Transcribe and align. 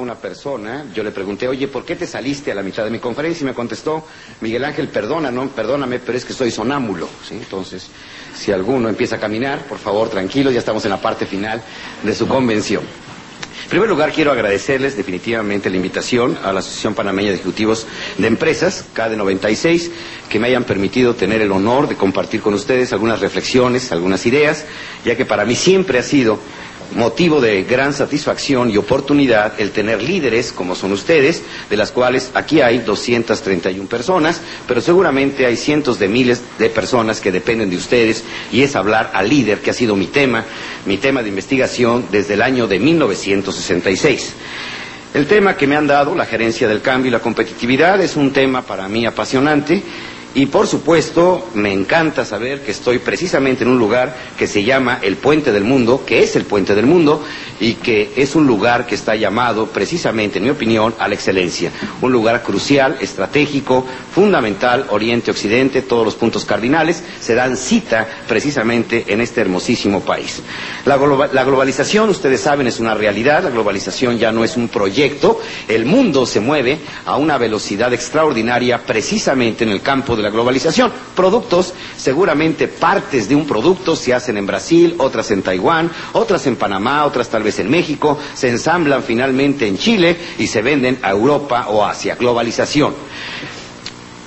una 0.00 0.14
persona, 0.14 0.86
yo 0.94 1.02
le 1.02 1.10
pregunté, 1.10 1.46
oye, 1.48 1.68
¿por 1.68 1.84
qué 1.84 1.96
te 1.96 2.06
saliste 2.06 2.50
a 2.52 2.54
la 2.54 2.62
mitad 2.62 2.84
de 2.84 2.90
mi 2.90 2.98
conferencia? 2.98 3.42
Y 3.44 3.46
me 3.46 3.54
contestó, 3.54 4.04
Miguel 4.40 4.64
Ángel, 4.64 4.88
perdona, 4.88 5.30
no, 5.30 5.48
perdóname, 5.48 5.98
pero 5.98 6.16
es 6.16 6.24
que 6.24 6.32
soy 6.32 6.50
sonámbulo. 6.50 7.08
Entonces, 7.30 7.88
si 8.36 8.50
alguno 8.52 8.88
empieza 8.88 9.16
a 9.16 9.20
caminar, 9.20 9.66
por 9.66 9.78
favor, 9.78 10.08
tranquilo, 10.08 10.50
ya 10.50 10.60
estamos 10.60 10.84
en 10.84 10.90
la 10.90 11.00
parte 11.00 11.26
final 11.26 11.62
de 12.02 12.14
su 12.14 12.26
convención. 12.26 12.82
En 13.64 13.70
primer 13.70 13.88
lugar, 13.90 14.12
quiero 14.12 14.32
agradecerles 14.32 14.96
definitivamente 14.96 15.68
la 15.68 15.76
invitación 15.76 16.38
a 16.42 16.54
la 16.54 16.60
Asociación 16.60 16.94
Panameña 16.94 17.28
de 17.28 17.34
Ejecutivos 17.34 17.86
de 18.16 18.26
Empresas, 18.26 18.86
KD96, 18.96 19.90
que 20.30 20.38
me 20.38 20.46
hayan 20.46 20.64
permitido 20.64 21.14
tener 21.14 21.42
el 21.42 21.52
honor 21.52 21.86
de 21.86 21.94
compartir 21.96 22.40
con 22.40 22.54
ustedes 22.54 22.94
algunas 22.94 23.20
reflexiones, 23.20 23.92
algunas 23.92 24.24
ideas, 24.24 24.64
ya 25.04 25.16
que 25.16 25.26
para 25.26 25.44
mí 25.44 25.54
siempre 25.54 25.98
ha 25.98 26.02
sido 26.02 26.38
motivo 26.94 27.40
de 27.40 27.64
gran 27.64 27.92
satisfacción 27.92 28.70
y 28.70 28.76
oportunidad 28.76 29.60
el 29.60 29.70
tener 29.70 30.02
líderes 30.02 30.52
como 30.52 30.74
son 30.74 30.92
ustedes, 30.92 31.42
de 31.68 31.76
las 31.76 31.92
cuales 31.92 32.30
aquí 32.34 32.60
hay 32.60 32.78
231 32.78 33.88
personas, 33.88 34.40
pero 34.66 34.80
seguramente 34.80 35.46
hay 35.46 35.56
cientos 35.56 35.98
de 35.98 36.08
miles 36.08 36.42
de 36.58 36.70
personas 36.70 37.20
que 37.20 37.32
dependen 37.32 37.70
de 37.70 37.76
ustedes 37.76 38.24
y 38.52 38.62
es 38.62 38.76
hablar 38.76 39.10
al 39.14 39.28
líder, 39.28 39.60
que 39.60 39.70
ha 39.70 39.74
sido 39.74 39.96
mi 39.96 40.06
tema, 40.06 40.44
mi 40.86 40.96
tema 40.98 41.22
de 41.22 41.28
investigación 41.28 42.06
desde 42.10 42.34
el 42.34 42.42
año 42.42 42.66
de 42.66 42.78
1966. 42.78 44.32
El 45.14 45.26
tema 45.26 45.56
que 45.56 45.66
me 45.66 45.76
han 45.76 45.86
dado, 45.86 46.14
la 46.14 46.26
gerencia 46.26 46.68
del 46.68 46.82
cambio 46.82 47.08
y 47.08 47.12
la 47.12 47.20
competitividad, 47.20 48.00
es 48.00 48.16
un 48.16 48.32
tema 48.32 48.62
para 48.62 48.88
mí 48.88 49.06
apasionante 49.06 49.82
y 50.34 50.46
por 50.46 50.66
supuesto, 50.66 51.48
me 51.54 51.72
encanta 51.72 52.24
saber 52.24 52.60
que 52.62 52.70
estoy 52.70 52.98
precisamente 52.98 53.64
en 53.64 53.70
un 53.70 53.78
lugar 53.78 54.14
que 54.36 54.46
se 54.46 54.62
llama 54.62 54.98
el 55.02 55.16
Puente 55.16 55.52
del 55.52 55.64
Mundo, 55.64 56.04
que 56.06 56.22
es 56.22 56.36
el 56.36 56.44
Puente 56.44 56.74
del 56.74 56.86
Mundo, 56.86 57.24
y 57.60 57.74
que 57.74 58.12
es 58.14 58.34
un 58.36 58.46
lugar 58.46 58.86
que 58.86 58.94
está 58.94 59.16
llamado 59.16 59.66
precisamente, 59.66 60.38
en 60.38 60.44
mi 60.44 60.50
opinión, 60.50 60.94
a 60.98 61.08
la 61.08 61.14
excelencia. 61.14 61.72
Un 62.02 62.12
lugar 62.12 62.42
crucial, 62.42 62.98
estratégico, 63.00 63.84
fundamental, 64.14 64.86
Oriente-Occidente, 64.90 65.82
todos 65.82 66.04
los 66.04 66.14
puntos 66.14 66.44
cardinales 66.44 67.02
se 67.20 67.34
dan 67.34 67.56
cita 67.56 68.06
precisamente 68.28 69.06
en 69.08 69.20
este 69.20 69.40
hermosísimo 69.40 70.00
país. 70.02 70.42
La, 70.84 70.96
la 71.32 71.44
globalización, 71.44 72.10
ustedes 72.10 72.40
saben, 72.42 72.66
es 72.66 72.80
una 72.80 72.94
realidad, 72.94 73.42
la 73.44 73.50
globalización 73.50 74.18
ya 74.18 74.30
no 74.30 74.44
es 74.44 74.56
un 74.56 74.68
proyecto, 74.68 75.40
el 75.68 75.86
mundo 75.86 76.26
se 76.26 76.40
mueve 76.40 76.78
a 77.06 77.16
una 77.16 77.38
velocidad 77.38 77.92
extraordinaria 77.94 78.84
precisamente 78.84 79.64
en 79.64 79.70
el 79.70 79.80
campo 79.80 80.16
de 80.18 80.24
la 80.24 80.30
globalización. 80.30 80.92
Productos, 81.16 81.72
seguramente 81.96 82.68
partes 82.68 83.28
de 83.28 83.34
un 83.34 83.46
producto 83.46 83.96
se 83.96 84.12
hacen 84.12 84.36
en 84.36 84.46
Brasil, 84.46 84.94
otras 84.98 85.30
en 85.30 85.42
Taiwán, 85.42 85.90
otras 86.12 86.46
en 86.46 86.56
Panamá, 86.56 87.06
otras 87.06 87.28
tal 87.28 87.42
vez 87.42 87.58
en 87.58 87.70
México, 87.70 88.18
se 88.34 88.48
ensamblan 88.50 89.02
finalmente 89.02 89.66
en 89.66 89.78
Chile 89.78 90.16
y 90.38 90.46
se 90.46 90.60
venden 90.62 90.98
a 91.02 91.10
Europa 91.10 91.66
o 91.68 91.84
Asia. 91.84 92.16
Globalización. 92.16 92.94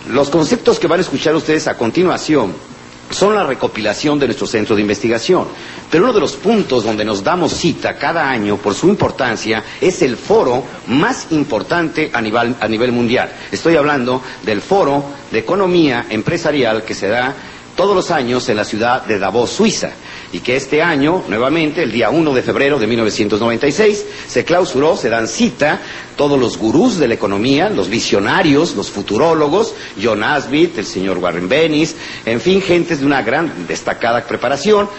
Los 0.09 0.29
conceptos 0.29 0.79
que 0.79 0.87
van 0.87 0.99
a 0.99 1.03
escuchar 1.03 1.35
ustedes 1.35 1.67
a 1.67 1.77
continuación 1.77 2.70
son 3.13 3.35
la 3.35 3.43
recopilación 3.45 4.19
de 4.19 4.27
nuestro 4.27 4.47
centro 4.47 4.75
de 4.75 4.81
investigación. 4.81 5.47
Pero 5.89 6.03
uno 6.05 6.13
de 6.13 6.19
los 6.19 6.33
puntos 6.33 6.83
donde 6.83 7.03
nos 7.05 7.23
damos 7.23 7.53
cita 7.53 7.97
cada 7.97 8.29
año 8.29 8.57
por 8.57 8.73
su 8.73 8.87
importancia 8.87 9.63
es 9.79 10.01
el 10.01 10.17
foro 10.17 10.63
más 10.87 11.27
importante 11.31 12.09
a 12.13 12.21
nivel, 12.21 12.55
a 12.59 12.67
nivel 12.67 12.91
mundial. 12.91 13.31
Estoy 13.51 13.75
hablando 13.75 14.21
del 14.43 14.61
foro 14.61 15.03
de 15.31 15.39
economía 15.39 16.05
empresarial 16.09 16.83
que 16.83 16.93
se 16.93 17.07
da 17.07 17.35
todos 17.75 17.95
los 17.95 18.11
años 18.11 18.47
en 18.49 18.57
la 18.57 18.63
ciudad 18.65 19.03
de 19.05 19.19
Davos, 19.19 19.51
Suiza 19.51 19.91
y 20.33 20.39
que 20.39 20.55
este 20.55 20.81
año, 20.81 21.23
nuevamente, 21.27 21.83
el 21.83 21.91
día 21.91 22.09
1 22.09 22.33
de 22.33 22.41
febrero 22.41 22.79
de 22.79 22.87
1996, 22.87 24.05
se 24.27 24.45
clausuró, 24.45 24.95
se 24.95 25.09
dan 25.09 25.27
cita 25.27 25.81
todos 26.15 26.39
los 26.39 26.57
gurús 26.57 26.97
de 26.97 27.07
la 27.07 27.15
economía, 27.15 27.69
los 27.69 27.89
visionarios, 27.89 28.75
los 28.75 28.89
futurólogos, 28.89 29.73
John 30.01 30.23
Asbit, 30.23 30.77
el 30.77 30.85
señor 30.85 31.17
Warren 31.17 31.49
Bennis, 31.49 31.95
en 32.25 32.39
fin, 32.39 32.61
gentes 32.61 33.01
de 33.01 33.05
una 33.05 33.21
gran 33.21 33.67
destacada 33.67 34.25
preparación 34.25 34.89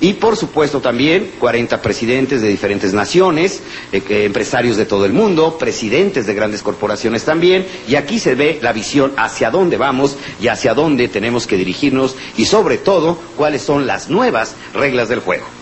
y 0.00 0.14
por 0.14 0.36
supuesto 0.36 0.80
también 0.80 1.32
40 1.38 1.80
presidentes 1.82 2.40
de 2.40 2.48
diferentes 2.48 2.92
naciones, 2.94 3.62
eh, 3.92 4.02
empresarios 4.24 4.76
de 4.76 4.86
todo 4.86 5.04
el 5.04 5.12
mundo, 5.12 5.58
presidentes 5.58 6.26
de 6.26 6.34
grandes 6.34 6.62
corporaciones 6.62 7.24
también, 7.24 7.66
y 7.88 7.96
aquí 7.96 8.18
se 8.18 8.34
ve 8.34 8.58
la 8.62 8.72
visión 8.72 9.12
hacia 9.16 9.50
dónde 9.50 9.76
vamos 9.76 10.16
y 10.40 10.48
hacia 10.48 10.74
dónde 10.74 11.08
tenemos 11.08 11.46
que 11.46 11.56
dirigirnos 11.56 12.16
y 12.36 12.44
sobre 12.44 12.78
todo 12.78 13.18
cuáles 13.36 13.62
son 13.62 13.86
las 13.86 14.08
nuevas 14.08 14.54
reglas 14.74 15.08
del 15.08 15.20
juego. 15.20 15.57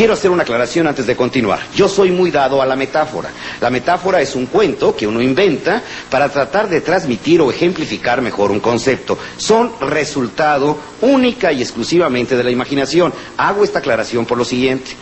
Quiero 0.00 0.14
hacer 0.14 0.30
una 0.30 0.44
aclaración 0.44 0.86
antes 0.86 1.06
de 1.06 1.14
continuar. 1.14 1.60
Yo 1.76 1.86
soy 1.86 2.10
muy 2.10 2.30
dado 2.30 2.62
a 2.62 2.64
la 2.64 2.74
metáfora. 2.74 3.28
La 3.60 3.68
metáfora 3.68 4.22
es 4.22 4.34
un 4.34 4.46
cuento 4.46 4.96
que 4.96 5.06
uno 5.06 5.20
inventa 5.20 5.82
para 6.08 6.30
tratar 6.30 6.70
de 6.70 6.80
transmitir 6.80 7.42
o 7.42 7.50
ejemplificar 7.50 8.22
mejor 8.22 8.50
un 8.50 8.60
concepto. 8.60 9.18
Son 9.36 9.70
resultado 9.78 10.78
única 11.02 11.52
y 11.52 11.60
exclusivamente 11.60 12.34
de 12.34 12.42
la 12.42 12.50
imaginación. 12.50 13.12
Hago 13.36 13.62
esta 13.62 13.80
aclaración 13.80 14.24
por 14.24 14.38
lo 14.38 14.44
siguiente. 14.46 14.92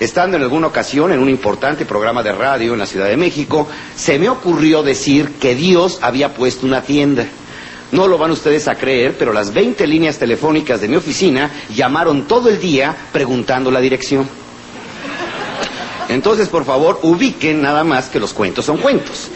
Estando 0.00 0.36
en 0.36 0.42
alguna 0.42 0.66
ocasión 0.66 1.12
en 1.12 1.20
un 1.20 1.28
importante 1.28 1.86
programa 1.86 2.24
de 2.24 2.32
radio 2.32 2.72
en 2.72 2.80
la 2.80 2.86
Ciudad 2.86 3.06
de 3.06 3.16
México, 3.16 3.68
se 3.94 4.18
me 4.18 4.28
ocurrió 4.30 4.82
decir 4.82 5.34
que 5.40 5.54
Dios 5.54 6.00
había 6.02 6.34
puesto 6.34 6.66
una 6.66 6.82
tienda. 6.82 7.24
No 7.92 8.06
lo 8.06 8.18
van 8.18 8.30
ustedes 8.30 8.68
a 8.68 8.76
creer, 8.76 9.16
pero 9.18 9.32
las 9.32 9.52
20 9.52 9.86
líneas 9.86 10.18
telefónicas 10.18 10.80
de 10.80 10.88
mi 10.88 10.96
oficina 10.96 11.50
llamaron 11.74 12.22
todo 12.28 12.48
el 12.48 12.60
día 12.60 12.94
preguntando 13.12 13.70
la 13.70 13.80
dirección. 13.80 14.28
Entonces, 16.08 16.48
por 16.48 16.64
favor, 16.64 16.98
ubiquen 17.02 17.62
nada 17.62 17.84
más 17.84 18.08
que 18.08 18.20
los 18.20 18.32
cuentos 18.32 18.64
son 18.64 18.78
cuentos. 18.78 19.28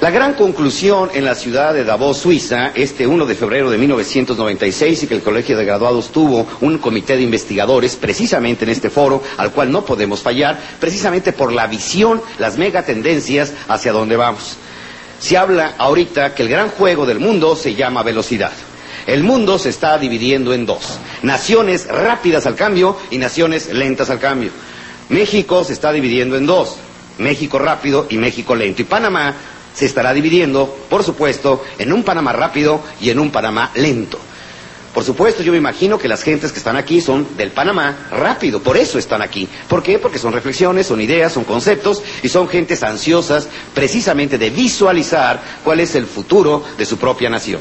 La 0.00 0.10
gran 0.10 0.34
conclusión 0.34 1.10
en 1.12 1.24
la 1.24 1.34
ciudad 1.34 1.74
de 1.74 1.82
Davos, 1.82 2.18
Suiza, 2.18 2.68
este 2.76 3.04
1 3.08 3.26
de 3.26 3.34
febrero 3.34 3.68
de 3.68 3.78
1996, 3.78 5.02
y 5.02 5.06
que 5.08 5.14
el 5.14 5.22
Colegio 5.22 5.56
de 5.56 5.64
Graduados 5.64 6.10
tuvo 6.12 6.46
un 6.60 6.78
comité 6.78 7.16
de 7.16 7.22
investigadores 7.24 7.96
precisamente 7.96 8.64
en 8.64 8.70
este 8.70 8.90
foro, 8.90 9.20
al 9.36 9.50
cual 9.50 9.72
no 9.72 9.84
podemos 9.84 10.20
fallar, 10.22 10.56
precisamente 10.78 11.32
por 11.32 11.52
la 11.52 11.66
visión, 11.66 12.22
las 12.38 12.56
megatendencias 12.58 13.52
hacia 13.66 13.90
dónde 13.92 14.16
vamos. 14.16 14.56
Se 15.18 15.36
habla 15.36 15.74
ahorita 15.78 16.34
que 16.34 16.42
el 16.42 16.48
gran 16.48 16.70
juego 16.70 17.04
del 17.06 17.18
mundo 17.18 17.56
se 17.56 17.74
llama 17.74 18.02
velocidad. 18.02 18.52
El 19.06 19.24
mundo 19.24 19.58
se 19.58 19.70
está 19.70 19.98
dividiendo 19.98 20.52
en 20.52 20.66
dos. 20.66 20.98
Naciones 21.22 21.86
rápidas 21.86 22.46
al 22.46 22.54
cambio 22.54 22.96
y 23.10 23.18
naciones 23.18 23.72
lentas 23.72 24.10
al 24.10 24.20
cambio. 24.20 24.50
México 25.08 25.64
se 25.64 25.72
está 25.72 25.92
dividiendo 25.92 26.36
en 26.36 26.46
dos. 26.46 26.76
México 27.18 27.58
rápido 27.58 28.06
y 28.10 28.18
México 28.18 28.54
lento. 28.54 28.82
Y 28.82 28.84
Panamá 28.84 29.34
se 29.74 29.86
estará 29.86 30.12
dividiendo, 30.12 30.76
por 30.88 31.02
supuesto, 31.04 31.64
en 31.78 31.92
un 31.92 32.02
Panamá 32.02 32.32
rápido 32.32 32.82
y 33.00 33.10
en 33.10 33.18
un 33.18 33.30
Panamá 33.30 33.70
lento. 33.74 34.18
Por 34.98 35.04
supuesto, 35.04 35.44
yo 35.44 35.52
me 35.52 35.58
imagino 35.58 35.96
que 35.96 36.08
las 36.08 36.24
gentes 36.24 36.50
que 36.50 36.58
están 36.58 36.74
aquí 36.76 37.00
son 37.00 37.36
del 37.36 37.52
Panamá 37.52 38.08
rápido, 38.10 38.60
por 38.60 38.76
eso 38.76 38.98
están 38.98 39.22
aquí. 39.22 39.48
¿Por 39.68 39.80
qué? 39.80 40.00
Porque 40.00 40.18
son 40.18 40.32
reflexiones, 40.32 40.88
son 40.88 41.00
ideas, 41.00 41.32
son 41.32 41.44
conceptos 41.44 42.02
y 42.20 42.28
son 42.28 42.48
gentes 42.48 42.82
ansiosas 42.82 43.46
precisamente 43.72 44.38
de 44.38 44.50
visualizar 44.50 45.40
cuál 45.62 45.78
es 45.78 45.94
el 45.94 46.04
futuro 46.04 46.64
de 46.76 46.84
su 46.84 46.96
propia 46.98 47.30
nación. 47.30 47.60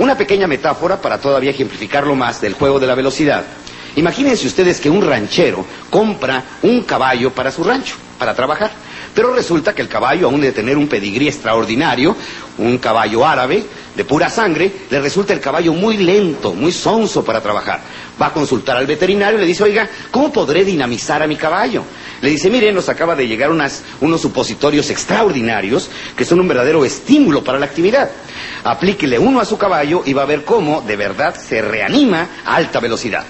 Una 0.00 0.18
pequeña 0.18 0.48
metáfora 0.48 1.00
para 1.00 1.20
todavía 1.20 1.50
ejemplificarlo 1.50 2.16
más 2.16 2.40
del 2.40 2.54
juego 2.54 2.80
de 2.80 2.88
la 2.88 2.96
velocidad. 2.96 3.44
Imagínense 3.94 4.48
ustedes 4.48 4.80
que 4.80 4.90
un 4.90 5.06
ranchero 5.06 5.64
compra 5.90 6.42
un 6.62 6.82
caballo 6.82 7.30
para 7.32 7.52
su 7.52 7.62
rancho, 7.62 7.94
para 8.18 8.34
trabajar. 8.34 8.72
Pero 9.14 9.32
resulta 9.32 9.74
que 9.74 9.80
el 9.80 9.88
caballo, 9.88 10.26
aún 10.26 10.40
de 10.40 10.52
tener 10.52 10.76
un 10.76 10.88
pedigrí 10.88 11.28
extraordinario, 11.28 12.14
un 12.58 12.76
caballo 12.78 13.24
árabe, 13.24 13.64
de 13.96 14.04
pura 14.04 14.28
sangre, 14.28 14.70
le 14.90 15.00
resulta 15.00 15.32
el 15.32 15.40
caballo 15.40 15.72
muy 15.72 15.96
lento, 15.96 16.52
muy 16.52 16.70
sonso 16.70 17.24
para 17.24 17.40
trabajar. 17.40 17.80
Va 18.20 18.26
a 18.26 18.32
consultar 18.32 18.76
al 18.76 18.86
veterinario 18.86 19.38
y 19.38 19.40
le 19.40 19.46
dice, 19.46 19.64
oiga, 19.64 19.88
¿cómo 20.10 20.30
podré 20.32 20.64
dinamizar 20.64 21.22
a 21.22 21.26
mi 21.26 21.36
caballo? 21.36 21.82
Le 22.20 22.30
dice, 22.30 22.50
mire, 22.50 22.72
nos 22.72 22.88
acaba 22.90 23.16
de 23.16 23.26
llegar 23.26 23.50
unas, 23.50 23.82
unos 24.00 24.20
supositorios 24.20 24.90
extraordinarios 24.90 25.88
que 26.14 26.24
son 26.26 26.40
un 26.40 26.48
verdadero 26.48 26.84
estímulo 26.84 27.42
para 27.42 27.58
la 27.58 27.66
actividad. 27.66 28.10
Aplíquele 28.64 29.18
uno 29.18 29.40
a 29.40 29.46
su 29.46 29.56
caballo 29.56 30.02
y 30.04 30.12
va 30.12 30.22
a 30.22 30.26
ver 30.26 30.44
cómo 30.44 30.82
de 30.82 30.96
verdad 30.96 31.34
se 31.34 31.62
reanima 31.62 32.28
a 32.44 32.56
alta 32.56 32.80
velocidad. 32.80 33.24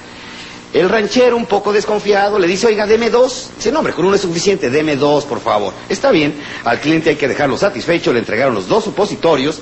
El 0.73 0.89
ranchero, 0.89 1.37
un 1.37 1.47
poco 1.47 1.73
desconfiado, 1.73 2.39
le 2.41 2.49
dice, 2.49 2.67
oiga, 2.67 2.87
deme 2.87 3.09
dos. 3.09 3.51
Dice, 3.57 3.71
no, 3.71 3.79
hombre, 3.79 3.95
con 3.95 4.05
uno 4.05 4.17
es 4.17 4.21
suficiente, 4.21 4.69
deme 4.69 4.97
dos, 4.97 5.25
por 5.25 5.41
favor. 5.41 5.73
Está 5.89 6.11
bien, 6.11 6.35
al 6.65 6.81
cliente 6.81 7.11
hay 7.11 7.17
que 7.17 7.29
dejarlo 7.29 7.57
satisfecho, 7.57 8.13
le 8.13 8.19
entregaron 8.19 8.55
los 8.55 8.67
dos 8.67 8.85
supositorios 8.85 9.61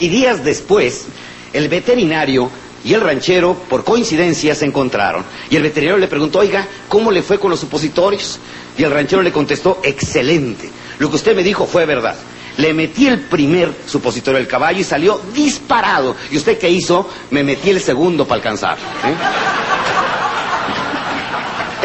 y 0.00 0.08
días 0.08 0.44
después 0.44 1.06
el 1.52 1.68
veterinario 1.68 2.50
y 2.84 2.92
el 2.92 3.00
ranchero, 3.00 3.54
por 3.68 3.82
coincidencia, 3.82 4.54
se 4.54 4.66
encontraron. 4.66 5.24
Y 5.48 5.56
el 5.56 5.62
veterinario 5.62 5.98
le 5.98 6.06
preguntó, 6.06 6.40
oiga, 6.40 6.68
¿cómo 6.88 7.10
le 7.10 7.22
fue 7.22 7.38
con 7.38 7.50
los 7.50 7.60
supositorios? 7.60 8.38
Y 8.76 8.82
el 8.82 8.90
ranchero 8.90 9.22
le 9.22 9.32
contestó, 9.32 9.80
excelente. 9.82 10.68
Lo 10.98 11.08
que 11.08 11.16
usted 11.16 11.34
me 11.34 11.42
dijo 11.42 11.66
fue 11.66 11.86
verdad. 11.86 12.14
Le 12.58 12.74
metí 12.74 13.06
el 13.06 13.20
primer 13.20 13.72
supositorio 13.86 14.38
al 14.38 14.46
caballo 14.46 14.80
y 14.80 14.84
salió 14.84 15.20
disparado. 15.34 16.14
¿Y 16.30 16.36
usted 16.36 16.58
qué 16.58 16.68
hizo? 16.68 17.08
Me 17.30 17.42
metí 17.42 17.70
el 17.70 17.80
segundo 17.80 18.26
para 18.26 18.36
alcanzar. 18.36 18.76
¿eh? 18.76 19.14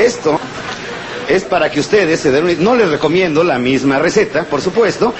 Esto, 0.05 0.39
es 1.29 1.43
para 1.43 1.71
que 1.71 1.79
ustedes 1.79 2.19
se 2.19 2.31
den 2.31 2.45
un... 2.45 2.63
No 2.63 2.75
les 2.75 2.89
recomiendo 2.89 3.43
la 3.43 3.57
misma 3.57 3.99
receta, 3.99 4.43
por 4.45 4.61
supuesto, 4.61 5.13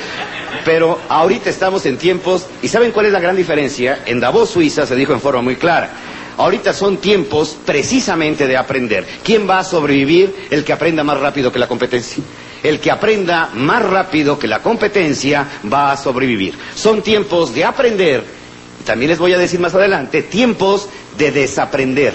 pero 0.65 0.99
ahorita 1.09 1.49
estamos 1.49 1.85
en 1.85 1.97
tiempos... 1.97 2.45
¿Y 2.61 2.67
saben 2.67 2.91
cuál 2.91 3.07
es 3.07 3.11
la 3.11 3.19
gran 3.19 3.35
diferencia? 3.35 4.03
En 4.05 4.19
Davos, 4.19 4.49
Suiza, 4.49 4.85
se 4.85 4.95
dijo 4.95 5.13
en 5.13 5.21
forma 5.21 5.41
muy 5.41 5.55
clara. 5.55 5.89
Ahorita 6.37 6.73
son 6.73 6.97
tiempos 6.97 7.57
precisamente 7.65 8.47
de 8.47 8.55
aprender. 8.55 9.05
¿Quién 9.23 9.49
va 9.49 9.59
a 9.59 9.63
sobrevivir? 9.63 10.47
El 10.49 10.63
que 10.63 10.71
aprenda 10.73 11.03
más 11.03 11.19
rápido 11.19 11.51
que 11.51 11.59
la 11.59 11.67
competencia. 11.67 12.23
El 12.63 12.79
que 12.79 12.91
aprenda 12.91 13.49
más 13.53 13.83
rápido 13.83 14.39
que 14.39 14.47
la 14.47 14.59
competencia 14.59 15.45
va 15.71 15.91
a 15.91 15.97
sobrevivir. 15.97 16.55
Son 16.75 17.01
tiempos 17.01 17.53
de 17.53 17.65
aprender. 17.65 18.23
También 18.85 19.09
les 19.09 19.19
voy 19.19 19.33
a 19.33 19.37
decir 19.37 19.59
más 19.59 19.75
adelante, 19.75 20.23
tiempos 20.23 20.87
de 21.17 21.31
desaprender 21.31 22.13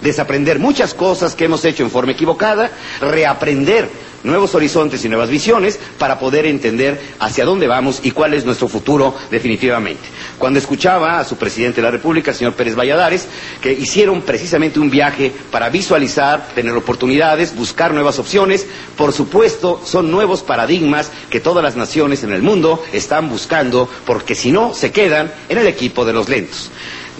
desaprender 0.00 0.58
muchas 0.58 0.94
cosas 0.94 1.34
que 1.34 1.44
hemos 1.46 1.64
hecho 1.64 1.82
en 1.82 1.90
forma 1.90 2.12
equivocada, 2.12 2.70
reaprender 3.00 3.88
nuevos 4.24 4.54
horizontes 4.54 5.04
y 5.04 5.08
nuevas 5.08 5.30
visiones 5.30 5.78
para 5.98 6.18
poder 6.18 6.46
entender 6.46 7.00
hacia 7.18 7.44
dónde 7.44 7.66
vamos 7.66 8.00
y 8.02 8.10
cuál 8.10 8.34
es 8.34 8.44
nuestro 8.44 8.68
futuro 8.68 9.14
definitivamente. 9.30 10.02
Cuando 10.38 10.58
escuchaba 10.58 11.18
a 11.18 11.24
su 11.24 11.36
presidente 11.36 11.76
de 11.76 11.82
la 11.82 11.90
República, 11.90 12.30
el 12.30 12.36
señor 12.36 12.54
Pérez 12.54 12.76
Valladares, 12.76 13.26
que 13.60 13.72
hicieron 13.72 14.22
precisamente 14.22 14.78
un 14.80 14.90
viaje 14.90 15.32
para 15.50 15.68
visualizar, 15.68 16.48
tener 16.54 16.74
oportunidades, 16.74 17.54
buscar 17.56 17.92
nuevas 17.92 18.18
opciones, 18.18 18.66
por 18.96 19.12
supuesto 19.12 19.80
son 19.84 20.10
nuevos 20.10 20.42
paradigmas 20.42 21.10
que 21.30 21.40
todas 21.40 21.62
las 21.64 21.76
naciones 21.76 22.24
en 22.24 22.32
el 22.32 22.42
mundo 22.42 22.82
están 22.92 23.28
buscando 23.28 23.88
porque 24.06 24.34
si 24.34 24.50
no 24.52 24.74
se 24.74 24.92
quedan 24.92 25.32
en 25.48 25.58
el 25.58 25.66
equipo 25.66 26.04
de 26.04 26.12
los 26.12 26.28
lentos. 26.28 26.70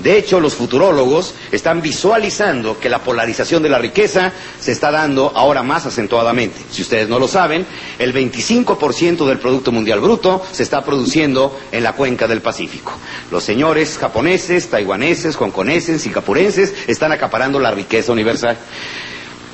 De 0.03 0.17
hecho, 0.17 0.41
los 0.41 0.55
futurólogos 0.55 1.35
están 1.51 1.83
visualizando 1.83 2.79
que 2.79 2.89
la 2.89 3.01
polarización 3.01 3.63
de 3.63 3.69
la 3.69 3.79
riqueza 3.79 4.33
se 4.61 4.73
está 4.73 4.91
dando 4.91 5.33
ahora 5.35 5.63
más 5.63 5.87
acentuadamente. 5.87 6.59
Si 6.71 6.83
ustedes 6.83 7.09
no 7.09 7.19
lo 7.19 7.27
saben, 7.29 7.67
el 7.99 8.15
25% 8.15 9.27
del 9.27 9.39
Producto 9.39 9.73
Mundial 9.73 10.01
Bruto 10.01 10.43
se 10.53 10.63
está 10.63 10.85
produciendo 10.85 11.59
en 11.73 11.83
la 11.83 11.93
cuenca 11.95 12.27
del 12.29 12.43
Pacífico. 12.43 12.93
Los 13.31 13.45
señores 13.45 13.99
japoneses, 13.99 14.69
taiwaneses, 14.69 15.37
hongkoneses, 15.37 16.03
singapurenses 16.03 16.75
están 16.87 17.13
acaparando 17.13 17.59
la 17.59 17.71
riqueza 17.71 18.13
universal. 18.13 18.57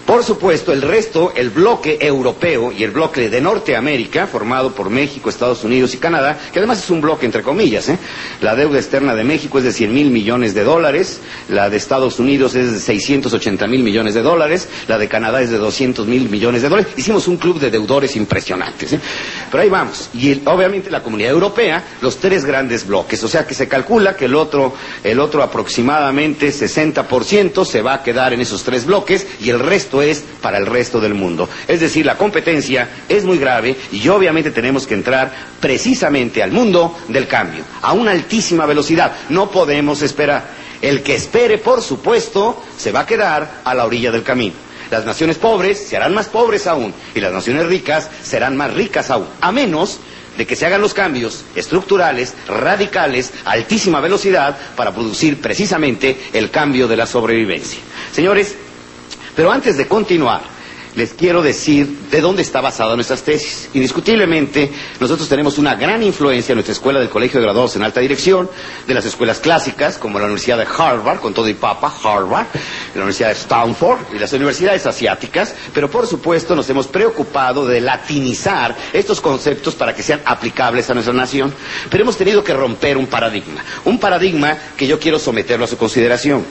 Por 0.07 0.23
supuesto, 0.23 0.73
el 0.73 0.83
resto, 0.83 1.33
el 1.35 1.49
bloque 1.49 1.97
europeo 1.99 2.71
y 2.71 2.85
el 2.85 2.91
bloque 2.91 3.31
de 3.31 3.41
Norteamérica, 3.41 4.27
formado 4.27 4.73
por 4.73 4.91
México, 4.91 5.31
Estados 5.31 5.65
Unidos 5.65 5.95
y 5.95 5.99
Canadá, 5.99 6.39
que 6.53 6.59
además 6.59 6.83
es 6.85 6.91
un 6.91 7.01
bloque 7.01 7.25
entre 7.25 7.43
comillas, 7.43 7.89
¿eh? 7.89 7.99
la 8.43 8.55
deuda 8.55 8.77
externa 8.79 9.15
de 9.15 9.25
México 9.25 9.57
es 9.59 9.65
de 9.65 9.73
100 9.73 9.95
mil 9.95 10.11
millones 10.11 10.53
de 10.55 10.63
dólares, 10.63 11.21
la 11.49 11.71
de 11.71 11.79
Estados 11.79 12.19
Unidos 12.19 12.55
es 12.55 12.73
de 12.73 12.81
680 12.81 13.67
mil 13.67 13.83
millones 13.83 14.13
de 14.13 14.21
dólares, 14.21 14.69
la 14.89 14.99
de 14.99 15.09
Canadá 15.09 15.41
es 15.41 15.51
de 15.51 15.57
200 15.57 16.07
mil 16.07 16.29
millones 16.29 16.61
de 16.61 16.69
dólares. 16.69 16.93
Hicimos 16.97 17.27
un 17.27 17.39
club 17.39 17.59
de 17.59 17.71
deudores 17.71 18.15
impresionantes. 18.15 18.93
¿eh? 18.93 19.01
Pero 19.51 19.63
ahí 19.63 19.71
vamos. 19.71 20.11
Y 20.13 20.43
obviamente 20.45 20.91
la 20.91 21.03
comunidad 21.03 21.31
europea, 21.31 21.83
los 22.03 22.19
tres 22.19 22.45
grandes 22.45 22.87
bloques. 22.87 23.23
O 23.25 23.29
sea 23.29 23.47
que 23.47 23.55
se 23.55 23.69
calcula 23.69 24.15
que 24.17 24.27
el 24.27 24.35
otro, 24.35 24.75
el 25.03 25.19
otro 25.19 25.43
aproximadamente 25.43 26.49
60% 26.51 27.65
se 27.65 27.81
va 27.81 27.95
a 27.95 28.03
quedar 28.03 28.35
en 28.35 28.43
esos 28.43 28.63
tres 28.65 28.85
bloques 28.85 29.27
y 29.41 29.49
el 29.49 29.61
resto 29.61 29.94
es 30.03 30.23
para 30.41 30.59
el 30.59 30.67
resto 30.67 31.01
del 31.01 31.15
mundo. 31.15 31.49
Es 31.69 31.81
decir, 31.81 32.07
la 32.07 32.17
competencia 32.17 32.89
es 33.09 33.25
muy 33.25 33.39
grave 33.39 33.77
y 33.93 34.07
obviamente 34.09 34.51
tenemos 34.51 34.87
que 34.87 34.95
entrar 34.95 35.33
precisamente 35.61 36.43
al 36.43 36.53
mundo 36.53 36.97
del 37.09 37.27
cambio, 37.27 37.65
a 37.83 37.93
una 37.93 38.11
altísima 38.13 38.67
velocidad. 38.67 39.13
No 39.29 39.51
podemos 39.51 40.03
esperar. 40.03 40.65
El 40.83 41.03
que 41.03 41.15
espere, 41.15 41.59
por 41.59 41.81
supuesto, 41.83 42.63
se 42.77 42.93
va 42.93 43.01
a 43.01 43.07
quedar 43.07 43.61
a 43.65 43.75
la 43.75 43.85
orilla 43.87 44.11
del 44.11 44.23
camino. 44.23 44.55
Las 44.91 45.07
naciones 45.07 45.39
pobres 45.39 45.79
se 45.89 45.97
harán 45.97 46.15
más 46.15 46.29
pobres 46.29 46.67
aún 46.67 46.93
y 47.15 47.21
las 47.21 47.33
naciones 47.33 47.67
ricas 47.67 48.11
serán 48.23 48.57
más 48.57 48.75
ricas 48.75 49.11
aún, 49.11 49.27
a 49.41 49.51
menos 49.51 49.99
de 50.37 50.47
que 50.47 50.57
se 50.57 50.67
hagan 50.67 50.81
los 50.81 50.95
cambios 50.95 51.45
estructurales, 51.55 52.35
radicales, 52.49 53.33
a 53.45 53.53
altísima 53.53 54.01
velocidad, 54.01 54.57
para 54.77 54.93
producir 54.93 55.41
precisamente 55.41 56.19
el 56.33 56.51
cambio 56.51 56.89
de 56.89 56.97
la 56.97 57.07
sobrevivencia. 57.07 57.79
Señores, 58.13 58.57
pero 59.35 59.51
antes 59.53 59.77
de 59.77 59.87
continuar, 59.87 60.43
les 60.97 61.13
quiero 61.13 61.43
decir 61.43 61.87
de 62.11 62.21
dónde 62.21 62.43
está 62.43 62.61
basada 62.61 62.95
nuestras 62.95 63.23
tesis. 63.23 63.69
Indiscutiblemente, 63.75 64.71
nosotros 65.01 65.29
tenemos 65.29 65.59
una 65.59 65.75
gran 65.75 66.03
influencia 66.03 66.53
en 66.53 66.57
nuestra 66.57 66.73
escuela 66.73 67.01
del 67.01 67.09
Colegio 67.09 67.41
de 67.41 67.47
Graduados 67.47 67.75
en 67.77 67.83
Alta 67.83 68.01
Dirección, 68.01 68.49
de 68.87 68.95
las 68.95 69.05
escuelas 69.05 69.41
clásicas, 69.41 69.99
como 69.99 70.19
la 70.19 70.27
Universidad 70.27 70.59
de 70.59 70.67
Harvard, 70.67 71.19
con 71.21 71.35
todo 71.35 71.49
y 71.49 71.55
papa, 71.55 71.93
Harvard, 72.03 72.47
la 72.95 73.01
Universidad 73.01 73.29
de 73.29 73.35
Stanford 73.35 73.99
y 74.15 74.19
las 74.19 74.33
universidades 74.33 74.87
asiáticas, 74.87 75.55
pero 75.73 75.91
por 75.91 76.07
supuesto 76.07 76.55
nos 76.55 76.69
hemos 76.71 76.87
preocupado 76.87 77.67
de 77.67 77.81
latinizar 77.81 78.77
estos 78.93 79.21
conceptos 79.21 79.75
para 79.75 79.95
que 79.95 80.03
sean 80.03 80.21
aplicables 80.25 80.89
a 80.91 80.95
nuestra 80.95 81.13
nación. 81.15 81.53
Pero 81.91 82.03
hemos 82.05 82.17
tenido 82.17 82.45
que 82.45 82.55
romper 82.55 82.97
un 82.97 83.07
paradigma, 83.07 83.65
un 83.85 83.99
paradigma 83.99 84.57
que 84.77 84.87
yo 84.87 84.99
quiero 85.01 85.19
someterlo 85.19 85.65
a 85.65 85.69
su 85.69 85.77
consideración. 85.77 86.45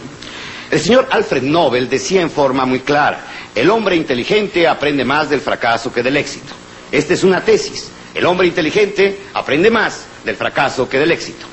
El 0.74 0.80
señor 0.80 1.08
Alfred 1.12 1.44
Nobel 1.44 1.88
decía 1.88 2.22
en 2.22 2.32
forma 2.32 2.66
muy 2.66 2.80
clara, 2.80 3.28
el 3.54 3.70
hombre 3.70 3.96
inteligente 3.96 4.68
aprende 4.68 5.06
más 5.06 5.30
del 5.30 5.40
fracaso 5.40 5.94
que 5.94 6.02
del 6.02 6.18
éxito. 6.18 6.52
Esta 6.92 7.14
es 7.14 7.24
una 7.24 7.42
tesis. 7.42 7.92
El 8.12 8.26
hombre 8.26 8.48
inteligente 8.48 9.20
aprende 9.36 9.70
más 9.70 10.06
del 10.26 10.36
fracaso 10.36 10.90
que 10.90 10.98
del 10.98 11.12
éxito. 11.12 11.46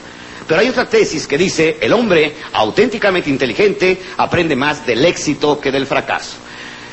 Pero 0.49 0.63
hay 0.63 0.71
otra 0.71 0.89
tesis 0.89 1.27
que 1.27 1.37
dice, 1.37 1.77
el 1.83 1.93
hombre 1.93 2.35
auténticamente 2.55 3.29
inteligente 3.29 4.01
aprende 4.17 4.57
más 4.57 4.87
del 4.87 5.05
éxito 5.05 5.61
que 5.61 5.71
del 5.71 5.87
fracaso. 5.87 6.37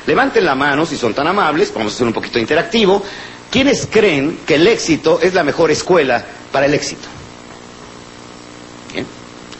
Levanten 0.05 0.43
la 0.43 0.53
mano 0.53 0.85
si 0.85 0.97
son 0.97 1.13
tan 1.13 1.27
amables, 1.27 1.73
vamos 1.73 1.93
a 1.93 1.95
hacer 1.95 2.07
un 2.07 2.13
poquito 2.13 2.39
interactivo. 2.39 3.01
¿Quiénes 3.49 3.87
creen 3.89 4.39
que 4.45 4.55
el 4.55 4.67
éxito 4.67 5.21
es 5.21 5.33
la 5.33 5.45
mejor 5.45 5.71
escuela 5.71 6.25
para 6.51 6.65
el 6.65 6.73
éxito? 6.73 7.07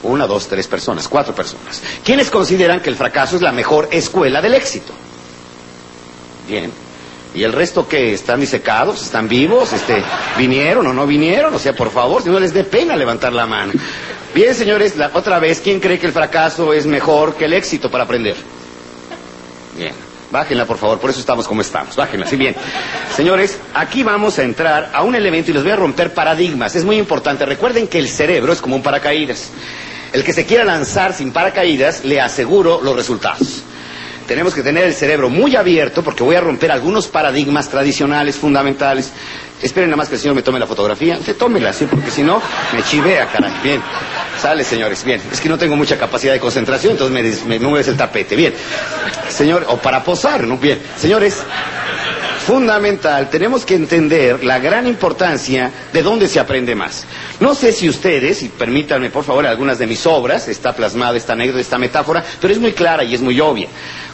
Una, 0.08 0.26
dos, 0.26 0.48
tres 0.48 0.68
personas, 0.68 1.08
cuatro 1.08 1.36
personas. 1.36 1.82
¿Quiénes 2.04 2.30
consideran 2.30 2.80
que 2.80 2.90
el 2.90 2.96
fracaso 2.96 3.36
es 3.36 3.42
la 3.42 3.52
mejor 3.52 3.90
escuela 3.92 4.42
del 4.42 4.54
éxito? 4.56 4.94
Bien. 6.48 6.72
¿Y 7.36 7.44
el 7.44 7.52
resto 7.52 7.88
qué? 7.88 8.14
¿Están 8.14 8.40
disecados? 8.40 9.02
¿Están 9.04 9.28
vivos? 9.28 9.74
Este, 9.74 10.02
¿Vinieron 10.38 10.88
o 10.88 10.94
no 10.94 11.06
vinieron? 11.06 11.54
O 11.54 11.60
sea, 11.60 11.74
por 11.74 11.92
favor, 11.92 12.24
si 12.24 12.30
no 12.30 12.40
les 12.40 12.54
dé 12.54 12.64
pena 12.64 12.96
levantar 12.96 13.34
la 13.34 13.46
mano. 13.46 13.74
Bien, 14.34 14.56
señores, 14.56 14.94
otra 15.14 15.40
vez, 15.40 15.60
¿quién 15.60 15.80
cree 15.80 16.00
que 16.00 16.08
el 16.08 16.14
fracaso 16.14 16.74
es 16.74 16.86
mejor 16.86 17.36
que 17.36 17.46
el 17.46 17.54
éxito 17.54 17.92
para 17.92 18.06
aprender? 18.06 18.36
Bien. 19.76 19.94
Bájenla, 20.32 20.66
por 20.66 20.78
favor, 20.78 21.00
por 21.00 21.10
eso 21.10 21.20
estamos 21.20 21.48
como 21.48 21.62
estamos. 21.62 21.96
Bájenla, 21.96 22.26
sí, 22.26 22.36
bien. 22.36 22.56
Señores, 23.16 23.60
aquí 23.74 24.04
vamos 24.04 24.38
a 24.40 24.44
entrar 24.44 24.92
a 24.94 25.04
un 25.04 25.16
elemento 25.16 25.52
y 25.52 25.54
les 25.54 25.64
voy 25.64 25.72
a 25.72 25.76
romper 25.78 26.14
paradigmas. 26.14 26.76
Es 26.76 26.84
muy 26.84 26.98
importante. 26.98 27.46
Recuerden 27.46 27.88
que 27.88 28.00
el 28.00 28.10
cerebro 28.10 28.52
es 28.52 28.62
como 28.62 28.76
un 28.76 28.84
paracaídas. 28.84 29.52
El 30.14 30.24
que 30.24 30.34
se 30.34 30.46
quiera 30.46 30.64
lanzar 30.64 31.14
sin 31.14 31.32
paracaídas, 31.32 32.06
le 32.06 32.22
aseguro 32.22 32.82
los 32.82 32.96
resultados. 32.96 33.64
Tenemos 34.28 34.54
que 34.54 34.62
tener 34.62 34.84
el 34.84 34.94
cerebro 34.94 35.30
muy 35.30 35.56
abierto 35.56 36.04
porque 36.04 36.22
voy 36.22 36.36
a 36.36 36.42
romper 36.42 36.70
algunos 36.70 37.08
paradigmas 37.08 37.70
tradicionales, 37.70 38.36
fundamentales. 38.36 39.14
Esperen 39.62 39.90
nada 39.90 39.98
más 39.98 40.10
que 40.10 40.16
el 40.16 40.22
señor 40.22 40.36
me 40.36 40.42
tome 40.42 40.60
la 40.60 40.68
fotografía. 40.68 41.18
Usted 41.18 41.38
tómela, 41.38 41.72
sí, 41.72 41.88
porque 41.90 42.12
si 42.12 42.24
no, 42.24 42.42
me 42.74 42.84
chivea, 42.84 43.28
caray. 43.28 43.54
Bien. 43.64 43.82
Sale, 44.40 44.66
señores. 44.66 45.04
Bien. 45.06 45.22
Es 45.32 45.40
que 45.40 45.48
no 45.48 45.58
tengo 45.58 45.78
mucha 45.78 45.98
capacidad 45.98 46.34
de 46.34 46.42
concentración, 46.42 46.92
entonces 46.92 47.46
me, 47.46 47.58
me, 47.58 47.66
mueves 47.66 47.88
el 47.88 47.96
tapete. 47.96 48.36
Bien. 48.36 48.54
Señor, 49.30 49.66
o 49.70 49.78
para 49.78 50.04
posar, 50.04 50.44
¿no? 50.44 50.58
Bien. 50.58 50.80
Señores, 50.98 51.42
fundamental, 52.38 53.30
tenemos 53.30 53.66
que 53.66 53.76
entender 53.76 54.44
la 54.44 54.60
gran 54.60 54.88
importancia 54.88 55.72
de 55.92 56.02
dónde 56.04 56.28
se 56.28 56.40
aprende 56.40 56.76
más. 56.76 57.06
No 57.40 57.54
sé 57.56 57.72
si 57.72 57.90
ustedes, 57.90 58.44
y 58.44 58.50
permítanme 58.50 59.10
por 59.10 59.24
favor 59.24 59.46
algunas 59.46 59.78
de 59.80 59.88
mis 59.88 60.06
obras, 60.06 60.48
está 60.48 60.74
plasmada 60.74 61.18
esta 61.18 61.34
anécdota, 61.34 61.60
esta 61.62 61.78
metáfora, 61.78 62.24
pero 62.40 62.54
es 62.54 62.60
muy 62.60 62.74
clara 62.74 63.04
y 63.04 63.14
es 63.16 63.22
muy 63.22 63.40
obvia. 63.40 63.68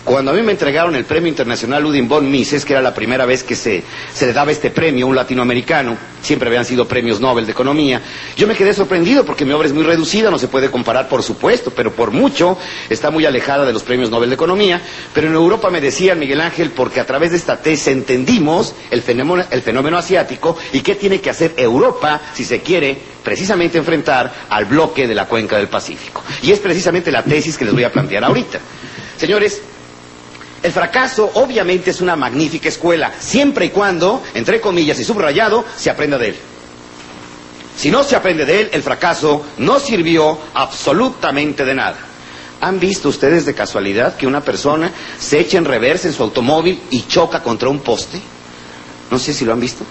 Cuando 0.04 0.32
a 0.32 0.34
mí 0.34 0.42
me 0.42 0.52
entregaron 0.52 0.96
el 0.96 1.06
Premio 1.06 1.30
Internacional 1.30 1.82
Ludwig 1.82 2.06
von 2.06 2.30
Mises, 2.30 2.66
que 2.66 2.74
era 2.74 2.82
la 2.82 2.94
primera 2.94 3.26
vez 3.26 3.42
que 3.42 3.56
se, 3.56 3.82
se, 4.14 4.26
le 4.26 4.34
daba 4.34 4.52
este 4.52 4.70
premio 4.70 5.06
a 5.06 5.10
un 5.10 5.16
latinoamericano, 5.16 5.96
siempre 6.22 6.50
habían 6.50 6.66
sido 6.66 6.86
premios 6.86 7.22
Nobel 7.22 7.46
de 7.46 7.54
Economía, 7.54 8.02
yo 8.36 8.46
me 8.46 8.54
quedé 8.56 8.74
sorprendido 8.74 9.24
porque 9.26 9.46
mi 9.46 9.54
obra 9.54 9.66
es 9.68 9.74
muy 9.74 9.84
reducida, 9.84 10.30
no 10.30 10.38
se 10.38 10.50
puede 10.50 10.70
comparar 10.70 11.08
por 11.08 11.24
supuesto, 11.24 11.72
pero 11.74 11.94
por 11.94 12.12
mucho 12.12 12.58
está 12.90 13.12
muy 13.12 13.26
alejada 13.26 13.66
de 13.66 13.72
los 13.72 13.84
premios 13.84 14.10
Nobel 14.10 14.28
de 14.30 14.36
Economía, 14.36 14.82
pero 15.14 15.28
en 15.28 15.36
Europa 15.36 15.70
me 15.70 15.80
decían, 15.80 16.20
Miguel 16.20 16.42
Ángel, 16.42 16.72
porque 16.72 17.00
a 17.00 17.06
través 17.06 17.32
de 17.32 17.38
esta 17.38 17.62
tesis 17.62 17.88
entendimos 17.88 18.76
el 18.92 19.02
fenómeno, 19.04 19.46
el 19.50 19.62
fenómeno 19.62 19.98
asiático 19.98 20.58
y 20.74 20.82
qué 20.82 20.96
tiene 20.96 21.22
que 21.22 21.30
hacer 21.30 21.54
Europa 21.56 22.20
si 22.34 22.44
se 22.44 22.60
quiere 22.62 22.98
precisamente 23.24 23.78
enfrentar 23.78 24.30
al 24.50 24.66
bloque 24.66 25.08
de 25.08 25.16
la 25.16 25.28
cuenca 25.28 25.56
del 25.56 25.70
Pacífico. 25.70 26.22
Y 26.42 26.52
es 26.52 26.60
precisamente 26.60 27.10
la 27.10 27.24
tesis 27.24 27.58
que 27.58 27.64
les 27.64 27.74
voy 27.74 27.86
a 27.86 27.92
plantear 27.92 28.26
ahorita. 28.26 28.60
Señores, 29.18 29.62
el 30.64 30.72
fracaso 30.72 31.30
obviamente 31.36 31.92
es 31.92 32.00
una 32.00 32.16
magnífica 32.16 32.70
escuela, 32.70 33.12
siempre 33.20 33.66
y 33.66 33.70
cuando, 33.70 34.24
entre 34.34 34.62
comillas 34.62 34.98
y 35.00 35.04
subrayado, 35.04 35.66
se 35.76 35.90
aprenda 35.90 36.18
de 36.18 36.30
él. 36.30 36.36
Si 37.78 37.92
no 37.92 38.04
se 38.04 38.16
aprende 38.16 38.46
de 38.46 38.62
él, 38.62 38.70
el 38.72 38.82
fracaso 38.82 39.46
no 39.58 39.80
sirvió 39.80 40.40
absolutamente 40.54 41.66
de 41.66 41.76
nada. 41.76 41.98
¿Han 42.62 42.80
visto 42.80 43.10
ustedes 43.10 43.46
de 43.46 43.54
casualidad 43.54 44.16
que 44.16 44.26
una 44.26 44.40
persona 44.40 44.90
se 45.20 45.40
echa 45.40 45.58
en 45.58 45.66
reversa 45.66 46.08
en 46.08 46.14
su 46.14 46.24
automóvil 46.24 46.80
y 46.92 47.08
choca 47.08 47.44
contra 47.44 47.68
un 47.68 47.80
poste? 47.80 48.22
No 49.12 49.20
sé 49.20 49.34
si 49.34 49.44
lo 49.44 49.52
han 49.52 49.60
visto. 49.60 49.84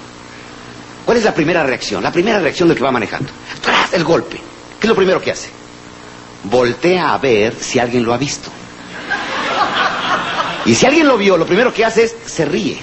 ¿Cuál 1.05 1.19
es 1.19 1.25
la 1.25 1.35
primera 1.35 1.65
reacción? 1.65 2.03
La 2.03 2.13
primera 2.13 2.39
reacción 2.39 2.69
del 2.69 2.79
que 2.79 2.85
va 2.85 2.93
manejando. 2.93 3.31
¡Tras! 3.61 3.93
El 3.93 4.05
golpe. 4.05 4.37
¿Qué 4.81 4.87
es 4.87 4.89
lo 4.89 4.97
primero 4.97 5.21
que 5.21 5.33
hace? 5.33 5.51
Voltea 6.45 7.13
a 7.13 7.19
ver 7.19 7.55
si 7.61 7.79
alguien 7.79 8.05
lo 8.05 8.15
ha 8.15 8.19
visto. 8.19 8.51
Y 10.65 10.75
si 10.75 10.87
alguien 10.87 11.09
lo 11.09 11.17
vio, 11.19 11.37
lo 11.37 11.47
primero 11.47 11.73
que 11.73 11.85
hace 11.85 12.05
es 12.05 12.15
se 12.27 12.45
ríe. 12.45 12.79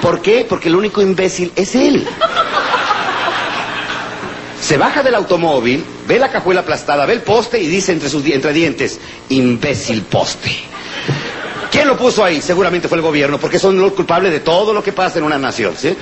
¿Por 0.00 0.22
qué? 0.22 0.46
Porque 0.48 0.68
el 0.68 0.76
único 0.76 1.02
imbécil 1.02 1.52
es 1.56 1.74
él. 1.74 2.06
Se 4.60 4.76
baja 4.76 5.02
del 5.02 5.14
automóvil, 5.14 5.84
ve 6.06 6.18
la 6.18 6.30
cajuela 6.30 6.60
aplastada, 6.60 7.06
ve 7.06 7.14
el 7.14 7.22
poste 7.22 7.60
y 7.60 7.66
dice 7.66 7.92
entre 7.92 8.08
sus 8.08 8.24
entre 8.26 8.52
dientes, 8.52 9.00
imbécil 9.28 10.02
poste. 10.02 10.50
¿Quién 11.70 11.86
lo 11.86 11.96
puso 11.96 12.24
ahí? 12.24 12.40
Seguramente 12.40 12.88
fue 12.88 12.96
el 12.96 13.02
gobierno, 13.02 13.38
porque 13.38 13.58
son 13.58 13.78
los 13.78 13.92
culpables 13.92 14.32
de 14.32 14.40
todo 14.40 14.72
lo 14.72 14.82
que 14.82 14.92
pasa 14.92 15.18
en 15.18 15.24
una 15.24 15.38
nación, 15.38 15.74
¿sí? 15.76 15.94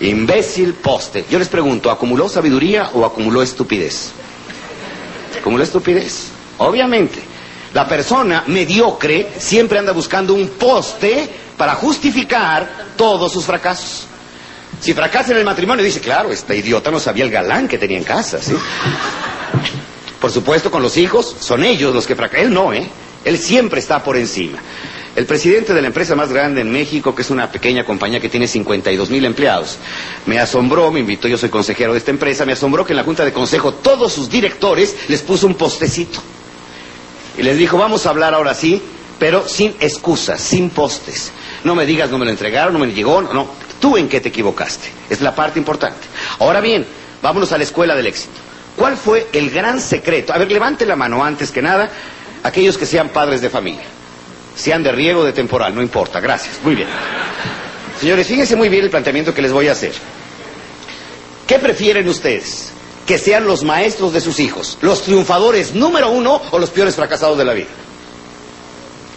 Imbécil 0.00 0.74
poste. 0.74 1.24
Yo 1.30 1.38
les 1.38 1.48
pregunto, 1.48 1.90
¿acumuló 1.90 2.28
sabiduría 2.28 2.90
o 2.92 3.04
acumuló 3.04 3.42
estupidez? 3.42 4.12
Acumuló 5.38 5.64
estupidez. 5.64 6.28
Obviamente. 6.58 7.35
La 7.76 7.86
persona 7.86 8.42
mediocre 8.46 9.32
siempre 9.38 9.78
anda 9.78 9.92
buscando 9.92 10.32
un 10.32 10.48
poste 10.48 11.28
para 11.58 11.74
justificar 11.74 12.86
todos 12.96 13.30
sus 13.30 13.44
fracasos. 13.44 14.06
Si 14.80 14.94
fracasa 14.94 15.32
en 15.32 15.36
el 15.40 15.44
matrimonio, 15.44 15.84
dice, 15.84 16.00
claro, 16.00 16.32
esta 16.32 16.54
idiota 16.54 16.90
no 16.90 16.98
sabía 16.98 17.24
el 17.24 17.30
galán 17.30 17.68
que 17.68 17.76
tenía 17.76 17.98
en 17.98 18.04
casa, 18.04 18.38
¿sí? 18.40 18.54
Por 20.18 20.30
supuesto, 20.32 20.70
con 20.70 20.80
los 20.82 20.96
hijos, 20.96 21.36
son 21.38 21.64
ellos 21.64 21.94
los 21.94 22.06
que 22.06 22.16
fracasan. 22.16 22.46
Él 22.46 22.54
no, 22.54 22.72
¿eh? 22.72 22.88
Él 23.26 23.36
siempre 23.36 23.78
está 23.80 24.02
por 24.02 24.16
encima. 24.16 24.56
El 25.14 25.26
presidente 25.26 25.74
de 25.74 25.82
la 25.82 25.88
empresa 25.88 26.14
más 26.14 26.32
grande 26.32 26.62
en 26.62 26.72
México, 26.72 27.14
que 27.14 27.20
es 27.20 27.28
una 27.28 27.52
pequeña 27.52 27.84
compañía 27.84 28.20
que 28.20 28.30
tiene 28.30 28.48
52 28.48 29.10
mil 29.10 29.26
empleados, 29.26 29.76
me 30.24 30.38
asombró, 30.38 30.90
me 30.90 31.00
invitó, 31.00 31.28
yo 31.28 31.36
soy 31.36 31.50
consejero 31.50 31.92
de 31.92 31.98
esta 31.98 32.10
empresa, 32.10 32.46
me 32.46 32.54
asombró 32.54 32.86
que 32.86 32.94
en 32.94 32.96
la 32.96 33.04
junta 33.04 33.22
de 33.22 33.34
consejo 33.34 33.74
todos 33.74 34.14
sus 34.14 34.30
directores 34.30 34.96
les 35.08 35.20
puso 35.20 35.46
un 35.46 35.56
postecito. 35.56 36.22
Y 37.38 37.42
les 37.42 37.58
dijo, 37.58 37.78
vamos 37.78 38.06
a 38.06 38.10
hablar 38.10 38.34
ahora 38.34 38.54
sí, 38.54 38.82
pero 39.18 39.46
sin 39.46 39.74
excusas, 39.80 40.40
sin 40.40 40.70
postes. 40.70 41.32
No 41.64 41.74
me 41.74 41.86
digas, 41.86 42.10
no 42.10 42.18
me 42.18 42.24
lo 42.24 42.30
entregaron, 42.30 42.72
no 42.72 42.78
me 42.78 42.92
llegó, 42.92 43.22
no, 43.22 43.32
no. 43.32 43.48
Tú 43.80 43.96
en 43.96 44.08
qué 44.08 44.20
te 44.20 44.30
equivocaste. 44.30 44.88
Es 45.10 45.20
la 45.20 45.34
parte 45.34 45.58
importante. 45.58 46.06
Ahora 46.38 46.60
bien, 46.60 46.86
vámonos 47.22 47.52
a 47.52 47.58
la 47.58 47.64
escuela 47.64 47.94
del 47.94 48.06
éxito. 48.06 48.34
¿Cuál 48.76 48.96
fue 48.96 49.28
el 49.32 49.50
gran 49.50 49.80
secreto? 49.80 50.32
A 50.32 50.38
ver, 50.38 50.50
levante 50.50 50.86
la 50.86 50.96
mano 50.96 51.24
antes 51.24 51.50
que 51.50 51.62
nada 51.62 51.90
aquellos 52.42 52.78
que 52.78 52.86
sean 52.86 53.08
padres 53.10 53.40
de 53.40 53.50
familia 53.50 53.84
sean 54.56 54.82
de 54.82 54.90
riego 54.90 55.20
o 55.20 55.24
de 55.24 55.32
temporal, 55.32 55.74
no 55.74 55.82
importa. 55.82 56.18
Gracias. 56.18 56.58
Muy 56.64 56.74
bien. 56.74 56.88
Señores, 58.00 58.26
fíjense 58.26 58.56
muy 58.56 58.68
bien 58.68 58.84
el 58.84 58.90
planteamiento 58.90 59.32
que 59.32 59.42
les 59.42 59.52
voy 59.52 59.68
a 59.68 59.72
hacer. 59.72 59.92
¿Qué 61.46 61.58
prefieren 61.58 62.08
ustedes? 62.08 62.72
Que 63.06 63.18
sean 63.18 63.46
los 63.46 63.62
maestros 63.62 64.12
de 64.12 64.20
sus 64.20 64.40
hijos, 64.40 64.78
los 64.80 65.02
triunfadores 65.02 65.74
número 65.74 66.10
uno 66.10 66.40
o 66.50 66.58
los 66.58 66.70
peores 66.70 66.96
fracasados 66.96 67.38
de 67.38 67.44
la 67.44 67.52
vida. 67.54 67.68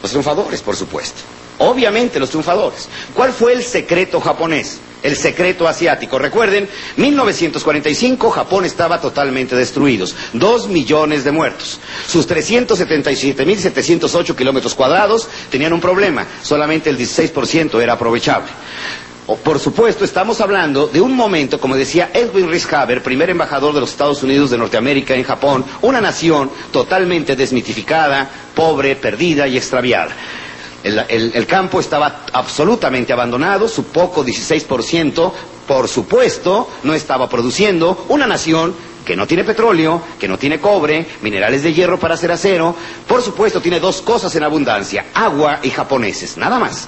Los 0.01 0.11
triunfadores, 0.11 0.61
por 0.61 0.75
supuesto. 0.75 1.21
Obviamente 1.59 2.19
los 2.19 2.29
triunfadores. 2.29 2.87
¿Cuál 3.13 3.31
fue 3.33 3.53
el 3.53 3.63
secreto 3.63 4.19
japonés? 4.21 4.79
El 5.03 5.15
secreto 5.15 5.67
asiático. 5.67 6.17
Recuerden, 6.19 6.67
1945 6.97 8.29
Japón 8.31 8.65
estaba 8.65 8.99
totalmente 9.01 9.55
destruido. 9.55 10.05
Dos 10.33 10.67
millones 10.67 11.23
de 11.25 11.31
muertos. 11.31 11.79
Sus 12.07 12.27
377.708 12.29 14.35
kilómetros 14.35 14.75
cuadrados 14.75 15.27
tenían 15.49 15.73
un 15.73 15.81
problema. 15.81 16.25
Solamente 16.43 16.89
el 16.89 16.97
16% 16.97 17.81
era 17.81 17.93
aprovechable. 17.93 18.49
Por 19.37 19.59
supuesto, 19.59 20.03
estamos 20.03 20.41
hablando 20.41 20.87
de 20.87 20.99
un 21.01 21.15
momento, 21.15 21.59
como 21.59 21.75
decía 21.75 22.09
Edwin 22.13 22.49
Haber, 22.71 23.03
primer 23.03 23.29
embajador 23.29 23.75
de 23.75 23.79
los 23.81 23.91
Estados 23.91 24.23
Unidos 24.23 24.49
de 24.49 24.57
Norteamérica 24.57 25.13
en 25.13 25.23
Japón, 25.23 25.63
una 25.81 26.01
nación 26.01 26.49
totalmente 26.71 27.35
desmitificada, 27.35 28.27
pobre, 28.55 28.95
perdida 28.95 29.47
y 29.47 29.55
extraviada. 29.55 30.15
El, 30.83 31.45
campo 31.45 31.79
estaba 31.79 32.21
absolutamente 32.33 33.13
abandonado, 33.13 33.67
su 33.67 33.83
poco 33.85 34.25
16%, 34.25 35.31
por 35.67 35.87
supuesto, 35.87 36.67
no 36.83 36.95
estaba 36.95 37.29
produciendo 37.29 38.05
una 38.09 38.25
nación 38.25 38.73
que 39.05 39.15
no 39.15 39.27
tiene 39.27 39.43
petróleo, 39.43 40.01
que 40.19 40.27
no 40.27 40.39
tiene 40.39 40.59
cobre, 40.59 41.05
minerales 41.21 41.61
de 41.61 41.73
hierro 41.73 41.99
para 41.99 42.15
hacer 42.15 42.31
acero, 42.31 42.75
por 43.07 43.21
supuesto 43.21 43.61
tiene 43.61 43.79
dos 43.79 44.01
cosas 44.01 44.33
en 44.35 44.43
abundancia, 44.43 45.05
agua 45.13 45.59
y 45.61 45.69
japoneses, 45.69 46.37
nada 46.37 46.57
más. 46.57 46.87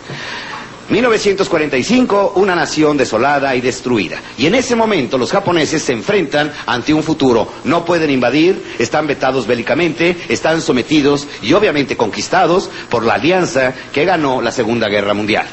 1945, 0.91 2.33
una 2.36 2.53
nación 2.53 2.98
desolada 2.98 3.55
y 3.55 3.62
destruida. 3.62 4.19
Y 4.38 4.45
en 4.45 4.55
ese 4.55 4.75
momento 4.75 5.17
los 5.17 5.31
japoneses 5.31 5.81
se 5.81 5.93
enfrentan 5.93 6.51
ante 6.65 6.93
un 6.93 7.01
futuro. 7.01 7.48
No 7.63 7.86
pueden 7.86 8.10
invadir, 8.10 8.75
están 8.77 9.07
vetados 9.07 9.48
bélicamente, 9.48 10.17
están 10.27 10.62
sometidos 10.62 11.27
y 11.41 11.53
obviamente 11.53 11.95
conquistados 11.95 12.69
por 12.89 13.05
la 13.05 13.13
alianza 13.13 13.74
que 13.93 14.03
ganó 14.03 14.41
la 14.41 14.51
Segunda 14.51 14.89
Guerra 14.89 15.13
Mundial. 15.13 15.45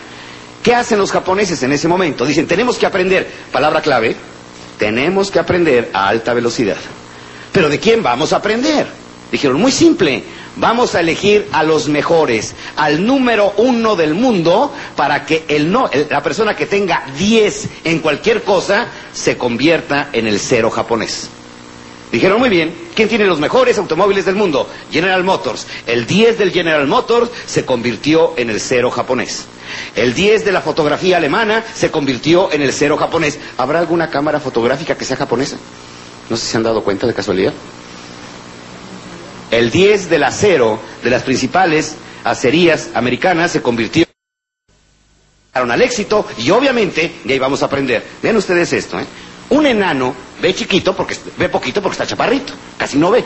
¿Qué 0.62 0.75
hacen 0.75 0.99
los 0.99 1.12
japoneses 1.12 1.62
en 1.62 1.73
ese 1.73 1.87
momento? 1.87 2.26
Dicen, 2.26 2.49
tenemos 2.49 2.76
que 2.76 2.87
aprender, 2.87 3.30
palabra 3.52 3.80
clave, 3.80 4.16
tenemos 4.76 5.30
que 5.30 5.38
aprender 5.38 5.90
a 5.92 6.09
alta 6.09 6.35
velocidad. 6.35 6.76
¿Pero 7.52 7.68
de 7.68 7.78
quién 7.78 8.02
vamos 8.02 8.33
a 8.33 8.37
aprender? 8.37 8.87
Dijeron, 9.30 9.61
muy 9.61 9.71
simple, 9.73 10.25
vamos 10.59 10.95
a 10.95 11.00
elegir 11.00 11.49
a 11.53 11.62
los 11.62 11.88
mejores, 11.88 12.55
al 12.77 13.05
número 13.05 13.53
uno 13.57 13.97
del 13.97 14.15
mundo, 14.15 14.73
para 14.97 15.25
que 15.25 15.45
el 15.49 15.71
no, 15.71 15.88
la 16.11 16.23
persona 16.23 16.55
que 16.55 16.67
tenga 16.67 17.05
10 17.19 17.69
en 17.85 18.00
cualquier 18.00 18.43
cosa 18.43 18.88
se 19.12 19.37
convierta 19.37 20.09
en 20.12 20.27
el 20.27 20.38
cero 20.38 20.71
japonés. 20.71 21.31
Dijeron 22.11 22.38
muy 22.38 22.49
bien, 22.49 22.75
¿quién 22.95 23.09
tiene 23.09 23.27
los 23.27 23.38
mejores 23.38 23.77
automóviles 23.77 24.25
del 24.25 24.35
mundo? 24.35 24.67
General 24.91 25.23
Motors. 25.25 25.67
El 25.87 26.07
10 26.07 26.38
del 26.38 26.53
General 26.53 26.87
Motors 26.87 27.31
se 27.47 27.67
convirtió 27.67 28.33
en 28.38 28.49
el 28.49 28.61
cero 28.61 28.91
japonés. 28.91 29.45
El 29.95 30.15
10 30.15 30.47
de 30.47 30.53
la 30.53 30.62
fotografía 30.62 31.19
alemana 31.19 31.62
se 31.75 31.91
convirtió 31.91 32.50
en 32.50 32.62
el 32.62 32.73
cero 32.73 32.97
japonés. 32.97 33.38
¿Habrá 33.59 33.81
alguna 33.81 34.09
cámara 34.09 34.41
fotográfica 34.41 34.97
que 34.97 35.05
sea 35.05 35.19
japonesa? 35.19 35.57
No 36.31 36.37
sé 36.37 36.45
si 36.47 36.50
se 36.53 36.57
han 36.57 36.62
dado 36.62 36.83
cuenta 36.83 37.07
de 37.07 37.12
casualidad. 37.12 37.53
El 39.50 39.71
10 39.71 40.11
del 40.11 40.25
acero 40.25 40.78
de 41.02 41.11
las 41.11 41.23
principales 41.23 41.95
acerías 42.25 42.90
americanas 42.95 43.50
se 43.52 43.62
convirtió 43.62 44.05
al 45.55 45.83
éxito 45.83 46.25
y 46.38 46.50
obviamente 46.50 47.12
de 47.25 47.33
ahí 47.33 47.38
vamos 47.38 47.62
a 47.62 47.67
aprender. 47.67 48.05
Vean 48.23 48.37
ustedes 48.37 48.73
esto, 48.73 48.99
¿eh? 49.00 49.07
Un 49.50 49.67
enano 49.67 50.14
ve 50.40 50.55
chiquito 50.55 50.95
porque 50.95 51.17
ve 51.37 51.49
poquito 51.49 51.81
porque 51.83 51.95
está 51.95 52.07
chaparrito, 52.07 52.52
casi 52.76 52.99
no 52.99 53.11
ve. 53.11 53.25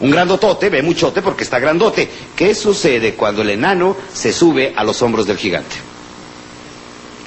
Un 0.00 0.10
grandotote 0.10 0.68
ve 0.70 0.82
muchote 0.82 1.22
porque 1.22 1.44
está 1.44 1.58
grandote. 1.58 2.08
¿Qué 2.36 2.54
sucede 2.54 3.14
cuando 3.14 3.42
el 3.42 3.50
enano 3.50 3.96
se 4.12 4.32
sube 4.32 4.72
a 4.76 4.84
los 4.84 5.02
hombros 5.02 5.26
del 5.26 5.36
gigante? 5.36 5.76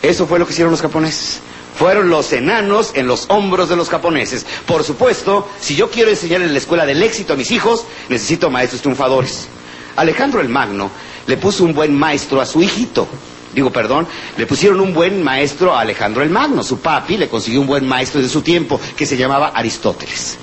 Eso 0.01 0.25
fue 0.25 0.39
lo 0.39 0.46
que 0.46 0.53
hicieron 0.53 0.72
los 0.72 0.81
japoneses 0.81 1.41
fueron 1.79 2.09
los 2.09 2.33
enanos 2.33 2.91
en 2.93 3.07
los 3.07 3.24
hombros 3.29 3.69
de 3.69 3.77
los 3.77 3.88
japoneses. 3.88 4.45
Por 4.65 4.83
supuesto, 4.83 5.48
si 5.62 5.77
yo 5.77 5.89
quiero 5.89 6.09
enseñar 6.09 6.41
en 6.41 6.51
la 6.51 6.57
escuela 6.57 6.86
del 6.86 7.01
éxito 7.01 7.31
a 7.31 7.36
mis 7.38 7.51
hijos, 7.51 7.86
necesito 8.09 8.50
maestros 8.50 8.81
triunfadores. 8.81 9.48
Alejandro 9.95 10.41
el 10.41 10.50
Magno 10.50 10.91
le 11.25 11.38
puso 11.38 11.63
un 11.63 11.74
buen 11.74 11.95
maestro 11.98 12.41
a 12.41 12.45
su 12.45 12.62
hijito. 12.62 13.07
Digo, 13.55 13.71
perdón, 13.71 14.05
le 14.38 14.45
pusieron 14.45 14.81
un 14.81 14.93
buen 14.93 15.24
maestro 15.24 15.74
a 15.74 15.79
Alejandro 15.79 16.21
el 16.21 16.29
Magno. 16.29 16.63
Su 16.65 16.79
papi 16.79 17.15
le 17.15 17.29
consiguió 17.29 17.62
un 17.62 17.67
buen 17.67 17.88
maestro 17.88 18.21
de 18.21 18.27
su 18.27 18.41
tiempo, 18.41 18.77
que 18.98 19.05
se 19.05 19.15
llamaba 19.15 19.53
Aristóteles. 19.55 20.38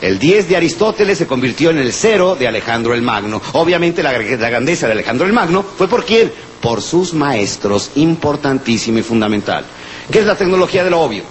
El 0.00 0.18
10 0.18 0.48
de 0.48 0.56
Aristóteles 0.56 1.18
se 1.18 1.26
convirtió 1.26 1.68
en 1.68 1.76
el 1.78 1.92
0 1.92 2.34
de 2.34 2.48
Alejandro 2.48 2.94
el 2.94 3.02
Magno. 3.02 3.42
Obviamente 3.52 4.02
la, 4.02 4.12
la, 4.12 4.48
grandeza 4.48 4.86
de 4.86 4.92
Alejandro 4.94 5.26
el 5.26 5.34
Magno 5.34 5.62
fue 5.62 5.86
por 5.86 6.06
quién? 6.06 6.32
Por 6.62 6.80
sus 6.80 7.12
maestros, 7.12 7.90
importantísimo 7.96 8.98
y 8.98 9.02
fundamental. 9.02 9.66
¿Qué 10.10 10.20
es 10.20 10.26
la 10.26 10.36
tecnología 10.36 10.84
de 10.84 10.90
lo 10.90 11.00
obvio? 11.00 11.24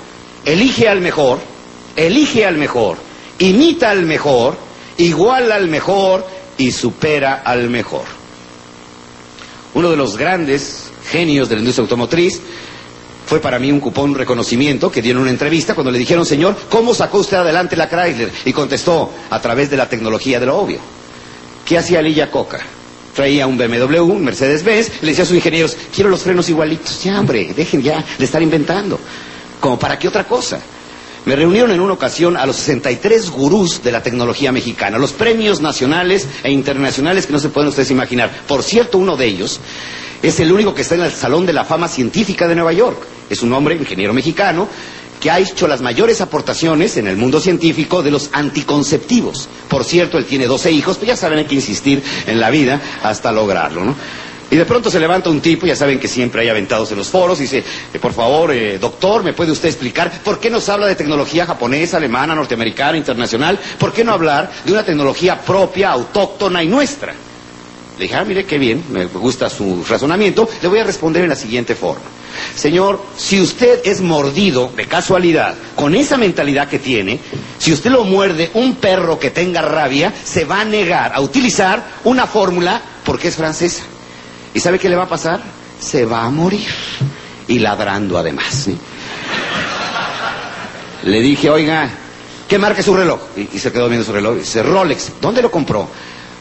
Elige 0.44 0.88
al 0.88 1.01
mejor, 1.01 1.39
elige 1.96 2.46
al 2.46 2.58
mejor, 2.58 2.98
imita 3.39 3.91
al 3.91 4.05
mejor, 4.05 4.58
iguala 4.98 5.55
al 5.55 5.67
mejor 5.67 6.25
y 6.58 6.72
supera 6.72 7.41
al 7.46 7.70
mejor. 7.70 8.03
Uno 9.74 9.89
de 9.89 9.98
los 9.98 10.17
grandes 10.17 10.91
genios 11.10 11.50
de 11.50 11.55
la 11.55 11.62
industria 11.62 11.84
automotriz 11.84 12.41
fue 13.25 13.39
para 13.39 13.60
mí 13.60 13.72
un 13.72 13.79
cupón 13.79 14.13
reconocimiento 14.13 14.91
que 14.91 15.01
dio 15.01 15.12
en 15.13 15.17
una 15.17 15.32
entrevista 15.32 15.74
cuando 15.74 15.91
le 15.91 15.98
dijeron, 15.98 16.25
señor, 16.25 16.55
¿cómo 16.70 16.94
sacó 16.94 17.20
usted 17.20 17.38
adelante 17.38 17.75
la 17.75 17.89
Chrysler? 17.89 18.32
Y 18.46 18.53
contestó, 18.53 19.12
a 19.29 19.41
través 19.41 19.70
de 19.70 19.77
la 19.77 19.89
tecnología 19.89 20.39
de 20.39 20.46
lo 20.46 20.58
obvio. 20.58 20.79
¿Qué 21.65 21.77
hacía 21.77 22.01
Lilla 22.01 22.29
Coca? 22.29 22.60
Traía 23.15 23.48
un 23.48 23.57
BMW, 23.57 24.01
un 24.01 24.24
Mercedes-Benz, 24.24 25.01
le 25.01 25.10
decía 25.10 25.24
a 25.24 25.27
sus 25.27 25.38
ingenieros, 25.38 25.75
quiero 25.93 26.10
los 26.10 26.22
frenos 26.22 26.50
igualitos. 26.50 27.01
Ya, 27.03 27.19
hombre, 27.19 27.53
dejen 27.55 27.81
ya 27.81 28.03
de 28.17 28.25
estar 28.25 28.41
inventando. 28.41 29.00
¿Como 29.60 29.79
para 29.79 29.98
qué 29.98 30.07
otra 30.07 30.25
cosa? 30.25 30.60
Me 31.25 31.36
reunieron 31.36 31.72
en 31.72 31.79
una 31.79 31.93
ocasión 31.93 32.38
a 32.38 32.45
los 32.45 32.57
63 32.57 33.31
gurús 33.31 33.81
de 33.81 33.91
la 33.91 34.03
tecnología 34.03 34.51
mexicana, 34.51 35.00
los 35.00 35.13
premios 35.13 35.60
nacionales 35.60 36.27
e 36.43 36.51
internacionales 36.51 37.25
que 37.25 37.34
no 37.34 37.39
se 37.39 37.50
pueden 37.50 37.69
ustedes 37.69 37.89
imaginar. 37.89 38.29
Por 38.48 38.62
cierto, 38.62 39.00
uno 39.00 39.17
de 39.17 39.25
ellos 39.25 39.60
es 40.22 40.39
el 40.39 40.51
único 40.51 40.75
que 40.75 40.84
está 40.84 40.93
en 40.95 41.01
el 41.01 41.12
Salón 41.12 41.45
de 41.48 41.53
la 41.53 41.65
Fama 41.65 41.88
Científica 41.88 42.48
de 42.48 42.53
Nueva 42.55 42.74
York. 42.74 43.00
Es 43.27 43.41
un 43.41 43.53
hombre, 43.53 43.75
ingeniero 43.75 44.13
mexicano, 44.13 44.67
que 45.25 45.32
ha 45.32 45.39
hecho 45.39 45.67
las 45.67 45.82
mayores 45.82 46.22
aportaciones 46.22 46.98
en 46.98 47.08
el 47.08 47.17
mundo 47.17 47.39
científico 47.39 48.03
de 48.03 48.12
los 48.12 48.29
anticonceptivos. 48.32 49.50
Por 49.67 49.84
cierto, 49.84 50.20
él 50.20 50.25
tiene 50.25 50.46
12 50.46 50.72
hijos, 50.72 50.98
pero 50.98 51.13
ya 51.13 51.17
saben, 51.17 51.39
hay 51.39 51.46
que 51.46 51.55
insistir 51.55 52.03
en 52.27 52.39
la 52.39 52.51
vida 52.51 52.79
hasta 53.01 53.32
lograrlo, 53.32 53.84
¿no? 53.86 53.96
Y 54.51 54.55
de 54.55 54.65
pronto 54.65 54.91
se 54.91 55.00
levanta 55.00 55.32
un 55.32 55.41
tipo, 55.41 55.65
ya 55.65 55.75
saben 55.75 56.00
que 56.00 56.08
siempre 56.08 56.44
hay 56.44 56.50
aventados 56.50 56.91
en 56.91 57.00
los 57.00 57.08
foros, 57.08 57.39
y 57.39 57.44
dice, 57.44 57.63
eh, 57.91 57.98
por 57.98 58.13
favor, 58.13 58.51
eh, 58.51 58.77
doctor, 58.77 59.24
¿me 59.24 59.34
puede 59.34 59.51
usted 59.51 59.70
explicar 59.70 60.12
por 60.24 60.39
qué 60.39 60.51
nos 60.51 60.70
habla 60.70 60.86
de 60.86 60.94
tecnología 60.94 61.48
japonesa, 61.48 61.98
alemana, 61.98 62.36
norteamericana, 62.36 62.96
internacional? 62.96 63.58
¿Por 63.79 63.94
qué 63.94 64.03
no 64.03 64.12
hablar 64.12 64.51
de 64.63 64.74
una 64.74 64.86
tecnología 64.86 65.41
propia, 65.41 65.89
autóctona 65.89 66.62
y 66.62 66.67
nuestra? 66.67 67.15
Le 67.98 68.04
dije, 68.04 68.16
ah, 68.16 68.25
mire 68.25 68.46
qué 68.46 68.58
bien, 68.58 68.84
me 68.90 69.06
gusta 69.06 69.50
su 69.50 69.86
razonamiento, 69.88 70.50
le 70.62 70.68
voy 70.68 70.80
a 70.80 70.84
responder 70.84 71.24
en 71.24 71.30
la 71.30 71.36
siguiente 71.36 71.75
forma. 71.75 72.04
Señor, 72.56 73.02
si 73.18 73.42
usted 73.42 73.80
es 73.86 74.02
mordido 74.02 74.72
de 74.75 74.86
casualidad, 74.86 75.56
con 75.75 75.96
esa 75.96 76.18
mentalidad 76.18 76.68
que 76.68 76.80
tiene, 76.80 77.20
si 77.58 77.72
usted 77.72 77.92
lo 77.92 78.04
muerde 78.04 78.52
un 78.54 78.75
perro 78.75 79.18
que 79.18 79.32
tenga 79.32 79.62
rabia, 79.62 80.14
se 80.24 80.44
va 80.46 80.62
a 80.62 80.66
negar 80.66 81.14
a 81.14 81.22
utilizar 81.22 81.84
una 82.04 82.28
fórmula 82.28 82.82
porque 83.06 83.30
es 83.30 83.36
francesa. 83.36 83.84
¿Y 84.54 84.60
sabe 84.60 84.80
qué 84.80 84.90
le 84.90 84.96
va 84.96 85.04
a 85.04 85.10
pasar? 85.10 85.42
Se 85.80 86.06
va 86.06 86.24
a 86.24 86.30
morir. 86.30 86.68
Y 87.48 87.60
ladrando 87.60 88.18
además. 88.18 88.70
Le 91.04 91.22
dije, 91.22 91.50
oiga, 91.50 91.90
¿qué 92.48 92.58
marca 92.58 92.82
su 92.82 92.96
reloj? 92.96 93.20
Y, 93.36 93.60
se 93.60 93.72
quedó 93.72 93.88
viendo 93.88 94.06
su 94.06 94.12
reloj. 94.12 94.38
Dice, 94.38 94.64
Rolex. 94.64 95.14
¿Dónde 95.22 95.42
lo 95.42 95.52
compró? 95.52 95.88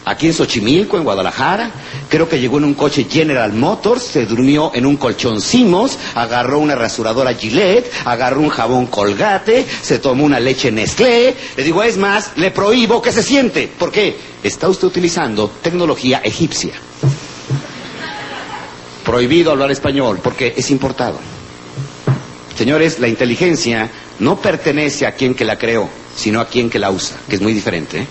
Aquí 0.07 0.27
en 0.27 0.35
Xochimilco, 0.35 0.97
en 0.97 1.05
Guadalajara. 1.05 1.71
Creo 2.09 2.29
que 2.29 2.39
llegó 2.39 2.59
en 2.59 2.65
un 2.65 2.75
coche 2.75 3.07
General 3.11 3.53
Motors, 3.53 4.03
se 4.03 4.27
durmió 4.27 4.71
en 4.75 4.87
un 4.87 4.97
colchón 4.97 5.41
Simos, 5.41 5.99
agarró 6.15 6.59
una 6.59 6.75
rasuradora 6.75 7.35
Gillette, 7.35 7.91
agarró 8.05 8.41
un 8.41 8.51
jabón 8.51 8.87
Colgate, 8.87 9.67
se 9.83 9.99
tomó 9.99 10.25
una 10.25 10.41
leche 10.41 10.71
Nestlé. 10.71 11.35
Le 11.57 11.63
digo, 11.63 11.83
es 11.83 11.97
más, 11.97 12.33
le 12.37 12.51
prohíbo 12.51 13.01
que 13.01 13.13
se 13.13 13.23
siente. 13.23 13.69
¿Por 13.79 13.91
qué? 13.91 14.17
Está 14.43 14.69
usted 14.69 14.87
utilizando 14.87 15.51
tecnología 15.63 16.21
egipcia 16.23 16.75
prohibido 19.05 19.53
hablar 19.53 19.71
español 19.71 20.19
porque 20.23 20.55
es 20.57 20.71
importado. 20.71 21.19
Señores, 22.57 22.99
la 22.99 23.09
inteligencia 23.09 23.91
no 24.19 24.41
pertenece 24.41 25.07
a 25.07 25.13
quien 25.13 25.35
que 25.35 25.45
la 25.45 25.59
creó, 25.59 25.89
sino 26.17 26.41
a 26.41 26.49
quien 26.49 26.71
que 26.71 26.79
la 26.79 26.91
usa, 26.91 27.17
que 27.29 27.37
es 27.37 27.43
muy 27.43 27.53
diferente. 27.53 28.01
¿eh? 28.01 28.07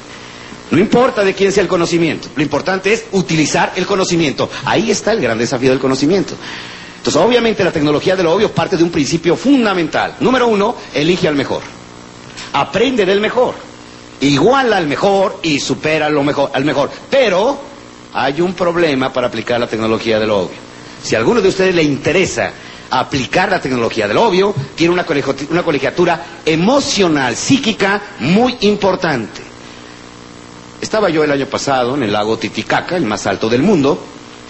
No 0.73 0.79
importa 0.79 1.23
de 1.23 1.35
quién 1.35 1.51
sea 1.51 1.61
el 1.61 1.69
conocimiento, 1.69 2.29
lo 2.35 2.41
importante 2.41 2.91
es 2.91 3.05
utilizar 3.11 3.73
el 3.75 3.85
conocimiento. 3.85 4.49
Ahí 4.65 4.89
está 4.89 5.11
el 5.11 5.21
gran 5.21 5.37
desafío 5.37 5.69
del 5.69 5.77
conocimiento. 5.77 6.33
Entonces, 6.97 7.21
obviamente 7.21 7.63
la 7.63 7.71
tecnología 7.71 8.15
de 8.15 8.23
lo 8.23 8.33
obvio 8.33 8.49
parte 8.51 8.75
de 8.75 8.83
un 8.83 8.89
principio 8.89 9.35
fundamental. 9.35 10.15
Número 10.19 10.47
uno, 10.47 10.75
elige 10.91 11.27
al 11.27 11.35
mejor. 11.35 11.61
Aprende 12.53 13.05
del 13.05 13.21
mejor. 13.21 13.53
Iguala 14.21 14.77
al 14.77 14.87
mejor 14.87 15.37
y 15.43 15.59
supera 15.59 16.09
lo 16.09 16.23
mejor, 16.23 16.49
al 16.55 16.65
mejor. 16.65 16.89
Pero 17.07 17.55
hay 18.11 18.41
un 18.41 18.55
problema 18.55 19.13
para 19.13 19.27
aplicar 19.27 19.59
la 19.59 19.67
tecnología 19.67 20.19
de 20.19 20.25
lo 20.25 20.39
obvio. 20.39 20.57
Si 21.03 21.13
a 21.13 21.19
alguno 21.19 21.39
de 21.39 21.49
ustedes 21.49 21.75
le 21.75 21.83
interesa 21.83 22.51
aplicar 22.89 23.51
la 23.51 23.61
tecnología 23.61 24.07
del 24.07 24.17
obvio, 24.17 24.55
tiene 24.73 24.91
una, 24.91 25.05
una 25.51 25.61
colegiatura 25.61 26.25
emocional, 26.43 27.35
psíquica 27.35 28.01
muy 28.21 28.57
importante. 28.61 29.52
Estaba 30.83 31.09
yo 31.09 31.23
el 31.23 31.31
año 31.31 31.45
pasado 31.45 31.95
en 31.95 32.03
el 32.03 32.11
lago 32.11 32.37
Titicaca, 32.37 32.97
el 32.97 33.05
más 33.05 33.25
alto 33.25 33.47
del 33.47 33.63
mundo, 33.63 34.03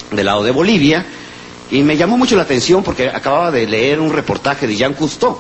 del 0.09 0.25
lado 0.25 0.43
de 0.43 0.49
Bolivia, 0.49 1.05
y 1.69 1.83
me 1.83 1.95
llamó 1.95 2.17
mucho 2.17 2.35
la 2.35 2.41
atención 2.41 2.81
porque 2.81 3.07
acababa 3.07 3.51
de 3.51 3.67
leer 3.67 3.99
un 3.99 4.11
reportaje 4.11 4.65
de 4.65 4.75
Jean 4.75 4.95
Cousteau 4.95 5.37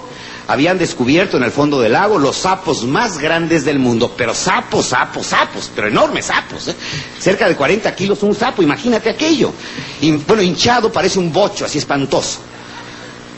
habían 0.47 0.77
descubierto 0.77 1.37
en 1.37 1.43
el 1.43 1.51
fondo 1.51 1.81
del 1.81 1.93
lago 1.93 2.19
los 2.19 2.35
sapos 2.35 2.83
más 2.83 3.17
grandes 3.17 3.65
del 3.65 3.79
mundo, 3.79 4.13
pero 4.15 4.35
sapos, 4.35 4.85
sapos, 4.85 5.25
sapos, 5.25 5.71
pero 5.75 5.87
enormes 5.87 6.25
sapos, 6.25 6.67
¿eh? 6.67 6.75
cerca 7.19 7.49
de 7.49 7.55
40 7.55 7.95
kilos 7.95 8.21
un 8.21 8.35
sapo, 8.35 8.61
imagínate 8.61 9.09
aquello. 9.09 9.51
Bueno, 10.27 10.43
hinchado 10.43 10.91
parece 10.91 11.17
un 11.17 11.33
bocho, 11.33 11.65
así 11.65 11.79
espantoso. 11.79 12.37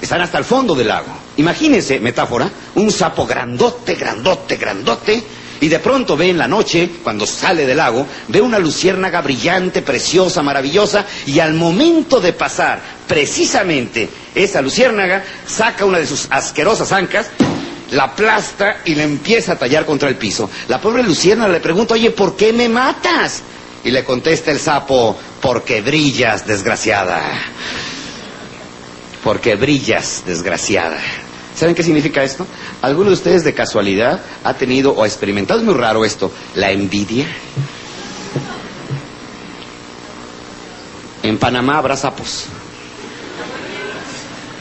Están 0.01 0.19
hasta 0.19 0.37
el 0.39 0.43
fondo 0.43 0.75
del 0.75 0.89
lago. 0.89 1.07
Imagínense, 1.37 2.01
metáfora, 2.01 2.49
un 2.75 2.91
sapo 2.91 3.25
grandote, 3.25 3.95
grandote, 3.95 4.57
grandote, 4.57 5.23
y 5.61 5.67
de 5.67 5.79
pronto 5.79 6.17
ve 6.17 6.29
en 6.29 6.37
la 6.37 6.47
noche, 6.47 6.89
cuando 7.03 7.25
sale 7.25 7.65
del 7.65 7.77
lago, 7.77 8.05
ve 8.27 8.41
una 8.41 8.59
luciérnaga 8.59 9.21
brillante, 9.21 9.81
preciosa, 9.81 10.41
maravillosa, 10.43 11.05
y 11.25 11.39
al 11.39 11.53
momento 11.53 12.19
de 12.19 12.33
pasar 12.33 12.79
precisamente 13.07 14.09
esa 14.33 14.61
luciérnaga, 14.61 15.23
saca 15.47 15.85
una 15.85 15.99
de 15.99 16.07
sus 16.07 16.27
asquerosas 16.29 16.91
ancas, 16.91 17.27
la 17.91 18.03
aplasta 18.05 18.77
y 18.85 18.95
le 18.95 19.03
empieza 19.03 19.53
a 19.53 19.59
tallar 19.59 19.85
contra 19.85 20.09
el 20.09 20.15
piso. 20.15 20.49
La 20.67 20.81
pobre 20.81 21.03
luciérnaga 21.03 21.53
le 21.53 21.59
pregunta, 21.59 21.93
oye, 21.93 22.11
¿por 22.11 22.35
qué 22.35 22.51
me 22.51 22.67
matas? 22.67 23.41
Y 23.83 23.91
le 23.91 24.03
contesta 24.03 24.51
el 24.51 24.59
sapo, 24.59 25.15
porque 25.41 25.81
brillas, 25.81 26.47
desgraciada. 26.47 27.21
Porque 29.23 29.55
brillas, 29.55 30.23
desgraciada. 30.25 30.97
¿Saben 31.55 31.73
qué 31.73 31.83
significa 31.83 32.23
esto? 32.23 32.45
¿Alguno 32.81 33.09
de 33.09 33.15
ustedes 33.15 33.43
de 33.43 33.53
casualidad 33.53 34.19
ha 34.43 34.53
tenido 34.53 34.91
o 34.91 35.03
ha 35.03 35.07
experimentado, 35.07 35.59
es 35.59 35.65
muy 35.65 35.75
raro 35.75 36.03
esto, 36.03 36.31
la 36.55 36.71
envidia? 36.71 37.25
En 41.23 41.37
Panamá 41.37 41.77
habrá 41.77 41.95
sapos. 41.95 42.45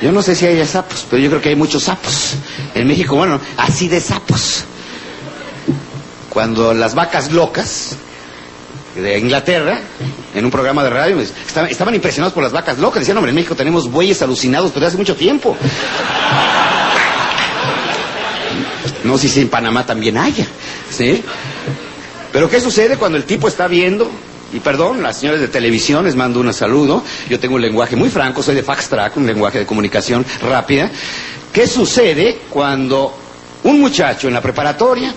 Yo 0.01 0.13
no 0.13 0.23
sé 0.23 0.35
si 0.35 0.47
hay 0.47 0.65
sapos, 0.67 1.07
pero 1.11 1.23
yo 1.23 1.31
creo 1.31 1.43
que 1.43 1.49
hay 1.51 1.57
muchos 1.57 1.85
sapos. 1.85 2.35
En 2.75 2.87
México, 2.87 3.17
bueno, 3.17 3.41
así 3.57 3.89
de 3.89 4.01
sapos. 4.01 4.65
Cuando 6.31 6.75
las 6.75 6.95
vacas 6.95 7.33
locas 7.33 7.97
de 8.95 9.19
Inglaterra, 9.19 9.81
en 10.35 10.45
un 10.45 10.51
programa 10.51 10.85
de 10.85 10.91
radio, 10.91 11.21
estaban, 11.21 11.95
impresionados 11.95 12.33
por 12.33 12.43
las 12.43 12.53
vacas 12.53 12.79
locas. 12.79 13.01
Decían, 13.01 13.17
hombre, 13.17 13.31
en 13.31 13.37
México 13.37 13.55
tenemos 13.55 13.91
bueyes 13.91 14.21
alucinados 14.23 14.73
desde 14.75 14.87
hace 14.87 14.97
mucho 14.97 15.17
tiempo. 15.17 15.57
No 19.05 19.19
sé 19.19 19.29
si 19.29 19.41
en 19.41 19.49
Panamá 19.49 19.87
también 19.87 20.17
haya, 20.19 20.47
¿sí? 20.91 21.23
Pero 22.33 22.49
¿qué 22.51 22.61
sucede 22.61 22.97
cuando 22.97 23.17
el 23.19 23.25
tipo 23.25 23.47
está 23.49 23.69
viendo? 23.69 24.11
Y 24.53 24.61
perdón, 24.61 25.03
las 25.03 25.19
señores 25.19 25.41
de 25.41 25.49
televisión 25.49 26.05
les 26.05 26.17
mando 26.17 26.41
un 26.41 26.53
saludo. 26.55 27.03
Yo 27.29 27.39
tengo 27.39 27.57
un 27.57 27.61
lenguaje 27.63 27.97
muy 27.97 28.09
franco, 28.09 28.43
soy 28.43 28.55
de 28.55 28.63
fax 28.63 28.89
track, 28.89 29.17
un 29.17 29.27
lenguaje 29.27 29.59
de 29.59 29.67
comunicación 29.67 30.25
rápida. 30.43 30.91
¿Qué 31.53 31.67
sucede 31.67 32.39
cuando 32.51 33.15
un 33.65 33.81
muchacho 33.81 34.29
en 34.29 34.35
la 34.35 34.41
preparatoria 34.41 35.13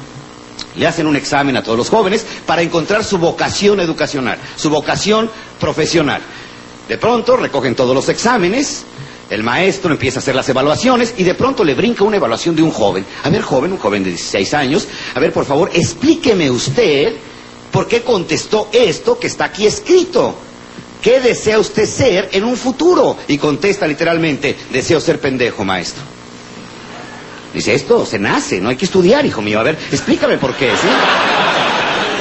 le 0.75 0.87
hacen 0.87 1.07
un 1.07 1.15
examen 1.15 1.55
a 1.57 1.63
todos 1.63 1.77
los 1.77 1.89
jóvenes 1.89 2.25
para 2.45 2.61
encontrar 2.61 3.03
su 3.03 3.17
vocación 3.17 3.79
educacional, 3.79 4.37
su 4.55 4.69
vocación 4.69 5.29
profesional? 5.59 6.21
De 6.87 6.97
pronto 6.97 7.37
recogen 7.37 7.75
todos 7.75 7.93
los 7.95 8.09
exámenes, 8.09 8.85
el 9.29 9.43
maestro 9.43 9.91
empieza 9.91 10.19
a 10.19 10.21
hacer 10.21 10.35
las 10.35 10.47
evaluaciones 10.49 11.13
y 11.17 11.23
de 11.23 11.33
pronto 11.33 11.63
le 11.63 11.73
brinca 11.73 12.03
una 12.03 12.17
evaluación 12.17 12.55
de 12.55 12.63
un 12.63 12.71
joven. 12.71 13.05
A 13.23 13.29
ver, 13.29 13.41
joven, 13.41 13.73
un 13.73 13.77
joven 13.77 14.03
de 14.03 14.09
16 14.11 14.53
años, 14.53 14.87
a 15.13 15.19
ver, 15.19 15.33
por 15.33 15.45
favor, 15.45 15.69
explíqueme 15.73 16.49
usted 16.49 17.13
por 17.71 17.87
qué 17.87 18.01
contestó 18.01 18.69
esto 18.71 19.19
que 19.19 19.27
está 19.27 19.45
aquí 19.45 19.65
escrito. 19.65 20.35
¿Qué 21.01 21.19
desea 21.19 21.59
usted 21.59 21.85
ser 21.85 22.29
en 22.33 22.43
un 22.43 22.57
futuro? 22.57 23.17
Y 23.27 23.37
contesta 23.37 23.87
literalmente, 23.87 24.55
deseo 24.71 24.99
ser 24.99 25.19
pendejo, 25.19 25.63
maestro. 25.63 26.03
Dice, 27.53 27.73
esto 27.73 28.05
se 28.05 28.19
nace, 28.19 28.59
no 28.59 28.69
hay 28.69 28.75
que 28.75 28.85
estudiar, 28.85 29.25
hijo 29.25 29.41
mío. 29.41 29.59
A 29.59 29.63
ver, 29.63 29.77
explícame 29.91 30.37
por 30.37 30.53
qué, 30.55 30.69
¿sí? 30.71 30.87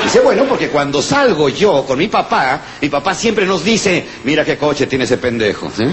Dice, 0.05 0.21
bueno, 0.21 0.45
porque 0.45 0.69
cuando 0.69 1.03
salgo 1.03 1.49
yo 1.49 1.85
con 1.85 1.99
mi 1.99 2.09
papá, 2.09 2.61
mi 2.81 2.89
papá 2.89 3.15
siempre 3.15 3.45
nos 3.45 3.65
dice, 3.65 4.07
mira 4.25 4.45
qué 4.45 4.57
coche 4.57 4.87
tiene 4.87 5.05
ese 5.05 5.19
pendejo, 5.19 5.71
¿sí? 5.77 5.85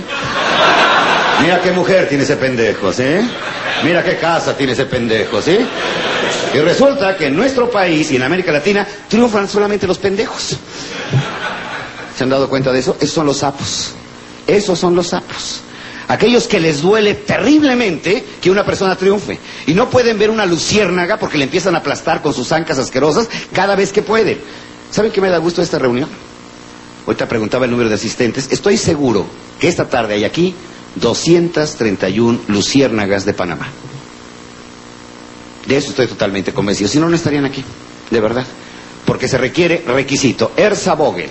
Mira 1.41 1.61
qué 1.61 1.71
mujer 1.71 2.07
tiene 2.07 2.23
ese 2.23 2.37
pendejo, 2.37 2.93
¿sí? 2.93 3.03
Mira 3.83 4.03
qué 4.03 4.17
casa 4.17 4.55
tiene 4.55 4.73
ese 4.73 4.85
pendejo, 4.85 5.41
¿sí? 5.41 5.57
Y 6.53 6.57
resulta 6.59 7.17
que 7.17 7.27
en 7.27 7.35
nuestro 7.35 7.69
país 7.69 8.11
y 8.11 8.15
en 8.15 8.23
América 8.23 8.51
Latina 8.51 8.87
triunfan 9.07 9.49
solamente 9.49 9.87
los 9.87 9.97
pendejos. 9.97 10.57
¿Se 12.15 12.23
han 12.23 12.29
dado 12.29 12.47
cuenta 12.47 12.71
de 12.71 12.79
eso? 12.79 12.95
Esos 12.99 13.15
son 13.15 13.25
los 13.25 13.37
sapos. 13.37 13.91
Esos 14.45 14.77
son 14.77 14.95
los 14.95 15.07
sapos. 15.07 15.61
Aquellos 16.07 16.47
que 16.47 16.59
les 16.59 16.81
duele 16.81 17.15
terriblemente 17.15 18.23
que 18.41 18.51
una 18.51 18.65
persona 18.65 18.95
triunfe. 18.95 19.39
Y 19.65 19.73
no 19.73 19.89
pueden 19.89 20.19
ver 20.19 20.29
una 20.29 20.45
luciérnaga 20.45 21.17
porque 21.17 21.37
le 21.37 21.45
empiezan 21.45 21.75
a 21.75 21.79
aplastar 21.79 22.21
con 22.21 22.33
sus 22.33 22.51
ancas 22.51 22.77
asquerosas 22.77 23.29
cada 23.51 23.75
vez 23.75 23.91
que 23.91 24.01
pueden. 24.01 24.39
¿Saben 24.91 25.11
qué 25.11 25.21
me 25.21 25.29
da 25.29 25.37
gusto 25.39 25.61
esta 25.61 25.79
reunión? 25.79 26.09
Ahorita 27.07 27.27
preguntaba 27.27 27.65
el 27.65 27.71
número 27.71 27.89
de 27.89 27.95
asistentes. 27.95 28.49
Estoy 28.51 28.77
seguro 28.77 29.25
que 29.59 29.67
esta 29.67 29.89
tarde 29.89 30.13
hay 30.13 30.23
aquí 30.23 30.53
231 30.95 32.41
luciérnagas 32.47 33.25
de 33.25 33.33
Panamá. 33.33 33.67
De 35.65 35.77
eso 35.77 35.89
estoy 35.89 36.07
totalmente 36.07 36.53
convencido. 36.53 36.89
Si 36.89 36.99
no, 36.99 37.09
no 37.09 37.15
estarían 37.15 37.45
aquí, 37.45 37.63
de 38.09 38.19
verdad. 38.19 38.45
Porque 39.05 39.27
se 39.27 39.37
requiere 39.37 39.83
requisito. 39.85 40.51
Erza 40.55 40.93
Vogel, 40.95 41.29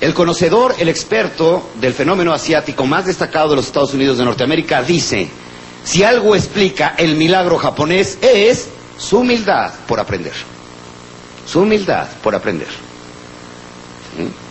el 0.00 0.14
conocedor, 0.14 0.74
el 0.78 0.88
experto 0.88 1.70
del 1.80 1.92
fenómeno 1.92 2.32
asiático 2.32 2.86
más 2.86 3.06
destacado 3.06 3.50
de 3.50 3.56
los 3.56 3.66
Estados 3.66 3.94
Unidos 3.94 4.18
de 4.18 4.24
Norteamérica, 4.24 4.82
dice, 4.82 5.28
si 5.84 6.02
algo 6.02 6.34
explica 6.34 6.94
el 6.96 7.16
milagro 7.16 7.58
japonés 7.58 8.18
es 8.20 8.68
su 8.98 9.18
humildad 9.18 9.72
por 9.86 10.00
aprender. 10.00 10.32
Su 11.46 11.60
humildad 11.60 12.08
por 12.22 12.34
aprender. 12.34 12.68
¿No 14.18 14.47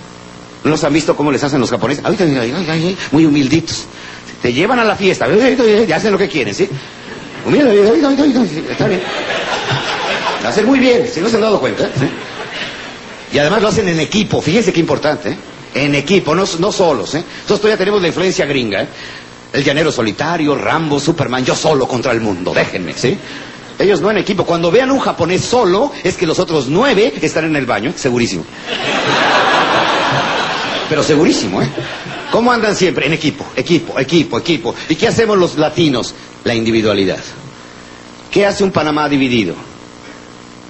los 0.68 0.84
han 0.84 0.94
visto 0.94 1.16
cómo 1.16 1.32
les 1.32 1.44
hacen 1.44 1.60
los 1.60 1.70
japoneses? 1.70 2.04
Ay, 2.06 2.16
ay, 2.20 2.66
ay, 2.70 2.98
muy 3.12 3.26
humilditos. 3.26 3.86
Te 4.42 4.54
llevan 4.54 4.80
a 4.80 4.86
la 4.86 4.96
fiesta, 4.96 5.28
y 5.28 5.92
hacen 5.92 6.12
lo 6.12 6.18
que 6.18 6.28
quieren, 6.28 6.54
¿sí? 6.54 6.70
está 8.70 8.88
bien. 8.88 9.02
Lo 10.44 10.50
hacen 10.50 10.66
muy 10.66 10.80
bien, 10.80 11.08
si 11.12 11.22
no 11.22 11.30
se 11.30 11.36
han 11.36 11.42
dado 11.42 11.60
cuenta. 11.60 11.90
Y 13.34 13.38
además 13.40 13.62
lo 13.62 13.68
hacen 13.70 13.88
en 13.88 14.00
equipo, 14.00 14.42
fíjense 14.42 14.72
qué 14.72 14.80
importante, 14.80 15.32
¿eh? 15.32 15.38
En 15.74 15.96
equipo, 15.96 16.34
no, 16.34 16.46
solos, 16.46 17.16
¿eh? 17.16 17.20
Entonces 17.20 17.62
todavía 17.62 17.78
tenemos 17.78 18.02
la 18.02 18.08
influencia 18.08 18.46
gringa, 18.46 18.84
¿eh? 18.84 18.88
El 19.54 19.64
llanero 19.64 19.92
solitario, 19.92 20.56
Rambo, 20.56 21.00
Superman, 21.00 21.44
yo 21.44 21.56
solo 21.56 21.88
contra 21.88 22.12
el 22.12 22.22
mundo, 22.22 22.54
déjenme, 22.54 22.94
¿sí? 22.94 23.18
Ellos 23.80 24.02
no 24.02 24.10
en 24.10 24.18
equipo. 24.18 24.46
Cuando 24.46 24.72
vean 24.72 24.92
un 24.92 25.00
japonés 25.00 25.42
solo, 25.42 25.92
es 26.04 26.16
que 26.16 26.26
los 26.26 26.40
otros 26.40 26.68
nueve 26.68 27.14
están 27.22 27.46
en 27.46 27.56
el 27.56 27.66
baño, 27.66 27.94
segurísimo. 27.96 28.44
Pero 30.90 31.04
segurísimo, 31.04 31.62
¿eh? 31.62 31.68
¿Cómo 32.32 32.52
andan 32.52 32.76
siempre? 32.76 33.06
En 33.08 33.14
equipo, 33.14 33.46
equipo, 33.56 34.00
equipo, 34.00 34.38
equipo. 34.38 34.76
¿Y 34.90 34.96
qué 34.96 35.08
hacemos 35.08 35.38
los 35.38 35.58
latinos? 35.58 36.14
La 36.44 36.54
individualidad. 36.56 37.20
¿Qué 38.32 38.46
hace 38.46 38.64
un 38.64 38.72
Panamá 38.72 39.10
dividido? 39.10 39.56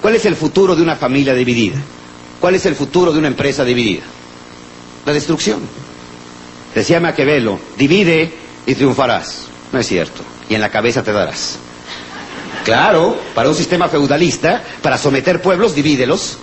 ¿Cuál 0.02 0.16
es 0.16 0.26
el 0.26 0.36
futuro 0.36 0.76
de 0.76 0.82
una 0.82 0.96
familia 0.96 1.34
dividida? 1.34 1.78
¿Cuál 2.40 2.56
es 2.56 2.66
el 2.66 2.76
futuro 2.76 3.12
de 3.12 3.20
una 3.20 3.28
empresa 3.28 3.64
dividida? 3.64 4.04
La 5.06 5.14
destrucción. 5.14 5.62
Decía 6.74 7.00
Maquiavelo, 7.00 7.60
divide 7.78 8.32
y 8.66 8.76
triunfarás. 8.76 9.46
No 9.72 9.80
es 9.80 9.88
cierto. 9.88 10.22
Y 10.50 10.56
en 10.56 10.62
la 10.62 10.70
cabeza 10.70 11.04
te 11.04 11.12
darás. 11.12 11.58
Claro, 12.64 13.18
para 13.34 13.50
un 13.50 13.56
sistema 13.56 13.88
feudalista, 13.88 14.64
para 14.82 14.98
someter 14.98 15.42
pueblos, 15.42 15.74
divídelos. 15.74 16.38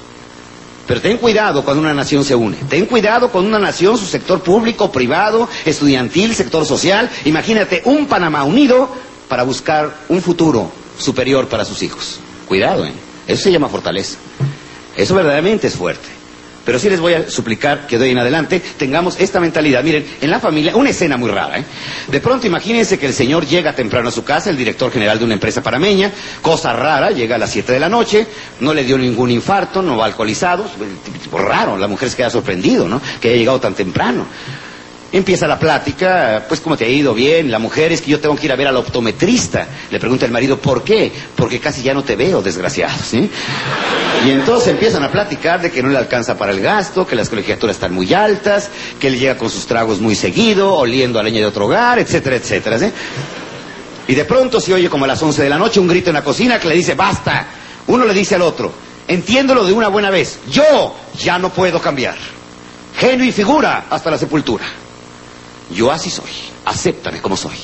Pero 0.87 1.01
ten 1.01 1.18
cuidado 1.18 1.64
cuando 1.64 1.83
una 1.83 1.94
nación 1.94 2.25
se 2.25 2.35
une. 2.35 2.57
Ten 2.68 2.87
cuidado 2.87 3.31
con 3.31 3.47
una 3.47 3.59
nación, 3.59 3.97
su 3.97 4.07
sector 4.07 4.42
público, 4.42 4.92
privado, 4.92 5.49
estudiantil, 5.64 6.35
sector 6.35 6.66
social. 6.66 7.11
Imagínate 7.25 7.83
un 7.85 8.07
Panamá 8.07 8.44
unido 8.44 8.88
para 9.29 9.42
buscar 9.42 9.94
un 10.09 10.20
futuro 10.20 10.70
superior 10.99 11.49
para 11.49 11.64
sus 11.64 11.83
hijos. 11.83 12.20
Cuidado, 12.47 12.85
¿eh? 12.85 12.92
Eso 13.27 13.44
se 13.44 13.53
llama 13.53 13.68
fortaleza. 13.68 14.18
Eso 14.97 15.14
verdaderamente 15.14 15.68
es 15.68 15.75
fuerte. 15.75 16.24
Pero 16.64 16.79
sí 16.79 16.88
les 16.88 17.00
voy 17.00 17.14
a 17.14 17.29
suplicar 17.31 17.87
que 17.87 17.98
de 17.98 18.05
hoy 18.05 18.11
en 18.12 18.18
adelante 18.18 18.61
tengamos 18.79 19.20
esta 19.20 19.40
mentalidad. 19.40 19.83
Miren, 19.83 20.05
en 20.20 20.31
la 20.31 20.40
familia, 20.40 20.74
una 20.77 20.90
escena 20.90 21.16
muy 21.16 21.31
rara, 21.31 21.59
¿eh? 21.59 21.64
De 22.09 22.20
pronto 22.20 22.46
imagínense 22.46 22.98
que 22.98 23.07
el 23.07 23.14
señor 23.14 23.46
llega 23.46 23.74
temprano 23.74 24.09
a 24.09 24.12
su 24.12 24.24
casa, 24.24 24.50
el 24.50 24.57
director 24.57 24.90
general 24.90 25.18
de 25.18 25.24
una 25.24 25.35
empresa 25.35 25.62
parameña, 25.62 26.11
cosa 26.40 26.72
rara, 26.72 27.11
llega 27.11 27.37
a 27.37 27.38
las 27.38 27.50
7 27.50 27.72
de 27.72 27.81
la 27.81 27.88
noche, 27.88 28.27
no 28.61 28.72
le 28.72 28.85
dio 28.85 28.96
ningún 28.98 29.31
infarto, 29.31 29.83
no 29.83 29.96
va 29.96 30.07
alcoholizado, 30.07 30.64
tipo 31.22 31.38
raro, 31.38 31.77
la 31.77 31.88
mujer 31.88 32.11
se 32.11 32.16
queda 32.16 32.31
sorprendido, 32.31 32.88
¿no? 32.88 33.00
Que 33.20 33.29
haya 33.29 33.38
llegado 33.38 33.61
tan 33.61 33.74
temprano. 33.74 34.27
Empieza 35.14 35.46
la 35.46 35.61
plática, 35.61 36.44
pues 36.48 36.61
cómo 36.61 36.77
te 36.77 36.87
ha 36.87 36.88
ido 36.88 37.14
bien, 37.14 37.48
la 37.48 37.61
mujer 37.61 37.92
es 37.92 38.03
que 38.03 38.11
yo 38.11 38.18
tengo 38.18 38.35
que 38.35 38.46
ir 38.46 38.53
a 38.53 38.57
ver 38.57 38.66
al 38.66 38.77
optometrista. 38.77 39.68
Le 39.88 40.00
pregunta 40.00 40.27
el 40.27 40.33
marido, 40.33 40.59
¿por 40.59 40.83
qué? 40.83 41.12
Porque 41.37 41.61
casi 41.61 41.85
ya 41.85 41.94
no 41.94 42.03
te 42.03 42.16
veo, 42.16 42.42
desgraciado, 42.42 42.98
¿sí? 43.00 43.31
Y 44.27 44.31
entonces 44.33 44.70
empiezan 44.70 45.05
a 45.05 45.12
platicar 45.12 45.62
de 45.62 45.70
que 45.70 45.85
no 45.85 45.88
le 45.88 45.98
alcanza 45.98 46.37
para 46.37 46.50
el 46.50 46.61
gasto, 46.61 47.07
que 47.07 47.14
las 47.14 47.29
colegiaturas 47.29 47.77
están 47.77 47.94
muy 47.94 48.12
altas, 48.12 48.70
que 48.98 49.07
él 49.07 49.16
llega 49.16 49.38
con 49.38 49.50
sus 49.50 49.66
tragos 49.66 50.00
muy 50.00 50.16
seguido, 50.16 50.74
oliendo 50.74 51.20
a 51.20 51.22
leña 51.22 51.38
de 51.38 51.46
otro 51.46 51.66
hogar, 51.66 52.00
etcétera, 52.00 52.35
etcétera, 52.35 52.81
¿sí? 52.81 52.90
Y 54.09 54.16
de 54.16 54.24
pronto 54.24 54.61
se 54.61 54.74
oye 54.74 54.90
como 54.90 55.05
a 55.05 55.09
las 55.09 55.22
11 55.22 55.44
de 55.44 55.48
la 55.48 55.59
noche 55.59 55.79
un 55.79 55.87
grito 55.87 56.11
en 56.11 56.14
la 56.14 56.24
cocina 56.24 56.59
que 56.59 56.66
le 56.66 56.74
dice, 56.74 56.96
basta. 56.96 57.46
Uno 57.87 58.05
le 58.05 58.14
dice 58.14 58.35
al 58.35 58.42
otro, 58.42 58.72
entiéndolo 59.07 59.64
de 59.64 59.72
una 59.72 59.87
buena 59.87 60.11
vez, 60.11 60.40
yo 60.50 60.96
ya 61.16 61.38
no 61.38 61.50
puedo 61.50 61.81
cambiar. 61.81 62.16
Genio 62.96 63.24
y 63.24 63.31
figura 63.31 63.85
hasta 63.88 64.11
la 64.11 64.18
sepultura. 64.18 64.64
Yo 65.70 65.90
así 65.90 66.11
soy. 66.11 66.31
Acéptame 66.64 67.20
como 67.20 67.37
soy. 67.37 67.57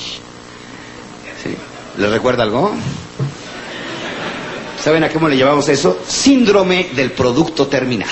¿Sí? 1.43 1.55
¿Les 1.97 2.09
recuerda 2.09 2.43
algo? 2.43 2.73
¿Saben 4.83 5.03
a 5.03 5.09
cómo 5.09 5.27
le 5.29 5.37
llamamos 5.37 5.69
eso? 5.69 5.99
Síndrome 6.07 6.89
del 6.95 7.11
producto 7.11 7.67
terminado. 7.67 8.11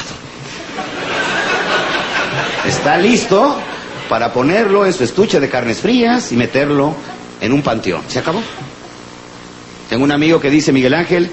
Está 2.67 2.97
listo 2.97 3.55
para 4.07 4.31
ponerlo 4.31 4.85
en 4.85 4.93
su 4.93 5.03
estuche 5.03 5.39
de 5.39 5.49
carnes 5.49 5.79
frías 5.79 6.31
y 6.31 6.35
meterlo 6.35 6.95
en 7.41 7.53
un 7.53 7.61
panteón. 7.61 8.03
¿Se 8.07 8.19
acabó? 8.19 8.41
Tengo 9.89 10.03
un 10.03 10.11
amigo 10.11 10.39
que 10.39 10.51
dice, 10.51 10.71
Miguel 10.71 10.93
Ángel, 10.93 11.31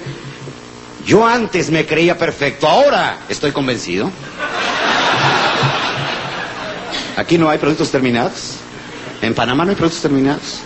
yo 1.05 1.25
antes 1.25 1.69
me 1.69 1.85
creía 1.85 2.17
perfecto, 2.17 2.67
ahora 2.67 3.19
estoy 3.29 3.51
convencido. 3.51 4.09
Aquí 7.17 7.37
no 7.37 7.49
hay 7.49 7.57
productos 7.57 7.91
terminados. 7.91 8.53
En 9.21 9.33
Panamá 9.33 9.65
no 9.65 9.71
hay 9.71 9.75
productos 9.75 10.01
terminados. 10.01 10.61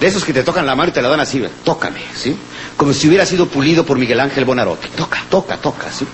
De 0.00 0.06
esos 0.06 0.24
que 0.24 0.32
te 0.32 0.44
tocan 0.44 0.64
la 0.64 0.76
mano 0.76 0.90
y 0.90 0.92
te 0.92 1.02
la 1.02 1.08
dan 1.08 1.18
así, 1.18 1.42
tócame, 1.64 2.00
¿sí? 2.14 2.36
Como 2.76 2.92
si 2.92 3.08
hubiera 3.08 3.26
sido 3.26 3.46
pulido 3.46 3.84
por 3.84 3.98
Miguel 3.98 4.20
Ángel 4.20 4.44
Bonarotti. 4.44 4.88
Toca, 4.90 5.24
toca, 5.28 5.56
toca, 5.56 5.90
¿sí? 5.90 6.06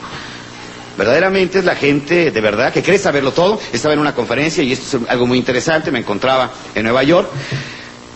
Verdaderamente 0.96 1.58
es 1.58 1.64
la 1.66 1.74
gente, 1.74 2.30
de 2.30 2.40
verdad, 2.40 2.72
que 2.72 2.82
cree 2.82 2.98
saberlo 2.98 3.32
todo. 3.32 3.60
Estaba 3.72 3.92
en 3.92 4.00
una 4.00 4.14
conferencia 4.14 4.64
y 4.64 4.72
esto 4.72 4.96
es 4.96 5.08
algo 5.10 5.26
muy 5.26 5.36
interesante, 5.36 5.90
me 5.90 5.98
encontraba 5.98 6.50
en 6.74 6.82
Nueva 6.82 7.02
York. 7.02 7.28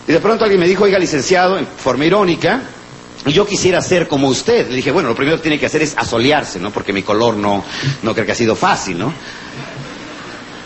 Y 0.07 0.11
de 0.11 0.19
pronto 0.19 0.45
alguien 0.45 0.59
me 0.59 0.67
dijo, 0.67 0.85
oiga, 0.85 0.97
licenciado, 0.97 1.59
en 1.59 1.67
forma 1.67 2.05
irónica, 2.05 2.61
yo 3.27 3.45
quisiera 3.45 3.79
ser 3.83 4.07
como 4.07 4.29
usted. 4.29 4.67
Le 4.69 4.77
dije, 4.77 4.89
bueno, 4.89 5.09
lo 5.09 5.15
primero 5.15 5.37
que 5.37 5.43
tiene 5.43 5.59
que 5.59 5.67
hacer 5.67 5.83
es 5.83 5.95
asolearse, 5.95 6.59
¿no? 6.59 6.71
Porque 6.71 6.91
mi 6.91 7.03
color 7.03 7.35
no, 7.35 7.63
no 8.01 8.13
creo 8.15 8.25
que 8.25 8.31
ha 8.31 8.35
sido 8.35 8.55
fácil, 8.55 8.97
¿no? 8.97 9.13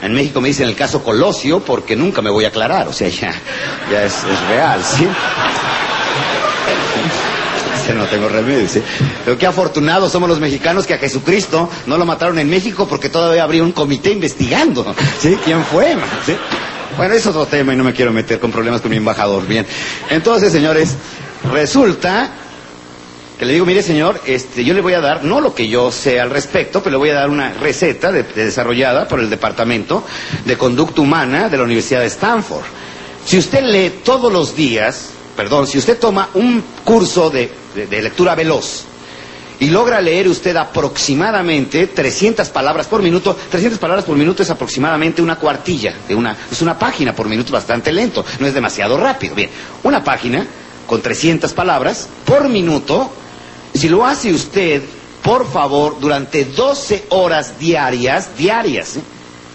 En 0.03 0.13
México 0.13 0.41
me 0.41 0.49
dicen 0.49 0.67
el 0.67 0.75
caso 0.75 1.01
Colosio 1.01 1.61
porque 1.61 1.95
nunca 1.95 2.21
me 2.21 2.29
voy 2.29 2.43
a 2.43 2.49
aclarar, 2.49 2.89
o 2.89 2.93
sea, 2.93 3.07
ya, 3.07 3.33
ya 3.89 4.03
es, 4.03 4.23
real, 4.49 4.81
¿sí? 4.83 5.07
no 7.95 8.05
tengo 8.05 8.27
remedio, 8.27 8.67
¿sí? 8.67 8.81
Pero 9.23 9.37
qué 9.37 9.45
afortunados 9.45 10.11
somos 10.11 10.27
los 10.27 10.39
mexicanos 10.39 10.87
que 10.87 10.95
a 10.95 10.97
Jesucristo 10.97 11.69
no 11.85 11.97
lo 11.97 12.05
mataron 12.05 12.39
en 12.39 12.49
México 12.49 12.87
porque 12.87 13.09
todavía 13.09 13.43
habría 13.43 13.61
un 13.63 13.71
comité 13.71 14.11
investigando, 14.11 14.95
¿sí? 15.19 15.37
¿Quién 15.45 15.63
fue? 15.63 15.95
¿Sí? 16.25 16.35
Bueno, 16.97 17.13
es 17.13 17.25
otro 17.25 17.45
tema 17.45 17.73
y 17.73 17.75
no 17.75 17.83
me 17.83 17.93
quiero 17.93 18.11
meter 18.11 18.39
con 18.39 18.51
problemas 18.51 18.81
con 18.81 18.91
mi 18.91 18.97
embajador. 18.97 19.47
Bien. 19.47 19.65
Entonces, 20.09 20.51
señores, 20.51 20.95
resulta 21.51 22.31
que 23.37 23.45
le 23.45 23.53
digo, 23.53 23.65
mire 23.65 23.81
señor, 23.81 24.21
este, 24.25 24.63
yo 24.63 24.73
le 24.73 24.81
voy 24.81 24.93
a 24.93 25.01
dar, 25.01 25.23
no 25.23 25.41
lo 25.41 25.55
que 25.55 25.67
yo 25.67 25.91
sé 25.91 26.19
al 26.19 26.29
respecto, 26.29 26.81
pero 26.83 26.91
le 26.91 26.97
voy 26.97 27.09
a 27.09 27.15
dar 27.15 27.29
una 27.29 27.53
receta 27.53 28.11
desarrollada 28.11 29.07
por 29.07 29.19
el 29.19 29.29
Departamento 29.29 30.03
de 30.45 30.57
Conducta 30.57 31.01
Humana 31.01 31.49
de 31.49 31.57
la 31.57 31.63
Universidad 31.63 32.01
de 32.01 32.07
Stanford. 32.07 32.65
Si 33.25 33.37
usted 33.37 33.63
lee 33.63 34.01
todos 34.03 34.31
los 34.31 34.55
días, 34.55 35.09
perdón, 35.35 35.65
si 35.65 35.77
usted 35.77 35.97
toma 35.97 36.29
un 36.35 36.63
curso 36.83 37.29
de, 37.29 37.51
lectura 37.89 38.35
veloz, 38.35 38.85
y 39.59 39.69
logra 39.69 40.01
leer 40.01 40.27
usted 40.27 40.55
aproximadamente 40.57 41.87
300 41.87 42.49
palabras 42.49 42.87
por 42.87 43.01
minuto. 43.01 43.37
300 43.49 43.79
palabras 43.79 44.03
por 44.03 44.17
minuto 44.17 44.43
es 44.43 44.49
aproximadamente 44.49 45.21
una 45.21 45.37
cuartilla, 45.37 45.95
de 46.07 46.15
una, 46.15 46.35
es 46.51 46.61
una 46.61 46.77
página 46.77 47.15
por 47.15 47.29
minuto 47.29 47.53
bastante 47.53 47.91
lento, 47.91 48.25
no 48.39 48.47
es 48.47 48.53
demasiado 48.53 48.97
rápido. 48.97 49.35
Bien, 49.35 49.49
una 49.83 50.03
página 50.03 50.45
con 50.85 51.01
300 51.01 51.53
palabras 51.53 52.09
por 52.25 52.49
minuto 52.49 53.09
si 53.73 53.89
lo 53.89 54.05
hace 54.05 54.31
usted, 54.33 54.81
por 55.23 55.49
favor, 55.49 55.99
durante 55.99 56.45
12 56.45 57.05
horas 57.09 57.57
diarias, 57.59 58.37
diarias, 58.37 58.97
¿eh? 58.97 59.01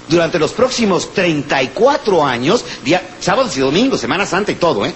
durante 0.08 0.38
los 0.38 0.52
próximos 0.52 1.12
34 1.12 2.24
años, 2.24 2.64
sábados 3.20 3.56
y 3.56 3.60
domingos, 3.60 4.00
Semana 4.00 4.26
Santa 4.26 4.52
y 4.52 4.56
todo, 4.56 4.86
¿eh? 4.86 4.94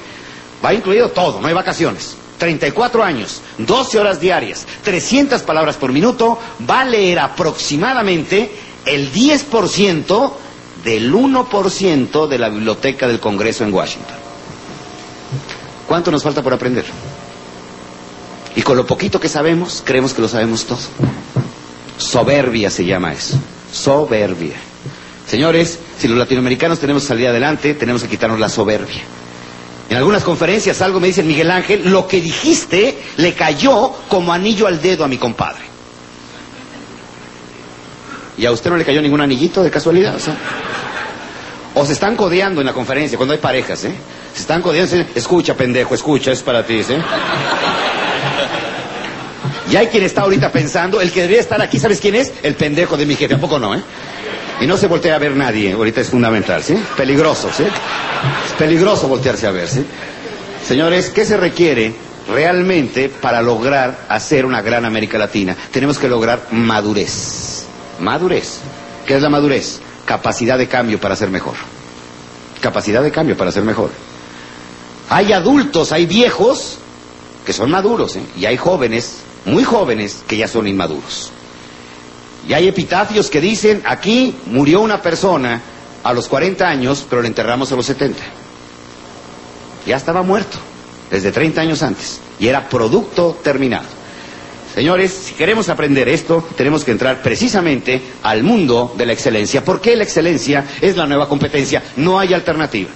Va 0.64 0.72
incluido 0.72 1.10
todo, 1.10 1.40
no 1.40 1.48
hay 1.48 1.54
vacaciones. 1.54 2.16
34 2.38 3.04
años, 3.04 3.40
12 3.58 4.00
horas 4.00 4.20
diarias, 4.20 4.66
300 4.82 5.42
palabras 5.42 5.76
por 5.76 5.92
minuto, 5.92 6.38
va 6.68 6.80
a 6.80 6.84
leer 6.84 7.20
aproximadamente 7.20 8.50
el 8.84 9.12
10% 9.12 10.32
del 10.84 11.12
1% 11.14 12.26
de 12.26 12.38
la 12.38 12.48
biblioteca 12.48 13.06
del 13.06 13.20
Congreso 13.20 13.62
en 13.64 13.72
Washington. 13.72 14.16
¿Cuánto 15.86 16.10
nos 16.10 16.22
falta 16.22 16.42
por 16.42 16.52
aprender? 16.52 16.84
Y 18.54 18.62
con 18.62 18.76
lo 18.76 18.86
poquito 18.86 19.18
que 19.18 19.28
sabemos, 19.28 19.82
creemos 19.84 20.12
que 20.12 20.22
lo 20.22 20.28
sabemos 20.28 20.66
todo. 20.66 20.78
Soberbia 21.96 22.70
se 22.70 22.84
llama 22.84 23.12
eso. 23.12 23.38
Soberbia. 23.72 24.56
Señores, 25.26 25.78
si 25.98 26.08
los 26.08 26.18
latinoamericanos 26.18 26.78
tenemos 26.78 27.02
que 27.02 27.08
salir 27.08 27.28
adelante, 27.28 27.74
tenemos 27.74 28.02
que 28.02 28.08
quitarnos 28.08 28.38
la 28.38 28.48
soberbia. 28.48 29.02
En 29.88 29.96
algunas 29.96 30.22
conferencias 30.24 30.80
algo 30.82 31.00
me 31.00 31.06
dicen, 31.06 31.26
Miguel 31.26 31.50
Ángel, 31.50 31.90
lo 31.90 32.06
que 32.06 32.20
dijiste 32.20 32.98
le 33.16 33.34
cayó 33.34 33.92
como 34.08 34.32
anillo 34.32 34.66
al 34.66 34.80
dedo 34.80 35.04
a 35.04 35.08
mi 35.08 35.18
compadre. 35.18 35.62
¿Y 38.36 38.46
a 38.46 38.52
usted 38.52 38.70
no 38.70 38.76
le 38.76 38.84
cayó 38.84 39.00
ningún 39.02 39.20
anillito 39.20 39.62
de 39.62 39.70
casualidad? 39.70 40.16
O, 41.74 41.86
se 41.86 41.92
están 41.92 42.16
codeando 42.16 42.60
en 42.60 42.66
la 42.66 42.72
conferencia 42.72 43.16
cuando 43.16 43.34
hay 43.34 43.38
parejas, 43.38 43.84
¿eh? 43.84 43.94
Se 44.34 44.40
están 44.40 44.62
codeando, 44.62 44.96
escucha, 45.14 45.54
pendejo, 45.54 45.94
escucha, 45.94 46.32
es 46.32 46.42
para 46.42 46.66
ti, 46.66 46.80
¿eh? 46.80 47.02
Y 49.72 49.76
hay 49.76 49.86
quien 49.86 50.02
está 50.02 50.20
ahorita 50.20 50.52
pensando, 50.52 51.00
el 51.00 51.10
que 51.10 51.22
debería 51.22 51.40
estar 51.40 51.62
aquí, 51.62 51.78
¿sabes 51.78 51.98
quién 51.98 52.14
es? 52.14 52.30
El 52.42 52.56
pendejo 52.56 52.98
de 52.98 53.06
mi 53.06 53.16
jefe, 53.16 53.32
¿a 53.32 53.38
poco 53.38 53.58
no, 53.58 53.74
eh? 53.74 53.80
Y 54.60 54.66
no 54.66 54.76
se 54.76 54.86
voltea 54.86 55.14
a 55.14 55.18
ver 55.18 55.34
nadie, 55.34 55.72
ahorita 55.72 56.02
es 56.02 56.10
fundamental, 56.10 56.62
¿sí? 56.62 56.76
Peligroso, 56.94 57.48
¿sí? 57.56 57.62
Es 57.62 58.52
peligroso 58.58 59.08
voltearse 59.08 59.46
a 59.46 59.50
ver, 59.50 59.66
¿sí? 59.66 59.82
Señores, 60.62 61.08
¿qué 61.08 61.24
se 61.24 61.38
requiere 61.38 61.94
realmente 62.30 63.08
para 63.08 63.40
lograr 63.40 64.00
hacer 64.10 64.44
una 64.44 64.60
gran 64.60 64.84
América 64.84 65.16
Latina? 65.16 65.56
Tenemos 65.70 65.98
que 65.98 66.06
lograr 66.06 66.48
madurez. 66.50 67.64
Madurez. 67.98 68.58
¿Qué 69.06 69.16
es 69.16 69.22
la 69.22 69.30
madurez? 69.30 69.80
Capacidad 70.04 70.58
de 70.58 70.68
cambio 70.68 71.00
para 71.00 71.16
ser 71.16 71.30
mejor. 71.30 71.54
Capacidad 72.60 73.02
de 73.02 73.10
cambio 73.10 73.38
para 73.38 73.50
ser 73.50 73.62
mejor. 73.62 73.88
Hay 75.08 75.32
adultos, 75.32 75.92
hay 75.92 76.04
viejos 76.04 76.76
que 77.46 77.54
son 77.54 77.70
maduros, 77.70 78.16
¿eh? 78.16 78.22
y 78.36 78.44
hay 78.44 78.58
jóvenes, 78.58 79.22
muy 79.44 79.64
jóvenes, 79.64 80.22
que 80.26 80.36
ya 80.36 80.48
son 80.48 80.66
inmaduros. 80.66 81.30
Y 82.48 82.52
hay 82.54 82.68
epitafios 82.68 83.30
que 83.30 83.40
dicen, 83.40 83.82
aquí 83.84 84.34
murió 84.46 84.80
una 84.80 85.00
persona 85.00 85.60
a 86.02 86.12
los 86.12 86.28
40 86.28 86.66
años, 86.66 87.06
pero 87.08 87.22
le 87.22 87.28
enterramos 87.28 87.70
a 87.72 87.76
los 87.76 87.86
70. 87.86 88.18
Ya 89.86 89.96
estaba 89.96 90.22
muerto, 90.22 90.58
desde 91.10 91.32
30 91.32 91.60
años 91.60 91.82
antes, 91.82 92.20
y 92.38 92.48
era 92.48 92.68
producto 92.68 93.38
terminado. 93.42 93.86
Señores, 94.74 95.12
si 95.12 95.34
queremos 95.34 95.68
aprender 95.68 96.08
esto, 96.08 96.48
tenemos 96.56 96.82
que 96.82 96.92
entrar 96.92 97.20
precisamente 97.20 98.00
al 98.22 98.42
mundo 98.42 98.94
de 98.96 99.04
la 99.04 99.12
excelencia. 99.12 99.62
¿Por 99.62 99.82
qué 99.82 99.94
la 99.96 100.04
excelencia 100.04 100.64
es 100.80 100.96
la 100.96 101.06
nueva 101.06 101.28
competencia? 101.28 101.82
No 101.96 102.18
hay 102.18 102.32
alternativa. 102.32 102.88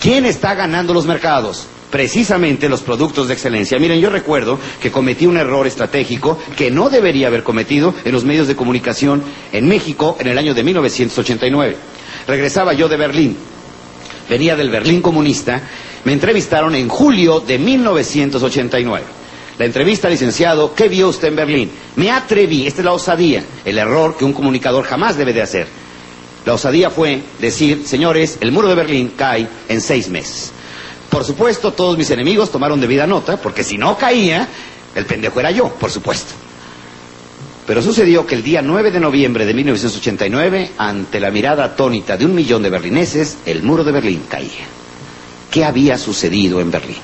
¿Quién 0.00 0.24
está 0.24 0.54
ganando 0.54 0.94
los 0.94 1.04
mercados? 1.04 1.66
Precisamente 1.94 2.68
los 2.68 2.80
productos 2.80 3.28
de 3.28 3.34
excelencia. 3.34 3.78
Miren, 3.78 4.00
yo 4.00 4.10
recuerdo 4.10 4.58
que 4.82 4.90
cometí 4.90 5.28
un 5.28 5.36
error 5.36 5.64
estratégico 5.64 6.36
que 6.56 6.68
no 6.68 6.90
debería 6.90 7.28
haber 7.28 7.44
cometido 7.44 7.94
en 8.04 8.10
los 8.10 8.24
medios 8.24 8.48
de 8.48 8.56
comunicación 8.56 9.22
en 9.52 9.68
México 9.68 10.16
en 10.18 10.26
el 10.26 10.36
año 10.36 10.54
de 10.54 10.64
1989. 10.64 11.76
Regresaba 12.26 12.72
yo 12.72 12.88
de 12.88 12.96
Berlín, 12.96 13.36
venía 14.28 14.56
del 14.56 14.70
Berlín 14.70 15.00
comunista, 15.02 15.62
me 16.04 16.12
entrevistaron 16.12 16.74
en 16.74 16.88
julio 16.88 17.38
de 17.38 17.60
1989. 17.60 19.04
La 19.58 19.64
entrevista, 19.64 20.10
licenciado, 20.10 20.74
¿qué 20.74 20.88
vio 20.88 21.10
usted 21.10 21.28
en 21.28 21.36
Berlín? 21.36 21.70
Me 21.94 22.10
atreví, 22.10 22.66
esta 22.66 22.80
es 22.80 22.86
la 22.86 22.92
osadía, 22.92 23.44
el 23.64 23.78
error 23.78 24.16
que 24.16 24.24
un 24.24 24.32
comunicador 24.32 24.84
jamás 24.84 25.16
debe 25.16 25.32
de 25.32 25.42
hacer. 25.42 25.68
La 26.44 26.54
osadía 26.54 26.90
fue 26.90 27.22
decir, 27.38 27.84
señores, 27.86 28.38
el 28.40 28.50
muro 28.50 28.66
de 28.66 28.74
Berlín 28.74 29.12
cae 29.16 29.46
en 29.68 29.80
seis 29.80 30.08
meses. 30.08 30.53
Por 31.14 31.22
supuesto, 31.24 31.72
todos 31.72 31.96
mis 31.96 32.10
enemigos 32.10 32.50
tomaron 32.50 32.80
debida 32.80 33.06
nota, 33.06 33.36
porque 33.36 33.62
si 33.62 33.78
no 33.78 33.96
caía, 33.96 34.48
el 34.96 35.06
pendejo 35.06 35.38
era 35.38 35.52
yo, 35.52 35.68
por 35.68 35.88
supuesto. 35.88 36.32
Pero 37.68 37.80
sucedió 37.82 38.26
que 38.26 38.34
el 38.34 38.42
día 38.42 38.62
9 38.62 38.90
de 38.90 38.98
noviembre 38.98 39.46
de 39.46 39.54
1989, 39.54 40.72
ante 40.76 41.20
la 41.20 41.30
mirada 41.30 41.66
atónita 41.66 42.16
de 42.16 42.24
un 42.26 42.34
millón 42.34 42.64
de 42.64 42.70
berlineses, 42.70 43.36
el 43.46 43.62
muro 43.62 43.84
de 43.84 43.92
Berlín 43.92 44.24
caía. 44.28 44.66
¿Qué 45.52 45.64
había 45.64 45.98
sucedido 45.98 46.60
en 46.60 46.72
Berlín? 46.72 46.98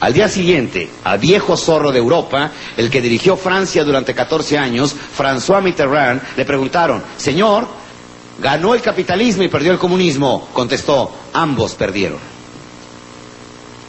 Al 0.00 0.12
día 0.12 0.28
siguiente, 0.28 0.90
al 1.04 1.20
viejo 1.20 1.56
zorro 1.56 1.92
de 1.92 2.00
Europa, 2.00 2.50
el 2.76 2.90
que 2.90 3.00
dirigió 3.00 3.36
Francia 3.36 3.84
durante 3.84 4.12
14 4.12 4.58
años, 4.58 4.92
François 5.16 5.62
Mitterrand, 5.62 6.20
le 6.36 6.44
preguntaron, 6.44 7.00
Señor, 7.16 7.68
¿ganó 8.42 8.74
el 8.74 8.82
capitalismo 8.82 9.44
y 9.44 9.48
perdió 9.48 9.70
el 9.70 9.78
comunismo? 9.78 10.48
Contestó, 10.52 11.12
ambos 11.32 11.76
perdieron. 11.76 12.39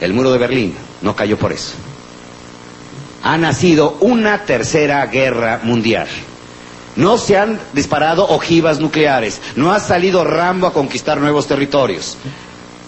El 0.02 0.14
muro 0.14 0.32
de 0.32 0.40
Berlín 0.40 0.76
no 1.02 1.16
cayó 1.16 1.38
por 1.38 1.54
eso. 1.54 1.74
Ha 3.24 3.38
nacido 3.38 3.98
una 4.02 4.46
tercera 4.46 5.06
guerra 5.06 5.62
mundial. 5.64 6.08
No 6.96 7.18
se 7.18 7.38
han 7.38 7.60
disparado 7.72 8.28
ojivas 8.28 8.80
nucleares, 8.80 9.40
no 9.56 9.72
ha 9.72 9.80
salido 9.80 10.26
Rambo 10.26 10.68
a 10.68 10.74
conquistar 10.74 11.20
nuevos 11.20 11.48
territorios, 11.48 12.18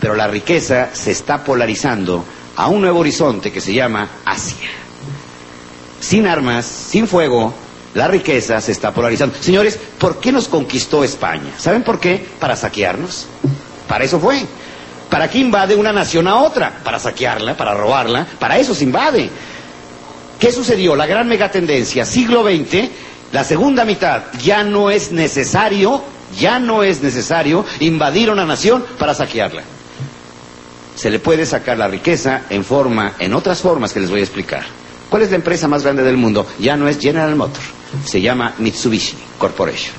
pero 0.02 0.16
la 0.16 0.28
riqueza 0.28 0.90
se 0.92 1.12
está 1.12 1.44
polarizando 1.46 2.26
a 2.58 2.68
un 2.68 2.82
nuevo 2.82 3.00
horizonte 3.00 3.52
que 3.52 3.62
se 3.62 3.74
llama 3.74 4.10
Asia. 4.26 4.70
Sin 6.02 6.28
armas, 6.28 6.66
sin 6.66 7.08
fuego, 7.08 7.54
la 7.94 8.08
riqueza 8.08 8.60
se 8.60 8.72
está 8.74 8.92
polarizando. 8.92 9.36
Señores, 9.40 9.80
¿por 10.00 10.20
qué 10.20 10.32
nos 10.32 10.48
conquistó 10.48 11.04
España? 11.04 11.54
¿Saben 11.58 11.84
por 11.84 12.00
qué? 12.00 12.26
Para 12.40 12.56
saquearnos. 12.56 13.28
Para 13.88 14.04
eso 14.04 14.20
fue. 14.20 14.46
¿Para 15.14 15.30
qué 15.30 15.38
invade 15.38 15.76
una 15.76 15.94
nación 15.94 16.28
a 16.28 16.38
otra? 16.38 16.80
Para 16.84 16.98
saquearla, 16.98 17.56
para 17.56 17.76
robarla, 17.76 18.26
para 18.40 18.58
eso 18.58 18.74
se 18.74 18.84
invade. 18.84 19.30
¿Qué 20.40 20.52
sucedió? 20.52 20.96
La 20.96 21.06
gran 21.06 21.28
megatendencia, 21.28 22.04
siglo 22.04 22.42
XX, 22.44 22.90
la 23.32 23.44
segunda 23.44 23.86
mitad, 23.86 24.24
ya 24.42 24.64
no 24.64 24.90
es 24.90 25.12
necesario, 25.12 26.02
ya 26.36 26.58
no 26.58 26.82
es 26.82 27.04
necesario 27.04 27.64
invadir 27.80 28.32
una 28.32 28.44
nación 28.44 28.84
para 28.98 29.14
saquearla. 29.14 29.62
Se 30.96 31.12
le 31.12 31.20
puede 31.20 31.46
sacar 31.46 31.78
la 31.78 31.88
riqueza 31.88 32.46
en 32.50 32.66
forma, 32.66 33.14
en 33.20 33.36
otras 33.36 33.62
formas 33.62 33.94
que 33.94 34.00
les 34.00 34.10
voy 34.10 34.22
a 34.22 34.24
explicar. 34.24 34.64
¿Cuál 35.12 35.22
es 35.22 35.30
la 35.30 35.36
empresa 35.36 35.68
más 35.68 35.84
grande 35.84 36.02
del 36.02 36.18
mundo? 36.18 36.48
Ya 36.58 36.76
no 36.76 36.88
es 36.88 36.98
General 36.98 37.36
Motors, 37.36 37.68
se 38.04 38.20
llama 38.20 38.56
Mitsubishi 38.58 39.16
Corporation. 39.38 39.94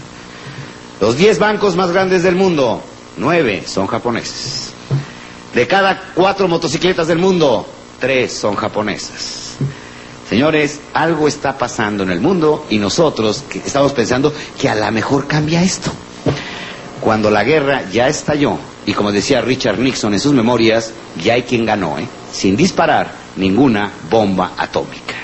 Los 1.00 1.16
10 1.16 1.38
bancos 1.38 1.76
más 1.76 1.92
grandes 1.92 2.24
del 2.24 2.34
mundo, 2.34 2.82
nueve 3.16 3.62
son 3.64 3.86
japoneses. 3.86 4.73
De 5.54 5.66
cada 5.68 6.10
cuatro 6.14 6.48
motocicletas 6.48 7.06
del 7.06 7.18
mundo, 7.18 7.66
tres 8.00 8.32
son 8.32 8.56
japonesas. 8.56 9.52
Señores, 10.28 10.80
algo 10.92 11.28
está 11.28 11.56
pasando 11.56 12.02
en 12.02 12.10
el 12.10 12.20
mundo 12.20 12.66
y 12.70 12.78
nosotros 12.78 13.44
estamos 13.64 13.92
pensando 13.92 14.32
que 14.58 14.68
a 14.68 14.74
lo 14.74 14.90
mejor 14.90 15.28
cambia 15.28 15.62
esto. 15.62 15.92
Cuando 17.00 17.30
la 17.30 17.44
guerra 17.44 17.88
ya 17.92 18.08
estalló, 18.08 18.58
y 18.86 18.94
como 18.94 19.12
decía 19.12 19.42
Richard 19.42 19.78
Nixon 19.78 20.14
en 20.14 20.20
sus 20.20 20.32
memorias, 20.32 20.92
ya 21.22 21.34
hay 21.34 21.42
quien 21.42 21.64
ganó, 21.66 21.98
¿eh? 21.98 22.08
sin 22.32 22.56
disparar 22.56 23.12
ninguna 23.36 23.92
bomba 24.10 24.52
atómica. 24.56 25.14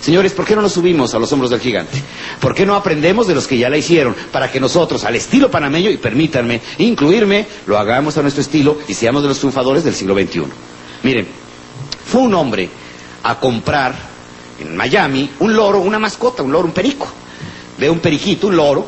Señores, 0.00 0.32
¿por 0.32 0.44
qué 0.44 0.54
no 0.54 0.62
nos 0.62 0.72
subimos 0.72 1.14
a 1.14 1.18
los 1.18 1.32
hombros 1.32 1.50
del 1.50 1.60
gigante? 1.60 2.00
¿Por 2.40 2.54
qué 2.54 2.64
no 2.66 2.74
aprendemos 2.76 3.26
de 3.26 3.34
los 3.34 3.46
que 3.46 3.58
ya 3.58 3.68
la 3.68 3.76
hicieron 3.76 4.14
para 4.30 4.50
que 4.50 4.60
nosotros, 4.60 5.04
al 5.04 5.16
estilo 5.16 5.50
panameño, 5.50 5.90
y 5.90 5.96
permítanme 5.96 6.60
incluirme, 6.78 7.46
lo 7.66 7.78
hagamos 7.78 8.16
a 8.16 8.22
nuestro 8.22 8.42
estilo 8.42 8.78
y 8.86 8.94
seamos 8.94 9.22
de 9.22 9.28
los 9.28 9.38
triunfadores 9.38 9.84
del 9.84 9.94
siglo 9.94 10.14
XXI? 10.14 10.42
Miren, 11.02 11.26
fue 12.06 12.20
un 12.22 12.34
hombre 12.34 12.68
a 13.22 13.40
comprar 13.40 13.94
en 14.60 14.76
Miami 14.76 15.30
un 15.40 15.54
loro, 15.54 15.80
una 15.80 15.98
mascota, 15.98 16.42
un 16.42 16.52
loro, 16.52 16.66
un 16.68 16.72
perico. 16.74 17.08
Ve 17.78 17.90
un 17.90 17.98
periquito, 17.98 18.46
un 18.46 18.56
loro, 18.56 18.86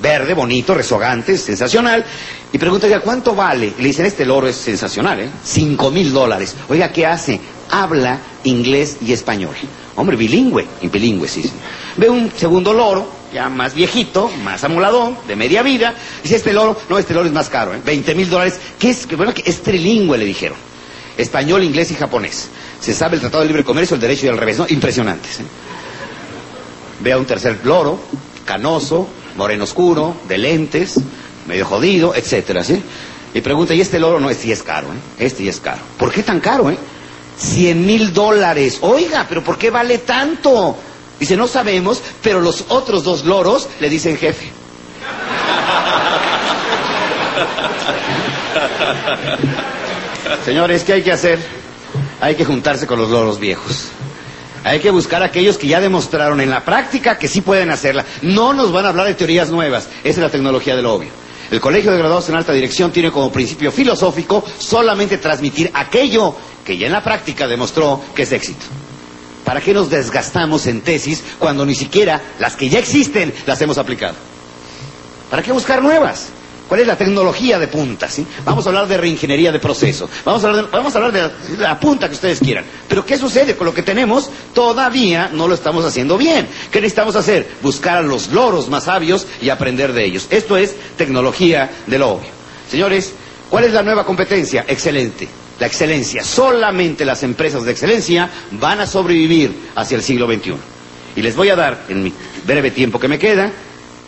verde, 0.00 0.34
bonito, 0.34 0.74
rezogante, 0.74 1.36
sensacional, 1.36 2.04
y 2.52 2.58
pregunta, 2.58 2.88
¿cuánto 3.00 3.34
vale? 3.34 3.74
le 3.78 3.84
dicen, 3.88 4.06
este 4.06 4.24
loro 4.24 4.46
es 4.46 4.56
sensacional, 4.56 5.20
¿eh? 5.20 5.30
Cinco 5.44 5.90
mil 5.90 6.12
dólares. 6.12 6.54
Oiga, 6.68 6.90
¿qué 6.90 7.04
hace? 7.04 7.38
Habla 7.70 8.18
inglés 8.44 8.96
y 9.00 9.12
español. 9.12 9.54
Hombre, 9.96 10.16
bilingüe, 10.16 10.66
bilingüe, 10.82 11.28
sí. 11.28 11.50
Ve 11.96 12.08
un 12.08 12.30
segundo 12.36 12.72
loro, 12.72 13.08
ya 13.32 13.48
más 13.48 13.74
viejito, 13.74 14.30
más 14.44 14.62
amoladón, 14.64 15.18
de 15.26 15.36
media 15.36 15.62
vida. 15.62 15.94
Dice, 16.22 16.36
este 16.36 16.52
loro, 16.52 16.76
no, 16.88 16.98
este 16.98 17.14
loro 17.14 17.26
es 17.26 17.32
más 17.32 17.48
caro, 17.48 17.74
¿eh? 17.74 17.80
20 17.84 18.14
mil 18.14 18.30
dólares. 18.30 18.58
¿Qué 18.78 18.90
es? 18.90 19.06
Bueno, 19.16 19.34
que 19.34 19.42
es 19.44 19.62
trilingüe, 19.62 20.16
le 20.16 20.24
dijeron. 20.24 20.56
Español, 21.16 21.64
inglés 21.64 21.90
y 21.90 21.94
japonés. 21.94 22.48
Se 22.80 22.94
sabe 22.94 23.16
el 23.16 23.20
Tratado 23.20 23.42
de 23.42 23.48
Libre 23.48 23.64
Comercio, 23.64 23.96
el 23.96 24.00
derecho 24.00 24.26
y 24.26 24.28
al 24.28 24.38
revés, 24.38 24.58
¿no? 24.58 24.66
Impresionantes, 24.68 25.40
¿eh? 25.40 25.44
Ve 27.00 27.12
a 27.12 27.18
un 27.18 27.26
tercer 27.26 27.58
loro, 27.64 27.98
canoso, 28.44 29.08
moreno 29.36 29.64
oscuro, 29.64 30.16
de 30.28 30.38
lentes, 30.38 30.94
medio 31.46 31.64
jodido, 31.66 32.14
etcétera, 32.14 32.62
¿sí? 32.62 32.80
Y 33.34 33.40
pregunta, 33.40 33.74
¿y 33.74 33.80
este 33.80 33.98
loro? 33.98 34.20
No, 34.20 34.30
este 34.30 34.44
sí 34.44 34.52
es 34.52 34.62
caro, 34.62 34.88
¿eh? 34.88 35.24
Este 35.24 35.44
ya 35.44 35.50
es 35.50 35.60
caro. 35.60 35.80
¿Por 35.98 36.12
qué 36.12 36.22
tan 36.22 36.40
caro, 36.40 36.70
eh? 36.70 36.78
100 37.38 37.86
mil 37.86 38.12
dólares. 38.12 38.78
Oiga, 38.80 39.26
pero 39.28 39.42
¿por 39.42 39.56
qué 39.58 39.70
vale 39.70 39.98
tanto? 39.98 40.76
Dice, 41.18 41.36
no 41.36 41.46
sabemos, 41.48 42.00
pero 42.22 42.40
los 42.40 42.64
otros 42.68 43.02
dos 43.04 43.24
loros 43.24 43.68
le 43.80 43.88
dicen 43.88 44.16
jefe. 44.16 44.50
Señores, 50.44 50.84
¿qué 50.84 50.94
hay 50.94 51.02
que 51.02 51.12
hacer? 51.12 51.38
Hay 52.20 52.34
que 52.34 52.44
juntarse 52.44 52.86
con 52.86 52.98
los 52.98 53.10
loros 53.10 53.38
viejos. 53.38 53.88
Hay 54.64 54.80
que 54.80 54.90
buscar 54.90 55.22
a 55.22 55.26
aquellos 55.26 55.56
que 55.56 55.66
ya 55.68 55.80
demostraron 55.80 56.40
en 56.40 56.50
la 56.50 56.64
práctica 56.64 57.18
que 57.18 57.28
sí 57.28 57.40
pueden 57.40 57.70
hacerla. 57.70 58.04
No 58.22 58.52
nos 58.52 58.72
van 58.72 58.84
a 58.86 58.88
hablar 58.88 59.06
de 59.06 59.14
teorías 59.14 59.50
nuevas. 59.50 59.88
Esa 60.02 60.08
es 60.08 60.18
la 60.18 60.30
tecnología 60.30 60.76
del 60.76 60.86
obvio. 60.86 61.10
El 61.50 61.60
Colegio 61.60 61.90
de 61.90 61.98
Graduados 61.98 62.28
en 62.28 62.34
Alta 62.36 62.52
Dirección 62.52 62.92
tiene 62.92 63.10
como 63.10 63.32
principio 63.32 63.72
filosófico 63.72 64.44
solamente 64.58 65.18
transmitir 65.18 65.70
aquello 65.72 66.34
que 66.64 66.76
ya 66.76 66.86
en 66.86 66.92
la 66.92 67.02
práctica 67.02 67.46
demostró 67.46 68.02
que 68.14 68.22
es 68.22 68.32
éxito. 68.32 68.66
¿Para 69.44 69.62
qué 69.62 69.72
nos 69.72 69.88
desgastamos 69.88 70.66
en 70.66 70.82
tesis 70.82 71.24
cuando 71.38 71.64
ni 71.64 71.74
siquiera 71.74 72.20
las 72.38 72.54
que 72.54 72.68
ya 72.68 72.78
existen 72.78 73.32
las 73.46 73.60
hemos 73.62 73.78
aplicado? 73.78 74.14
¿Para 75.30 75.42
qué 75.42 75.52
buscar 75.52 75.82
nuevas? 75.82 76.28
¿Cuál 76.68 76.80
es 76.82 76.86
la 76.86 76.96
tecnología 76.96 77.58
de 77.58 77.66
punta? 77.66 78.08
¿sí? 78.10 78.26
Vamos 78.44 78.66
a 78.66 78.68
hablar 78.68 78.86
de 78.86 78.98
reingeniería 78.98 79.50
de 79.50 79.58
proceso. 79.58 80.08
Vamos 80.24 80.44
a 80.44 80.48
hablar 80.48 80.66
de, 80.66 80.70
vamos 80.70 80.94
a 80.94 80.98
hablar 80.98 81.12
de 81.12 81.22
la, 81.22 81.68
la 81.68 81.80
punta 81.80 82.08
que 82.08 82.14
ustedes 82.14 82.40
quieran. 82.40 82.64
Pero 82.86 83.06
¿qué 83.06 83.16
sucede 83.16 83.56
con 83.56 83.66
lo 83.66 83.72
que 83.72 83.82
tenemos? 83.82 84.28
Todavía 84.52 85.30
no 85.32 85.48
lo 85.48 85.54
estamos 85.54 85.84
haciendo 85.86 86.18
bien. 86.18 86.46
¿Qué 86.70 86.80
necesitamos 86.82 87.16
hacer? 87.16 87.48
Buscar 87.62 87.98
a 87.98 88.02
los 88.02 88.28
loros 88.28 88.68
más 88.68 88.84
sabios 88.84 89.26
y 89.40 89.48
aprender 89.48 89.94
de 89.94 90.04
ellos. 90.04 90.26
Esto 90.28 90.58
es 90.58 90.76
tecnología 90.98 91.70
de 91.86 91.98
lo 91.98 92.10
obvio. 92.10 92.28
Señores, 92.70 93.14
¿cuál 93.48 93.64
es 93.64 93.72
la 93.72 93.82
nueva 93.82 94.04
competencia? 94.04 94.66
Excelente. 94.68 95.26
La 95.58 95.66
excelencia. 95.66 96.22
Solamente 96.22 97.04
las 97.06 97.22
empresas 97.22 97.64
de 97.64 97.72
excelencia 97.72 98.28
van 98.52 98.80
a 98.80 98.86
sobrevivir 98.86 99.70
hacia 99.74 99.96
el 99.96 100.02
siglo 100.02 100.26
XXI. 100.26 100.54
Y 101.16 101.22
les 101.22 101.34
voy 101.34 101.48
a 101.48 101.56
dar, 101.56 101.84
en 101.88 102.02
mi 102.02 102.12
breve 102.46 102.70
tiempo 102.70 103.00
que 103.00 103.08
me 103.08 103.18
queda, 103.18 103.50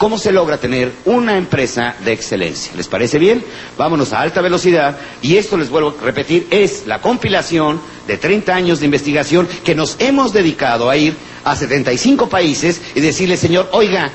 ¿Cómo 0.00 0.16
se 0.16 0.32
logra 0.32 0.56
tener 0.56 0.90
una 1.04 1.36
empresa 1.36 1.94
de 2.02 2.12
excelencia? 2.14 2.72
¿Les 2.74 2.88
parece 2.88 3.18
bien? 3.18 3.44
Vámonos 3.76 4.14
a 4.14 4.22
alta 4.22 4.40
velocidad 4.40 4.96
y 5.20 5.36
esto 5.36 5.58
les 5.58 5.68
vuelvo 5.68 5.94
a 6.00 6.02
repetir, 6.02 6.46
es 6.50 6.86
la 6.86 7.02
compilación 7.02 7.78
de 8.06 8.16
30 8.16 8.54
años 8.54 8.80
de 8.80 8.86
investigación 8.86 9.46
que 9.62 9.74
nos 9.74 9.96
hemos 9.98 10.32
dedicado 10.32 10.88
a 10.88 10.96
ir 10.96 11.14
a 11.44 11.54
75 11.54 12.30
países 12.30 12.80
y 12.94 13.00
decirle, 13.00 13.36
señor, 13.36 13.68
oiga, 13.72 14.10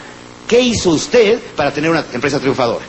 ¿qué 0.47 0.59
hizo 0.59 0.89
usted 0.89 1.39
para 1.55 1.71
tener 1.71 1.91
una 1.91 2.03
empresa 2.11 2.39
triunfadora? 2.39 2.83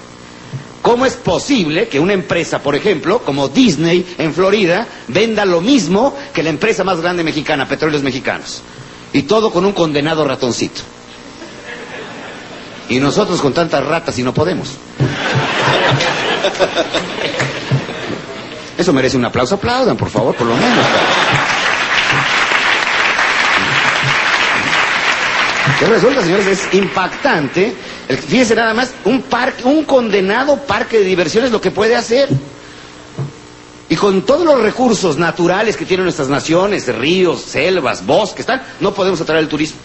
¿Cómo 0.81 1.05
es 1.05 1.17
posible 1.17 1.89
que 1.89 2.01
una 2.01 2.15
empresa, 2.15 2.63
por 2.63 2.75
ejemplo, 2.77 3.19
como 3.19 3.49
Disney 3.49 4.07
en 4.17 4.33
Florida, 4.33 4.87
venda 5.09 5.45
lo 5.45 5.61
mismo 5.61 6.17
que 6.33 6.43
la 6.43 6.49
empresa 6.49 6.83
más 6.83 7.03
grande 7.03 7.23
mexicana, 7.23 7.69
Petróleos 7.69 8.03
Mexicanos? 8.03 8.63
Y 9.13 9.25
todo 9.25 9.51
con 9.53 9.67
un 9.67 9.73
condenado 9.73 10.25
ratoncito. 10.25 10.96
Y 12.89 13.01
nosotros 13.01 13.41
con 13.41 13.53
tantas 13.53 13.85
ratas 13.85 14.19
y 14.19 14.23
no 14.23 14.33
podemos. 14.33 14.77
Eso 18.79 18.93
merece 18.93 19.17
un 19.17 19.25
aplauso. 19.25 19.55
Aplaudan, 19.57 19.97
por 19.97 20.11
favor, 20.11 20.35
por 20.35 20.47
lo 20.47 20.55
menos. 20.55 20.85
¿Qué 25.79 25.87
resulta, 25.87 26.23
señores? 26.23 26.47
Es 26.47 26.75
impactante. 26.75 27.75
Fíjense 28.09 28.55
nada 28.55 28.73
más, 28.73 28.93
un 29.05 29.23
parque, 29.23 29.65
un 29.65 29.85
condenado 29.85 30.59
parque 30.59 30.99
de 30.99 31.05
diversiones 31.05 31.51
lo 31.51 31.61
que 31.61 31.71
puede 31.71 31.97
hacer. 31.97 32.29
Y 33.89 33.97
con 33.97 34.23
todos 34.23 34.45
los 34.45 34.61
recursos 34.61 35.17
naturales 35.17 35.77
que 35.77 35.85
tienen 35.85 36.05
nuestras 36.05 36.29
naciones, 36.29 36.87
ríos, 36.97 37.43
selvas, 37.43 38.05
bosques, 38.05 38.47
tal, 38.47 38.63
no 38.81 38.93
podemos 38.95 39.21
atraer 39.21 39.43
el 39.43 39.49
turismo. 39.49 39.79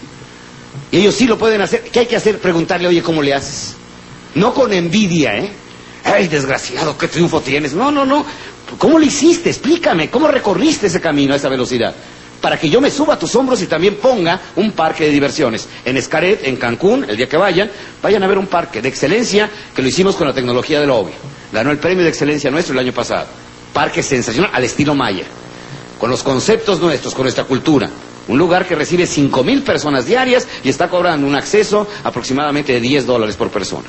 Y 0.92 0.98
ellos 0.98 1.16
sí 1.16 1.26
lo 1.26 1.38
pueden 1.38 1.62
hacer. 1.62 1.84
¿Qué 1.84 2.00
hay 2.00 2.06
que 2.06 2.16
hacer? 2.18 2.40
Preguntarle, 2.40 2.88
oye, 2.88 3.02
¿cómo 3.02 3.22
le 3.22 3.34
haces? 3.34 3.76
No 4.36 4.54
con 4.54 4.74
envidia, 4.74 5.38
¿eh? 5.38 5.52
Ay, 6.04 6.28
desgraciado, 6.28 6.98
qué 6.98 7.08
triunfo 7.08 7.42
tienes. 7.42 7.74
No, 7.74 7.92
no, 7.92 8.06
no. 8.06 8.26
¿Cómo 8.78 8.98
lo 9.00 9.06
hiciste? 9.06 9.50
Explícame, 9.50 10.10
¿cómo 10.10 10.28
recorriste 10.28 10.88
ese 10.88 11.02
camino 11.02 11.34
a 11.34 11.38
esa 11.38 11.50
velocidad? 11.50 11.94
Para 12.42 12.58
que 12.58 12.70
yo 12.70 12.82
me 12.82 12.90
suba 12.90 13.14
a 13.16 13.20
tus 13.20 13.36
hombros 13.36 13.62
y 13.62 13.68
también 13.68 13.96
ponga 13.98 14.40
un 14.56 14.72
parque 14.72 15.06
de 15.06 15.12
diversiones. 15.12 15.68
En 15.86 15.98
Escaret, 15.98 16.44
en 16.46 16.56
Cancún, 16.58 17.06
el 17.08 17.16
día 17.16 17.30
que 17.30 17.38
vayan, 17.38 17.70
vayan 18.02 18.24
a 18.24 18.28
ver 18.28 18.38
un 18.38 18.48
parque 18.48 18.82
de 18.82 18.90
excelencia 18.90 19.50
que 19.76 19.82
lo 19.82 19.88
hicimos 19.88 20.16
con 20.16 20.28
la 20.28 20.34
tecnología 20.34 20.80
de 20.80 20.88
lo 20.88 20.98
obvio. 20.98 21.14
Ganó 21.52 21.72
el 21.72 21.78
premio 21.78 22.04
de 22.04 22.10
excelencia 22.10 22.50
nuestro 22.50 22.74
el 22.74 22.80
año 22.80 22.94
pasado. 22.94 23.28
Parque 23.74 24.02
sensacional 24.02 24.50
al 24.54 24.64
estilo 24.64 24.96
Maya. 24.96 25.26
Con 26.00 26.10
los 26.10 26.24
conceptos 26.24 26.80
nuestros, 26.80 27.14
con 27.14 27.24
nuestra 27.24 27.44
cultura. 27.44 27.90
Un 28.28 28.38
lugar 28.38 28.68
que 28.68 28.76
recibe 28.76 29.06
5.000 29.06 29.64
personas 29.64 30.06
diarias 30.06 30.48
y 30.64 30.70
está 30.70 30.90
cobrando 30.90 31.28
un 31.28 31.36
acceso 31.36 31.88
aproximadamente 32.04 32.74
de 32.74 32.80
10 32.80 33.06
dólares 33.06 33.36
por 33.36 33.50
persona. 33.50 33.88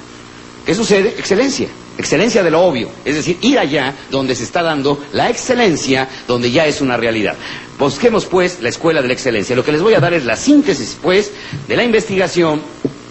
¿Qué 0.64 0.75
sucede? 0.75 1.09
Excelencia. 1.18 1.68
Excelencia 1.99 2.42
de 2.42 2.51
lo 2.51 2.61
obvio. 2.62 2.88
Es 3.05 3.16
decir, 3.16 3.38
ir 3.42 3.59
allá 3.59 3.95
donde 4.11 4.35
se 4.35 4.45
está 4.45 4.62
dando 4.62 4.99
la 5.12 5.29
excelencia, 5.29 6.09
donde 6.29 6.51
ya 6.51 6.66
es 6.66 6.81
una 6.81 6.97
realidad. 6.97 7.35
Busquemos, 7.79 8.27
pues, 8.27 8.61
la 8.62 8.68
escuela 8.68 9.03
de 9.03 9.09
la 9.09 9.14
excelencia. 9.14 9.57
Lo 9.57 9.64
que 9.64 9.73
les 9.73 9.83
voy 9.83 9.95
a 9.95 10.01
dar 10.01 10.14
es 10.14 10.25
la 10.25 10.37
síntesis, 10.37 10.97
pues, 11.03 11.33
de 11.66 11.77
la 11.77 11.83
investigación 11.85 12.62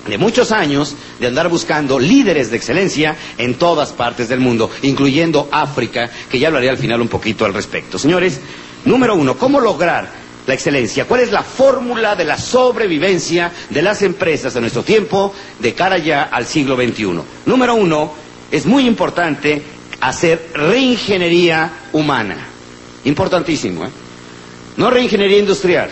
de 0.07 0.17
muchos 0.17 0.51
años 0.51 0.95
de 1.19 1.27
andar 1.27 1.47
buscando 1.49 1.99
líderes 1.99 2.49
de 2.49 2.57
excelencia 2.57 3.15
en 3.37 3.55
todas 3.55 3.91
partes 3.91 4.29
del 4.29 4.39
mundo, 4.39 4.71
incluyendo 4.81 5.47
África, 5.51 6.09
que 6.29 6.39
ya 6.39 6.47
hablaré 6.47 6.69
al 6.69 6.77
final 6.77 7.01
un 7.01 7.07
poquito 7.07 7.45
al 7.45 7.53
respecto. 7.53 7.99
Señores, 7.99 8.39
número 8.85 9.13
uno, 9.15 9.37
¿cómo 9.37 9.59
lograr 9.59 10.20
la 10.47 10.53
excelencia? 10.53 11.05
¿Cuál 11.05 11.21
es 11.21 11.31
la 11.31 11.43
fórmula 11.43 12.15
de 12.15 12.25
la 12.25 12.37
sobrevivencia 12.37 13.51
de 13.69 13.81
las 13.81 14.01
empresas 14.01 14.53
de 14.53 14.61
nuestro 14.61 14.83
tiempo 14.83 15.33
de 15.59 15.73
cara 15.73 15.97
ya 15.97 16.23
al 16.23 16.45
siglo 16.45 16.75
XXI? 16.75 17.21
Número 17.45 17.75
uno, 17.75 18.11
es 18.51 18.65
muy 18.65 18.85
importante 18.87 19.61
hacer 20.01 20.49
reingeniería 20.53 21.71
humana. 21.93 22.35
Importantísimo, 23.05 23.85
¿eh? 23.85 23.89
No 24.77 24.89
reingeniería 24.89 25.39
industrial, 25.39 25.89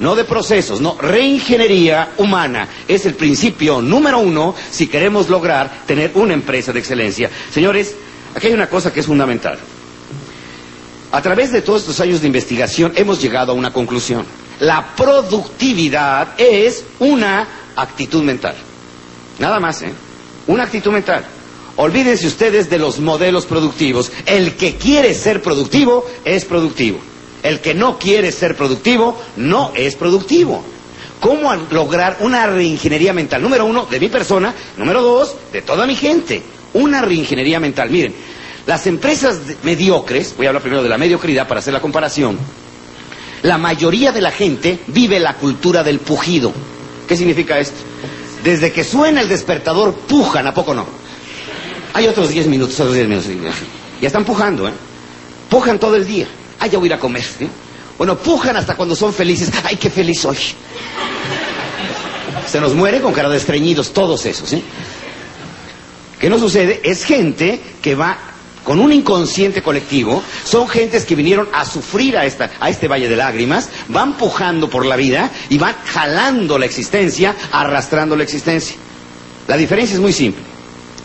no 0.00 0.14
de 0.14 0.24
procesos, 0.24 0.80
no, 0.80 0.96
reingeniería 1.00 2.10
humana. 2.18 2.68
Es 2.86 3.06
el 3.06 3.14
principio 3.14 3.80
número 3.80 4.18
uno 4.18 4.54
si 4.70 4.86
queremos 4.88 5.28
lograr 5.28 5.70
tener 5.86 6.12
una 6.14 6.34
empresa 6.34 6.72
de 6.72 6.80
excelencia. 6.80 7.30
Señores, 7.52 7.94
aquí 8.34 8.48
hay 8.48 8.52
una 8.52 8.68
cosa 8.68 8.92
que 8.92 9.00
es 9.00 9.06
fundamental. 9.06 9.58
A 11.12 11.20
través 11.22 11.50
de 11.50 11.62
todos 11.62 11.82
estos 11.82 12.00
años 12.00 12.20
de 12.20 12.28
investigación 12.28 12.92
hemos 12.94 13.20
llegado 13.20 13.52
a 13.52 13.54
una 13.54 13.72
conclusión. 13.72 14.24
La 14.60 14.94
productividad 14.94 16.34
es 16.38 16.84
una 17.00 17.46
actitud 17.74 18.22
mental. 18.22 18.54
Nada 19.38 19.58
más, 19.58 19.82
¿eh? 19.82 19.92
Una 20.46 20.64
actitud 20.64 20.92
mental. 20.92 21.24
Olvídense 21.76 22.26
ustedes 22.26 22.68
de 22.70 22.78
los 22.78 23.00
modelos 23.00 23.46
productivos. 23.46 24.12
El 24.26 24.54
que 24.54 24.76
quiere 24.76 25.14
ser 25.14 25.42
productivo 25.42 26.04
es 26.24 26.44
productivo. 26.44 26.98
El 27.42 27.60
que 27.60 27.74
no 27.74 27.98
quiere 27.98 28.30
ser 28.32 28.56
productivo 28.56 29.18
no 29.36 29.72
es 29.74 29.96
productivo. 29.96 30.62
¿Cómo 31.20 31.54
lograr 31.70 32.18
una 32.20 32.46
reingeniería 32.46 33.12
mental? 33.12 33.42
Número 33.42 33.64
uno, 33.66 33.86
de 33.86 33.98
mi 33.98 34.08
persona. 34.08 34.54
Número 34.76 35.02
dos, 35.02 35.34
de 35.52 35.62
toda 35.62 35.86
mi 35.86 35.96
gente. 35.96 36.42
Una 36.74 37.00
reingeniería 37.02 37.58
mental. 37.58 37.90
Miren, 37.90 38.14
las 38.70 38.86
empresas 38.86 39.40
mediocres, 39.64 40.32
voy 40.36 40.46
a 40.46 40.50
hablar 40.50 40.62
primero 40.62 40.80
de 40.84 40.88
la 40.88 40.96
mediocridad 40.96 41.48
para 41.48 41.58
hacer 41.58 41.72
la 41.72 41.80
comparación, 41.80 42.38
la 43.42 43.58
mayoría 43.58 44.12
de 44.12 44.20
la 44.20 44.30
gente 44.30 44.78
vive 44.86 45.18
la 45.18 45.34
cultura 45.34 45.82
del 45.82 45.98
pujido. 45.98 46.52
¿Qué 47.08 47.16
significa 47.16 47.58
esto? 47.58 47.74
Desde 48.44 48.70
que 48.70 48.84
suena 48.84 49.22
el 49.22 49.28
despertador, 49.28 49.92
pujan, 49.94 50.46
¿a 50.46 50.54
poco 50.54 50.72
no? 50.72 50.86
Hay 51.94 52.06
otros 52.06 52.28
10 52.28 52.46
minutos, 52.46 52.78
otros 52.78 52.94
10 52.94 53.08
minutos. 53.08 53.56
Ya 54.00 54.06
están 54.06 54.24
pujando, 54.24 54.68
¿eh? 54.68 54.72
Pujan 55.48 55.80
todo 55.80 55.96
el 55.96 56.06
día. 56.06 56.28
Ah, 56.60 56.68
ya 56.68 56.78
voy 56.78 56.86
a 56.86 56.90
ir 56.90 56.94
a 56.94 57.00
comer. 57.00 57.24
Bueno, 57.98 58.18
pujan 58.18 58.54
hasta 58.54 58.76
cuando 58.76 58.94
son 58.94 59.12
felices. 59.12 59.50
¡Ay, 59.64 59.78
qué 59.78 59.90
feliz 59.90 60.20
soy! 60.20 60.38
Se 62.46 62.60
nos 62.60 62.74
muere 62.74 63.00
con 63.00 63.12
cara 63.12 63.28
de 63.28 63.36
estreñidos, 63.36 63.92
todos 63.92 64.24
esos, 64.26 64.52
¿eh? 64.52 64.62
¿Qué 66.20 66.30
nos 66.30 66.38
sucede? 66.38 66.80
Es 66.84 67.04
gente 67.04 67.60
que 67.82 67.96
va 67.96 68.29
con 68.64 68.80
un 68.80 68.92
inconsciente 68.92 69.62
colectivo, 69.62 70.22
son 70.44 70.68
gentes 70.68 71.04
que 71.04 71.14
vinieron 71.14 71.48
a 71.52 71.64
sufrir 71.64 72.16
a, 72.16 72.26
esta, 72.26 72.50
a 72.60 72.70
este 72.70 72.88
valle 72.88 73.08
de 73.08 73.16
lágrimas, 73.16 73.68
van 73.88 74.14
pujando 74.14 74.68
por 74.68 74.86
la 74.86 74.96
vida 74.96 75.30
y 75.48 75.58
van 75.58 75.74
jalando 75.86 76.58
la 76.58 76.66
existencia, 76.66 77.34
arrastrando 77.52 78.16
la 78.16 78.24
existencia. 78.24 78.76
La 79.48 79.56
diferencia 79.56 79.94
es 79.94 80.00
muy 80.00 80.12
simple. 80.12 80.42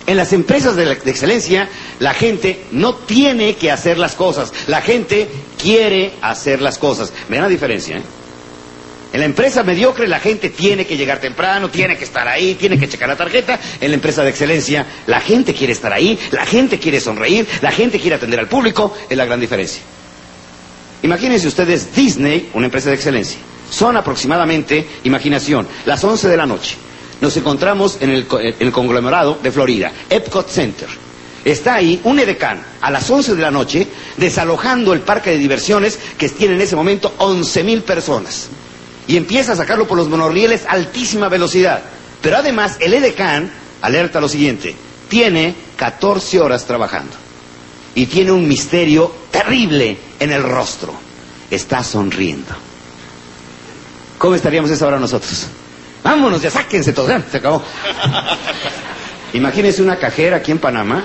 En 0.07 0.17
las 0.17 0.33
empresas 0.33 0.75
de, 0.75 0.85
la, 0.85 0.95
de, 0.95 1.09
excelencia, 1.09 1.67
la 1.99 2.13
gente 2.13 2.65
no 2.71 2.93
tiene 2.93 3.55
que 3.55 3.71
hacer 3.71 3.97
las 3.97 4.13
cosas, 4.13 4.53
la 4.67 4.81
gente 4.81 5.27
quiere 5.59 6.13
hacer 6.21 6.61
las 6.61 6.77
cosas. 6.77 7.11
¿Ven 7.27 7.41
la 7.41 7.47
diferencia? 7.47 7.97
Eh? 7.97 8.03
En 9.15 9.21
la 9.21 9.27
empresa 9.27 9.63
mediocre 9.63 10.09
la 10.09 10.19
gente 10.19 10.49
tiene 10.49 10.85
que 10.85 10.97
llegar 10.97 11.21
temprano, 11.21 11.69
tiene 11.69 11.95
que 11.97 12.03
estar 12.03 12.27
ahí, 12.27 12.55
tiene 12.55 12.77
que 12.77 12.89
checar 12.89 13.07
la 13.07 13.15
tarjeta. 13.15 13.57
En 13.79 13.91
la 13.91 13.95
empresa 13.95 14.25
de 14.25 14.29
excelencia 14.29 14.85
la 15.07 15.21
gente 15.21 15.53
quiere 15.53 15.71
estar 15.71 15.93
ahí, 15.93 16.19
la 16.31 16.45
gente 16.45 16.79
quiere 16.79 16.99
sonreír, 16.99 17.47
la 17.61 17.71
gente 17.71 17.97
quiere 17.97 18.17
atender 18.17 18.41
al 18.41 18.49
público. 18.49 18.93
Es 19.09 19.15
la 19.15 19.23
gran 19.23 19.39
diferencia. 19.39 19.81
Imagínense 21.01 21.47
ustedes 21.47 21.95
Disney, 21.95 22.49
una 22.55 22.65
empresa 22.65 22.89
de 22.89 22.95
excelencia. 22.95 23.39
Son 23.71 23.95
aproximadamente, 23.95 24.85
imaginación, 25.05 25.65
las 25.85 26.03
11 26.03 26.27
de 26.27 26.35
la 26.35 26.45
noche. 26.45 26.75
Nos 27.21 27.37
encontramos 27.37 27.99
en 28.01 28.09
el, 28.09 28.27
en 28.29 28.67
el 28.67 28.73
conglomerado 28.73 29.39
de 29.41 29.49
Florida, 29.49 29.93
Epcot 30.09 30.49
Center. 30.49 30.89
Está 31.45 31.75
ahí 31.75 32.01
un 32.03 32.19
edecán 32.19 32.61
a 32.81 32.91
las 32.91 33.09
11 33.09 33.35
de 33.35 33.41
la 33.41 33.51
noche 33.51 33.87
desalojando 34.17 34.91
el 34.91 34.99
parque 34.99 35.29
de 35.29 35.37
diversiones 35.37 35.97
que 36.17 36.27
tiene 36.27 36.55
en 36.55 36.61
ese 36.61 36.75
momento 36.75 37.13
11 37.17 37.63
mil 37.63 37.81
personas 37.83 38.49
y 39.07 39.17
empieza 39.17 39.53
a 39.53 39.55
sacarlo 39.55 39.87
por 39.87 39.97
los 39.97 40.09
monorrieles 40.09 40.65
a 40.65 40.71
altísima 40.71 41.29
velocidad. 41.29 41.81
Pero 42.21 42.37
además 42.37 42.77
el 42.79 42.93
EDECAN 42.93 43.51
alerta 43.81 44.19
lo 44.19 44.29
siguiente, 44.29 44.75
tiene 45.09 45.55
14 45.77 46.39
horas 46.39 46.65
trabajando 46.65 47.13
y 47.93 48.05
tiene 48.07 48.31
un 48.31 48.47
misterio 48.47 49.13
terrible 49.31 49.97
en 50.19 50.31
el 50.31 50.43
rostro. 50.43 50.93
Está 51.49 51.83
sonriendo. 51.83 52.53
¿Cómo 54.17 54.35
estaríamos 54.35 54.71
esa 54.71 54.87
hora 54.87 54.99
nosotros? 54.99 55.47
Vámonos, 56.03 56.41
ya 56.41 56.51
sáquense 56.51 56.93
todos, 56.93 57.09
ya, 57.09 57.23
se 57.29 57.37
acabó. 57.37 57.63
Imagínense 59.33 59.81
una 59.81 59.97
cajera 59.97 60.37
aquí 60.37 60.51
en 60.51 60.59
Panamá, 60.59 61.03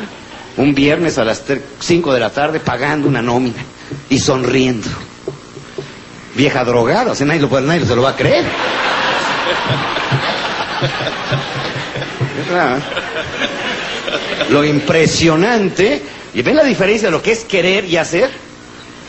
un 0.57 0.75
viernes 0.75 1.19
a 1.19 1.25
las 1.25 1.43
5 1.81 2.15
de 2.15 2.21
la 2.21 2.31
tarde, 2.31 2.61
pagando 2.61 3.09
una 3.09 3.23
nómina 3.23 3.63
y 4.09 4.19
sonriendo. 4.19 4.89
Vieja 6.35 6.65
drogada, 6.65 7.13
o 7.13 7.15
sea, 7.15 7.27
nadie, 7.27 7.41
lo, 7.41 7.49
puede- 7.49 7.67
nadie 7.67 7.85
se 7.85 7.95
lo 7.97 8.03
va 8.03 8.11
a 8.11 8.17
creer. 8.17 8.45
¿Verdad? 12.49 12.79
Lo 14.51 14.65
impresionante, 14.65 16.03
y 16.35 16.43
ven 16.43 16.57
la 16.57 16.65
diferencia 16.65 17.09
de 17.09 17.13
lo 17.13 17.23
que 17.23 17.33
es 17.33 17.45
querer 17.45 17.85
y 17.85 17.97
hacer. 17.97 18.31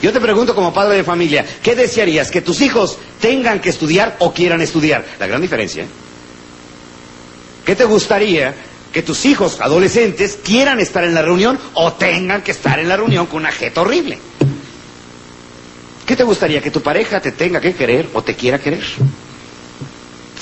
Yo 0.01 0.11
te 0.11 0.19
pregunto 0.19 0.55
como 0.55 0.73
padre 0.73 0.97
de 0.97 1.03
familia, 1.03 1.45
¿qué 1.61 1.75
desearías? 1.75 2.31
¿Que 2.31 2.41
tus 2.41 2.61
hijos 2.61 2.97
tengan 3.19 3.59
que 3.59 3.69
estudiar 3.69 4.15
o 4.19 4.33
quieran 4.33 4.61
estudiar? 4.61 5.05
La 5.19 5.27
gran 5.27 5.41
diferencia. 5.41 5.85
¿Qué 7.65 7.75
te 7.75 7.83
gustaría 7.85 8.53
que 8.91 9.03
tus 9.03 9.25
hijos 9.25 9.61
adolescentes 9.61 10.39
quieran 10.43 10.79
estar 10.79 11.03
en 11.03 11.13
la 11.13 11.21
reunión 11.21 11.59
o 11.75 11.93
tengan 11.93 12.41
que 12.41 12.51
estar 12.51 12.79
en 12.79 12.89
la 12.89 12.97
reunión 12.97 13.27
con 13.27 13.41
una 13.41 13.51
jeta 13.51 13.81
horrible? 13.81 14.17
¿Qué 16.05 16.15
te 16.15 16.23
gustaría? 16.23 16.61
¿Que 16.61 16.71
tu 16.71 16.81
pareja 16.81 17.19
te 17.21 17.31
tenga 17.31 17.61
que 17.61 17.73
querer 17.73 18.09
o 18.13 18.21
te 18.21 18.35
quiera 18.35 18.59
querer? 18.59 18.83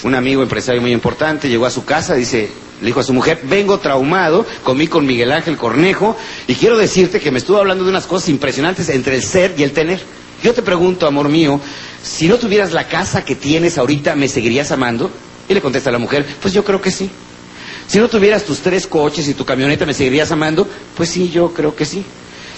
Un 0.03 0.15
amigo 0.15 0.41
empresario 0.41 0.81
muy 0.81 0.91
importante 0.91 1.49
llegó 1.49 1.65
a 1.65 1.71
su 1.71 1.83
casa, 1.83 2.15
dice, 2.15 2.49
le 2.79 2.87
dijo 2.87 3.01
a 3.01 3.03
su 3.03 3.13
mujer, 3.13 3.41
vengo 3.43 3.79
traumado, 3.79 4.45
comí 4.63 4.87
con 4.87 5.05
Miguel 5.05 5.31
Ángel 5.31 5.57
Cornejo 5.57 6.15
y 6.47 6.55
quiero 6.55 6.77
decirte 6.77 7.19
que 7.19 7.31
me 7.31 7.39
estuvo 7.39 7.57
hablando 7.57 7.83
de 7.83 7.89
unas 7.89 8.05
cosas 8.05 8.29
impresionantes 8.29 8.87
entre 8.89 9.15
el 9.15 9.23
ser 9.23 9.55
y 9.57 9.63
el 9.63 9.73
tener. 9.73 10.01
Yo 10.41 10.53
te 10.53 10.61
pregunto, 10.61 11.05
amor 11.05 11.27
mío, 11.27 11.59
si 12.01 12.29
no 12.29 12.37
tuvieras 12.37 12.71
la 12.71 12.87
casa 12.87 13.25
que 13.25 13.35
tienes 13.35 13.77
ahorita, 13.77 14.15
¿me 14.15 14.29
seguirías 14.29 14.71
amando? 14.71 15.11
Y 15.49 15.53
le 15.53 15.61
contesta 15.61 15.91
la 15.91 15.97
mujer, 15.97 16.25
pues 16.41 16.53
yo 16.53 16.63
creo 16.63 16.81
que 16.81 16.91
sí. 16.91 17.09
Si 17.87 17.97
no 17.97 18.07
tuvieras 18.07 18.43
tus 18.43 18.59
tres 18.59 18.87
coches 18.87 19.27
y 19.27 19.33
tu 19.33 19.43
camioneta, 19.43 19.85
¿me 19.85 19.93
seguirías 19.93 20.31
amando? 20.31 20.67
Pues 20.95 21.09
sí, 21.09 21.29
yo 21.29 21.53
creo 21.53 21.75
que 21.75 21.85
sí. 21.85 22.05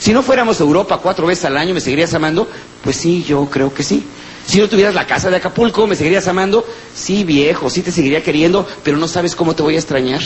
Si 0.01 0.11
no 0.13 0.23
fuéramos 0.23 0.59
a 0.59 0.63
Europa 0.63 0.97
cuatro 0.97 1.27
veces 1.27 1.45
al 1.45 1.55
año, 1.57 1.75
¿me 1.75 1.79
seguirías 1.79 2.11
amando? 2.15 2.47
Pues 2.83 2.95
sí, 2.95 3.23
yo 3.23 3.45
creo 3.51 3.71
que 3.71 3.83
sí. 3.83 4.03
Si 4.47 4.57
no 4.59 4.67
tuvieras 4.67 4.95
la 4.95 5.05
casa 5.05 5.29
de 5.29 5.35
Acapulco, 5.35 5.85
¿me 5.85 5.95
seguirías 5.95 6.27
amando? 6.27 6.65
Sí, 6.95 7.23
viejo, 7.23 7.69
sí 7.69 7.83
te 7.83 7.91
seguiría 7.91 8.23
queriendo, 8.23 8.67
pero 8.83 8.97
no 8.97 9.07
sabes 9.07 9.35
cómo 9.35 9.53
te 9.53 9.61
voy 9.61 9.75
a 9.75 9.77
extrañar. 9.77 10.19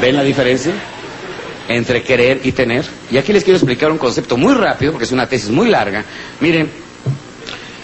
¿Ven 0.00 0.16
la 0.16 0.24
diferencia? 0.24 0.72
Entre 1.68 2.02
querer 2.02 2.40
y 2.42 2.50
tener. 2.50 2.84
Y 3.12 3.18
aquí 3.18 3.32
les 3.32 3.44
quiero 3.44 3.56
explicar 3.56 3.92
un 3.92 3.98
concepto 3.98 4.36
muy 4.36 4.54
rápido, 4.54 4.90
porque 4.90 5.04
es 5.04 5.12
una 5.12 5.28
tesis 5.28 5.50
muy 5.50 5.68
larga. 5.70 6.04
Miren, 6.40 6.68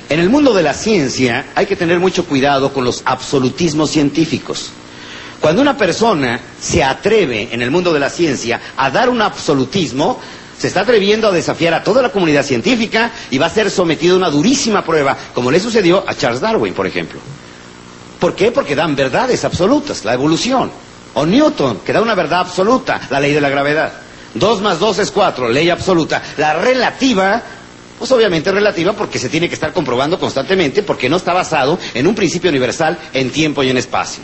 en 0.09 0.19
el 0.19 0.29
mundo 0.29 0.53
de 0.53 0.65
la 0.65 0.75
ciencia 0.75 1.53
hay 1.55 1.67
que 1.67 1.77
tener 1.77 2.01
mucho 2.01 2.25
cuidado 2.25 2.73
con 2.73 2.85
los 2.85 3.03
absolutismos 3.05 3.91
científicos. 3.93 4.73
Cuando 5.43 5.61
una 5.61 5.77
persona 5.77 6.39
se 6.61 6.85
atreve 6.85 7.49
en 7.51 7.63
el 7.63 7.73
mundo 7.73 7.93
de 7.93 7.99
la 7.99 8.09
ciencia 8.09 8.61
a 8.77 8.93
dar 8.93 9.09
un 9.09 9.21
absolutismo, 9.21 10.21
se 10.57 10.69
está 10.69 10.83
atreviendo 10.83 11.27
a 11.27 11.33
desafiar 11.33 11.75
a 11.75 11.83
toda 11.83 12.01
la 12.01 12.11
comunidad 12.11 12.45
científica 12.45 13.11
y 13.29 13.39
va 13.39 13.47
a 13.47 13.51
ser 13.51 13.69
sometido 13.69 14.15
a 14.15 14.19
una 14.19 14.31
durísima 14.31 14.85
prueba, 14.85 15.17
como 15.35 15.51
le 15.51 15.59
sucedió 15.59 16.05
a 16.07 16.15
Charles 16.15 16.41
Darwin, 16.41 16.75
por 16.75 16.87
ejemplo. 16.87 17.19
¿Por 18.21 18.37
qué? 18.37 18.53
Porque 18.53 18.77
dan 18.77 18.95
verdades 18.95 19.45
absolutas, 19.45 20.05
la 20.05 20.15
evolución. 20.15 20.71
O 21.15 21.27
Newton, 21.27 21.81
que 21.85 21.93
da 21.93 22.01
una 22.01 22.15
verdad 22.15 22.39
absoluta, 22.39 23.01
la 23.11 23.19
ley 23.19 23.33
de 23.33 23.41
la 23.41 23.49
gravedad. 23.49 23.93
Dos 24.35 24.61
más 24.61 24.79
dos 24.79 25.01
es 25.01 25.11
cuatro, 25.11 25.49
ley 25.49 25.71
absoluta. 25.71 26.23
La 26.37 26.55
relativa, 26.55 27.43
pues 27.99 28.13
obviamente 28.13 28.53
relativa 28.53 28.93
porque 28.93 29.19
se 29.19 29.29
tiene 29.29 29.49
que 29.49 29.55
estar 29.55 29.73
comprobando 29.73 30.21
constantemente 30.21 30.85
porque 30.85 31.09
no 31.09 31.17
está 31.17 31.33
basado 31.33 31.81
en 31.95 32.07
un 32.07 32.15
principio 32.15 32.49
universal 32.49 32.97
en 33.13 33.31
tiempo 33.31 33.65
y 33.65 33.71
en 33.71 33.79
espacio. 33.79 34.23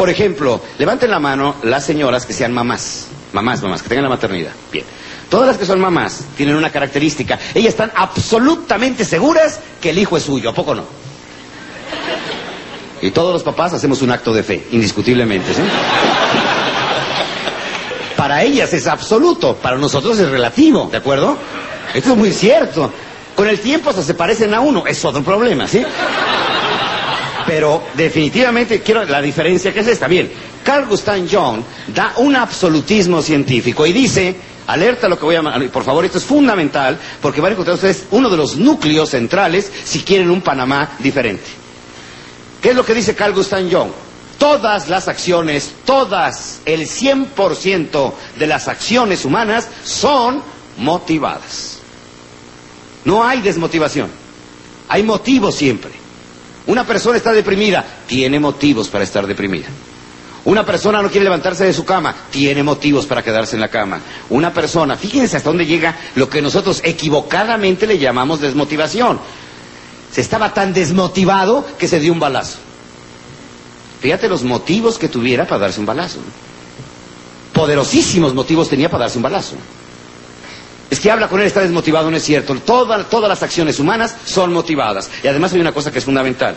Por 0.00 0.08
ejemplo, 0.08 0.62
levanten 0.78 1.10
la 1.10 1.18
mano 1.18 1.56
las 1.62 1.84
señoras 1.84 2.24
que 2.24 2.32
sean 2.32 2.54
mamás. 2.54 3.08
Mamás, 3.34 3.60
mamás, 3.60 3.82
que 3.82 3.90
tengan 3.90 4.04
la 4.04 4.08
maternidad. 4.08 4.52
Bien. 4.72 4.86
Todas 5.28 5.46
las 5.46 5.58
que 5.58 5.66
son 5.66 5.78
mamás 5.78 6.24
tienen 6.38 6.56
una 6.56 6.72
característica. 6.72 7.38
Ellas 7.52 7.74
están 7.74 7.92
absolutamente 7.94 9.04
seguras 9.04 9.60
que 9.78 9.90
el 9.90 9.98
hijo 9.98 10.16
es 10.16 10.22
suyo. 10.22 10.48
¿A 10.48 10.54
poco 10.54 10.74
no? 10.74 10.84
Y 13.02 13.10
todos 13.10 13.34
los 13.34 13.42
papás 13.42 13.74
hacemos 13.74 14.00
un 14.00 14.10
acto 14.10 14.32
de 14.32 14.42
fe, 14.42 14.68
indiscutiblemente. 14.70 15.52
¿sí? 15.52 15.60
Para 18.16 18.42
ellas 18.42 18.72
es 18.72 18.86
absoluto, 18.86 19.56
para 19.56 19.76
nosotros 19.76 20.18
es 20.18 20.30
relativo, 20.30 20.88
¿de 20.90 20.96
acuerdo? 20.96 21.36
Esto 21.92 22.12
es 22.12 22.16
muy 22.16 22.32
cierto. 22.32 22.90
Con 23.36 23.46
el 23.50 23.60
tiempo 23.60 23.90
hasta 23.90 24.02
se 24.02 24.14
parecen 24.14 24.54
a 24.54 24.60
uno, 24.60 24.86
es 24.86 25.04
otro 25.04 25.22
problema, 25.22 25.68
¿sí? 25.68 25.84
Pero 27.50 27.82
definitivamente 27.94 28.80
quiero 28.80 29.02
la 29.06 29.20
diferencia 29.20 29.74
que 29.74 29.80
es 29.80 29.88
esta. 29.88 30.06
Bien, 30.06 30.30
Carl 30.62 30.86
Gustav 30.86 31.16
Jung 31.28 31.62
da 31.92 32.12
un 32.18 32.36
absolutismo 32.36 33.20
científico 33.22 33.84
y 33.84 33.92
dice, 33.92 34.36
alerta 34.68 35.08
lo 35.08 35.18
que 35.18 35.24
voy 35.24 35.34
a... 35.34 35.42
Por 35.72 35.82
favor, 35.82 36.04
esto 36.04 36.18
es 36.18 36.24
fundamental 36.24 36.96
porque 37.20 37.40
van 37.40 37.50
a 37.50 37.52
encontrar 37.54 37.74
ustedes 37.74 38.04
uno 38.12 38.30
de 38.30 38.36
los 38.36 38.56
núcleos 38.56 39.10
centrales 39.10 39.68
si 39.84 39.98
quieren 40.02 40.30
un 40.30 40.42
Panamá 40.42 40.90
diferente. 41.00 41.42
¿Qué 42.62 42.70
es 42.70 42.76
lo 42.76 42.84
que 42.86 42.94
dice 42.94 43.16
Carl 43.16 43.34
Gustav 43.34 43.68
Jung? 43.68 43.90
Todas 44.38 44.88
las 44.88 45.08
acciones, 45.08 45.72
todas, 45.84 46.60
el 46.66 46.82
100% 46.86 48.12
de 48.38 48.46
las 48.46 48.68
acciones 48.68 49.24
humanas 49.24 49.66
son 49.82 50.40
motivadas. 50.76 51.78
No 53.04 53.24
hay 53.26 53.40
desmotivación. 53.40 54.08
Hay 54.88 55.02
motivos 55.02 55.56
siempre. 55.56 55.99
Una 56.70 56.86
persona 56.86 57.16
está 57.16 57.32
deprimida, 57.32 57.84
tiene 58.06 58.38
motivos 58.38 58.86
para 58.88 59.02
estar 59.02 59.26
deprimida. 59.26 59.66
Una 60.44 60.64
persona 60.64 61.02
no 61.02 61.10
quiere 61.10 61.24
levantarse 61.24 61.64
de 61.64 61.72
su 61.72 61.84
cama, 61.84 62.14
tiene 62.30 62.62
motivos 62.62 63.06
para 63.06 63.24
quedarse 63.24 63.56
en 63.56 63.60
la 63.60 63.66
cama. 63.66 63.98
Una 64.28 64.54
persona, 64.54 64.94
fíjense 64.94 65.36
hasta 65.36 65.48
dónde 65.48 65.66
llega 65.66 65.96
lo 66.14 66.28
que 66.30 66.40
nosotros 66.40 66.80
equivocadamente 66.84 67.88
le 67.88 67.98
llamamos 67.98 68.40
desmotivación. 68.40 69.18
Se 70.12 70.20
estaba 70.20 70.54
tan 70.54 70.72
desmotivado 70.72 71.66
que 71.76 71.88
se 71.88 71.98
dio 71.98 72.12
un 72.12 72.20
balazo. 72.20 72.58
Fíjate 74.00 74.28
los 74.28 74.44
motivos 74.44 74.96
que 74.96 75.08
tuviera 75.08 75.48
para 75.48 75.62
darse 75.62 75.80
un 75.80 75.86
balazo. 75.86 76.20
Poderosísimos 77.52 78.32
motivos 78.32 78.68
tenía 78.68 78.88
para 78.88 79.06
darse 79.06 79.18
un 79.18 79.24
balazo. 79.24 79.56
Es 80.90 80.98
que 80.98 81.10
habla 81.10 81.28
con 81.28 81.40
él, 81.40 81.46
está 81.46 81.60
desmotivado, 81.60 82.10
no 82.10 82.16
es 82.16 82.24
cierto. 82.24 82.54
Toda- 82.56 83.04
todas 83.08 83.28
las 83.28 83.42
acciones 83.42 83.78
humanas 83.78 84.16
son 84.24 84.52
motivadas. 84.52 85.08
Y 85.22 85.28
además 85.28 85.52
hay 85.52 85.60
una 85.60 85.72
cosa 85.72 85.92
que 85.92 86.00
es 86.00 86.04
fundamental. 86.04 86.56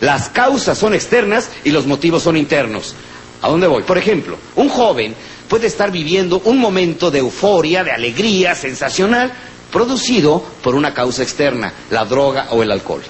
Las 0.00 0.28
causas 0.28 0.76
son 0.78 0.94
externas 0.94 1.48
y 1.64 1.70
los 1.70 1.86
motivos 1.86 2.22
son 2.22 2.36
internos. 2.36 2.94
¿A 3.42 3.48
dónde 3.48 3.66
voy? 3.66 3.82
Por 3.82 3.96
ejemplo, 3.96 4.36
un 4.56 4.68
joven 4.68 5.14
puede 5.48 5.66
estar 5.66 5.90
viviendo 5.90 6.42
un 6.44 6.58
momento 6.58 7.10
de 7.10 7.20
euforia, 7.20 7.82
de 7.82 7.90
alegría 7.90 8.54
sensacional, 8.54 9.32
producido 9.72 10.44
por 10.62 10.74
una 10.74 10.92
causa 10.92 11.22
externa, 11.22 11.72
la 11.90 12.04
droga 12.04 12.48
o 12.50 12.62
el 12.62 12.70
alcohol. 12.70 13.02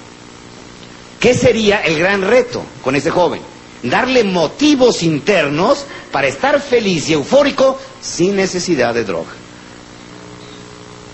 ¿Qué 1.19 1.35
sería 1.35 1.81
el 1.81 1.99
gran 1.99 2.23
reto 2.23 2.63
con 2.83 2.95
ese 2.97 3.11
joven? 3.11 3.41
Darle 3.83 4.25
motivos 4.25 5.03
internos 5.03 5.85
para 6.13 6.29
estar 6.29 6.61
feliz 6.61 7.09
y 7.09 7.15
eufórico 7.15 7.79
sin 8.01 8.37
necesidad 8.37 8.95
de 8.95 9.05
droga. 9.05 9.31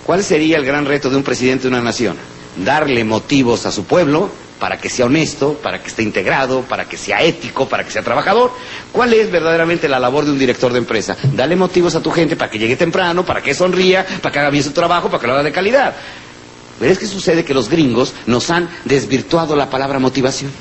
¿Cuál 0.06 0.22
sería 0.22 0.56
el 0.56 0.64
gran 0.64 0.86
reto 0.86 1.10
de 1.10 1.16
un 1.16 1.24
presidente 1.24 1.62
de 1.64 1.68
una 1.70 1.82
nación? 1.82 2.16
Darle 2.64 3.02
motivos 3.02 3.66
a 3.66 3.72
su 3.72 3.86
pueblo 3.86 4.30
para 4.60 4.78
que 4.78 4.88
sea 4.88 5.06
honesto, 5.06 5.54
para 5.54 5.82
que 5.82 5.88
esté 5.88 6.04
integrado, 6.04 6.60
para 6.62 6.84
que 6.84 6.96
sea 6.96 7.22
ético, 7.24 7.68
para 7.68 7.82
que 7.82 7.90
sea 7.90 8.04
trabajador. 8.04 8.52
¿Cuál 8.92 9.14
es 9.14 9.32
verdaderamente 9.32 9.88
la 9.88 9.98
labor 9.98 10.24
de 10.24 10.30
un 10.30 10.38
director 10.38 10.72
de 10.72 10.78
empresa? 10.78 11.16
Dale 11.32 11.56
motivos 11.56 11.96
a 11.96 12.00
tu 12.00 12.12
gente 12.12 12.36
para 12.36 12.48
que 12.48 12.60
llegue 12.60 12.76
temprano, 12.76 13.26
para 13.26 13.42
que 13.42 13.52
sonría, 13.52 14.06
para 14.22 14.32
que 14.32 14.38
haga 14.38 14.50
bien 14.50 14.62
su 14.62 14.70
trabajo, 14.70 15.08
para 15.08 15.20
que 15.20 15.26
lo 15.26 15.32
haga 15.32 15.42
de 15.42 15.50
calidad. 15.50 15.96
Pero 16.78 16.92
es 16.92 16.98
que 17.00 17.06
sucede 17.08 17.44
que 17.44 17.52
los 17.52 17.68
gringos 17.68 18.14
nos 18.26 18.48
han 18.50 18.70
desvirtuado 18.84 19.56
la 19.56 19.68
palabra 19.68 19.98
motivación. 19.98 20.52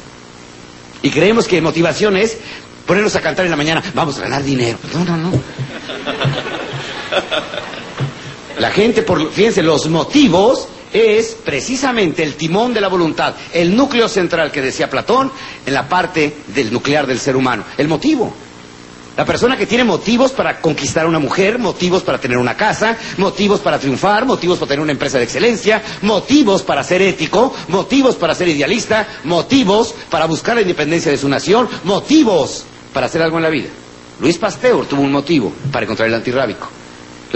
Y 1.04 1.12
creemos 1.12 1.48
que 1.48 1.62
motivación 1.62 2.18
es 2.18 2.40
ponernos 2.88 3.16
a 3.16 3.22
cantar 3.22 3.46
en 3.46 3.52
la 3.52 3.58
mañana, 3.58 3.84
vamos 3.94 4.18
a 4.18 4.24
ganar 4.24 4.42
dinero. 4.44 4.80
No, 4.92 5.06
no, 5.06 5.18
no. 5.18 5.32
La 8.60 8.72
gente, 8.72 9.02
por, 9.02 9.32
fíjense, 9.32 9.62
los 9.62 9.88
motivos 9.90 10.68
es 10.94 11.36
precisamente 11.44 12.24
el 12.24 12.36
timón 12.36 12.74
de 12.74 12.80
la 12.80 12.88
voluntad, 12.88 13.36
el 13.52 13.76
núcleo 13.76 14.08
central 14.08 14.52
que 14.52 14.62
decía 14.62 14.90
Platón 14.90 15.32
en 15.66 15.74
la 15.74 15.90
parte 15.90 16.38
del 16.48 16.72
nuclear 16.72 17.06
del 17.06 17.20
ser 17.20 17.36
humano, 17.36 17.66
el 17.78 17.88
motivo. 17.88 18.34
La 19.18 19.26
persona 19.26 19.56
que 19.58 19.66
tiene 19.66 19.86
motivos 19.86 20.32
para 20.32 20.60
conquistar 20.60 21.06
a 21.06 21.08
una 21.08 21.20
mujer, 21.20 21.58
motivos 21.58 22.04
para 22.04 22.18
tener 22.18 22.38
una 22.38 22.56
casa, 22.56 22.98
motivos 23.18 23.62
para 23.62 23.80
triunfar, 23.80 24.26
motivos 24.26 24.58
para 24.58 24.70
tener 24.70 24.82
una 24.84 24.92
empresa 24.92 25.18
de 25.18 25.24
excelencia, 25.24 25.82
motivos 26.02 26.62
para 26.64 26.84
ser 26.84 27.02
ético, 27.02 27.54
motivos 27.70 28.16
para 28.16 28.36
ser 28.36 28.50
idealista, 28.50 29.08
motivos 29.24 29.94
para 30.10 30.26
buscar 30.26 30.56
la 30.56 30.62
independencia 30.64 31.12
de 31.12 31.18
su 31.18 31.30
nación, 31.30 31.70
motivos 31.86 32.66
para 32.94 33.06
hacer 33.06 33.22
algo 33.22 33.38
en 33.38 33.44
la 33.44 33.50
vida. 33.50 33.70
Luis 34.20 34.38
Pasteur 34.38 34.86
tuvo 34.86 35.02
un 35.02 35.12
motivo 35.14 35.52
para 35.72 35.84
encontrar 35.86 36.10
el 36.10 36.16
antirrábico. 36.16 36.68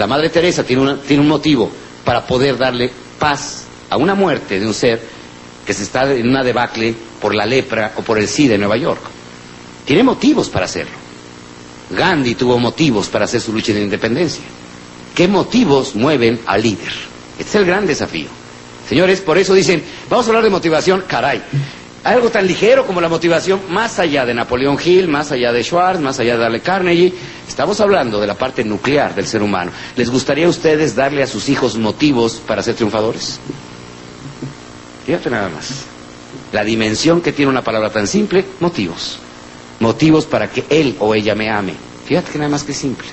La 0.00 0.06
Madre 0.06 0.30
Teresa 0.30 0.64
tiene, 0.64 0.80
un 1.20 1.28
motivo 1.28 1.70
para 2.06 2.26
poder 2.26 2.56
darle 2.56 2.90
paz 3.18 3.64
a 3.90 3.98
una 3.98 4.14
muerte 4.14 4.58
de 4.58 4.66
un 4.66 4.72
ser 4.72 4.98
que 5.66 5.74
se 5.74 5.82
está 5.82 6.10
en 6.10 6.26
una 6.26 6.42
debacle 6.42 6.94
por 7.20 7.34
la 7.34 7.44
lepra 7.44 7.92
o 7.98 8.00
por 8.00 8.18
el 8.18 8.26
SIDA 8.26 8.54
en 8.54 8.62
Nueva 8.62 8.78
York. 8.78 9.02
Tiene 9.84 10.02
motivos 10.02 10.48
para 10.48 10.64
hacerlo. 10.64 10.96
Gandhi 11.90 12.34
tuvo 12.34 12.58
motivos 12.58 13.08
para 13.08 13.26
hacer 13.26 13.42
su 13.42 13.52
lucha 13.52 13.74
de 13.74 13.82
independencia. 13.82 14.42
¿Qué 15.14 15.28
motivos 15.28 15.94
mueven 15.94 16.40
al 16.46 16.62
líder? 16.62 16.94
Este 17.38 17.50
es 17.50 17.54
el 17.56 17.66
gran 17.66 17.86
desafío. 17.86 18.28
Señores, 18.88 19.20
por 19.20 19.36
eso 19.36 19.52
dicen, 19.52 19.84
vamos 20.08 20.24
a 20.24 20.30
hablar 20.30 20.44
de 20.44 20.48
motivación, 20.50 21.04
caray. 21.06 21.42
Algo 22.02 22.30
tan 22.30 22.46
ligero 22.46 22.86
como 22.86 23.00
la 23.00 23.08
motivación, 23.08 23.60
más 23.68 23.98
allá 23.98 24.24
de 24.24 24.32
Napoleón 24.32 24.78
Hill, 24.82 25.08
más 25.08 25.32
allá 25.32 25.52
de 25.52 25.62
Schwartz, 25.62 26.00
más 26.00 26.18
allá 26.18 26.34
de 26.34 26.38
Dale 26.38 26.60
Carnegie, 26.60 27.12
estamos 27.46 27.78
hablando 27.80 28.20
de 28.20 28.26
la 28.26 28.34
parte 28.38 28.64
nuclear 28.64 29.14
del 29.14 29.26
ser 29.26 29.42
humano. 29.42 29.70
¿Les 29.96 30.08
gustaría 30.08 30.46
a 30.46 30.50
ustedes 30.50 30.94
darle 30.96 31.22
a 31.22 31.26
sus 31.26 31.48
hijos 31.50 31.76
motivos 31.76 32.40
para 32.46 32.62
ser 32.62 32.74
triunfadores? 32.74 33.38
Fíjate 35.04 35.28
nada 35.28 35.50
más. 35.50 35.84
La 36.52 36.64
dimensión 36.64 37.20
que 37.20 37.32
tiene 37.32 37.50
una 37.50 37.62
palabra 37.62 37.90
tan 37.90 38.06
simple, 38.06 38.44
motivos 38.60 39.18
motivos 39.80 40.26
para 40.26 40.48
que 40.48 40.64
él 40.68 40.94
o 41.00 41.14
ella 41.14 41.34
me 41.34 41.50
ame. 41.50 41.74
Fíjate 42.04 42.30
que 42.30 42.38
nada 42.38 42.50
más 42.50 42.62
que 42.62 42.74
simple. 42.74 43.08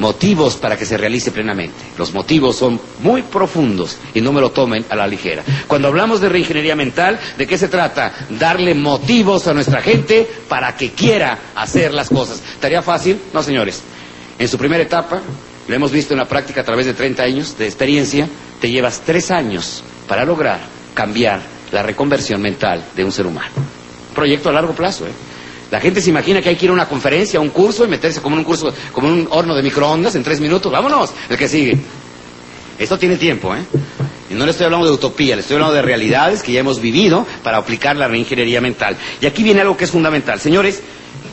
Motivos 0.00 0.56
para 0.56 0.76
que 0.76 0.86
se 0.86 0.96
realice 0.96 1.30
plenamente. 1.30 1.76
Los 1.96 2.12
motivos 2.12 2.56
son 2.56 2.80
muy 3.00 3.22
profundos 3.22 3.98
y 4.14 4.20
no 4.20 4.32
me 4.32 4.40
lo 4.40 4.50
tomen 4.50 4.84
a 4.88 4.96
la 4.96 5.06
ligera. 5.06 5.44
Cuando 5.68 5.88
hablamos 5.88 6.20
de 6.20 6.28
reingeniería 6.28 6.74
mental, 6.74 7.20
¿de 7.38 7.46
qué 7.46 7.56
se 7.56 7.68
trata? 7.68 8.12
Darle 8.30 8.74
motivos 8.74 9.46
a 9.46 9.54
nuestra 9.54 9.80
gente 9.80 10.26
para 10.48 10.74
que 10.74 10.90
quiera 10.90 11.38
hacer 11.54 11.94
las 11.94 12.08
cosas. 12.08 12.42
¿Estaría 12.54 12.82
fácil? 12.82 13.20
No, 13.32 13.42
señores. 13.42 13.82
En 14.38 14.48
su 14.48 14.56
primera 14.56 14.82
etapa, 14.82 15.20
lo 15.68 15.74
hemos 15.74 15.92
visto 15.92 16.14
en 16.14 16.18
la 16.18 16.26
práctica 16.26 16.62
a 16.62 16.64
través 16.64 16.86
de 16.86 16.94
30 16.94 17.22
años 17.22 17.58
de 17.58 17.66
experiencia, 17.66 18.26
te 18.60 18.70
llevas 18.70 19.02
tres 19.04 19.30
años 19.30 19.84
para 20.08 20.24
lograr 20.24 20.60
cambiar 20.94 21.40
la 21.72 21.82
reconversión 21.82 22.40
mental 22.42 22.82
de 22.96 23.04
un 23.04 23.12
ser 23.12 23.26
humano. 23.26 23.52
proyecto 24.14 24.48
a 24.48 24.52
largo 24.52 24.72
plazo, 24.72 25.06
¿eh? 25.06 25.12
La 25.70 25.80
gente 25.80 26.00
se 26.00 26.10
imagina 26.10 26.42
que 26.42 26.48
hay 26.48 26.56
que 26.56 26.64
ir 26.64 26.70
a 26.70 26.74
una 26.74 26.88
conferencia, 26.88 27.38
a 27.38 27.42
un 27.42 27.50
curso 27.50 27.84
y 27.84 27.88
meterse 27.88 28.20
como 28.20 28.34
en 28.34 28.40
un 28.40 28.44
curso, 28.44 28.72
como 28.92 29.08
un 29.08 29.28
horno 29.30 29.54
de 29.54 29.62
microondas 29.62 30.14
en 30.16 30.22
tres 30.24 30.40
minutos. 30.40 30.70
Vámonos, 30.72 31.10
el 31.28 31.36
que 31.36 31.48
sigue. 31.48 31.78
Esto 32.78 32.98
tiene 32.98 33.16
tiempo, 33.16 33.54
¿eh? 33.54 33.60
Y 34.30 34.34
no 34.34 34.44
le 34.44 34.52
estoy 34.52 34.64
hablando 34.64 34.86
de 34.86 34.92
utopía, 34.92 35.34
le 35.34 35.42
estoy 35.42 35.56
hablando 35.56 35.74
de 35.74 35.82
realidades 35.82 36.42
que 36.42 36.52
ya 36.52 36.60
hemos 36.60 36.80
vivido 36.80 37.26
para 37.42 37.58
aplicar 37.58 37.96
la 37.96 38.08
reingeniería 38.08 38.60
mental. 38.60 38.96
Y 39.20 39.26
aquí 39.26 39.42
viene 39.42 39.60
algo 39.60 39.76
que 39.76 39.84
es 39.84 39.90
fundamental. 39.90 40.40
Señores, 40.40 40.80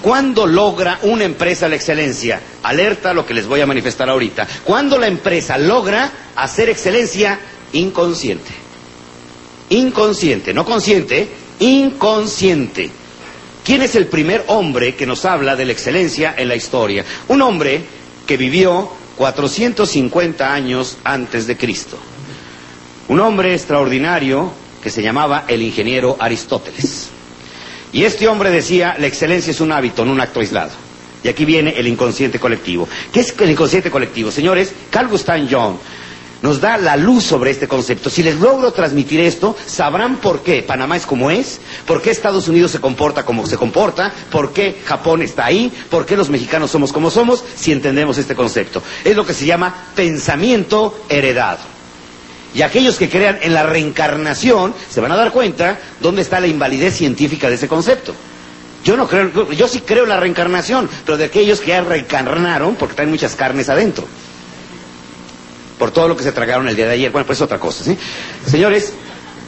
¿cuándo 0.01 0.45
logra 0.45 0.99
una 1.03 1.23
empresa 1.23 1.69
la 1.69 1.75
excelencia? 1.75 2.41
Alerta 2.63 3.13
lo 3.13 3.25
que 3.25 3.33
les 3.33 3.47
voy 3.47 3.61
a 3.61 3.67
manifestar 3.67 4.09
ahorita. 4.09 4.47
¿Cuándo 4.63 4.97
la 4.97 5.07
empresa 5.07 5.57
logra 5.57 6.11
hacer 6.35 6.69
excelencia 6.69 7.39
inconsciente? 7.73 8.51
Inconsciente, 9.69 10.53
no 10.53 10.65
consciente, 10.65 11.29
inconsciente. 11.59 12.89
¿Quién 13.67 13.81
es 13.81 13.95
el 13.95 14.07
primer 14.07 14.45
hombre 14.47 14.95
que 14.95 15.05
nos 15.05 15.25
habla 15.25 15.57
de 15.57 15.65
la 15.65 15.73
excelencia 15.73 16.33
en 16.37 16.47
la 16.47 16.55
historia? 16.55 17.03
Un 17.27 17.41
hombre 17.41 17.83
que 18.25 18.37
vivió 18.37 18.89
450 19.17 20.53
años 20.53 20.97
antes 21.03 21.47
de 21.47 21.57
Cristo. 21.57 21.97
Un 23.09 23.19
hombre 23.19 23.53
extraordinario 23.53 24.53
que 24.81 24.89
se 24.89 25.03
llamaba 25.03 25.43
el 25.49 25.61
ingeniero 25.61 26.15
Aristóteles. 26.17 27.09
Y 27.91 28.05
este 28.05 28.29
hombre 28.29 28.51
decía, 28.51 28.95
la 28.97 29.07
excelencia 29.07 29.51
es 29.51 29.59
un 29.59 29.73
hábito, 29.73 30.05
no 30.05 30.13
un 30.13 30.21
acto 30.21 30.39
aislado. 30.39 30.71
Y 31.21 31.27
aquí 31.27 31.43
viene 31.43 31.71
el 31.71 31.89
inconsciente 31.89 32.39
colectivo. 32.39 32.87
¿Qué 33.11 33.19
es 33.19 33.35
el 33.37 33.51
inconsciente 33.51 33.91
colectivo? 33.91 34.31
Señores, 34.31 34.71
Carl 34.89 35.09
Gustav 35.09 35.41
Jung 35.41 35.75
nos 36.41 36.61
da 36.61 36.77
la 36.77 36.95
luz 36.95 37.23
sobre 37.23 37.51
este 37.51 37.67
concepto. 37.67 38.09
Si 38.09 38.23
les 38.23 38.39
logro 38.39 38.71
transmitir 38.71 39.19
esto, 39.19 39.55
sabrán 39.65 40.17
por 40.17 40.41
qué 40.41 40.63
Panamá 40.63 40.97
es 40.97 41.05
como 41.05 41.31
es, 41.31 41.59
por 41.85 42.01
qué 42.01 42.11
Estados 42.11 42.47
Unidos 42.47 42.71
se 42.71 42.79
comporta 42.79 43.23
como 43.25 43.45
se 43.47 43.57
comporta, 43.57 44.11
por 44.31 44.53
qué 44.53 44.81
Japón 44.85 45.21
está 45.21 45.45
ahí, 45.45 45.71
por 45.89 46.05
qué 46.05 46.15
los 46.17 46.29
mexicanos 46.29 46.71
somos 46.71 46.91
como 46.93 47.09
somos, 47.09 47.43
si 47.55 47.71
entendemos 47.71 48.17
este 48.17 48.35
concepto. 48.35 48.81
Es 49.03 49.15
lo 49.15 49.25
que 49.25 49.33
se 49.33 49.45
llama 49.45 49.73
pensamiento 49.95 50.97
heredado. 51.09 51.59
Y 52.53 52.61
aquellos 52.61 52.97
que 52.97 53.09
crean 53.09 53.39
en 53.41 53.53
la 53.53 53.63
reencarnación 53.63 54.73
se 54.89 55.01
van 55.01 55.11
a 55.11 55.17
dar 55.17 55.31
cuenta 55.31 55.79
dónde 55.99 56.21
está 56.21 56.39
la 56.39 56.47
invalidez 56.47 56.95
científica 56.95 57.49
de 57.49 57.55
ese 57.55 57.67
concepto. 57.67 58.13
Yo 58.83 58.95
no 58.95 59.07
creo, 59.07 59.51
yo 59.51 59.67
sí 59.67 59.81
creo 59.81 60.03
en 60.03 60.09
la 60.09 60.19
reencarnación, 60.19 60.89
pero 61.05 61.17
de 61.17 61.25
aquellos 61.25 61.59
que 61.59 61.67
ya 61.69 61.81
reencarnaron 61.81 62.75
porque 62.75 62.95
traen 62.95 63.09
muchas 63.09 63.35
carnes 63.35 63.69
adentro 63.69 64.07
por 65.77 65.91
todo 65.91 66.07
lo 66.07 66.17
que 66.17 66.23
se 66.23 66.31
tragaron 66.31 66.67
el 66.67 66.75
día 66.75 66.87
de 66.87 66.93
ayer. 66.93 67.11
Bueno, 67.11 67.25
pues 67.25 67.37
es 67.39 67.41
otra 67.41 67.59
cosa, 67.59 67.83
¿sí? 67.83 67.97
Señores, 68.45 68.93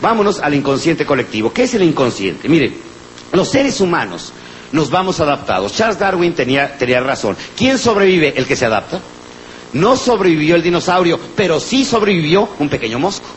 vámonos 0.01 0.39
al 0.39 0.53
inconsciente 0.53 1.05
colectivo. 1.05 1.51
¿Qué 1.51 1.63
es 1.63 1.73
el 1.73 1.83
inconsciente? 1.83 2.47
Miren, 2.47 2.75
los 3.33 3.49
seres 3.49 3.81
humanos 3.81 4.31
nos 4.71 4.89
vamos 4.89 5.19
adaptados. 5.19 5.73
Charles 5.73 5.99
Darwin 5.99 6.33
tenía, 6.33 6.77
tenía 6.77 7.01
razón. 7.01 7.35
¿Quién 7.55 7.77
sobrevive? 7.77 8.33
El 8.35 8.45
que 8.45 8.55
se 8.55 8.65
adapta. 8.65 8.99
No 9.73 9.95
sobrevivió 9.95 10.55
el 10.55 10.63
dinosaurio, 10.63 11.19
pero 11.35 11.59
sí 11.59 11.85
sobrevivió 11.85 12.49
un 12.59 12.69
pequeño 12.69 12.99
mosco. 12.99 13.27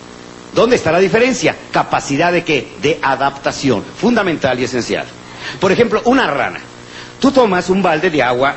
¿Dónde 0.54 0.76
está 0.76 0.92
la 0.92 0.98
diferencia? 0.98 1.56
Capacidad 1.70 2.32
de 2.32 2.44
qué? 2.44 2.74
De 2.82 2.98
adaptación, 3.00 3.82
fundamental 3.98 4.58
y 4.60 4.64
esencial. 4.64 5.06
Por 5.60 5.72
ejemplo, 5.72 6.02
una 6.04 6.26
rana. 6.26 6.60
Tú 7.20 7.30
tomas 7.30 7.70
un 7.70 7.82
balde 7.82 8.10
de 8.10 8.22
agua 8.22 8.54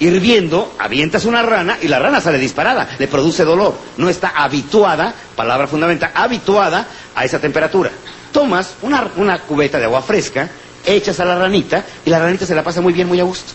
hirviendo, 0.00 0.74
avientas 0.78 1.24
una 1.24 1.42
rana 1.42 1.78
y 1.80 1.88
la 1.88 1.98
rana 1.98 2.20
sale 2.20 2.38
disparada, 2.38 2.88
le 2.98 3.08
produce 3.08 3.44
dolor. 3.44 3.76
No 3.96 4.08
está 4.08 4.28
habituada, 4.36 5.14
palabra 5.36 5.66
fundamental, 5.66 6.10
habituada 6.14 6.86
a 7.14 7.24
esa 7.24 7.40
temperatura. 7.40 7.90
Tomas 8.32 8.74
una, 8.82 9.08
una 9.16 9.40
cubeta 9.40 9.78
de 9.78 9.84
agua 9.84 10.02
fresca, 10.02 10.48
echas 10.84 11.18
a 11.20 11.24
la 11.24 11.38
ranita 11.38 11.84
y 12.04 12.10
la 12.10 12.18
ranita 12.18 12.46
se 12.46 12.54
la 12.54 12.62
pasa 12.62 12.80
muy 12.80 12.92
bien, 12.92 13.08
muy 13.08 13.20
a 13.20 13.24
gusto. 13.24 13.52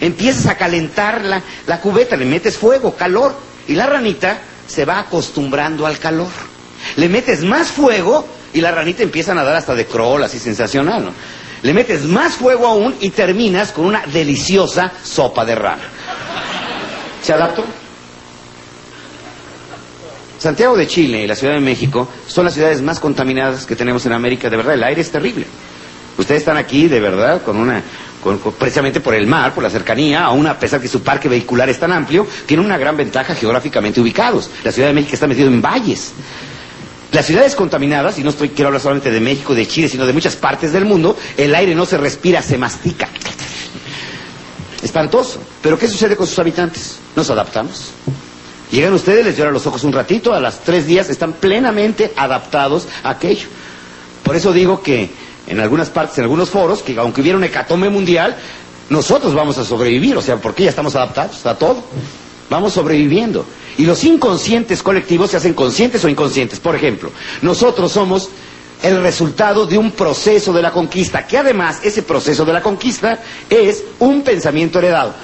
Empiezas 0.00 0.46
a 0.46 0.56
calentar 0.56 1.22
la, 1.24 1.42
la 1.66 1.80
cubeta, 1.80 2.16
le 2.16 2.24
metes 2.24 2.56
fuego, 2.56 2.94
calor, 2.96 3.34
y 3.68 3.74
la 3.74 3.86
ranita 3.86 4.38
se 4.66 4.84
va 4.84 5.00
acostumbrando 5.00 5.86
al 5.86 5.98
calor. 5.98 6.30
Le 6.96 7.08
metes 7.08 7.42
más 7.42 7.68
fuego 7.68 8.26
y 8.52 8.60
la 8.60 8.70
ranita 8.70 9.02
empieza 9.02 9.32
a 9.32 9.34
nadar 9.34 9.56
hasta 9.56 9.74
de 9.74 9.86
crawl, 9.86 10.22
así 10.24 10.38
sensacional, 10.38 11.04
¿no? 11.06 11.12
Le 11.62 11.72
metes 11.72 12.04
más 12.04 12.34
fuego 12.34 12.66
aún 12.66 12.94
y 13.00 13.10
terminas 13.10 13.70
con 13.72 13.86
una 13.86 14.04
deliciosa 14.06 14.92
sopa 15.02 15.44
de 15.44 15.54
rana. 15.54 15.82
¿Se 17.22 17.32
adaptó? 17.32 17.64
Santiago 20.38 20.76
de 20.76 20.88
Chile 20.88 21.22
y 21.22 21.26
la 21.28 21.36
Ciudad 21.36 21.54
de 21.54 21.60
México 21.60 22.08
son 22.26 22.46
las 22.46 22.54
ciudades 22.54 22.82
más 22.82 22.98
contaminadas 22.98 23.64
que 23.64 23.76
tenemos 23.76 24.04
en 24.06 24.12
América. 24.12 24.50
De 24.50 24.56
verdad, 24.56 24.74
el 24.74 24.82
aire 24.82 25.00
es 25.00 25.10
terrible. 25.12 25.46
Ustedes 26.18 26.40
están 26.40 26.56
aquí, 26.56 26.88
de 26.88 26.98
verdad, 26.98 27.42
con 27.42 27.56
una, 27.58 27.80
precisamente 28.58 29.00
por 29.00 29.14
el 29.14 29.28
mar, 29.28 29.54
por 29.54 29.62
la 29.62 29.70
cercanía, 29.70 30.24
aún 30.24 30.48
a 30.48 30.58
pesar 30.58 30.80
que 30.80 30.88
su 30.88 31.00
parque 31.02 31.28
vehicular 31.28 31.68
es 31.68 31.78
tan 31.78 31.92
amplio, 31.92 32.26
tiene 32.44 32.64
una 32.64 32.76
gran 32.76 32.96
ventaja 32.96 33.36
geográficamente 33.36 34.00
ubicados. 34.00 34.50
La 34.64 34.72
Ciudad 34.72 34.88
de 34.88 34.94
México 34.94 35.14
está 35.14 35.28
metido 35.28 35.46
en 35.46 35.62
valles. 35.62 36.12
Las 37.12 37.26
ciudades 37.26 37.54
contaminadas, 37.54 38.18
y 38.18 38.24
no 38.24 38.30
estoy, 38.30 38.48
quiero 38.50 38.68
hablar 38.68 38.80
solamente 38.80 39.10
de 39.10 39.20
México, 39.20 39.54
de 39.54 39.68
Chile, 39.68 39.88
sino 39.88 40.06
de 40.06 40.14
muchas 40.14 40.34
partes 40.34 40.72
del 40.72 40.86
mundo, 40.86 41.16
el 41.36 41.54
aire 41.54 41.74
no 41.74 41.84
se 41.84 41.98
respira, 41.98 42.40
se 42.40 42.56
mastica. 42.56 43.08
Espantoso. 44.82 45.38
Pero 45.60 45.78
¿qué 45.78 45.88
sucede 45.88 46.16
con 46.16 46.26
sus 46.26 46.38
habitantes? 46.38 46.98
Nos 47.14 47.28
adaptamos. 47.28 47.90
Llegan 48.70 48.94
ustedes, 48.94 49.26
les 49.26 49.36
lloran 49.36 49.52
los 49.52 49.66
ojos 49.66 49.84
un 49.84 49.92
ratito, 49.92 50.32
a 50.32 50.40
las 50.40 50.60
tres 50.60 50.86
días 50.86 51.10
están 51.10 51.34
plenamente 51.34 52.14
adaptados 52.16 52.88
a 53.02 53.10
aquello. 53.10 53.46
Por 54.22 54.34
eso 54.34 54.50
digo 54.54 54.82
que 54.82 55.10
en 55.46 55.60
algunas 55.60 55.90
partes, 55.90 56.16
en 56.16 56.24
algunos 56.24 56.48
foros, 56.48 56.82
que 56.82 56.98
aunque 56.98 57.20
hubiera 57.20 57.36
un 57.36 57.44
hecatombe 57.44 57.90
mundial, 57.90 58.34
nosotros 58.88 59.34
vamos 59.34 59.58
a 59.58 59.64
sobrevivir, 59.66 60.16
o 60.16 60.22
sea, 60.22 60.36
porque 60.38 60.64
ya 60.64 60.70
estamos 60.70 60.96
adaptados 60.96 61.44
a 61.44 61.56
todo. 61.58 61.84
Vamos 62.48 62.72
sobreviviendo. 62.72 63.44
Y 63.78 63.84
los 63.84 64.04
inconscientes 64.04 64.82
colectivos 64.82 65.30
se 65.30 65.36
hacen 65.38 65.54
conscientes 65.54 66.04
o 66.04 66.08
inconscientes. 66.08 66.60
Por 66.60 66.74
ejemplo, 66.74 67.10
nosotros 67.40 67.92
somos 67.92 68.28
el 68.82 69.00
resultado 69.00 69.64
de 69.66 69.78
un 69.78 69.92
proceso 69.92 70.52
de 70.52 70.60
la 70.62 70.72
conquista, 70.72 71.26
que 71.26 71.38
además 71.38 71.80
ese 71.84 72.02
proceso 72.02 72.44
de 72.44 72.52
la 72.52 72.60
conquista 72.60 73.18
es 73.48 73.84
un 74.00 74.22
pensamiento 74.22 74.78
heredado. 74.78 75.14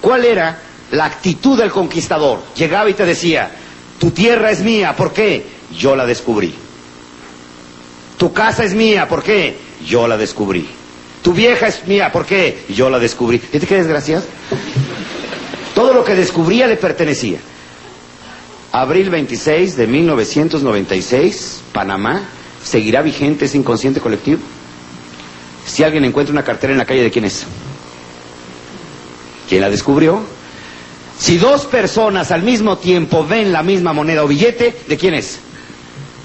¿Cuál 0.00 0.24
era 0.24 0.58
la 0.90 1.04
actitud 1.04 1.58
del 1.58 1.70
conquistador? 1.70 2.40
Llegaba 2.56 2.88
y 2.90 2.94
te 2.94 3.04
decía, 3.04 3.50
tu 3.98 4.10
tierra 4.10 4.50
es 4.50 4.60
mía, 4.60 4.96
¿por 4.96 5.12
qué? 5.12 5.46
Yo 5.78 5.94
la 5.94 6.06
descubrí. 6.06 6.54
Tu 8.16 8.32
casa 8.32 8.64
es 8.64 8.74
mía, 8.74 9.06
¿por 9.08 9.22
qué? 9.22 9.56
Yo 9.86 10.08
la 10.08 10.16
descubrí. 10.16 10.66
Tu 11.22 11.32
vieja 11.32 11.68
es 11.68 11.86
mía, 11.86 12.10
¿por 12.10 12.26
qué? 12.26 12.64
Yo 12.68 12.90
la 12.90 12.98
descubrí. 12.98 13.38
¿Viste 13.52 13.66
qué 13.66 13.76
desgraciado? 13.76 14.24
Todo 15.74 15.92
lo 15.94 16.04
que 16.04 16.14
descubría 16.14 16.66
le 16.66 16.76
pertenecía. 16.76 17.38
Abril 18.72 19.10
26 19.10 19.76
de 19.76 19.86
1996, 19.86 21.60
Panamá, 21.74 22.22
¿seguirá 22.64 23.02
vigente 23.02 23.44
ese 23.44 23.58
inconsciente 23.58 24.00
colectivo? 24.00 24.40
Si 25.66 25.84
alguien 25.84 26.06
encuentra 26.06 26.32
una 26.32 26.42
cartera 26.42 26.72
en 26.72 26.78
la 26.78 26.86
calle, 26.86 27.02
¿de 27.02 27.10
quién 27.10 27.26
es? 27.26 27.44
¿Quién 29.46 29.60
la 29.60 29.68
descubrió? 29.68 30.22
Si 31.18 31.36
dos 31.36 31.66
personas 31.66 32.30
al 32.32 32.42
mismo 32.42 32.78
tiempo 32.78 33.26
ven 33.26 33.52
la 33.52 33.62
misma 33.62 33.92
moneda 33.92 34.24
o 34.24 34.28
billete, 34.28 34.74
¿de 34.88 34.96
quién 34.96 35.12
es? 35.14 35.38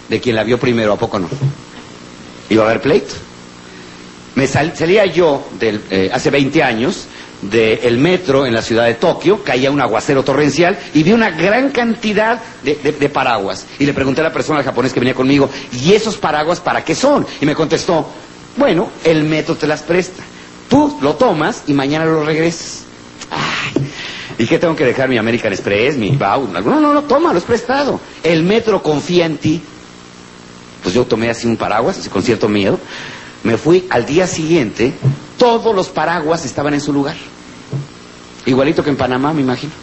De 0.08 0.22
quien 0.22 0.38
la 0.38 0.43
vio 0.45 0.58
primero, 0.58 0.93
¿a 0.93 0.98
poco 0.98 1.20
no? 1.20 1.28
¿Iba 2.50 2.64
a 2.64 2.68
haber 2.68 2.82
pleito? 2.82 3.14
Me 4.36 4.48
salía 4.48 5.06
yo 5.06 5.50
del, 5.60 5.82
eh, 5.89 6.10
hace 6.14 6.30
20 6.30 6.64
años 6.64 7.08
del 7.42 7.98
metro 7.98 8.46
en 8.46 8.54
la 8.54 8.62
ciudad 8.62 8.86
de 8.86 8.96
Tokio, 8.96 9.44
caía 9.44 9.70
un 9.72 9.80
aguacero 9.80 10.24
torrencial 10.24 10.78
y 10.94 11.04
vi 11.04 11.12
una 11.12 11.30
gran 11.30 11.70
cantidad 11.70 12.42
de, 12.64 12.76
de, 12.76 13.10
paraguas. 13.10 13.66
Y 13.80 13.86
le 13.86 13.94
pregunté 13.94 14.22
a 14.22 14.26
la 14.26 14.34
persona 14.34 14.64
japonés 14.64 14.94
que 14.94 15.00
venía 15.00 15.14
conmigo, 15.14 15.50
¿y 15.72 15.94
esos 15.94 16.18
paraguas 16.18 16.60
para 16.60 16.84
qué 16.84 16.96
son? 16.96 17.26
Y 17.40 17.46
me 17.46 17.56
contestó, 17.56 18.08
bueno, 18.58 18.90
el 19.04 19.24
metro 19.24 19.56
te 19.56 19.68
las 19.68 19.84
presta. 19.84 20.24
Tú 20.70 20.98
lo 21.02 21.16
tomas 21.16 21.64
y 21.68 21.74
mañana 21.74 22.06
lo 22.06 22.26
regresas. 22.26 22.84
Ay, 23.30 23.88
¿Y 24.40 24.46
qué 24.46 24.60
tengo 24.60 24.76
que 24.76 24.86
dejar? 24.86 25.10
¿Mi 25.10 25.18
American 25.18 25.52
Express? 25.52 25.98
¿Mi 25.98 26.12
Bau? 26.12 26.48
No, 26.48 26.62
no, 26.62 26.94
no, 26.94 27.04
toma, 27.04 27.34
lo 27.34 27.40
es 27.40 27.46
prestado. 27.46 28.00
El 28.24 28.44
metro 28.44 28.84
confía 28.84 29.26
en 29.26 29.38
ti. 29.38 29.62
Pues 30.84 30.94
yo 30.94 31.06
tomé 31.06 31.30
así 31.30 31.48
un 31.48 31.58
paraguas, 31.58 31.98
así 31.98 32.10
con 32.10 32.22
cierto 32.22 32.48
miedo. 32.48 32.80
Me 33.44 33.58
fui 33.58 33.86
al 33.90 34.06
día 34.06 34.28
siguiente, 34.28 34.94
todos 35.38 35.76
los 35.76 35.90
paraguas 35.90 36.46
estaban 36.46 36.74
en 36.74 36.82
su 36.82 36.92
lugar. 36.92 37.16
Igualito 38.46 38.84
que 38.84 38.90
en 38.90 38.98
Panamá, 38.98 39.34
me 39.34 39.42
imagino. 39.42 39.74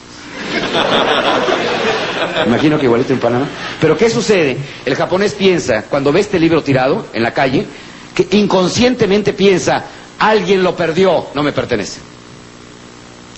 Me 2.43 2.47
imagino 2.47 2.79
que 2.79 2.87
igualito 2.87 3.13
en 3.13 3.21
Panamá. 3.21 3.47
Pero 3.81 3.97
¿qué 3.97 4.11
sucede? 4.11 4.57
El 4.85 4.95
japonés 4.97 5.35
piensa, 5.35 5.83
cuando 5.85 6.13
ve 6.13 6.21
este 6.21 6.39
libro 6.41 6.63
tirado 6.63 7.07
en 7.13 7.23
la 7.23 7.33
calle, 7.33 7.67
que 8.15 8.27
inconscientemente 8.37 9.33
piensa, 9.33 9.85
alguien 10.19 10.63
lo 10.63 10.75
perdió, 10.77 11.27
no 11.35 11.43
me 11.43 11.53
pertenece. 11.53 12.01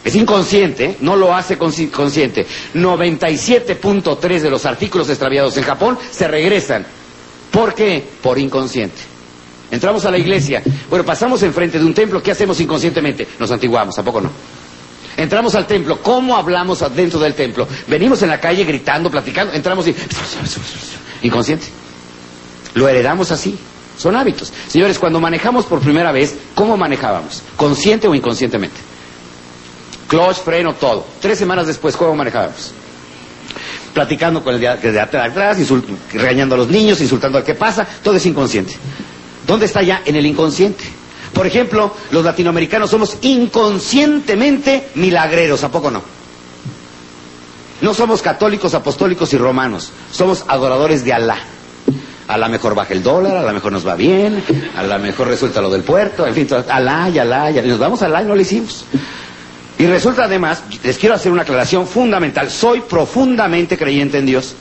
Es 0.05 0.15
inconsciente, 0.15 0.97
no 1.01 1.17
lo 1.17 1.35
hace 1.35 1.59
consciente. 1.59 2.47
97.3 2.75 4.41
de 4.41 4.51
los 4.51 4.65
artículos 4.65 5.09
extraviados 5.09 5.57
en 5.57 5.65
Japón 5.65 5.99
se 6.13 6.29
regresan. 6.29 6.87
¿Por 7.51 7.75
qué? 7.75 8.05
Por 8.23 8.39
inconsciente. 8.39 9.16
Entramos 9.71 10.05
a 10.05 10.11
la 10.11 10.19
iglesia. 10.19 10.63
Bueno, 10.89 11.05
pasamos 11.05 11.43
enfrente 11.43 11.79
de 11.79 11.85
un 11.85 11.95
templo. 11.95 12.23
¿Qué 12.23 12.31
hacemos 12.31 12.61
inconscientemente? 12.61 13.27
Nos 13.39 13.51
antiguamos, 13.51 13.99
¿a 13.99 14.03
poco 14.05 14.21
no? 14.21 14.31
Entramos 15.17 15.55
al 15.55 15.67
templo. 15.67 16.01
¿Cómo 16.03 16.37
hablamos 16.37 16.85
dentro 16.95 17.19
del 17.19 17.35
templo? 17.35 17.67
Venimos 17.89 18.23
en 18.23 18.29
la 18.29 18.41
calle 18.41 18.65
gritando, 18.65 19.11
platicando. 19.11 19.53
Entramos 19.55 19.87
y... 19.89 19.95
Inconsciente. 21.23 21.67
Lo 22.75 22.89
heredamos 22.89 23.31
así. 23.33 23.59
Son 23.99 24.15
hábitos. 24.15 24.53
Señores, 24.69 24.99
cuando 24.99 25.21
manejamos 25.21 25.65
por 25.65 25.81
primera 25.81 26.13
vez, 26.13 26.37
¿cómo 26.55 26.77
manejábamos? 26.77 27.43
¿Consciente 27.57 28.07
o 28.07 28.15
inconscientemente? 28.15 28.77
Clutch, 30.07 30.37
freno, 30.37 30.75
todo. 30.75 31.07
Tres 31.21 31.39
semanas 31.39 31.67
después, 31.67 31.97
¿cómo 31.97 32.15
manejábamos? 32.15 32.73
platicando 33.97 34.45
con 34.45 34.55
el 34.55 34.61
de, 34.61 34.93
de 34.93 35.01
atrás, 35.01 35.33
regañando 36.13 36.55
a 36.55 36.59
los 36.59 36.69
niños, 36.69 37.01
insultando 37.01 37.39
al 37.39 37.45
que 37.45 37.55
pasa, 37.55 37.89
todo 38.03 38.17
es 38.17 38.27
inconsciente. 38.27 38.75
¿Dónde 39.47 39.67
está 39.67 39.83
ya? 39.83 40.03
En 40.05 40.17
el 40.17 40.27
inconsciente. 40.27 40.85
Por 41.33 41.47
ejemplo, 41.47 41.95
los 42.11 42.25
latinoamericanos 42.25 42.91
somos 42.91 43.19
inconscientemente 43.23 44.89
milagreros, 44.95 45.63
¿a 45.65 45.71
poco 45.71 45.91
no? 45.91 46.03
No 47.81 47.93
somos 47.93 48.23
católicos, 48.23 48.75
apostólicos 48.75 49.33
y 49.35 49.39
romanos, 49.39 49.93
somos 50.11 50.45
adoradores 50.49 51.05
de 51.05 51.13
Alá. 51.13 51.37
A 52.27 52.39
la 52.39 52.49
mejor 52.49 52.75
baja 52.75 52.93
el 52.95 53.03
dólar, 53.03 53.37
a 53.37 53.43
la 53.43 53.53
mejor 53.53 53.71
nos 53.71 53.87
va 53.87 53.95
bien, 53.95 54.43
a 54.77 54.83
la 54.83 54.99
mejor 54.99 55.29
resulta 55.29 55.61
lo 55.61 55.71
del 55.71 55.83
puerto, 55.83 56.27
en 56.27 56.35
fin, 56.35 56.49
Alá 56.69 57.11
y 57.11 57.19
Alá, 57.19 57.51
y 57.51 57.55
nos 57.69 57.79
vamos 57.79 58.03
a 58.03 58.07
Alá 58.07 58.23
y 58.23 58.27
no 58.27 58.35
lo 58.35 58.41
hicimos. 58.41 58.85
Y 59.79 59.87
resulta 59.87 60.25
además, 60.25 60.63
les 60.83 60.97
quiero 60.97 61.15
hacer 61.15 61.31
una 61.31 61.43
aclaración 61.43 61.87
fundamental, 61.87 62.51
soy 62.51 62.81
profundamente 62.81 63.77
creyente 63.77 64.19
en 64.19 64.27
Dios, 64.27 64.55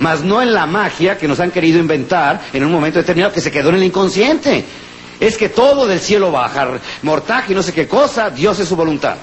mas 0.00 0.22
no 0.22 0.42
en 0.42 0.52
la 0.52 0.66
magia 0.66 1.18
que 1.18 1.28
nos 1.28 1.40
han 1.40 1.50
querido 1.50 1.78
inventar 1.78 2.40
en 2.52 2.64
un 2.64 2.72
momento 2.72 2.98
determinado 2.98 3.32
que 3.32 3.40
se 3.40 3.50
quedó 3.50 3.70
en 3.70 3.76
el 3.76 3.84
inconsciente. 3.84 4.64
Es 5.20 5.36
que 5.36 5.48
todo 5.48 5.86
del 5.86 6.00
cielo 6.00 6.30
baja, 6.30 6.68
mortaje 7.02 7.52
y 7.52 7.56
no 7.56 7.62
sé 7.62 7.72
qué 7.72 7.88
cosa, 7.88 8.30
Dios 8.30 8.58
es 8.60 8.68
su 8.68 8.76
voluntad. 8.76 9.16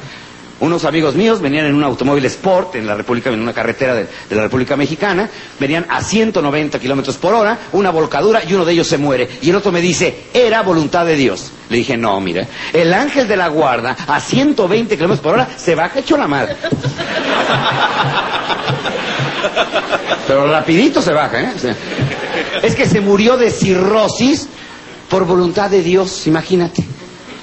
Unos 0.58 0.86
amigos 0.86 1.16
míos 1.16 1.41
venían 1.41 1.66
en 1.66 1.76
un 1.76 1.84
automóvil 1.84 2.24
Sport 2.26 2.76
en 2.76 2.88
la 2.88 2.95
República, 2.95 3.30
en 3.30 3.41
una 3.41 3.51
carretera 3.51 3.93
de, 3.93 4.08
la 4.30 4.43
República 4.43 4.78
Mexicana, 4.78 5.30
venían 5.60 5.86
a 5.89 6.01
190 6.01 6.80
kilómetros 6.80 7.18
por 7.18 7.34
hora, 7.34 7.60
una 7.74 7.89
volcadura 7.91 8.41
y 8.47 8.53
uno 8.53 8.64
de 8.64 8.72
ellos 8.72 8.88
se 8.88 8.97
muere. 8.97 9.28
Y 9.41 9.49
el 9.49 9.58
otro 9.58 9.74
me 9.74 9.82
dice, 9.82 10.28
era 10.34 10.62
voluntad 10.62 11.06
de 11.06 11.18
Dios. 11.18 11.51
Le 11.70 11.78
dije, 11.78 11.97
no, 11.97 12.22
mire, 12.22 12.47
el 12.72 12.93
ángel 12.93 13.28
de 13.28 13.36
la 13.36 13.49
guarda 13.49 13.97
a 14.08 14.22
120 14.22 14.95
kilómetros 14.95 15.22
por 15.22 15.34
hora 15.34 15.49
se 15.58 15.76
baja 15.76 15.99
hecho 15.99 16.16
la 16.16 16.28
madre. 16.28 16.56
Pero 20.27 20.47
rapidito 20.51 21.01
se 21.01 21.13
baja, 21.13 21.41
¿eh? 21.41 21.53
es 22.63 22.75
que 22.75 22.85
se 22.85 23.01
murió 23.01 23.37
de 23.37 23.51
cirrosis 23.51 24.47
por 25.09 25.25
voluntad 25.25 25.69
de 25.69 25.81
Dios, 25.81 26.27
imagínate. 26.27 26.83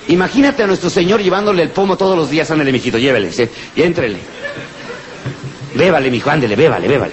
Imagínate 0.09 0.65
a 0.65 0.67
nuestro 0.67 0.91
Señor 0.91 1.23
llevándole 1.23 1.63
el 1.63 1.71
pomo 1.71 1.97
todos 1.97 2.17
los 2.17 2.29
días, 2.29 2.51
ándale, 2.51 2.73
mijito, 2.73 2.99
llévele, 2.99 3.33
¿sí? 3.33 3.49
y 3.77 3.83
éntrele. 3.83 4.19
Bébale, 5.75 6.11
mijo, 6.11 6.29
ándele, 6.31 6.57
bébale, 6.57 6.89
bébale. 6.89 7.13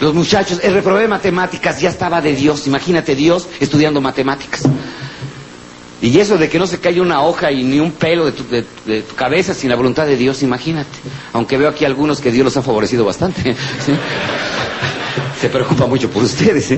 Los 0.00 0.12
muchachos, 0.12 0.60
el 0.62 0.74
reprobé 0.74 1.08
matemáticas 1.08 1.80
ya 1.80 1.88
estaba 1.88 2.20
de 2.20 2.34
Dios, 2.34 2.66
imagínate 2.66 3.14
Dios 3.14 3.48
estudiando 3.60 4.00
matemáticas. 4.00 4.62
Y 6.06 6.20
eso 6.20 6.38
de 6.38 6.48
que 6.48 6.60
no 6.60 6.68
se 6.68 6.78
cae 6.78 7.00
una 7.00 7.22
hoja 7.22 7.50
y 7.50 7.64
ni 7.64 7.80
un 7.80 7.90
pelo 7.90 8.26
de 8.26 8.30
tu, 8.32 8.44
de 8.46 9.02
tu, 9.02 9.14
cabeza 9.16 9.54
sin 9.54 9.70
la 9.70 9.74
voluntad 9.74 10.06
de 10.06 10.16
Dios, 10.16 10.40
imagínate. 10.44 10.88
Aunque 11.32 11.56
veo 11.56 11.68
aquí 11.68 11.84
algunos 11.84 12.20
que 12.20 12.30
Dios 12.30 12.44
los 12.44 12.56
ha 12.56 12.62
favorecido 12.62 13.04
bastante. 13.04 13.42
¿sí? 13.84 13.92
Se 15.40 15.48
preocupa 15.48 15.86
mucho 15.86 16.08
por 16.08 16.22
ustedes. 16.22 16.72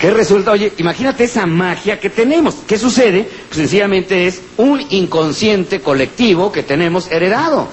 ¿Qué 0.00 0.10
resulta? 0.12 0.52
Oye, 0.52 0.72
imagínate 0.78 1.24
esa 1.24 1.44
magia 1.44 1.98
que 1.98 2.08
tenemos. 2.08 2.54
¿Qué 2.64 2.78
sucede? 2.78 3.28
Pues 3.48 3.58
sencillamente 3.58 4.28
es 4.28 4.40
un 4.56 4.80
inconsciente 4.90 5.80
colectivo 5.80 6.52
que 6.52 6.62
tenemos 6.62 7.10
heredado. 7.10 7.66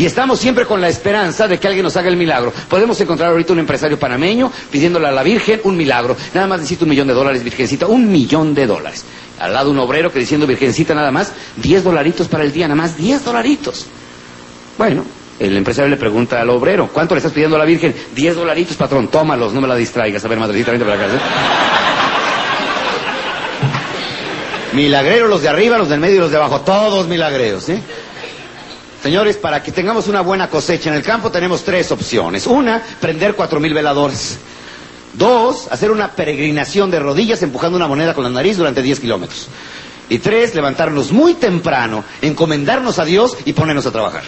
Y 0.00 0.06
estamos 0.06 0.40
siempre 0.40 0.64
con 0.64 0.80
la 0.80 0.88
esperanza 0.88 1.46
de 1.46 1.60
que 1.60 1.68
alguien 1.68 1.84
nos 1.84 1.94
haga 1.94 2.08
el 2.08 2.16
milagro. 2.16 2.54
Podemos 2.70 2.98
encontrar 3.02 3.32
ahorita 3.32 3.52
un 3.52 3.58
empresario 3.58 3.98
panameño 3.98 4.50
pidiéndole 4.70 5.06
a 5.06 5.10
la 5.10 5.22
Virgen 5.22 5.60
un 5.64 5.76
milagro. 5.76 6.16
Nada 6.32 6.46
más 6.46 6.60
necesito 6.60 6.86
un 6.86 6.88
millón 6.88 7.06
de 7.06 7.12
dólares, 7.12 7.44
Virgencita. 7.44 7.86
Un 7.86 8.10
millón 8.10 8.54
de 8.54 8.66
dólares. 8.66 9.04
Al 9.38 9.52
lado 9.52 9.70
un 9.70 9.78
obrero 9.78 10.10
que 10.10 10.18
diciendo, 10.18 10.46
Virgencita, 10.46 10.94
nada 10.94 11.10
más, 11.10 11.34
diez 11.56 11.84
dolaritos 11.84 12.28
para 12.28 12.44
el 12.44 12.50
día, 12.50 12.66
nada 12.66 12.80
más 12.80 12.96
diez 12.96 13.22
dolaritos. 13.22 13.88
Bueno, 14.78 15.04
el 15.38 15.54
empresario 15.54 15.90
le 15.90 15.98
pregunta 15.98 16.40
al 16.40 16.48
obrero, 16.48 16.88
¿cuánto 16.90 17.14
le 17.14 17.18
estás 17.18 17.34
pidiendo 17.34 17.56
a 17.56 17.58
la 17.58 17.66
Virgen? 17.66 17.94
Diez 18.14 18.34
dolaritos, 18.34 18.78
patrón, 18.78 19.08
tómalos, 19.08 19.52
no 19.52 19.60
me 19.60 19.68
la 19.68 19.76
distraigas. 19.76 20.24
A 20.24 20.28
ver, 20.28 20.38
madrecita, 20.38 20.70
vente 20.70 20.86
para 20.86 20.96
acá. 20.96 21.12
Milagreros 24.72 25.28
los 25.28 25.42
de 25.42 25.48
arriba, 25.50 25.76
los 25.76 25.90
del 25.90 26.00
medio 26.00 26.16
y 26.16 26.20
los 26.20 26.30
de 26.30 26.38
abajo, 26.38 26.62
todos 26.62 27.06
milagreros, 27.06 27.64
¿sí? 27.64 27.74
Señores, 29.02 29.36
para 29.38 29.62
que 29.62 29.72
tengamos 29.72 30.08
una 30.08 30.20
buena 30.20 30.48
cosecha 30.50 30.90
en 30.90 30.96
el 30.96 31.02
campo 31.02 31.30
tenemos 31.30 31.64
tres 31.64 31.90
opciones. 31.90 32.46
Una, 32.46 32.82
prender 33.00 33.34
cuatro 33.34 33.58
mil 33.58 33.72
veladores. 33.72 34.38
Dos, 35.14 35.68
hacer 35.70 35.90
una 35.90 36.12
peregrinación 36.12 36.90
de 36.90 37.00
rodillas 37.00 37.42
empujando 37.42 37.76
una 37.76 37.88
moneda 37.88 38.14
con 38.14 38.24
la 38.24 38.30
nariz 38.30 38.58
durante 38.58 38.82
diez 38.82 39.00
kilómetros. 39.00 39.48
Y 40.08 40.18
tres, 40.18 40.54
levantarnos 40.54 41.12
muy 41.12 41.34
temprano, 41.34 42.04
encomendarnos 42.20 42.98
a 42.98 43.04
Dios 43.04 43.36
y 43.44 43.52
ponernos 43.52 43.86
a 43.86 43.92
trabajar. 43.92 44.22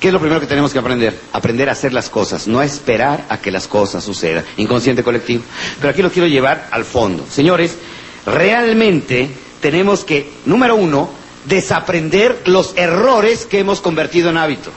¿Qué 0.00 0.08
es 0.08 0.14
lo 0.14 0.20
primero 0.20 0.40
que 0.40 0.46
tenemos 0.46 0.72
que 0.72 0.78
aprender? 0.78 1.18
Aprender 1.32 1.68
a 1.68 1.72
hacer 1.72 1.92
las 1.92 2.08
cosas, 2.08 2.46
no 2.46 2.60
a 2.60 2.64
esperar 2.64 3.26
a 3.28 3.38
que 3.38 3.50
las 3.50 3.66
cosas 3.66 4.04
sucedan. 4.04 4.44
Inconsciente 4.56 5.02
colectivo. 5.02 5.42
Pero 5.80 5.90
aquí 5.90 6.02
lo 6.02 6.10
quiero 6.10 6.28
llevar 6.28 6.68
al 6.70 6.84
fondo. 6.84 7.24
Señores, 7.28 7.76
realmente 8.24 9.30
tenemos 9.60 10.04
que, 10.04 10.30
número 10.46 10.76
uno, 10.76 11.17
desaprender 11.48 12.42
los 12.46 12.72
errores 12.76 13.46
que 13.46 13.58
hemos 13.60 13.80
convertido 13.80 14.30
en 14.30 14.36
hábito. 14.36 14.70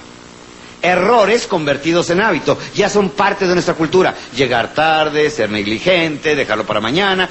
Errores 0.81 1.45
convertidos 1.45 2.09
en 2.09 2.21
hábito, 2.21 2.57
ya 2.73 2.89
son 2.89 3.09
parte 3.09 3.47
de 3.47 3.53
nuestra 3.53 3.75
cultura. 3.75 4.15
Llegar 4.35 4.73
tarde, 4.73 5.29
ser 5.29 5.49
negligente, 5.51 6.35
dejarlo 6.35 6.65
para 6.65 6.81
mañana, 6.81 7.29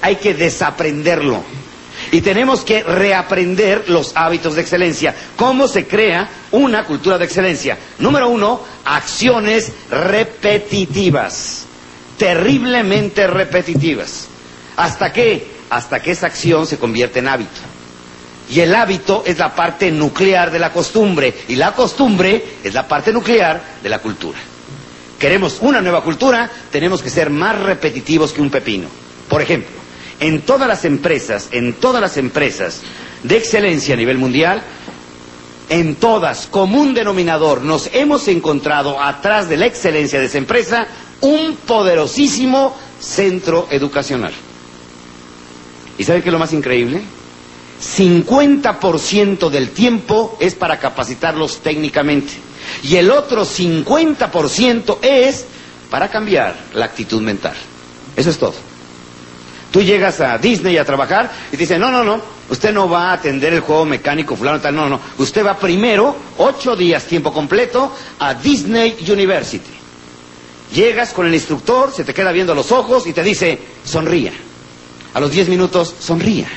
hay 0.00 0.16
que 0.16 0.34
desaprenderlo. 0.34 1.42
Y 2.12 2.20
tenemos 2.20 2.60
que 2.60 2.82
reaprender 2.82 3.84
los 3.88 4.12
hábitos 4.14 4.54
de 4.54 4.60
excelencia. 4.62 5.14
¿Cómo 5.36 5.66
se 5.66 5.86
crea 5.86 6.28
una 6.52 6.84
cultura 6.84 7.18
de 7.18 7.24
excelencia? 7.24 7.78
Número 7.98 8.28
uno, 8.28 8.60
acciones 8.84 9.72
repetitivas. 9.90 11.64
Terriblemente 12.18 13.26
repetitivas. 13.26 14.28
¿Hasta 14.76 15.12
qué? 15.12 15.54
hasta 15.70 16.00
que 16.00 16.12
esa 16.12 16.26
acción 16.26 16.66
se 16.66 16.78
convierte 16.78 17.18
en 17.18 17.28
hábito. 17.28 17.50
Y 18.50 18.60
el 18.60 18.74
hábito 18.74 19.22
es 19.26 19.38
la 19.38 19.54
parte 19.54 19.90
nuclear 19.90 20.50
de 20.50 20.58
la 20.58 20.70
costumbre. 20.72 21.34
Y 21.48 21.56
la 21.56 21.72
costumbre 21.72 22.44
es 22.62 22.74
la 22.74 22.86
parte 22.86 23.12
nuclear 23.12 23.62
de 23.82 23.88
la 23.88 23.98
cultura. 24.00 24.38
Queremos 25.18 25.58
una 25.60 25.80
nueva 25.80 26.02
cultura, 26.02 26.50
tenemos 26.70 27.02
que 27.02 27.08
ser 27.10 27.30
más 27.30 27.58
repetitivos 27.60 28.32
que 28.32 28.42
un 28.42 28.50
pepino. 28.50 28.88
Por 29.28 29.40
ejemplo, 29.40 29.70
en 30.20 30.42
todas 30.42 30.68
las 30.68 30.84
empresas, 30.84 31.48
en 31.52 31.74
todas 31.74 32.00
las 32.02 32.16
empresas 32.16 32.80
de 33.22 33.36
excelencia 33.36 33.94
a 33.94 33.96
nivel 33.96 34.18
mundial, 34.18 34.62
en 35.70 35.94
todas, 35.96 36.46
como 36.46 36.78
un 36.80 36.92
denominador, 36.92 37.62
nos 37.62 37.88
hemos 37.94 38.28
encontrado 38.28 39.00
atrás 39.00 39.48
de 39.48 39.56
la 39.56 39.66
excelencia 39.66 40.20
de 40.20 40.26
esa 40.26 40.38
empresa 40.38 40.86
un 41.22 41.56
poderosísimo 41.66 42.76
centro 43.00 43.66
educacional. 43.70 44.32
¿Y 45.96 46.04
sabe 46.04 46.22
qué 46.22 46.28
es 46.28 46.32
lo 46.32 46.38
más 46.38 46.52
increíble? 46.52 47.02
50% 47.82 49.50
del 49.50 49.70
tiempo 49.70 50.36
es 50.40 50.54
para 50.54 50.78
capacitarlos 50.78 51.58
técnicamente 51.60 52.32
y 52.82 52.96
el 52.96 53.10
otro 53.10 53.44
50% 53.44 54.98
es 55.02 55.44
para 55.90 56.08
cambiar 56.08 56.54
la 56.74 56.86
actitud 56.86 57.20
mental. 57.20 57.54
Eso 58.16 58.30
es 58.30 58.38
todo. 58.38 58.54
Tú 59.70 59.82
llegas 59.82 60.20
a 60.20 60.38
Disney 60.38 60.78
a 60.78 60.84
trabajar 60.84 61.30
y 61.48 61.52
te 61.52 61.56
dicen, 61.58 61.80
no, 61.80 61.90
no, 61.90 62.04
no, 62.04 62.20
usted 62.48 62.72
no 62.72 62.88
va 62.88 63.10
a 63.10 63.14
atender 63.14 63.52
el 63.52 63.60
juego 63.60 63.84
mecánico 63.84 64.36
fulano 64.36 64.60
tal, 64.60 64.76
no, 64.76 64.88
no, 64.88 65.00
usted 65.18 65.44
va 65.44 65.56
primero, 65.58 66.14
ocho 66.38 66.76
días, 66.76 67.04
tiempo 67.04 67.32
completo, 67.32 67.92
a 68.20 68.34
Disney 68.34 68.96
University. 69.10 69.72
Llegas 70.72 71.12
con 71.12 71.26
el 71.26 71.34
instructor, 71.34 71.92
se 71.92 72.04
te 72.04 72.14
queda 72.14 72.30
viendo 72.32 72.52
a 72.52 72.56
los 72.56 72.70
ojos 72.72 73.06
y 73.06 73.12
te 73.12 73.22
dice, 73.22 73.58
sonría. 73.84 74.32
A 75.12 75.20
los 75.20 75.30
diez 75.32 75.48
minutos, 75.48 75.94
sonría. 75.98 76.48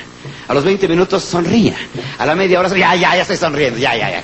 A 0.48 0.54
los 0.54 0.64
20 0.64 0.88
minutos 0.88 1.22
sonría. 1.24 1.76
A 2.16 2.24
la 2.24 2.34
media 2.34 2.58
hora, 2.58 2.70
ya, 2.70 2.94
ya, 2.94 3.14
ya 3.14 3.22
estoy 3.22 3.36
sonriendo, 3.36 3.78
ya, 3.78 3.94
ya, 3.94 4.10
ya. 4.10 4.22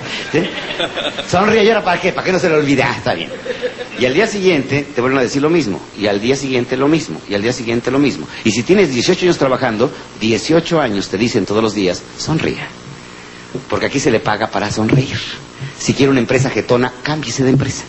Sonríe, 1.31 1.63
¿y 1.63 1.69
ahora 1.69 1.85
para 1.85 2.01
qué? 2.01 2.13
¿Para 2.13 2.25
qué 2.25 2.33
no 2.33 2.39
se 2.39 2.49
le 2.49 2.57
olvide? 2.57 2.83
Ah, 2.83 2.95
está 2.97 3.13
bien. 3.13 3.31
Y 3.99 4.07
al 4.07 4.15
día 4.15 4.27
siguiente 4.27 4.87
te 4.95 5.01
vuelven 5.03 5.19
a 5.19 5.23
decir 5.23 5.43
lo 5.43 5.51
mismo. 5.51 5.81
Y 5.99 6.07
al 6.07 6.21
día 6.21 6.35
siguiente 6.35 6.79
lo 6.79 6.89
mismo. 6.89 7.21
Y 7.29 7.35
al 7.35 7.43
día 7.43 7.53
siguiente 7.53 7.91
lo 7.91 7.99
mismo. 7.99 8.27
Y 8.43 8.53
si 8.53 8.63
tienes 8.63 8.91
18 8.91 9.27
años 9.27 9.37
trabajando, 9.39 9.93
18 10.21 10.81
años 10.81 11.09
te 11.09 11.19
dicen 11.19 11.45
todos 11.45 11.63
los 11.63 11.75
días, 11.75 12.03
sonría. 12.17 12.67
Porque 13.69 13.87
aquí 13.87 14.01
se 14.01 14.11
le 14.11 14.21
paga 14.21 14.47
para 14.49 14.71
sonreír. 14.71 15.21
Si 15.79 15.93
quiere 15.93 16.11
una 16.11 16.21
empresa 16.21 16.49
getona, 16.49 16.91
cámbiese 17.03 17.45
de 17.45 17.51
empresa. 17.51 17.85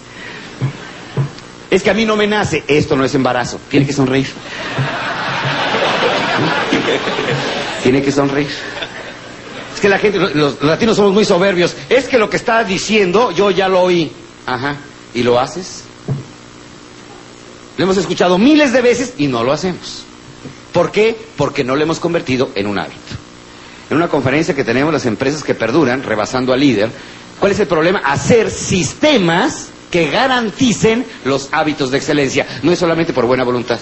Es 1.71 1.81
que 1.83 1.89
a 1.89 1.93
mí 1.93 2.05
no 2.05 2.17
me 2.17 2.27
nace. 2.27 2.65
Esto 2.67 2.97
no 2.97 3.05
es 3.05 3.15
embarazo. 3.15 3.61
Tiene 3.69 3.86
que 3.86 3.93
sonreír. 3.93 4.27
Tiene 7.86 8.01
que 8.01 8.11
sonreír. 8.11 8.49
Es 9.75 9.79
que 9.79 9.88
la 9.88 9.99
gente, 9.99 10.17
los, 10.17 10.59
latinos 10.63 10.97
somos 10.97 11.13
muy 11.13 11.23
soberbios. 11.23 11.75
Es 11.88 12.07
que 12.07 12.17
lo 12.17 12.31
que 12.31 12.38
está 12.38 12.63
diciendo 12.63 13.29
yo 13.29 13.51
ya 13.51 13.67
lo 13.67 13.79
oí. 13.81 14.11
Ajá. 14.47 14.77
¿Y 15.13 15.21
lo 15.21 15.39
haces? 15.39 15.83
Lo 17.77 17.83
hemos 17.83 17.97
escuchado 17.97 18.39
miles 18.39 18.73
de 18.73 18.81
veces 18.81 19.13
y 19.19 19.27
no 19.27 19.43
lo 19.43 19.51
hacemos. 19.51 20.03
¿Por 20.73 20.91
qué? 20.91 21.15
Porque 21.38 21.63
no 21.63 21.75
lo 21.75 21.83
hemos 21.83 21.99
convertido 21.99 22.49
en 22.55 22.65
un 22.65 22.79
hábito. 22.79 22.97
En 23.91 23.97
una 23.97 24.07
conferencia 24.07 24.55
que 24.55 24.63
tenemos 24.63 24.91
las 24.91 25.05
empresas 25.05 25.43
que 25.43 25.53
perduran, 25.53 26.01
rebasando 26.01 26.53
al 26.53 26.61
líder, 26.61 26.89
¿cuál 27.39 27.51
es 27.51 27.59
el 27.59 27.67
problema? 27.67 27.99
Hacer 27.99 28.49
sistemas 28.49 29.67
que 29.91 30.09
garanticen 30.09 31.05
los 31.23 31.49
hábitos 31.51 31.91
de 31.91 31.97
excelencia. 31.97 32.47
No 32.63 32.71
es 32.71 32.79
solamente 32.79 33.13
por 33.13 33.27
buena 33.27 33.43
voluntad. 33.43 33.77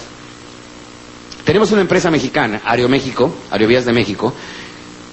Tenemos 1.44 1.70
una 1.72 1.82
empresa 1.82 2.10
mexicana, 2.10 2.62
Aeroméxico, 2.64 3.34
Aerovías 3.50 3.84
de 3.84 3.92
México, 3.92 4.32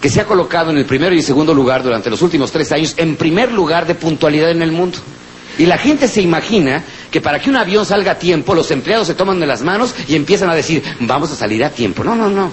que 0.01 0.09
se 0.09 0.21
ha 0.21 0.25
colocado 0.25 0.71
en 0.71 0.77
el 0.77 0.86
primero 0.86 1.13
y 1.13 1.21
segundo 1.21 1.53
lugar 1.53 1.84
durante 1.84 2.09
los 2.09 2.21
últimos 2.21 2.51
tres 2.51 2.71
años, 2.71 2.93
en 2.97 3.17
primer 3.17 3.51
lugar 3.51 3.86
de 3.86 3.95
puntualidad 3.95 4.49
en 4.49 4.61
el 4.61 4.71
mundo. 4.71 4.97
Y 5.57 5.65
la 5.65 5.77
gente 5.77 6.07
se 6.07 6.21
imagina 6.21 6.84
que 7.11 7.19
para 7.21 7.39
que 7.39 7.49
un 7.49 7.57
avión 7.57 7.86
salga 7.86 8.13
a 8.13 8.19
tiempo, 8.19 8.55
los 8.55 8.71
empleados 8.71 9.07
se 9.07 9.13
toman 9.15 9.39
de 9.39 9.45
las 9.45 9.61
manos 9.61 9.93
y 10.07 10.15
empiezan 10.15 10.49
a 10.49 10.55
decir, 10.55 10.82
vamos 11.01 11.32
a 11.32 11.36
salir 11.36 11.63
a 11.63 11.69
tiempo. 11.69 12.03
No, 12.03 12.15
no, 12.15 12.29
no. 12.29 12.51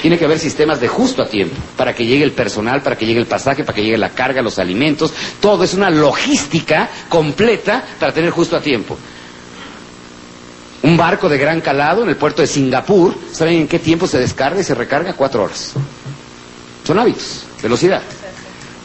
Tiene 0.00 0.16
que 0.16 0.24
haber 0.24 0.38
sistemas 0.38 0.80
de 0.80 0.88
justo 0.88 1.22
a 1.22 1.28
tiempo, 1.28 1.56
para 1.76 1.94
que 1.94 2.06
llegue 2.06 2.24
el 2.24 2.32
personal, 2.32 2.80
para 2.80 2.96
que 2.96 3.04
llegue 3.04 3.18
el 3.20 3.26
pasaje, 3.26 3.64
para 3.64 3.74
que 3.74 3.82
llegue 3.82 3.98
la 3.98 4.10
carga, 4.10 4.40
los 4.40 4.58
alimentos. 4.58 5.12
Todo 5.40 5.64
es 5.64 5.74
una 5.74 5.90
logística 5.90 6.88
completa 7.08 7.84
para 7.98 8.14
tener 8.14 8.30
justo 8.30 8.56
a 8.56 8.62
tiempo. 8.62 8.96
Un 10.82 10.96
barco 10.96 11.28
de 11.28 11.36
gran 11.36 11.60
calado 11.60 12.02
en 12.02 12.08
el 12.08 12.16
puerto 12.16 12.40
de 12.40 12.48
Singapur, 12.48 13.14
¿saben 13.32 13.54
en 13.54 13.68
qué 13.68 13.78
tiempo 13.78 14.06
se 14.06 14.18
descarga 14.18 14.60
y 14.60 14.64
se 14.64 14.74
recarga? 14.74 15.12
Cuatro 15.12 15.44
horas. 15.44 15.72
Son 16.84 16.98
hábitos, 16.98 17.44
velocidad. 17.62 18.02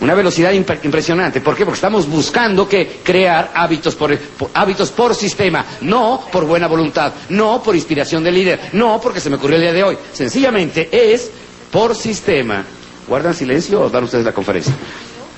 Una 0.02 0.14
velocidad 0.14 0.52
impresionante. 0.52 1.40
¿Por 1.40 1.56
qué? 1.56 1.64
Porque 1.64 1.78
estamos 1.78 2.06
buscando 2.08 2.68
que 2.68 3.00
crear 3.02 3.52
hábitos 3.56 3.96
por, 3.96 4.18
hábitos 4.54 4.92
por 4.92 5.16
sistema, 5.16 5.66
no 5.82 6.26
por 6.32 6.46
buena 6.46 6.68
voluntad, 6.68 7.14
no 7.30 7.64
por 7.64 7.76
inspiración 7.76 8.22
del 8.24 8.36
líder, 8.36 8.60
no 8.74 9.00
porque 9.02 9.22
se 9.22 9.30
me 9.30 9.38
ocurrió 9.38 9.56
el 9.56 9.62
día 9.62 9.74
de 9.74 9.84
hoy. 9.84 9.98
Sencillamente 10.12 10.90
es 10.92 11.32
por 11.72 11.96
sistema. 11.96 12.66
¿Guardan 13.08 13.34
silencio 13.34 13.82
o 13.82 13.90
dan 13.90 14.04
ustedes 14.04 14.26
la 14.26 14.34
conferencia? 14.34 14.74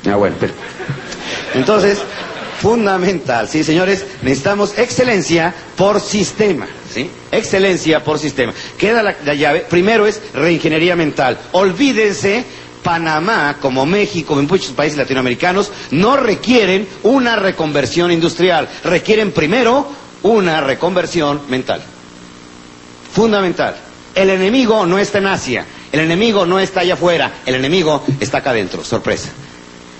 Ah, 0.09 0.15
bueno, 0.15 0.35
pero... 0.39 0.53
Entonces, 1.53 1.99
fundamental. 2.61 3.47
Sí, 3.47 3.63
señores, 3.63 4.05
necesitamos 4.21 4.77
excelencia 4.77 5.53
por 5.75 5.99
sistema. 6.01 6.67
¿sí? 6.93 7.09
Excelencia 7.31 8.03
por 8.03 8.19
sistema. 8.19 8.53
Queda 8.77 9.03
la, 9.03 9.15
la 9.25 9.33
llave. 9.33 9.61
Primero 9.69 10.07
es 10.07 10.21
reingeniería 10.33 10.95
mental. 10.95 11.37
Olvídense 11.51 12.43
Panamá, 12.83 13.57
como 13.59 13.85
México, 13.85 14.29
como 14.35 14.43
muchos 14.43 14.71
países 14.71 14.97
latinoamericanos, 14.97 15.71
no 15.91 16.15
requieren 16.15 16.87
una 17.03 17.35
reconversión 17.35 18.11
industrial, 18.13 18.69
requieren 18.83 19.33
primero 19.33 19.87
una 20.23 20.61
reconversión 20.61 21.41
mental. 21.49 21.81
Fundamental. 23.13 23.75
El 24.15 24.29
enemigo 24.29 24.85
no 24.85 24.97
está 24.99 25.17
en 25.17 25.27
Asia, 25.27 25.65
el 25.91 25.99
enemigo 25.99 26.45
no 26.45 26.59
está 26.59 26.79
allá 26.79 26.93
afuera, 26.93 27.33
el 27.45 27.55
enemigo 27.55 28.03
está 28.21 28.37
acá 28.37 28.51
adentro. 28.51 28.83
Sorpresa. 28.83 29.29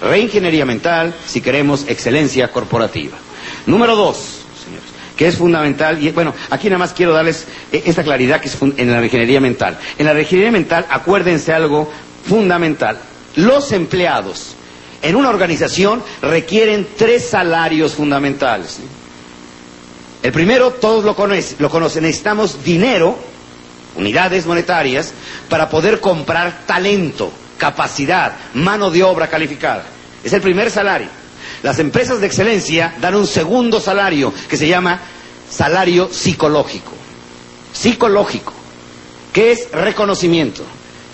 Reingeniería 0.01 0.65
mental 0.65 1.13
si 1.25 1.41
queremos 1.41 1.85
excelencia 1.87 2.51
corporativa. 2.51 3.17
Número 3.65 3.95
dos, 3.95 4.17
señores, 4.63 4.85
que 5.15 5.27
es 5.27 5.37
fundamental, 5.37 6.01
y 6.03 6.11
bueno, 6.11 6.33
aquí 6.51 6.67
nada 6.67 6.77
más 6.79 6.93
quiero 6.93 7.13
darles 7.13 7.47
eh, 7.71 7.81
esta 7.85 8.03
claridad 8.03 8.39
que 8.39 8.47
es 8.47 8.57
en 8.61 8.91
la 8.91 8.99
reingeniería 8.99 9.39
mental. 9.41 9.77
En 9.97 10.05
la 10.05 10.13
reingeniería 10.13 10.51
mental, 10.51 10.85
acuérdense 10.89 11.51
algo 11.51 11.91
fundamental. 12.27 12.99
Los 13.35 13.71
empleados 13.71 14.53
en 15.01 15.15
una 15.15 15.29
organización 15.29 16.03
requieren 16.21 16.87
tres 16.95 17.27
salarios 17.29 17.93
fundamentales. 17.93 18.79
El 20.21 20.31
primero, 20.31 20.71
todos 20.71 21.03
lo 21.03 21.15
conocen, 21.15 21.57
lo 21.59 21.69
conocen, 21.69 22.03
necesitamos 22.03 22.63
dinero, 22.63 23.17
unidades 23.95 24.45
monetarias, 24.45 25.13
para 25.49 25.69
poder 25.69 25.99
comprar 25.99 26.65
talento 26.67 27.31
capacidad, 27.57 28.33
mano 28.53 28.89
de 28.91 29.03
obra 29.03 29.27
calificada. 29.27 29.83
Es 30.23 30.33
el 30.33 30.41
primer 30.41 30.71
salario. 30.71 31.07
Las 31.63 31.79
empresas 31.79 32.19
de 32.21 32.27
excelencia 32.27 32.93
dan 33.01 33.15
un 33.15 33.27
segundo 33.27 33.79
salario 33.79 34.33
que 34.47 34.57
se 34.57 34.67
llama 34.67 34.99
salario 35.49 36.09
psicológico. 36.11 36.91
Psicológico, 37.73 38.53
que 39.33 39.51
es 39.51 39.71
reconocimiento, 39.71 40.63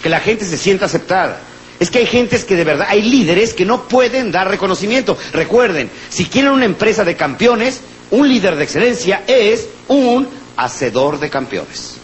que 0.02 0.10
la 0.10 0.20
gente 0.20 0.46
se 0.46 0.58
sienta 0.58 0.86
aceptada. 0.86 1.40
Es 1.80 1.90
que 1.90 2.00
hay 2.00 2.06
gentes 2.06 2.46
que 2.46 2.56
de 2.56 2.64
verdad, 2.64 2.88
hay 2.90 3.02
líderes 3.02 3.54
que 3.54 3.66
no 3.66 3.88
pueden 3.88 4.32
dar 4.32 4.48
reconocimiento. 4.48 5.18
Recuerden, 5.34 5.90
si 6.10 6.26
quieren 6.26 6.52
una 6.52 6.66
empresa 6.66 7.04
de 7.04 7.16
campeones, 7.16 7.82
un 8.12 8.28
líder 8.30 8.56
de 8.56 8.64
excelencia 8.64 9.24
es 9.28 9.68
un 9.88 10.28
hacedor 10.56 11.20
de 11.20 11.30
campeones. 11.30 11.96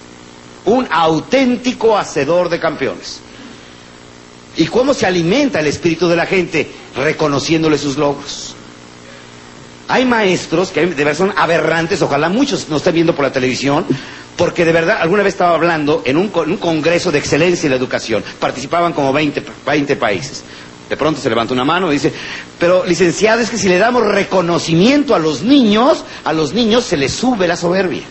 Un 0.65 0.87
auténtico 0.89 1.97
hacedor 1.97 2.49
de 2.49 2.59
campeones. 2.59 3.21
¿Y 4.57 4.65
cómo 4.67 4.93
se 4.93 5.05
alimenta 5.05 5.59
el 5.59 5.67
espíritu 5.67 6.07
de 6.07 6.15
la 6.15 6.25
gente? 6.25 6.69
Reconociéndole 6.95 7.77
sus 7.77 7.97
logros. 7.97 8.55
Hay 9.87 10.05
maestros 10.05 10.69
que 10.69 10.85
de 10.85 11.03
verdad 11.03 11.17
son 11.17 11.33
aberrantes, 11.35 12.01
ojalá 12.01 12.29
muchos 12.29 12.69
nos 12.69 12.81
estén 12.81 12.93
viendo 12.93 13.15
por 13.15 13.25
la 13.25 13.31
televisión, 13.31 13.85
porque 14.37 14.63
de 14.63 14.71
verdad, 14.71 14.99
alguna 15.01 15.23
vez 15.23 15.33
estaba 15.33 15.55
hablando 15.55 16.03
en 16.05 16.15
un, 16.15 16.29
congreso 16.29 17.11
de 17.11 17.19
excelencia 17.19 17.67
en 17.67 17.71
la 17.71 17.77
educación, 17.77 18.23
participaban 18.39 18.93
como 18.93 19.11
20, 19.11 19.43
20 19.65 19.95
países. 19.95 20.43
De 20.87 20.95
pronto 20.95 21.19
se 21.19 21.29
levanta 21.29 21.53
una 21.53 21.65
mano 21.65 21.89
y 21.91 21.95
dice, 21.95 22.13
pero 22.57 22.85
licenciado, 22.85 23.41
es 23.41 23.49
que 23.49 23.57
si 23.57 23.67
le 23.67 23.77
damos 23.77 24.05
reconocimiento 24.05 25.13
a 25.13 25.19
los 25.19 25.43
niños, 25.43 26.03
a 26.23 26.33
los 26.33 26.53
niños 26.53 26.85
se 26.85 26.95
les 26.95 27.11
sube 27.11 27.47
la 27.47 27.55
soberbia. 27.55 28.03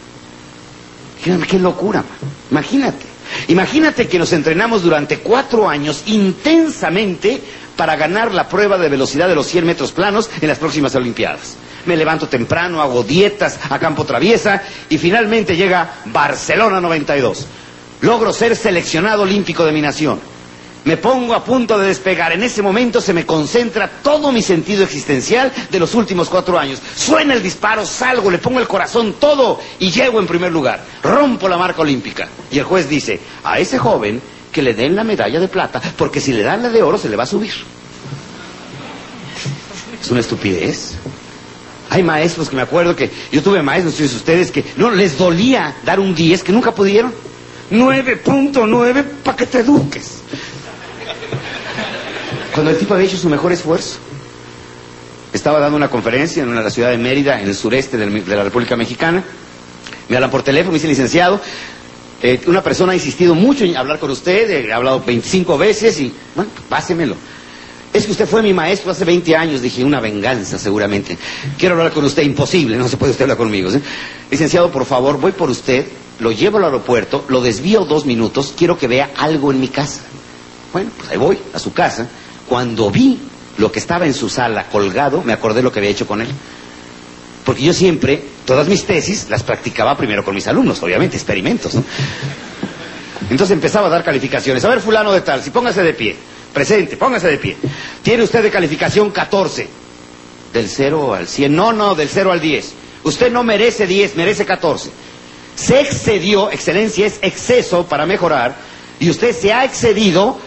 Qué 1.22 1.59
locura, 1.59 2.05
imagínate. 2.51 3.07
Imagínate 3.49 4.09
que 4.09 4.18
nos 4.18 4.32
entrenamos 4.32 4.82
durante 4.82 5.18
cuatro 5.18 5.68
años 5.68 6.03
intensamente 6.07 7.40
para 7.76 7.96
ganar 7.96 8.32
la 8.34 8.49
prueba 8.49 8.76
de 8.76 8.88
velocidad 8.88 9.26
de 9.28 9.34
los 9.34 9.46
100 9.46 9.64
metros 9.64 9.92
planos 9.92 10.28
en 10.40 10.49
las 10.49 10.59
próximas 10.59 10.94
Olimpiadas. 10.94 11.57
Me 11.86 11.96
levanto 11.96 12.28
temprano, 12.28 12.82
hago 12.82 13.03
dietas 13.03 13.59
a 13.70 13.78
campo 13.78 14.05
traviesa 14.05 14.62
y 14.90 14.99
finalmente 14.99 15.57
llega 15.57 15.94
Barcelona 16.07 16.80
92. 16.80 17.46
Logro 18.03 18.32
ser 18.32 18.55
seleccionado 18.55 19.22
olímpico 19.22 19.64
de 19.64 19.72
mi 19.72 19.80
nación. 19.80 20.20
Me 20.89 20.97
pongo 20.97 21.34
a 21.34 21.45
punto 21.45 21.78
de 21.78 21.89
despegar. 21.89 22.32
En 22.32 22.43
ese 22.43 22.62
momento 22.62 23.03
se 23.03 23.12
me 23.12 23.26
concentra 23.26 23.91
todo 24.03 24.32
mi 24.32 24.41
sentido 24.41 24.82
existencial 24.82 25.53
de 25.70 25.78
los 25.78 25.95
últimos 25.95 26.30
cuatro 26.30 26.59
años. 26.59 26.80
Suena 26.97 27.34
el 27.34 27.43
disparo, 27.43 27.84
salgo, 27.84 28.30
le 28.30 28.39
pongo 28.39 28.59
el 28.59 28.66
corazón, 28.66 29.16
todo 29.20 29.61
y 29.78 29.91
llego 29.91 30.18
en 30.18 30.26
primer 30.26 30.51
lugar. 30.51 30.82
Rompo 31.03 31.47
la 31.47 31.59
marca 31.59 31.82
olímpica. 31.82 32.26
Y 32.51 32.59
el 32.59 32.64
juez 32.64 32.89
dice, 32.89 33.20
a 33.45 33.59
ese 33.59 33.76
joven 33.78 34.22
que 34.51 34.62
le 34.62 34.72
den 34.72 34.97
la 34.97 35.05
medalla 35.05 35.39
de 35.39 35.49
plata, 35.49 35.78
porque 35.99 36.22
si 36.22 36.32
le 36.32 36.43
dan 36.43 36.62
la 36.62 36.70
de 36.70 36.82
oro 36.82 36.97
se 36.97 37.11
le 37.11 37.16
va 37.16 37.24
a 37.24 37.26
subir. 37.26 37.53
Es 40.01 40.11
una 40.11 40.20
estupidez. 40.20 40.95
Hay 41.91 42.03
maestros 42.03 42.49
que 42.49 42.57
me 42.57 42.62
acuerdo 42.62 42.97
que 42.97 43.11
yo 43.30 43.43
tuve 43.43 43.62
maestros, 43.62 44.01
ustedes, 44.01 44.51
que 44.51 44.64
no 44.78 44.91
les 44.91 45.18
dolía 45.18 45.76
dar 45.84 46.01
un 46.01 46.14
10 46.14 46.43
que 46.45 46.53
nunca 46.53 46.74
pudieron. 46.74 47.12
9.9 47.70 49.05
para 49.22 49.36
que 49.36 49.45
te 49.45 49.59
eduques. 49.59 50.22
Cuando 52.52 52.70
el 52.72 52.78
tipo 52.78 52.94
había 52.94 53.06
hecho 53.06 53.16
su 53.16 53.28
mejor 53.28 53.52
esfuerzo. 53.52 53.98
Estaba 55.32 55.61
dando 55.61 55.76
una 55.76 55.90
conferencia 55.90 56.42
en 56.42 56.54
la 56.54 56.70
ciudad 56.70 56.90
de 56.90 56.98
Mérida, 56.98 57.40
en 57.40 57.48
el 57.48 57.54
sureste 57.54 57.96
de 57.96 58.36
la 58.36 58.42
República 58.44 58.76
Mexicana. 58.76 59.22
Me 60.09 60.16
hablan 60.16 60.30
por 60.30 60.42
teléfono, 60.42 60.72
me 60.72 60.78
dice 60.78 60.88
licenciado. 60.88 61.40
Eh, 62.22 62.40
una 62.46 62.62
persona 62.62 62.92
ha 62.92 62.94
insistido 62.96 63.34
mucho 63.34 63.64
en 63.64 63.76
hablar 63.76 63.98
con 63.98 64.11
usted, 64.11 64.50
he 64.50 64.72
hablado 64.72 65.02
25 65.06 65.56
veces 65.56 66.00
y, 66.00 66.12
bueno, 66.34 66.50
pásemelo. 66.68 67.14
Es 67.92 68.06
que 68.06 68.12
usted 68.12 68.26
fue 68.26 68.42
mi 68.42 68.52
maestro 68.52 68.90
hace 68.90 69.04
20 69.04 69.36
años, 69.36 69.62
dije, 69.62 69.84
una 69.84 70.00
venganza 70.00 70.59
seguramente. 70.59 71.16
Quiero 71.56 71.76
hablar 71.76 71.92
con 71.92 72.04
usted, 72.04 72.22
imposible, 72.22 72.76
no 72.76 72.88
se 72.88 72.96
puede 72.96 73.12
usted 73.12 73.22
hablar 73.24 73.38
conmigo. 73.38 73.70
Licenciado, 74.30 74.70
por 74.70 74.84
favor, 74.84 75.18
voy 75.20 75.32
por 75.32 75.48
usted, 75.48 75.86
lo 76.18 76.32
llevo 76.32 76.59
al 76.59 76.64
aeropuerto, 76.64 77.24
lo 77.28 77.40
desvío 77.40 77.84
dos 77.84 78.04
minutos, 78.04 78.52
quiero 78.56 78.76
que 78.78 78.88
vea 78.88 79.11
algo 79.16 79.52
en 79.52 79.61
mi 79.61 79.68
casa. 79.68 80.00
Bueno, 80.72 80.90
pues 80.96 81.10
ahí 81.10 81.16
voy, 81.16 81.38
a 81.54 81.58
su 81.58 81.72
casa. 81.72 82.08
Cuando 82.48 82.90
vi 82.90 83.18
lo 83.58 83.72
que 83.72 83.78
estaba 83.78 84.06
en 84.06 84.14
su 84.14 84.28
sala 84.28 84.64
colgado, 84.64 85.22
me 85.22 85.32
acordé 85.32 85.62
lo 85.62 85.72
que 85.72 85.80
había 85.80 85.90
hecho 85.90 86.06
con 86.06 86.20
él. 86.20 86.28
Porque 87.44 87.62
yo 87.62 87.72
siempre, 87.72 88.22
todas 88.44 88.68
mis 88.68 88.84
tesis, 88.84 89.28
las 89.30 89.42
practicaba 89.42 89.96
primero 89.96 90.24
con 90.24 90.34
mis 90.34 90.46
alumnos, 90.46 90.82
obviamente, 90.82 91.16
experimentos, 91.16 91.74
¿no? 91.74 91.82
Entonces 93.30 93.54
empezaba 93.54 93.88
a 93.88 93.90
dar 93.90 94.04
calificaciones. 94.04 94.64
A 94.64 94.68
ver, 94.68 94.80
fulano 94.80 95.12
de 95.12 95.20
tal, 95.20 95.42
si 95.42 95.50
póngase 95.50 95.82
de 95.82 95.94
pie. 95.94 96.16
Presente, 96.52 96.96
póngase 96.96 97.28
de 97.28 97.38
pie. 97.38 97.56
Tiene 98.02 98.22
usted 98.22 98.42
de 98.42 98.50
calificación 98.50 99.10
14. 99.10 99.68
Del 100.52 100.68
0 100.68 101.14
al 101.14 101.28
100. 101.28 101.54
No, 101.54 101.72
no, 101.72 101.94
del 101.94 102.08
0 102.08 102.32
al 102.32 102.40
10. 102.40 102.74
Usted 103.04 103.30
no 103.30 103.42
merece 103.42 103.86
10, 103.86 104.16
merece 104.16 104.44
14. 104.44 104.90
Se 105.56 105.80
excedió, 105.80 106.50
excelencia 106.50 107.06
es 107.06 107.18
exceso 107.22 107.86
para 107.86 108.06
mejorar, 108.06 108.54
y 109.00 109.10
usted 109.10 109.34
se 109.34 109.52
ha 109.52 109.64
excedido 109.64 110.38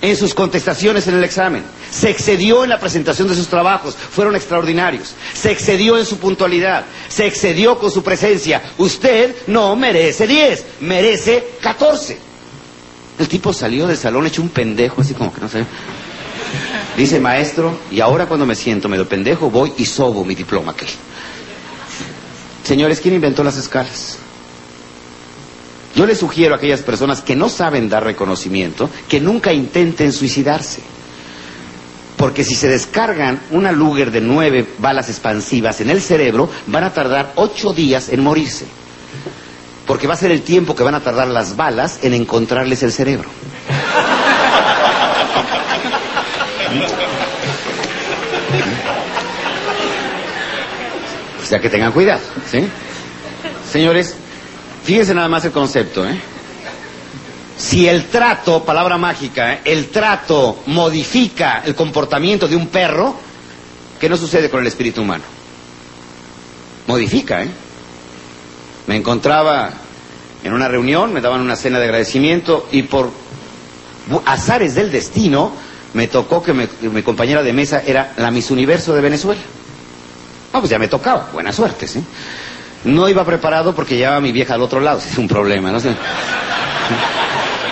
en 0.00 0.16
sus 0.16 0.34
contestaciones 0.34 1.06
en 1.06 1.16
el 1.16 1.24
examen. 1.24 1.62
Se 1.90 2.10
excedió 2.10 2.64
en 2.64 2.70
la 2.70 2.78
presentación 2.78 3.28
de 3.28 3.34
sus 3.34 3.48
trabajos, 3.48 3.94
fueron 3.94 4.36
extraordinarios. 4.36 5.14
Se 5.34 5.50
excedió 5.50 5.98
en 5.98 6.06
su 6.06 6.18
puntualidad, 6.18 6.84
se 7.08 7.26
excedió 7.26 7.78
con 7.78 7.90
su 7.90 8.02
presencia. 8.02 8.62
Usted 8.78 9.34
no 9.46 9.74
merece 9.76 10.26
10, 10.26 10.64
merece 10.80 11.52
14. 11.60 12.18
El 13.18 13.28
tipo 13.28 13.52
salió 13.52 13.86
del 13.86 13.96
salón 13.96 14.26
hecho 14.26 14.42
un 14.42 14.50
pendejo, 14.50 15.00
así 15.00 15.14
como 15.14 15.32
que 15.32 15.40
no 15.40 15.48
sé. 15.48 15.64
Dice, 16.96 17.20
maestro, 17.20 17.78
y 17.90 18.00
ahora 18.00 18.26
cuando 18.26 18.46
me 18.46 18.54
siento 18.54 18.88
medio 18.88 19.08
pendejo, 19.08 19.50
voy 19.50 19.72
y 19.76 19.84
sobo 19.84 20.24
mi 20.24 20.34
diploma 20.34 20.72
aquí. 20.72 20.86
Señores, 22.64 23.00
¿quién 23.00 23.14
inventó 23.14 23.42
las 23.42 23.56
escalas? 23.56 24.18
Yo 25.98 26.06
les 26.06 26.20
sugiero 26.20 26.54
a 26.54 26.58
aquellas 26.58 26.82
personas 26.82 27.22
que 27.22 27.34
no 27.34 27.48
saben 27.48 27.88
dar 27.88 28.04
reconocimiento 28.04 28.88
que 29.08 29.18
nunca 29.18 29.52
intenten 29.52 30.12
suicidarse. 30.12 30.80
Porque 32.16 32.44
si 32.44 32.54
se 32.54 32.68
descargan 32.68 33.40
una 33.50 33.72
Luger 33.72 34.12
de 34.12 34.20
nueve 34.20 34.64
balas 34.78 35.08
expansivas 35.08 35.80
en 35.80 35.90
el 35.90 36.00
cerebro, 36.00 36.48
van 36.68 36.84
a 36.84 36.92
tardar 36.94 37.32
ocho 37.34 37.72
días 37.72 38.10
en 38.10 38.22
morirse 38.22 38.64
porque 39.88 40.06
va 40.06 40.14
a 40.14 40.16
ser 40.18 40.30
el 40.30 40.42
tiempo 40.42 40.76
que 40.76 40.84
van 40.84 40.94
a 40.94 41.00
tardar 41.00 41.26
las 41.26 41.56
balas 41.56 41.98
en 42.02 42.14
encontrarles 42.14 42.84
el 42.84 42.92
cerebro. 42.92 43.28
O 51.42 51.44
sea 51.44 51.58
que 51.58 51.68
tengan 51.68 51.90
cuidado, 51.90 52.20
¿sí? 52.48 52.68
Señores, 53.68 54.14
fíjense 54.88 55.12
nada 55.12 55.28
más 55.28 55.44
el 55.44 55.52
concepto, 55.52 56.08
¿eh? 56.08 56.18
Si 57.58 57.86
el 57.86 58.06
trato, 58.06 58.64
palabra 58.64 58.96
mágica, 58.96 59.52
¿eh? 59.52 59.60
el 59.66 59.88
trato 59.90 60.62
modifica 60.64 61.60
el 61.62 61.74
comportamiento 61.74 62.48
de 62.48 62.56
un 62.56 62.68
perro, 62.68 63.14
¿qué 64.00 64.08
no 64.08 64.16
sucede 64.16 64.48
con 64.48 64.62
el 64.62 64.66
espíritu 64.66 65.02
humano? 65.02 65.24
Modifica, 66.86 67.42
¿eh? 67.42 67.50
Me 68.86 68.96
encontraba 68.96 69.70
en 70.42 70.54
una 70.54 70.68
reunión, 70.68 71.12
me 71.12 71.20
daban 71.20 71.42
una 71.42 71.56
cena 71.56 71.78
de 71.78 71.84
agradecimiento 71.84 72.66
y 72.72 72.84
por 72.84 73.10
azares 74.24 74.74
del 74.74 74.90
destino 74.90 75.52
me 75.92 76.08
tocó 76.08 76.42
que 76.42 76.54
mi 76.54 77.02
compañera 77.02 77.42
de 77.42 77.52
mesa 77.52 77.82
era 77.86 78.14
la 78.16 78.30
Miss 78.30 78.50
Universo 78.50 78.94
de 78.94 79.02
Venezuela. 79.02 79.42
Ah, 80.54 80.60
pues 80.60 80.70
ya 80.70 80.78
me 80.78 80.88
tocaba, 80.88 81.28
buena 81.30 81.52
suerte, 81.52 81.86
¿sí? 81.86 82.02
No 82.84 83.08
iba 83.08 83.24
preparado 83.24 83.74
porque 83.74 83.96
llevaba 83.96 84.20
mi 84.20 84.32
vieja 84.32 84.54
al 84.54 84.62
otro 84.62 84.80
lado, 84.80 85.00
es 85.00 85.18
un 85.18 85.28
problema, 85.28 85.72
¿no? 85.72 85.78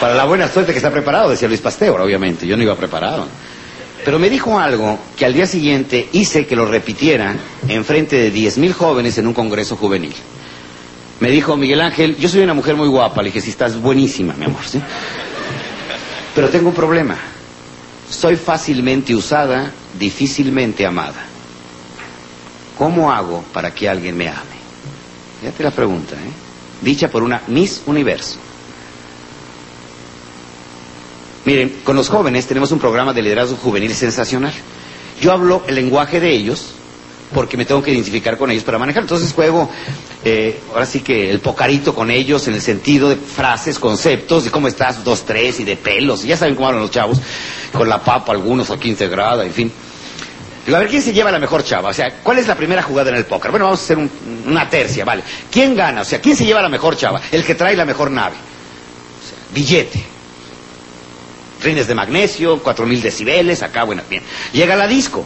Para 0.01 0.15
la 0.15 0.25
buena 0.25 0.49
suerte 0.49 0.73
que 0.73 0.79
está 0.79 0.91
preparado, 0.91 1.31
decía 1.31 1.49
Luis 1.49 1.61
Pasteur, 1.61 2.01
obviamente, 2.01 2.47
yo 2.47 2.57
no 2.57 2.63
iba 2.63 2.75
preparado. 2.75 3.27
Pero 4.05 4.19
me 4.19 4.31
dijo 4.31 4.59
algo 4.59 4.99
que 5.17 5.25
al 5.25 5.35
día 5.35 5.47
siguiente 5.47 6.09
hice 6.13 6.47
que 6.47 6.55
lo 6.55 6.67
repitiera 6.67 7.35
en 7.67 7.85
frente 7.85 8.17
de 8.17 8.33
10.000 8.33 8.73
jóvenes 8.73 9.19
en 9.19 9.27
un 9.27 9.35
congreso 9.35 9.77
juvenil. 9.77 10.15
Me 11.19 11.31
dijo 11.31 11.57
Miguel 11.57 11.81
Ángel, 11.81 12.17
yo 12.17 12.29
soy 12.29 12.43
una 12.43 12.55
mujer 12.55 12.77
muy 12.77 12.89
guapa. 12.89 13.23
Le 13.23 13.31
dije, 13.31 13.41
sí, 13.41 13.51
estás 13.51 13.81
buenísima, 13.81 14.35
mi 14.35 14.45
amor, 14.45 14.63
¿sí? 14.65 14.81
Pero 16.35 16.51
tengo 16.51 16.69
un 16.69 16.75
problema. 16.75 17.17
Soy 18.11 18.37
fácilmente 18.37 19.15
usada, 19.15 19.73
difícilmente 19.99 20.85
amada. 20.85 21.25
¿Cómo 22.77 23.11
hago 23.11 23.43
para 23.53 23.75
que 23.75 23.89
alguien 23.89 24.17
me 24.17 24.29
ame? 24.29 24.56
Fíjate 25.47 25.63
la 25.63 25.71
pregunta, 25.71 26.17
¿eh? 26.17 26.33
Dicha 26.83 27.09
por 27.09 27.23
una 27.23 27.41
Miss 27.47 27.83
Universo. 27.87 28.37
Miren, 31.45 31.83
con 31.85 31.95
los 31.95 32.09
jóvenes 32.09 32.49
tenemos 32.49 32.73
un 32.73 32.81
programa 32.81 33.13
de 33.13 33.23
liderazgo 33.23 33.57
juvenil 33.57 33.95
sensacional. 33.95 34.53
Yo 35.21 35.31
hablo 35.31 35.63
el 35.69 35.77
lenguaje 35.77 36.19
de 36.19 36.33
ellos 36.35 36.73
porque 37.33 37.57
me 37.57 37.65
tengo 37.65 37.81
que 37.81 37.93
identificar 37.93 38.37
con 38.37 38.51
ellos 38.51 38.65
para 38.65 38.79
manejar. 38.79 39.05
Entonces 39.05 39.33
juego, 39.33 39.71
eh, 40.25 40.59
ahora 40.73 40.85
sí 40.85 40.99
que 41.01 41.31
el 41.31 41.39
pocarito 41.39 41.95
con 41.95 42.11
ellos 42.11 42.49
en 42.49 42.55
el 42.55 42.61
sentido 42.61 43.09
de 43.09 43.15
frases, 43.15 43.79
conceptos, 43.79 44.43
de 44.47 44.51
cómo 44.51 44.67
estás, 44.67 45.05
dos, 45.05 45.25
tres, 45.25 45.61
y 45.61 45.65
de 45.65 45.77
pelos, 45.77 46.25
ya 46.25 46.37
saben 46.37 46.57
cómo 46.57 46.67
hablan 46.67 46.83
los 46.83 46.91
chavos, 46.91 47.19
con 47.73 47.89
la 47.89 48.03
papa 48.03 48.33
algunos 48.33 48.69
aquí 48.71 48.89
integrada, 48.89 49.45
en 49.45 49.53
fin. 49.53 49.73
A 50.75 50.79
ver, 50.79 50.89
¿quién 50.89 51.03
se 51.03 51.13
lleva 51.13 51.31
la 51.31 51.39
mejor 51.39 51.63
chava? 51.63 51.91
O 51.91 51.93
sea, 51.95 52.11
¿cuál 52.23 52.39
es 52.39 52.49
la 52.49 52.57
primera 52.57 52.83
jugada 52.83 53.11
en 53.11 53.17
el 53.17 53.25
póker? 53.25 53.51
Bueno, 53.53 53.67
vamos 53.67 53.81
a 53.81 53.85
hacer 53.85 53.99
una 54.47 54.69
tercia, 54.69 55.05
¿vale? 55.05 55.23
¿Quién 55.51 55.77
gana? 55.77 56.01
O 56.01 56.05
sea, 56.05 56.21
¿quién 56.21 56.37
se 56.37 56.45
lleva 56.45 56.61
la 56.61 56.69
mejor 56.69 56.97
chava? 56.97 57.21
El 57.31 57.45
que 57.45 57.55
trae 57.55 57.77
la 57.77 57.85
mejor 57.85 58.11
nave. 58.11 58.35
O 58.35 59.29
sea, 59.29 59.39
billete. 59.55 60.05
Rines 61.63 61.87
de 61.87 61.95
magnesio, 61.95 62.61
cuatro 62.63 62.85
mil 62.85 63.01
decibeles, 63.01 63.63
acá, 63.63 63.85
bueno, 63.85 64.03
bien. 64.11 64.23
Llega 64.53 64.75
la 64.77 64.87
disco. 64.89 65.25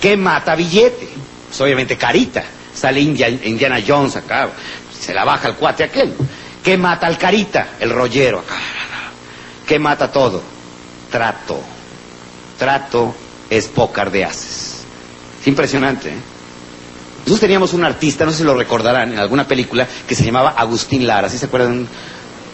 ¿Qué 0.00 0.16
mata 0.16 0.54
billete? 0.54 1.08
pues 1.48 1.60
obviamente 1.60 1.96
carita. 1.96 2.44
Sale 2.74 3.00
Indiana 3.00 3.82
Jones 3.84 4.14
acá, 4.16 4.50
se 4.98 5.12
la 5.12 5.24
baja 5.24 5.48
el 5.48 5.54
cuate 5.54 5.82
aquel. 5.84 6.14
¿Qué 6.62 6.76
mata 6.76 7.06
al 7.08 7.18
carita? 7.18 7.70
El 7.80 7.90
rollero 7.90 8.38
acá. 8.40 8.56
¿Qué 9.66 9.78
mata 9.78 10.12
todo? 10.12 10.40
Trato. 11.10 11.60
Trato 12.58 13.14
es 13.50 13.66
pócar 13.66 14.10
de 14.10 14.24
haces. 14.24 14.67
Es 15.40 15.46
impresionante. 15.46 16.10
¿eh? 16.10 16.18
Nosotros 17.18 17.40
teníamos 17.40 17.74
un 17.74 17.84
artista, 17.84 18.24
no 18.24 18.30
sé 18.30 18.38
si 18.38 18.44
lo 18.44 18.54
recordarán, 18.54 19.12
en 19.12 19.18
alguna 19.18 19.46
película, 19.46 19.86
que 20.06 20.14
se 20.14 20.24
llamaba 20.24 20.50
Agustín 20.50 21.06
Lara, 21.06 21.28
¿sí 21.28 21.38
se 21.38 21.46
acuerdan? 21.46 21.86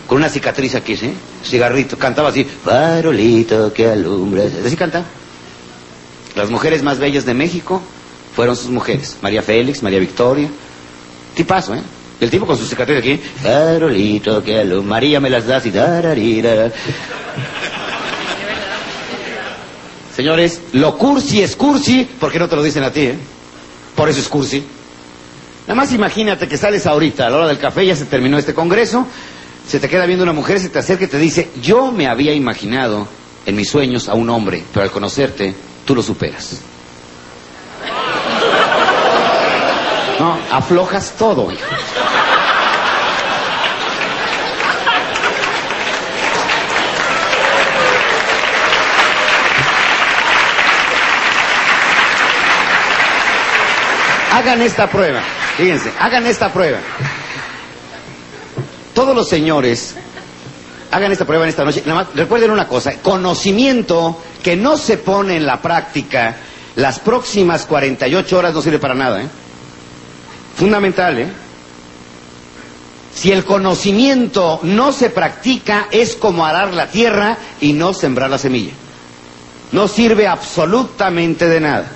Con 0.09 0.19
una 0.19 0.29
cicatriz 0.29 0.75
aquí, 0.75 0.97
¿sí? 0.97 1.13
Cigarrito, 1.45 1.97
cantaba 1.97 2.29
así, 2.29 2.45
farolito 2.45 3.73
que 3.73 3.89
alumbra. 3.89 4.45
Así 4.67 4.77
canta. 4.77 5.05
Las 6.35 6.51
mujeres 6.51 6.83
más 6.83 6.99
bellas 6.99 7.25
de 7.25 7.35
México 7.35 7.81
fueron 8.35 8.57
sus 8.57 8.69
mujeres, 8.69 9.17
María 9.23 9.43
Félix, 9.43 9.83
María 9.83 10.01
Victoria. 10.01 10.49
Tipazo, 11.35 11.75
¿eh? 11.75 11.83
El 12.21 12.31
tipo 12.31 12.47
con 12.47 12.57
su 12.57 12.65
cicatriz 12.67 12.99
aquí, 12.99 13.21
Carolito, 13.43 14.43
que 14.43 14.65
lo, 14.65 14.83
María 14.83 15.21
me 15.21 15.31
las 15.31 15.47
das 15.47 15.67
y 15.67 15.71
dararira. 15.71 16.71
Señores, 20.15 20.61
lo 20.73 20.97
cursi 20.97 21.43
es 21.43 21.57
cursi, 21.57 22.09
porque 22.21 22.39
no 22.39 22.49
te 22.49 22.57
lo 22.57 22.63
dicen 22.63 22.85
a 22.85 22.93
ti, 22.93 23.01
¿eh? 23.01 23.19
Por 23.97 24.09
eso 24.09 24.21
es 24.21 24.29
cursi. 24.29 24.65
Nada 25.67 25.75
más 25.75 25.93
imagínate 25.93 26.47
que 26.47 26.57
sales 26.57 26.87
ahorita, 26.87 27.27
a 27.27 27.31
la 27.31 27.37
hora 27.37 27.49
del 27.49 27.59
café, 27.59 27.87
ya 27.87 27.97
se 27.97 28.05
terminó 28.05 28.39
este 28.39 28.55
congreso, 28.55 29.07
se 29.67 29.81
te 29.81 29.89
queda 29.89 30.07
viendo 30.07 30.23
una 30.23 30.33
mujer, 30.33 30.61
se 30.61 30.69
te 30.69 30.79
acerca 30.79 31.05
y 31.05 31.09
te 31.09 31.19
dice, 31.19 31.51
yo 31.61 31.91
me 31.91 32.07
había 32.07 32.33
imaginado 32.35 33.09
en 33.47 33.57
mis 33.57 33.69
sueños 33.69 34.09
a 34.09 34.15
un 34.15 34.31
hombre, 34.31 34.63
pero 34.73 34.85
al 34.85 34.91
conocerte, 34.91 35.55
tú 35.85 35.95
lo 35.95 36.03
superas. 36.03 36.59
No, 40.21 40.39
aflojas 40.53 41.15
todo. 41.19 41.51
hijo. 41.51 41.61
Hagan 54.35 54.63
esta 54.63 54.89
prueba, 54.91 55.21
fíjense, 55.57 55.93
hagan 56.01 56.27
esta 56.27 56.53
prueba. 56.53 56.79
Todos 58.93 59.15
los 59.15 59.29
señores, 59.29 59.95
hagan 60.91 61.13
esta 61.13 61.25
prueba 61.25 61.45
en 61.45 61.51
esta 61.51 61.65
noche. 61.65 61.85
Nada 61.87 62.03
más, 62.03 62.15
recuerden 62.17 62.51
una 62.51 62.67
cosa, 62.67 62.95
conocimiento 63.01 64.21
que 64.43 64.57
no 64.57 64.77
se 64.77 64.97
pone 64.99 65.37
en 65.37 65.47
la 65.47 65.63
práctica 65.63 66.35
las 66.75 66.99
próximas 66.99 67.65
48 67.67 68.37
horas 68.37 68.53
no 68.55 68.61
sirve 68.61 68.81
para 68.81 68.95
nada, 68.95 69.23
¿eh? 69.23 69.29
Fundamental, 70.57 71.17
¿eh? 71.17 71.29
Si 73.15 73.31
el 73.31 73.45
conocimiento 73.45 74.59
no 74.65 74.91
se 74.91 75.11
practica, 75.11 75.87
es 75.93 76.17
como 76.17 76.45
arar 76.45 76.75
la 76.75 76.89
tierra 76.89 77.39
y 77.61 77.73
no 77.73 77.95
sembrar 77.95 78.31
la 78.31 78.39
semilla. 78.39 78.73
No 79.71 79.87
sirve 79.87 80.27
absolutamente 80.27 81.49
de 81.49 81.61
nada. 81.61 81.87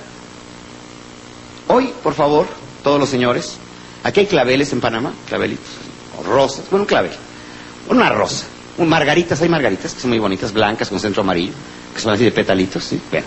Hoy, 1.71 1.93
por 2.01 2.15
favor, 2.15 2.47
todos 2.83 2.99
los 2.99 3.09
señores, 3.09 3.57
aquí 4.03 4.21
hay 4.21 4.25
claveles 4.25 4.73
en 4.73 4.81
Panamá, 4.81 5.13
clavelitos, 5.27 5.67
o 6.19 6.23
rosas, 6.23 6.65
bueno, 6.71 6.81
un 6.81 6.87
clavel, 6.87 7.11
una 7.89 8.09
rosa, 8.09 8.45
un 8.79 8.89
margaritas, 8.89 9.39
hay 9.43 9.49
margaritas 9.49 9.93
que 9.93 10.01
son 10.01 10.09
muy 10.09 10.17
bonitas, 10.17 10.51
blancas, 10.51 10.89
con 10.89 10.99
centro 10.99 11.21
amarillo, 11.21 11.53
que 11.93 12.01
son 12.01 12.11
así 12.11 12.23
de 12.23 12.31
petalitos, 12.31 12.83
¿sí? 12.83 12.99
Bien. 13.11 13.23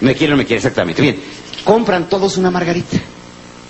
Me 0.00 0.14
quiere 0.14 0.32
o 0.32 0.36
no 0.36 0.38
me 0.38 0.46
quiere, 0.46 0.56
exactamente. 0.56 1.02
Bien, 1.02 1.20
compran 1.62 2.08
todos 2.08 2.38
una 2.38 2.50
margarita, 2.50 2.96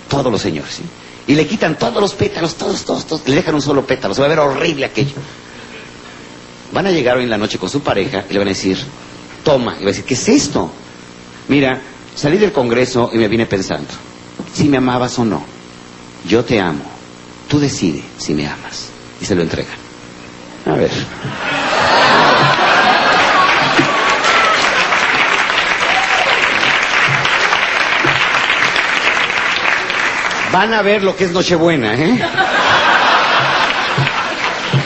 todos 0.07 0.31
los 0.31 0.41
señores, 0.41 0.73
¿sí? 0.73 0.83
Y 1.27 1.35
le 1.35 1.45
quitan 1.45 1.77
todos 1.77 2.01
los 2.01 2.13
pétalos, 2.13 2.55
todos, 2.55 2.85
todos, 2.85 3.05
todos, 3.05 3.27
le 3.27 3.35
dejan 3.35 3.55
un 3.55 3.61
solo 3.61 3.85
pétalo, 3.85 4.13
se 4.13 4.21
va 4.21 4.27
a 4.27 4.29
ver 4.29 4.39
horrible 4.39 4.85
aquello. 4.85 5.15
Van 6.71 6.87
a 6.87 6.91
llegar 6.91 7.17
hoy 7.17 7.23
en 7.23 7.29
la 7.29 7.37
noche 7.37 7.57
con 7.57 7.69
su 7.69 7.81
pareja 7.81 8.23
y 8.29 8.31
le 8.31 8.39
van 8.39 8.47
a 8.47 8.51
decir, 8.51 8.77
toma, 9.43 9.75
y 9.77 9.83
va 9.83 9.89
a 9.89 9.91
decir, 9.91 10.05
¿qué 10.05 10.13
es 10.13 10.29
esto? 10.29 10.71
Mira, 11.49 11.81
salí 12.15 12.37
del 12.37 12.51
Congreso 12.51 13.09
y 13.13 13.17
me 13.17 13.27
vine 13.27 13.45
pensando, 13.45 13.89
si 14.53 14.69
me 14.69 14.77
amabas 14.77 15.17
o 15.19 15.25
no, 15.25 15.43
yo 16.27 16.43
te 16.43 16.59
amo, 16.59 16.83
tú 17.47 17.59
decides 17.59 18.03
si 18.17 18.33
me 18.33 18.47
amas. 18.47 18.89
Y 19.21 19.25
se 19.25 19.35
lo 19.35 19.43
entregan. 19.43 19.75
A 20.65 20.71
ver. 20.73 20.89
Van 30.51 30.73
a 30.73 30.81
ver 30.81 31.03
lo 31.03 31.15
que 31.15 31.25
es 31.25 31.31
Nochebuena, 31.31 31.93
¿eh? 31.93 32.19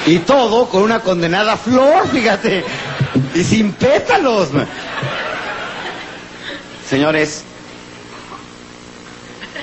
Y 0.06 0.20
todo 0.20 0.70
con 0.70 0.84
una 0.84 1.00
condenada 1.00 1.58
flor, 1.58 2.08
fíjate. 2.10 2.64
Y 3.34 3.44
sin 3.44 3.72
pétalos. 3.72 4.50
Señores, 6.90 7.44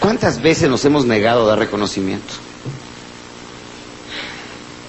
¿cuántas 0.00 0.42
veces 0.42 0.68
nos 0.68 0.84
hemos 0.84 1.06
negado 1.06 1.44
a 1.44 1.50
dar 1.50 1.58
reconocimiento? 1.58 2.34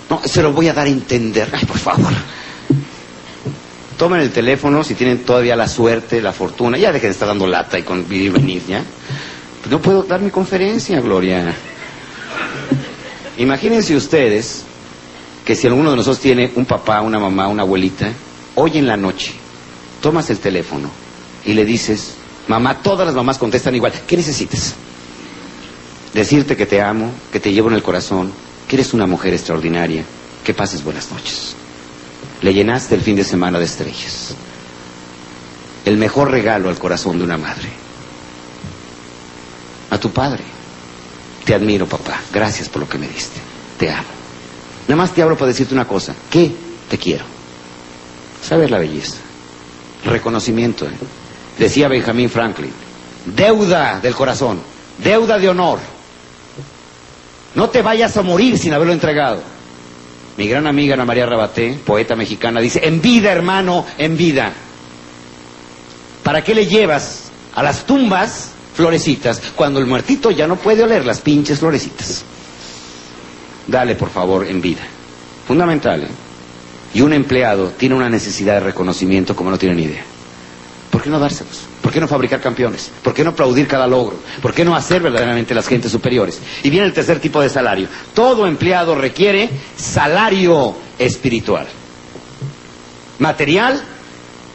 No, 0.10 0.22
se 0.26 0.42
lo 0.42 0.52
voy 0.52 0.68
a 0.68 0.74
dar 0.74 0.88
a 0.88 0.90
entender. 0.90 1.50
Ay, 1.54 1.66
por 1.66 1.78
favor. 1.78 2.12
Tomen 3.98 4.22
el 4.22 4.32
teléfono 4.32 4.84
si 4.84 4.96
tienen 4.96 5.20
todavía 5.20 5.56
la 5.56 5.68
suerte, 5.68 6.22
la 6.22 6.34
fortuna. 6.34 6.78
Ya 6.78 6.92
dejen 6.92 7.10
de 7.10 7.14
estar 7.14 7.28
dando 7.28 7.48
lata 7.48 7.78
y 7.78 7.84
con 7.84 8.06
y 8.10 8.30
venir, 8.30 8.64
¿ya? 8.68 8.84
Pues 9.62 9.72
no 9.72 9.80
puedo 9.80 10.04
dar 10.04 10.20
mi 10.20 10.32
conferencia, 10.32 11.00
Gloria. 11.00 11.54
Imagínense 13.38 13.96
ustedes 13.96 14.64
que 15.46 15.56
si 15.56 15.68
alguno 15.68 15.92
de 15.92 15.98
nosotros 15.98 16.20
tiene 16.20 16.52
un 16.56 16.66
papá, 16.66 17.02
una 17.02 17.20
mamá, 17.20 17.48
una 17.48 17.64
abuelita, 17.64 18.12
hoy 18.56 18.78
en 18.78 18.88
la 18.88 18.98
noche 18.98 19.34
tomas 20.02 20.30
el 20.30 20.40
teléfono 20.40 20.90
y 21.46 21.54
le 21.54 21.66
dices, 21.66 22.16
mamá, 22.48 22.82
todas 22.82 23.06
las 23.06 23.16
mamás 23.16 23.38
contestan 23.38 23.76
igual, 23.76 23.94
¿qué 24.08 24.18
necesitas? 24.18 24.74
Decirte 26.14 26.56
que 26.56 26.66
te 26.66 26.82
amo, 26.82 27.12
que 27.32 27.40
te 27.40 27.52
llevo 27.52 27.70
en 27.70 27.76
el 27.76 27.84
corazón, 27.84 28.32
que 28.68 28.76
eres 28.76 28.94
una 28.94 29.08
mujer 29.08 29.34
extraordinaria, 29.34 30.04
que 30.44 30.54
pases 30.54 30.84
buenas 30.84 31.12
noches. 31.12 31.56
Le 32.42 32.54
llenaste 32.54 32.96
el 32.96 33.02
fin 33.02 33.16
de 33.16 33.24
semana 33.24 33.58
de 33.58 33.66
estrellas. 33.66 34.36
El 35.86 35.98
mejor 35.98 36.32
regalo 36.32 36.70
al 36.70 36.78
corazón 36.78 37.18
de 37.18 37.24
una 37.24 37.38
madre. 37.38 37.70
A 39.90 39.98
tu 39.98 40.12
padre. 40.12 40.44
Te 41.46 41.54
admiro, 41.54 41.88
papá. 41.88 42.22
Gracias 42.32 42.70
por 42.70 42.82
lo 42.82 42.90
que 42.90 42.98
me 42.98 43.08
diste. 43.08 43.40
Te 43.78 43.90
amo. 43.90 44.08
Nada 44.88 44.96
más 45.02 45.14
te 45.14 45.22
hablo 45.22 45.38
para 45.38 45.48
decirte 45.48 45.74
una 45.74 45.88
cosa. 45.88 46.14
¿Qué? 46.30 46.52
Te 46.90 46.98
quiero. 46.98 47.26
Saber 48.42 48.70
la 48.72 48.80
belleza. 48.80 49.18
Reconocimiento. 50.06 50.86
¿eh? 50.86 50.92
Decía 51.58 51.88
Benjamin 51.88 52.30
Franklin. 52.30 52.72
Deuda 53.26 54.00
del 54.00 54.16
corazón. 54.16 54.60
Deuda 54.98 55.38
de 55.38 55.50
honor. 55.50 55.80
No 57.56 57.70
te 57.70 57.82
vayas 57.82 58.18
a 58.18 58.22
morir 58.22 58.58
sin 58.58 58.74
haberlo 58.74 58.94
entregado. 58.94 59.42
Mi 60.38 60.48
gran 60.48 60.66
amiga 60.66 60.96
Ana 60.96 61.06
María 61.06 61.28
Rabaté, 61.28 61.80
poeta 61.86 62.16
mexicana, 62.16 62.60
dice, 62.60 62.82
en 62.84 63.02
vida, 63.02 63.32
hermano, 63.32 63.86
en 63.98 64.18
vida. 64.18 64.52
¿Para 66.24 66.44
qué 66.44 66.56
le 66.56 66.66
llevas 66.66 67.26
a 67.54 67.62
las 67.62 67.86
tumbas 67.86 68.52
florecitas 68.76 69.40
cuando 69.56 69.80
el 69.80 69.86
muertito 69.86 70.32
ya 70.32 70.48
no 70.48 70.56
puede 70.56 70.84
oler 70.84 71.06
las 71.06 71.22
pinches 71.22 71.60
florecitas? 71.60 72.24
Dale, 73.68 73.96
por 73.96 74.10
favor, 74.10 74.48
en 74.48 74.60
vida. 74.60 74.82
Fundamental. 75.48 76.04
¿eh? 76.04 76.08
Y 76.96 77.02
un 77.02 77.14
empleado 77.14 77.70
tiene 77.78 77.96
una 77.96 78.10
necesidad 78.10 78.56
de 78.56 78.60
reconocimiento 78.62 79.36
como 79.36 79.52
no 79.52 79.60
tiene 79.60 79.76
ni 79.76 79.84
idea. 79.84 80.04
¿Por 80.94 81.02
qué 81.02 81.10
no 81.10 81.18
dárselos? 81.18 81.62
¿Por 81.82 81.92
qué 81.92 82.00
no 82.00 82.08
fabricar 82.08 82.40
campeones? 82.40 82.92
¿Por 83.02 83.16
qué 83.16 83.24
no 83.24 83.32
aplaudir 83.32 83.68
cada 83.68 83.88
logro? 83.88 84.16
¿Por 84.44 84.54
qué 84.54 84.64
no 84.64 84.76
hacer 84.76 85.02
verdaderamente 85.02 85.56
las 85.56 85.68
gentes 85.68 85.92
superiores? 85.92 86.40
Y 86.62 86.70
viene 86.70 86.86
el 86.86 86.94
tercer 86.94 87.20
tipo 87.20 87.42
de 87.42 87.50
salario. 87.50 87.88
Todo 88.14 88.46
empleado 88.46 88.94
requiere 88.94 89.50
salario 89.76 90.78
espiritual. 91.00 91.66
Material, 93.18 93.82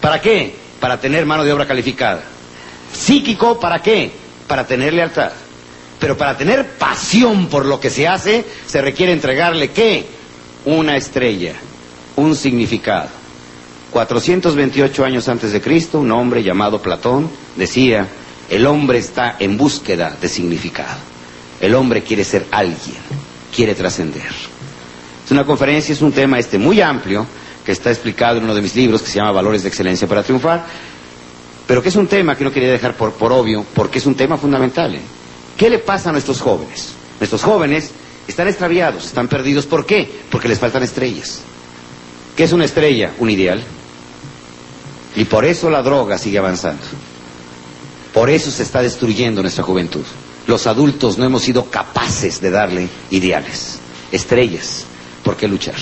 ¿para 0.00 0.20
qué? 0.20 0.54
Para 0.78 1.00
tener 1.00 1.26
mano 1.26 1.42
de 1.42 1.52
obra 1.52 1.66
calificada. 1.66 2.22
Psíquico, 2.92 3.58
¿para 3.58 3.82
qué? 3.82 4.12
Para 4.46 4.64
tener 4.64 4.92
lealtad. 4.92 5.32
Pero 5.98 6.16
para 6.16 6.36
tener 6.38 6.68
pasión 6.78 7.48
por 7.48 7.66
lo 7.66 7.80
que 7.80 7.90
se 7.90 8.06
hace, 8.06 8.44
se 8.64 8.80
requiere 8.80 9.12
entregarle 9.12 9.72
qué? 9.72 10.06
Una 10.66 10.96
estrella, 10.96 11.54
un 12.14 12.36
significado. 12.36 13.17
428 13.92 15.04
años 15.04 15.28
antes 15.28 15.52
de 15.52 15.60
Cristo, 15.60 16.00
un 16.00 16.12
hombre 16.12 16.42
llamado 16.42 16.80
Platón 16.82 17.30
decía, 17.56 18.06
el 18.50 18.66
hombre 18.66 18.98
está 18.98 19.36
en 19.38 19.56
búsqueda 19.56 20.16
de 20.20 20.28
significado. 20.28 20.98
El 21.60 21.74
hombre 21.74 22.02
quiere 22.02 22.24
ser 22.24 22.46
alguien, 22.50 22.96
quiere 23.54 23.74
trascender. 23.74 24.30
Es 25.24 25.30
una 25.30 25.44
conferencia, 25.44 25.92
es 25.92 26.02
un 26.02 26.12
tema 26.12 26.38
este 26.38 26.58
muy 26.58 26.80
amplio 26.80 27.26
que 27.64 27.72
está 27.72 27.90
explicado 27.90 28.38
en 28.38 28.44
uno 28.44 28.54
de 28.54 28.62
mis 28.62 28.74
libros 28.74 29.02
que 29.02 29.08
se 29.08 29.16
llama 29.16 29.32
Valores 29.32 29.62
de 29.62 29.68
Excelencia 29.68 30.06
para 30.08 30.22
Triunfar, 30.22 30.64
pero 31.66 31.82
que 31.82 31.90
es 31.90 31.96
un 31.96 32.06
tema 32.06 32.36
que 32.36 32.44
no 32.44 32.52
quería 32.52 32.70
dejar 32.70 32.94
por, 32.94 33.12
por 33.12 33.32
obvio, 33.32 33.64
porque 33.74 33.98
es 33.98 34.06
un 34.06 34.14
tema 34.14 34.38
fundamental. 34.38 34.94
¿eh? 34.94 35.00
¿Qué 35.56 35.68
le 35.68 35.78
pasa 35.78 36.08
a 36.08 36.12
nuestros 36.12 36.40
jóvenes? 36.40 36.94
Nuestros 37.20 37.42
jóvenes 37.42 37.90
están 38.26 38.48
extraviados, 38.48 39.06
están 39.06 39.28
perdidos. 39.28 39.66
¿Por 39.66 39.84
qué? 39.84 40.08
Porque 40.30 40.48
les 40.48 40.58
faltan 40.58 40.82
estrellas. 40.82 41.40
¿Qué 42.36 42.44
es 42.44 42.52
una 42.52 42.64
estrella? 42.64 43.12
Un 43.18 43.28
ideal. 43.28 43.62
Y 45.16 45.24
por 45.24 45.44
eso 45.44 45.70
la 45.70 45.82
droga 45.82 46.18
sigue 46.18 46.38
avanzando. 46.38 46.82
Por 48.12 48.30
eso 48.30 48.50
se 48.50 48.62
está 48.62 48.82
destruyendo 48.82 49.42
nuestra 49.42 49.64
juventud. 49.64 50.04
Los 50.46 50.66
adultos 50.66 51.18
no 51.18 51.24
hemos 51.24 51.42
sido 51.42 51.66
capaces 51.70 52.40
de 52.40 52.50
darle 52.50 52.88
ideales, 53.10 53.78
estrellas. 54.10 54.84
¿Por 55.22 55.36
qué 55.36 55.46
luchar? 55.46 55.76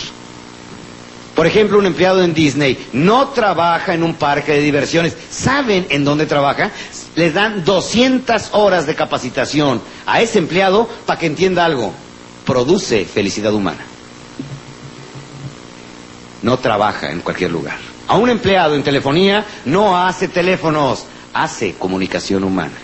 Por 1.37 1.47
ejemplo, 1.47 1.79
un 1.79 1.87
empleado 1.87 2.23
en 2.23 2.33
Disney 2.33 2.89
no 2.95 3.29
trabaja 3.29 3.93
en 3.95 4.03
un 4.03 4.15
parque 4.15 4.53
de 4.53 4.63
diversiones. 4.63 5.15
¿Saben 5.31 5.87
en 5.91 6.05
dónde 6.05 6.25
trabaja? 6.25 6.71
Les 7.15 7.35
dan 7.35 7.63
200 7.65 8.51
horas 8.53 8.87
de 8.87 8.95
capacitación 8.95 9.83
a 10.07 10.23
ese 10.23 10.39
empleado 10.39 10.89
para 11.05 11.19
que 11.19 11.27
entienda 11.27 11.65
algo. 11.65 11.93
Produce 12.47 13.05
felicidad 13.05 13.53
humana. 13.53 13.85
No 16.43 16.59
trabaja 16.59 17.11
en 17.11 17.21
cualquier 17.21 17.51
lugar. 17.51 17.96
A 18.09 18.17
un 18.17 18.31
empleado 18.31 18.75
en 18.75 18.83
telefonía 18.83 19.45
no 19.65 19.99
hace 19.99 20.29
teléfonos, 20.29 21.07
hace 21.33 21.75
comunicación 21.75 22.45
humana. 22.45 22.77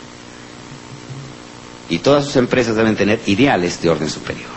Y 1.89 1.99
todas 1.99 2.25
sus 2.25 2.37
empresas 2.37 2.75
deben 2.75 2.97
tener 2.97 3.21
ideales 3.27 3.81
de 3.83 3.91
orden 3.91 4.09
superior. 4.11 4.51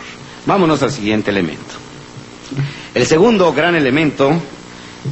Vámonos 0.46 0.82
al 0.82 0.92
siguiente 0.92 1.30
elemento. 1.30 1.74
El 2.94 3.06
segundo 3.06 3.52
gran 3.52 3.74
elemento 3.74 4.30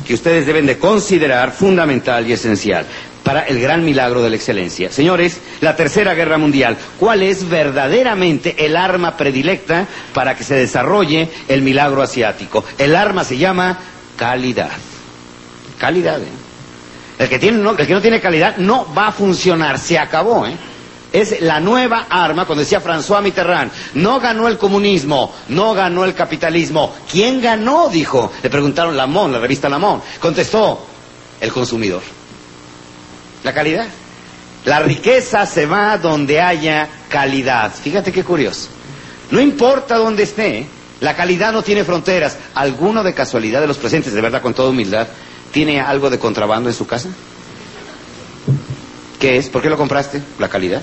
que 0.07 0.15
ustedes 0.15 0.47
deben 0.47 0.67
de 0.67 0.79
considerar 0.79 1.53
fundamental 1.53 2.27
y 2.29 2.33
esencial 2.33 2.87
para 3.23 3.43
el 3.43 3.61
gran 3.61 3.85
milagro 3.85 4.23
de 4.23 4.31
la 4.31 4.37
excelencia. 4.37 4.91
Señores, 4.91 5.41
la 5.61 5.77
Tercera 5.77 6.15
Guerra 6.15 6.39
Mundial, 6.39 6.77
¿cuál 6.99 7.23
es 7.23 7.49
verdaderamente 7.49 8.67
el 8.67 8.77
arma 8.77 9.17
predilecta 9.17 9.87
para 10.13 10.37
que 10.37 10.45
se 10.45 10.55
desarrolle 10.55 11.31
el 11.49 11.63
milagro 11.63 12.03
asiático? 12.03 12.65
El 12.79 12.95
arma 12.95 13.25
se 13.25 13.39
llama 13.39 13.79
calidad. 14.17 14.71
Calidad, 15.85 16.19
¿eh? 16.23 16.29
El 17.19 17.29
que, 17.29 17.39
tiene, 17.39 17.59
no, 17.59 17.77
el 17.77 17.87
que 17.87 17.93
no 17.93 18.01
tiene 18.01 18.19
calidad 18.19 18.57
no 18.57 18.87
va 18.95 19.09
a 19.09 19.13
funcionar, 19.13 19.79
se 19.79 19.99
acabó, 19.99 20.47
¿eh? 20.47 20.57
Es 21.13 21.43
la 21.43 21.61
nueva 21.61 22.07
arma, 22.09 22.47
cuando 22.47 22.65
decía 22.65 22.83
François 22.83 23.21
Mitterrand, 23.21 23.71
no 23.93 24.19
ganó 24.19 24.49
el 24.49 24.57
comunismo, 24.57 25.31
no 25.49 25.75
ganó 25.75 26.07
el 26.07 26.15
capitalismo. 26.15 26.95
¿Quién 27.13 27.43
ganó? 27.43 27.91
Dijo. 27.91 28.33
Le 28.43 28.49
preguntaron 28.49 28.97
Lamont, 28.97 29.35
la 29.35 29.39
revista 29.41 29.69
Lamont. 29.69 30.03
Contestó, 30.19 30.87
el 31.39 31.53
consumidor. 31.53 32.01
La 33.43 33.53
calidad. 33.53 33.87
La 34.65 34.79
riqueza 34.79 35.45
se 35.45 35.67
va 35.67 35.99
donde 35.99 36.41
haya 36.41 36.89
calidad. 37.11 37.75
Fíjate 37.75 38.11
qué 38.11 38.25
curioso. 38.25 38.71
No 39.31 39.39
importa 39.39 39.99
dónde 39.99 40.23
esté, 40.23 40.67
la 41.01 41.15
calidad 41.15 41.53
no 41.53 41.63
tiene 41.63 41.85
fronteras. 41.85 42.39
¿Alguno 42.55 43.05
de 43.05 43.13
casualidad 43.13 43.61
de 43.61 43.67
los 43.67 43.77
presentes, 43.77 44.15
de 44.15 44.23
verdad, 44.23 44.41
con 44.41 44.55
toda 44.55 44.71
humildad, 44.71 45.07
tiene 45.55 45.81
algo 45.81 46.11
de 46.11 46.19
contrabando 46.19 46.69
en 46.69 46.75
su 46.75 46.85
casa? 46.87 47.09
¿Qué 49.21 49.37
es? 49.39 49.49
¿Por 49.49 49.63
qué 49.63 49.71
lo 49.71 49.77
compraste? 49.79 50.21
La 50.41 50.49
calidad. 50.49 50.83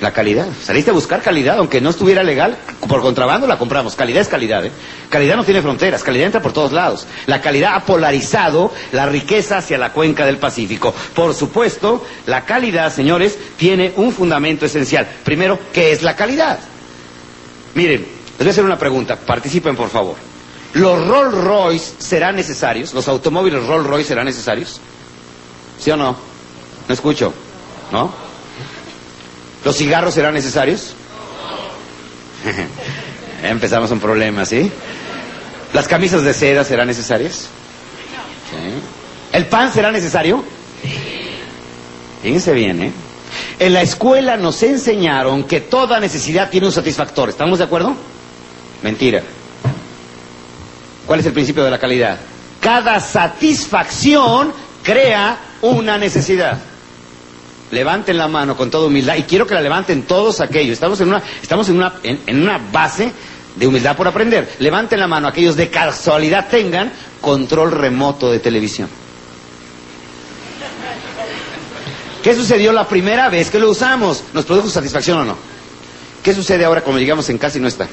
La 0.00 0.12
calidad. 0.12 0.46
Saliste 0.62 0.90
a 0.92 0.94
buscar 0.94 1.20
calidad, 1.20 1.58
aunque 1.58 1.80
no 1.80 1.90
estuviera 1.90 2.22
legal, 2.22 2.56
por 2.88 3.02
contrabando 3.02 3.48
la 3.48 3.58
compramos. 3.58 3.96
Calidad 3.96 4.22
es 4.22 4.28
calidad, 4.28 4.64
¿eh? 4.64 4.70
Calidad 5.10 5.34
no 5.36 5.44
tiene 5.44 5.60
fronteras, 5.62 6.02
calidad 6.04 6.26
entra 6.26 6.40
por 6.40 6.52
todos 6.52 6.70
lados. 6.72 7.06
La 7.26 7.42
calidad 7.42 7.74
ha 7.74 7.84
polarizado 7.84 8.72
la 8.92 9.06
riqueza 9.06 9.58
hacia 9.58 9.76
la 9.78 9.92
cuenca 9.92 10.24
del 10.24 10.38
Pacífico. 10.38 10.94
Por 11.14 11.34
supuesto, 11.34 12.06
la 12.26 12.44
calidad, 12.46 12.94
señores, 12.94 13.36
tiene 13.58 13.92
un 13.96 14.12
fundamento 14.12 14.64
esencial. 14.64 15.06
Primero, 15.24 15.58
¿qué 15.74 15.90
es 15.90 16.02
la 16.02 16.14
calidad? 16.14 16.60
Miren, 17.74 18.00
les 18.00 18.38
voy 18.38 18.46
a 18.46 18.50
hacer 18.52 18.64
una 18.64 18.78
pregunta, 18.78 19.16
participen 19.16 19.74
por 19.76 19.90
favor. 19.90 20.29
¿Los 20.74 21.06
Rolls 21.06 21.34
Royce 21.34 21.92
serán 21.98 22.36
necesarios? 22.36 22.94
¿Los 22.94 23.08
automóviles 23.08 23.66
Rolls 23.66 23.86
Royce 23.86 24.08
serán 24.08 24.26
necesarios? 24.26 24.80
¿Sí 25.80 25.90
o 25.90 25.96
no? 25.96 26.16
No 26.86 26.94
escucho. 26.94 27.32
¿No? 27.90 28.12
¿Los 29.64 29.76
cigarros 29.76 30.14
serán 30.14 30.34
necesarios? 30.34 30.94
Empezamos 33.42 33.90
un 33.90 34.00
problema, 34.00 34.44
¿sí? 34.46 34.70
¿Las 35.72 35.88
camisas 35.88 36.22
de 36.22 36.34
seda 36.34 36.64
serán 36.64 36.86
necesarias? 36.86 37.48
¿El 39.32 39.46
pan 39.46 39.72
será 39.72 39.90
necesario? 39.90 40.44
Fíjense 42.22 42.52
bien, 42.52 42.82
¿eh? 42.82 42.92
En 43.58 43.74
la 43.74 43.82
escuela 43.82 44.36
nos 44.36 44.62
enseñaron 44.62 45.44
que 45.44 45.60
toda 45.60 46.00
necesidad 46.00 46.50
tiene 46.50 46.66
un 46.66 46.72
satisfactor. 46.72 47.28
¿Estamos 47.28 47.58
de 47.58 47.64
acuerdo? 47.64 47.94
Mentira. 48.82 49.22
¿Cuál 51.10 51.18
es 51.18 51.26
el 51.26 51.32
principio 51.32 51.64
de 51.64 51.72
la 51.72 51.78
calidad? 51.80 52.18
Cada 52.60 53.00
satisfacción 53.00 54.52
crea 54.84 55.36
una 55.60 55.98
necesidad. 55.98 56.56
Levanten 57.72 58.16
la 58.16 58.28
mano 58.28 58.56
con 58.56 58.70
toda 58.70 58.86
humildad 58.86 59.16
y 59.16 59.24
quiero 59.24 59.44
que 59.44 59.54
la 59.54 59.60
levanten 59.60 60.04
todos 60.04 60.40
aquellos. 60.40 60.74
Estamos 60.74 61.00
en 61.00 61.08
una, 61.08 61.20
estamos 61.42 61.68
en 61.68 61.78
una, 61.78 61.94
en, 62.04 62.40
una 62.40 62.58
base 62.58 63.10
de 63.56 63.66
humildad 63.66 63.96
por 63.96 64.06
aprender. 64.06 64.54
Levanten 64.60 65.00
la 65.00 65.08
mano 65.08 65.26
aquellos 65.26 65.56
de 65.56 65.68
casualidad 65.68 66.46
tengan 66.48 66.92
control 67.20 67.72
remoto 67.72 68.30
de 68.30 68.38
televisión. 68.38 68.88
¿Qué 72.22 72.36
sucedió 72.36 72.72
la 72.72 72.86
primera 72.86 73.28
vez 73.28 73.50
que 73.50 73.58
lo 73.58 73.68
usamos? 73.68 74.22
¿Nos 74.32 74.44
produjo 74.44 74.68
satisfacción 74.68 75.18
o 75.18 75.24
no? 75.24 75.36
¿Qué 76.22 76.32
sucede 76.34 76.64
ahora 76.64 76.82
cuando 76.82 77.00
llegamos 77.00 77.28
en 77.30 77.38
casa 77.38 77.58
y 77.58 77.62
no 77.62 77.66
está? 77.66 77.88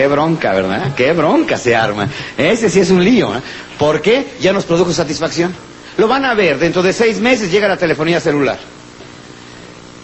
Qué 0.00 0.08
bronca, 0.08 0.54
¿verdad? 0.54 0.94
Qué 0.96 1.12
bronca 1.12 1.58
se 1.58 1.76
arma. 1.76 2.08
Ese 2.38 2.70
sí 2.70 2.80
es 2.80 2.88
un 2.88 3.04
lío. 3.04 3.36
¿eh? 3.36 3.40
¿Por 3.78 4.00
qué? 4.00 4.28
Ya 4.40 4.50
nos 4.50 4.64
produjo 4.64 4.94
satisfacción. 4.94 5.54
Lo 5.98 6.08
van 6.08 6.24
a 6.24 6.32
ver, 6.32 6.58
dentro 6.58 6.82
de 6.82 6.94
seis 6.94 7.20
meses 7.20 7.52
llega 7.52 7.68
la 7.68 7.76
telefonía 7.76 8.18
celular. 8.18 8.58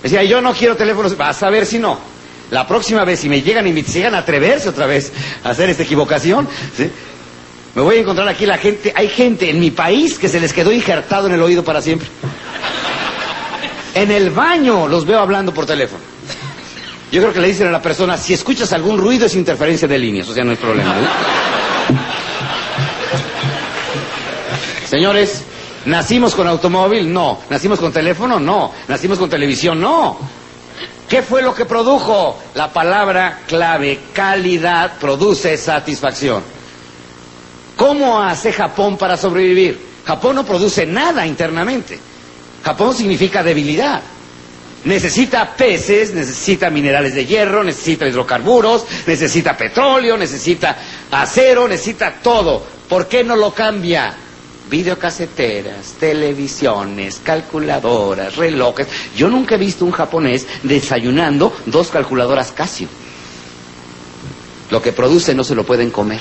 Decía, 0.03 0.23
yo 0.25 0.43
no 0.43 0.53
quiero 0.53 0.77
teléfonos, 0.77 1.17
vas 1.17 1.43
a 1.43 1.49
ver 1.49 1.65
si 1.65 1.79
no. 1.79 1.99
La 2.51 2.69
próxima 2.69 3.07
vez, 3.07 3.21
si 3.21 3.31
me 3.31 3.41
llegan 3.41 3.67
y 3.69 3.73
me 3.73 3.83
llegan 3.85 4.15
a 4.15 4.19
atreverse 4.19 4.69
otra 4.69 4.85
vez 4.85 5.15
a 5.43 5.49
hacer 5.49 5.71
esta 5.71 5.85
equivocación, 5.85 6.47
me 7.75 7.81
voy 7.81 7.97
a 7.97 8.01
encontrar 8.01 8.29
aquí 8.29 8.45
la 8.45 8.59
gente, 8.59 8.93
hay 8.95 9.09
gente 9.09 9.49
en 9.49 9.59
mi 9.59 9.71
país 9.71 10.19
que 10.19 10.29
se 10.29 10.41
les 10.41 10.53
quedó 10.53 10.73
injertado 10.73 11.27
en 11.27 11.33
el 11.33 11.41
oído 11.41 11.65
para 11.65 11.81
siempre. 11.81 12.07
En 13.95 14.11
el 14.11 14.29
baño 14.29 14.89
los 14.89 15.07
veo 15.07 15.21
hablando 15.21 15.55
por 15.55 15.65
teléfono. 15.65 16.16
Yo 17.13 17.21
creo 17.21 17.33
que 17.33 17.41
le 17.41 17.49
dicen 17.49 17.69
a 17.69 17.71
la 17.71 17.83
persona, 17.83 18.17
si 18.17 18.35
escuchas 18.35 18.73
algún 18.73 18.99
ruido 18.99 19.27
es 19.27 19.35
interferencia 19.35 19.87
de 19.87 19.99
líneas, 19.99 20.29
o 20.29 20.35
sea, 20.35 20.45
no 20.45 20.53
es 20.53 20.59
problema. 20.59 20.95
Señores, 24.89 25.43
¿Nacimos 25.87 26.35
con 26.35 26.49
automóvil? 26.49 27.13
No. 27.13 27.39
¿Nacimos 27.49 27.79
con 27.79 27.93
teléfono? 27.93 28.41
No. 28.41 28.73
¿Nacimos 28.89 29.19
con 29.19 29.31
televisión? 29.31 29.81
No. 29.81 30.19
¿Qué 31.09 31.23
fue 31.23 31.43
lo 31.43 31.55
que 31.55 31.65
produjo? 31.65 32.37
La 32.55 32.73
palabra 32.73 33.43
clave, 33.47 34.01
calidad, 34.13 34.99
produce 34.99 35.57
satisfacción. 35.57 36.43
¿Cómo 37.77 38.21
hace 38.21 38.53
Japón 38.53 38.97
para 38.99 39.17
sobrevivir? 39.17 39.79
Japón 40.05 40.35
no 40.37 40.45
produce 40.45 40.85
nada 40.87 41.25
internamente. 41.25 42.01
Japón 42.65 42.93
significa 42.93 43.45
debilidad. 43.45 44.03
Necesita 44.87 45.57
peces, 45.57 46.15
necesita 46.15 46.71
minerales 46.71 47.15
de 47.15 47.27
hierro, 47.27 47.65
necesita 47.65 48.07
hidrocarburos, 48.07 48.85
necesita 49.07 49.57
petróleo, 49.57 50.17
necesita 50.17 50.79
acero, 51.11 51.67
necesita 51.67 52.15
todo. 52.23 52.63
¿Por 52.89 53.09
qué 53.09 53.25
no 53.25 53.35
lo 53.37 53.53
cambia? 53.53 54.17
videocaseteras, 54.69 55.93
televisiones, 56.01 57.21
calculadoras, 57.23 58.35
relojes. 58.37 58.89
Yo 59.17 59.29
nunca 59.29 59.55
he 59.55 59.59
visto 59.59 59.85
un 59.85 59.93
japonés 59.93 60.47
desayunando 60.65 61.57
dos 61.67 61.89
calculadoras 61.89 62.53
Casio. 62.53 62.89
Lo 64.71 64.83
que 64.83 64.93
produce 64.93 65.35
no 65.35 65.45
se 65.45 65.55
lo 65.55 65.65
pueden 65.65 65.91
comer. 65.91 66.21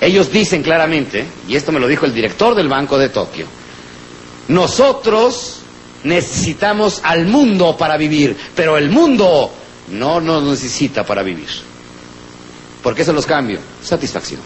Ellos 0.00 0.32
dicen 0.32 0.62
claramente, 0.62 1.26
y 1.46 1.56
esto 1.56 1.72
me 1.72 1.80
lo 1.80 1.86
dijo 1.86 2.06
el 2.06 2.14
director 2.14 2.54
del 2.54 2.68
Banco 2.68 2.96
de 2.96 3.10
Tokio, 3.10 3.46
nosotros 4.48 5.59
necesitamos 6.04 7.00
al 7.04 7.26
mundo 7.26 7.76
para 7.76 7.96
vivir, 7.96 8.36
pero 8.54 8.76
el 8.78 8.90
mundo 8.90 9.50
no 9.90 10.20
nos 10.20 10.42
necesita 10.44 11.04
para 11.04 11.22
vivir. 11.22 11.48
¿Por 12.82 12.94
qué 12.94 13.04
se 13.04 13.12
los 13.12 13.26
cambio? 13.26 13.58
Satisfacción 13.82 14.40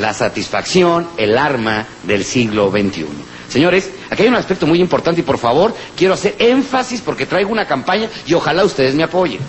la 0.00 0.14
satisfacción, 0.14 1.06
el 1.16 1.36
arma 1.38 1.86
del 2.04 2.24
siglo 2.24 2.70
XXI. 2.70 3.06
Señores, 3.48 3.90
aquí 4.08 4.22
hay 4.22 4.28
un 4.28 4.34
aspecto 4.36 4.66
muy 4.66 4.80
importante 4.80 5.20
y 5.20 5.24
por 5.24 5.38
favor 5.38 5.74
quiero 5.96 6.14
hacer 6.14 6.36
énfasis 6.38 7.00
porque 7.00 7.26
traigo 7.26 7.50
una 7.50 7.66
campaña 7.66 8.08
y 8.26 8.34
ojalá 8.34 8.64
ustedes 8.64 8.94
me 8.94 9.02
apoyen. 9.02 9.40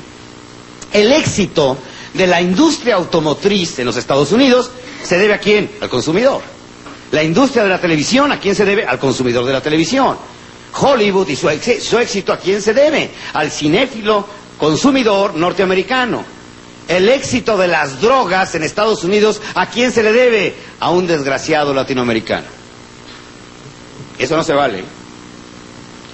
El 0.92 1.12
éxito 1.14 1.78
de 2.14 2.28
la 2.28 2.42
industria 2.42 2.96
automotriz 2.96 3.80
en 3.80 3.86
los 3.86 3.96
Estados 3.98 4.32
Unidos 4.32 4.70
se 5.04 5.18
debe 5.18 5.34
a 5.34 5.40
quién? 5.40 5.70
Al 5.82 5.90
consumidor. 5.90 6.42
La 7.12 7.24
industria 7.24 7.64
de 7.64 7.70
la 7.70 7.80
televisión, 7.80 8.32
¿a 8.32 8.40
quién 8.40 8.56
se 8.56 8.66
debe? 8.66 8.86
Al 8.86 9.00
consumidor 9.00 9.46
de 9.46 9.54
la 9.54 9.62
televisión. 9.62 10.18
Hollywood 10.74 11.28
y 11.30 11.36
su, 11.36 11.50
su 11.82 11.98
éxito, 12.00 12.34
¿a 12.34 12.38
quién 12.38 12.62
se 12.62 12.74
debe? 12.74 13.12
Al 13.34 13.52
cinéfilo 13.52 14.26
consumidor 14.58 15.36
norteamericano. 15.36 16.24
El 16.88 17.10
éxito 17.10 17.58
de 17.58 17.68
las 17.68 18.00
drogas 18.02 18.54
en 18.56 18.64
Estados 18.64 19.04
Unidos, 19.04 19.42
¿a 19.56 19.68
quién 19.68 19.92
se 19.92 20.04
le 20.04 20.12
debe? 20.12 20.56
A 20.80 20.92
un 20.92 21.08
desgraciado 21.08 21.74
latinoamericano. 21.74 22.46
Eso 24.20 24.36
no 24.36 24.44
se 24.44 24.54
vale. 24.54 24.84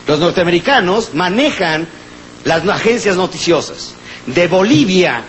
Los 0.07 0.19
norteamericanos 0.19 1.13
manejan 1.13 1.88
las 2.45 2.65
agencias 2.67 3.17
noticiosas. 3.17 3.93
De 4.27 4.47
Bolivia, 4.47 5.23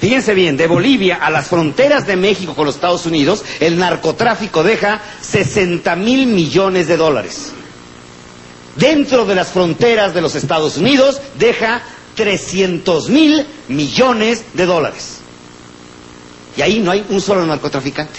fíjense 0.00 0.34
bien, 0.34 0.56
de 0.56 0.66
Bolivia 0.66 1.16
a 1.22 1.30
las 1.30 1.46
fronteras 1.46 2.06
de 2.06 2.16
México 2.16 2.54
con 2.54 2.66
los 2.66 2.74
Estados 2.74 3.06
Unidos, 3.06 3.44
el 3.60 3.78
narcotráfico 3.78 4.62
deja 4.64 5.00
60 5.20 5.94
mil 5.96 6.26
millones 6.26 6.88
de 6.88 6.96
dólares. 6.96 7.52
Dentro 8.76 9.24
de 9.24 9.34
las 9.34 9.48
fronteras 9.48 10.12
de 10.14 10.20
los 10.20 10.34
Estados 10.34 10.76
Unidos 10.76 11.20
deja 11.38 11.82
300 12.14 13.08
mil 13.08 13.46
millones 13.68 14.44
de 14.54 14.66
dólares. 14.66 15.18
Y 16.56 16.62
ahí 16.62 16.78
no 16.80 16.90
hay 16.90 17.04
un 17.08 17.20
solo 17.20 17.46
narcotraficante. 17.46 18.18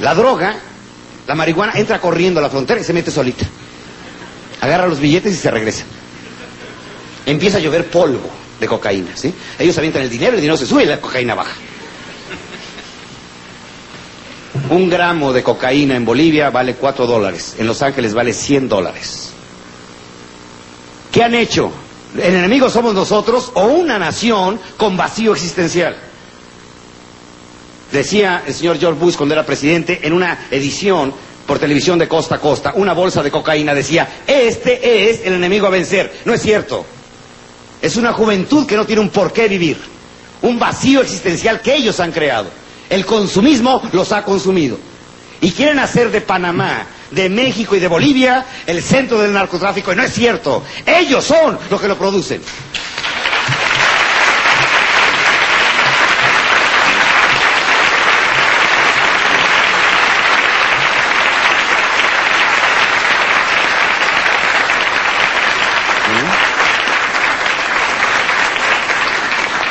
La 0.00 0.14
droga, 0.14 0.56
la 1.26 1.34
marihuana, 1.34 1.72
entra 1.76 2.00
corriendo 2.00 2.40
a 2.40 2.42
la 2.42 2.50
frontera 2.50 2.80
y 2.80 2.84
se 2.84 2.92
mete 2.92 3.10
solita. 3.10 3.46
Agarra 4.60 4.86
los 4.86 5.00
billetes 5.00 5.32
y 5.34 5.36
se 5.36 5.50
regresa. 5.50 5.84
Empieza 7.26 7.58
a 7.58 7.60
llover 7.60 7.86
polvo. 7.90 8.30
de 8.60 8.68
cocaína, 8.68 9.16
¿sí? 9.16 9.34
Ellos 9.58 9.76
avientan 9.76 10.02
el 10.02 10.08
dinero, 10.10 10.34
el 10.34 10.40
dinero 10.40 10.56
se 10.56 10.66
sube 10.66 10.84
y 10.84 10.86
la 10.86 11.00
cocaína 11.00 11.34
baja. 11.34 11.56
Un 14.72 14.88
gramo 14.88 15.34
de 15.34 15.42
cocaína 15.42 15.96
en 15.96 16.04
Bolivia 16.06 16.48
vale 16.48 16.76
4 16.76 17.06
dólares, 17.06 17.56
en 17.58 17.66
Los 17.66 17.82
Ángeles 17.82 18.14
vale 18.14 18.32
100 18.32 18.70
dólares. 18.70 19.30
¿Qué 21.12 21.22
han 21.22 21.34
hecho? 21.34 21.70
¿El 22.16 22.36
enemigo 22.36 22.70
somos 22.70 22.94
nosotros 22.94 23.50
o 23.52 23.64
una 23.66 23.98
nación 23.98 24.58
con 24.78 24.96
vacío 24.96 25.32
existencial? 25.32 25.94
Decía 27.92 28.44
el 28.46 28.54
señor 28.54 28.78
George 28.78 28.98
Bush 28.98 29.14
cuando 29.16 29.34
era 29.34 29.44
presidente 29.44 30.00
en 30.04 30.14
una 30.14 30.46
edición 30.50 31.12
por 31.46 31.58
televisión 31.58 31.98
de 31.98 32.08
costa 32.08 32.36
a 32.36 32.40
costa, 32.40 32.72
una 32.74 32.94
bolsa 32.94 33.22
de 33.22 33.30
cocaína 33.30 33.74
decía, 33.74 34.22
este 34.26 35.10
es 35.10 35.20
el 35.26 35.34
enemigo 35.34 35.66
a 35.66 35.70
vencer. 35.70 36.20
No 36.24 36.32
es 36.32 36.40
cierto. 36.40 36.86
Es 37.82 37.96
una 37.96 38.14
juventud 38.14 38.66
que 38.66 38.76
no 38.76 38.86
tiene 38.86 39.02
un 39.02 39.10
por 39.10 39.34
qué 39.34 39.48
vivir, 39.48 39.76
un 40.40 40.58
vacío 40.58 41.02
existencial 41.02 41.60
que 41.60 41.74
ellos 41.74 42.00
han 42.00 42.10
creado. 42.10 42.61
El 42.92 43.06
consumismo 43.06 43.80
los 43.92 44.12
ha 44.12 44.22
consumido. 44.22 44.76
Y 45.40 45.50
quieren 45.52 45.78
hacer 45.78 46.10
de 46.10 46.20
Panamá, 46.20 46.84
de 47.10 47.30
México 47.30 47.74
y 47.74 47.80
de 47.80 47.88
Bolivia 47.88 48.44
el 48.66 48.82
centro 48.82 49.18
del 49.18 49.32
narcotráfico. 49.32 49.94
Y 49.94 49.96
no 49.96 50.02
es 50.02 50.12
cierto. 50.12 50.62
Ellos 50.84 51.24
son 51.24 51.58
los 51.70 51.80
que 51.80 51.88
lo 51.88 51.96
producen. 51.96 52.42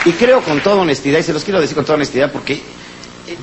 Y 0.04 0.14
creo 0.14 0.42
con 0.42 0.60
toda 0.62 0.78
honestidad, 0.78 1.20
y 1.20 1.24
se 1.24 1.34
los 1.34 1.44
quiero 1.44 1.62
decir 1.62 1.76
con 1.76 1.86
toda 1.86 1.98
honestidad, 1.98 2.32
porque 2.32 2.60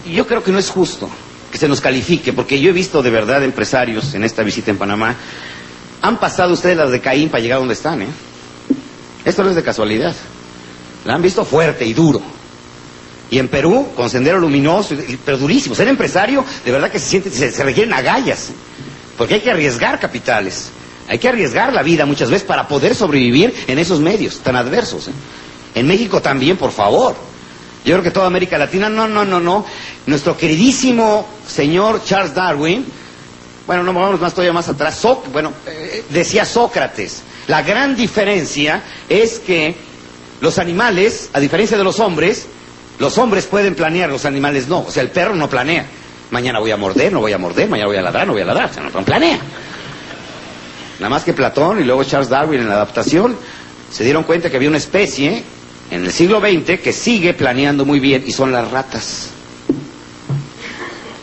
yo 0.06 0.26
creo 0.26 0.42
que 0.42 0.52
no 0.52 0.58
es 0.58 0.70
justo 0.70 1.08
que 1.50 1.58
se 1.58 1.68
nos 1.68 1.80
califique, 1.80 2.32
porque 2.32 2.60
yo 2.60 2.70
he 2.70 2.72
visto 2.72 3.02
de 3.02 3.10
verdad 3.10 3.42
empresarios 3.42 4.14
en 4.14 4.24
esta 4.24 4.42
visita 4.42 4.70
en 4.70 4.78
Panamá, 4.78 5.16
han 6.02 6.18
pasado 6.20 6.52
ustedes 6.52 6.76
las 6.76 6.90
de 6.90 7.00
Caín 7.00 7.28
para 7.28 7.42
llegar 7.42 7.58
donde 7.58 7.74
están, 7.74 8.02
¿eh? 8.02 8.08
Esto 9.24 9.42
no 9.42 9.50
es 9.50 9.56
de 9.56 9.62
casualidad. 9.62 10.14
La 11.04 11.14
han 11.14 11.22
visto 11.22 11.44
fuerte 11.44 11.84
y 11.84 11.92
duro. 11.92 12.20
Y 13.30 13.38
en 13.38 13.48
Perú, 13.48 13.88
con 13.94 14.08
sendero 14.08 14.38
luminoso, 14.38 14.94
pero 15.24 15.36
durísimo. 15.36 15.74
Ser 15.74 15.88
empresario, 15.88 16.44
de 16.64 16.72
verdad 16.72 16.90
que 16.90 16.98
se 16.98 17.08
siente, 17.08 17.30
se, 17.30 17.52
se 17.52 17.64
requieren 17.64 17.92
agallas. 17.92 18.50
Porque 19.18 19.34
hay 19.34 19.40
que 19.40 19.50
arriesgar 19.50 20.00
capitales. 20.00 20.70
Hay 21.08 21.18
que 21.18 21.28
arriesgar 21.28 21.72
la 21.72 21.82
vida 21.82 22.06
muchas 22.06 22.30
veces 22.30 22.46
para 22.46 22.68
poder 22.68 22.94
sobrevivir 22.94 23.54
en 23.66 23.78
esos 23.78 24.00
medios 24.00 24.38
tan 24.38 24.56
adversos. 24.56 25.08
¿eh? 25.08 25.12
En 25.74 25.86
México 25.86 26.22
también, 26.22 26.56
por 26.56 26.70
favor. 26.70 27.16
Yo 27.88 27.94
creo 27.94 28.04
que 28.04 28.10
toda 28.10 28.26
América 28.26 28.58
Latina, 28.58 28.90
no, 28.90 29.08
no, 29.08 29.24
no, 29.24 29.40
no. 29.40 29.64
Nuestro 30.04 30.36
queridísimo 30.36 31.26
señor 31.46 32.04
Charles 32.04 32.34
Darwin, 32.34 32.84
bueno, 33.66 33.82
no 33.82 33.94
vamos 33.94 34.20
más 34.20 34.34
todavía 34.34 34.52
más 34.52 34.68
atrás, 34.68 35.00
bueno, 35.32 35.54
eh, 35.66 36.04
decía 36.10 36.44
Sócrates, 36.44 37.22
la 37.46 37.62
gran 37.62 37.96
diferencia 37.96 38.82
es 39.08 39.38
que 39.38 39.74
los 40.42 40.58
animales, 40.58 41.30
a 41.32 41.40
diferencia 41.40 41.78
de 41.78 41.84
los 41.84 41.98
hombres, 41.98 42.46
los 42.98 43.16
hombres 43.16 43.46
pueden 43.46 43.74
planear, 43.74 44.10
los 44.10 44.26
animales 44.26 44.68
no. 44.68 44.80
O 44.80 44.90
sea, 44.90 45.02
el 45.02 45.08
perro 45.08 45.34
no 45.34 45.48
planea. 45.48 45.86
Mañana 46.30 46.58
voy 46.58 46.72
a 46.72 46.76
morder, 46.76 47.10
no 47.10 47.20
voy 47.20 47.32
a 47.32 47.38
morder, 47.38 47.70
mañana 47.70 47.88
voy 47.88 47.96
a 47.96 48.02
ladrar, 48.02 48.26
no 48.26 48.34
voy 48.34 48.42
a 48.42 48.44
ladrar. 48.44 48.68
O 48.68 48.74
sea, 48.74 48.82
no 48.82 49.02
planea. 49.02 49.38
Nada 50.98 51.08
más 51.08 51.24
que 51.24 51.32
Platón 51.32 51.80
y 51.80 51.84
luego 51.84 52.04
Charles 52.04 52.28
Darwin 52.28 52.60
en 52.60 52.68
la 52.68 52.74
adaptación 52.74 53.34
se 53.90 54.04
dieron 54.04 54.24
cuenta 54.24 54.50
que 54.50 54.56
había 54.56 54.68
una 54.68 54.76
especie 54.76 55.42
en 55.90 56.04
el 56.04 56.12
siglo 56.12 56.40
XX 56.40 56.80
que 56.80 56.92
sigue 56.92 57.34
planeando 57.34 57.84
muy 57.84 58.00
bien 58.00 58.24
y 58.26 58.32
son 58.32 58.52
las 58.52 58.70
ratas. 58.70 59.30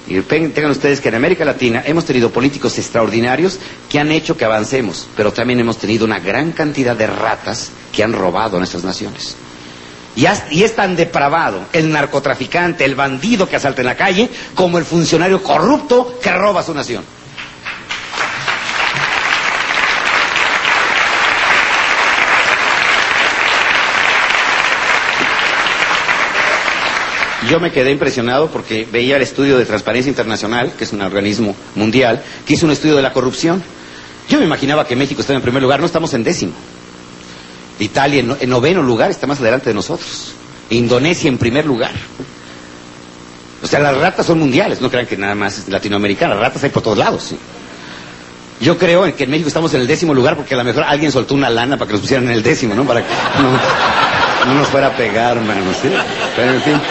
Y 0.08 0.20
tengan 0.22 0.70
ustedes 0.70 1.02
que 1.02 1.10
en 1.10 1.16
América 1.16 1.44
Latina 1.46 1.82
hemos 1.86 2.06
tenido 2.06 2.30
políticos 2.30 2.78
extraordinarios 2.78 3.60
que 3.90 4.00
han 4.00 4.12
hecho 4.12 4.38
que 4.38 4.46
avancemos, 4.46 5.08
pero 5.18 5.34
también 5.34 5.60
hemos 5.60 5.78
tenido 5.78 6.06
una 6.06 6.20
gran 6.20 6.52
cantidad 6.52 6.96
de 6.96 7.08
ratas 7.08 7.72
que 7.92 8.04
han 8.04 8.14
robado 8.14 8.58
a 8.58 8.60
nuestras 8.60 8.84
naciones. 8.84 9.36
Y, 10.16 10.26
y 10.52 10.64
es 10.64 10.76
tan 10.76 10.96
depravado 10.96 11.66
el 11.74 11.92
narcotraficante, 11.92 12.86
el 12.86 12.94
bandido 12.96 13.50
que 13.50 13.56
asalta 13.56 13.82
en 13.82 13.88
la 13.88 13.98
calle, 13.98 14.30
como 14.54 14.78
el 14.78 14.86
funcionario 14.86 15.42
corrupto 15.42 16.20
que 16.22 16.32
roba 16.32 16.62
a 16.62 16.64
su 16.64 16.74
nación. 16.74 17.04
Yo 27.50 27.60
me 27.60 27.72
quedé 27.72 27.92
impresionado 27.92 28.50
porque 28.50 28.88
veía 28.92 29.18
el 29.18 29.22
estudio 29.22 29.58
de 29.58 29.66
Transparencia 29.66 30.10
Internacional, 30.10 30.74
que 30.78 30.84
es 30.84 30.94
un 30.94 31.02
organismo 31.02 31.56
mundial, 31.76 32.24
que 32.46 32.54
hizo 32.54 32.66
un 32.66 32.72
estudio 32.72 32.96
de 32.96 33.02
la 33.02 33.14
corrupción. 33.14 33.62
Yo 34.30 34.40
me 34.40 34.46
imaginaba 34.46 34.88
que 34.88 34.96
México 34.96 35.22
estaba 35.22 35.38
en 35.38 35.44
primer 35.44 35.62
lugar, 35.62 35.80
no 35.80 35.86
estamos 35.86 36.14
en 36.14 36.24
décimo. 36.24 36.54
Italia 37.80 38.24
en, 38.40 38.50
noveno 38.50 38.82
lugar 38.82 39.12
está 39.12 39.28
más 39.28 39.40
adelante 39.40 39.70
de 39.70 39.76
nosotros. 39.76 40.34
Indonesia 40.70 41.28
en 41.28 41.38
primer 41.38 41.66
lugar. 41.66 41.92
O 43.62 43.68
sea, 43.68 43.80
las 43.80 43.98
ratas 43.98 44.26
son 44.26 44.40
mundiales, 44.40 44.82
no 44.82 44.90
crean 44.90 45.06
que 45.06 45.18
nada 45.18 45.36
más 45.36 45.60
es 45.60 45.70
latinoamericana, 45.70 46.34
las 46.36 46.44
ratas 46.44 46.64
hay 46.64 46.70
por 46.70 46.84
todos 46.84 46.98
lados. 46.98 47.36
Yo 48.62 48.78
creo 48.78 49.14
que 49.16 49.26
en 49.26 49.32
México 49.32 49.48
estamos 49.48 49.74
en 49.74 49.82
el 49.82 49.88
décimo 49.88 50.14
lugar 50.14 50.36
porque 50.36 50.54
a 50.54 50.58
lo 50.58 50.64
mejor 50.64 50.84
alguien 50.84 51.12
soltó 51.12 51.36
una 51.36 51.50
lana 51.50 51.78
para 51.78 51.88
que 51.88 51.94
nos 51.94 52.02
pusieran 52.02 52.26
en 52.26 52.32
el 52.32 52.44
décimo, 52.44 52.74
¿no? 52.74 52.86
Para 52.86 53.02
que 53.02 53.08
no, 54.48 54.54
nos 54.54 54.68
fuera 54.70 54.88
a 54.88 54.96
pegar, 54.96 55.38
hermano, 55.38 55.62
¿sí? 55.82 55.90
Pero 56.36 56.54
en 56.54 56.62
fin. 56.62 56.82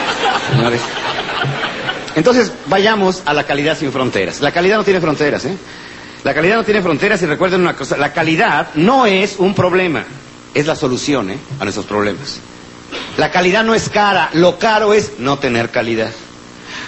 Entonces, 2.16 2.53
vayamos 2.66 3.23
a 3.25 3.35
la 3.35 3.45
calidad 3.45 3.77
sin 3.79 3.91
fronteras. 3.93 4.41
La 4.41 4.53
calidad 4.53 4.77
no 4.77 4.85
tiene 4.85 5.01
fronteras, 5.01 5.45
¿eh? 5.45 5.57
La 6.25 6.33
calidad 6.33 6.57
no 6.57 6.65
tiene 6.65 6.81
fronteras 6.81 7.21
y 7.23 7.27
recuerden 7.27 7.61
una 7.61 7.77
cosa, 7.77 7.99
la 7.99 8.15
calidad 8.15 8.69
no 8.77 9.05
es 9.05 9.35
un 9.37 9.55
problema, 9.55 10.05
es 10.55 10.66
la 10.66 10.75
solución 10.75 11.31
¿eh? 11.31 11.39
a 11.61 11.65
nuestros 11.65 11.85
problemas. 11.85 12.41
La 13.19 13.31
calidad 13.31 13.62
no 13.62 13.75
es 13.75 13.91
cara, 13.91 14.31
lo 14.33 14.59
caro 14.59 14.95
es 14.95 15.19
no 15.19 15.39
tener 15.39 15.69
calidad. 15.71 16.11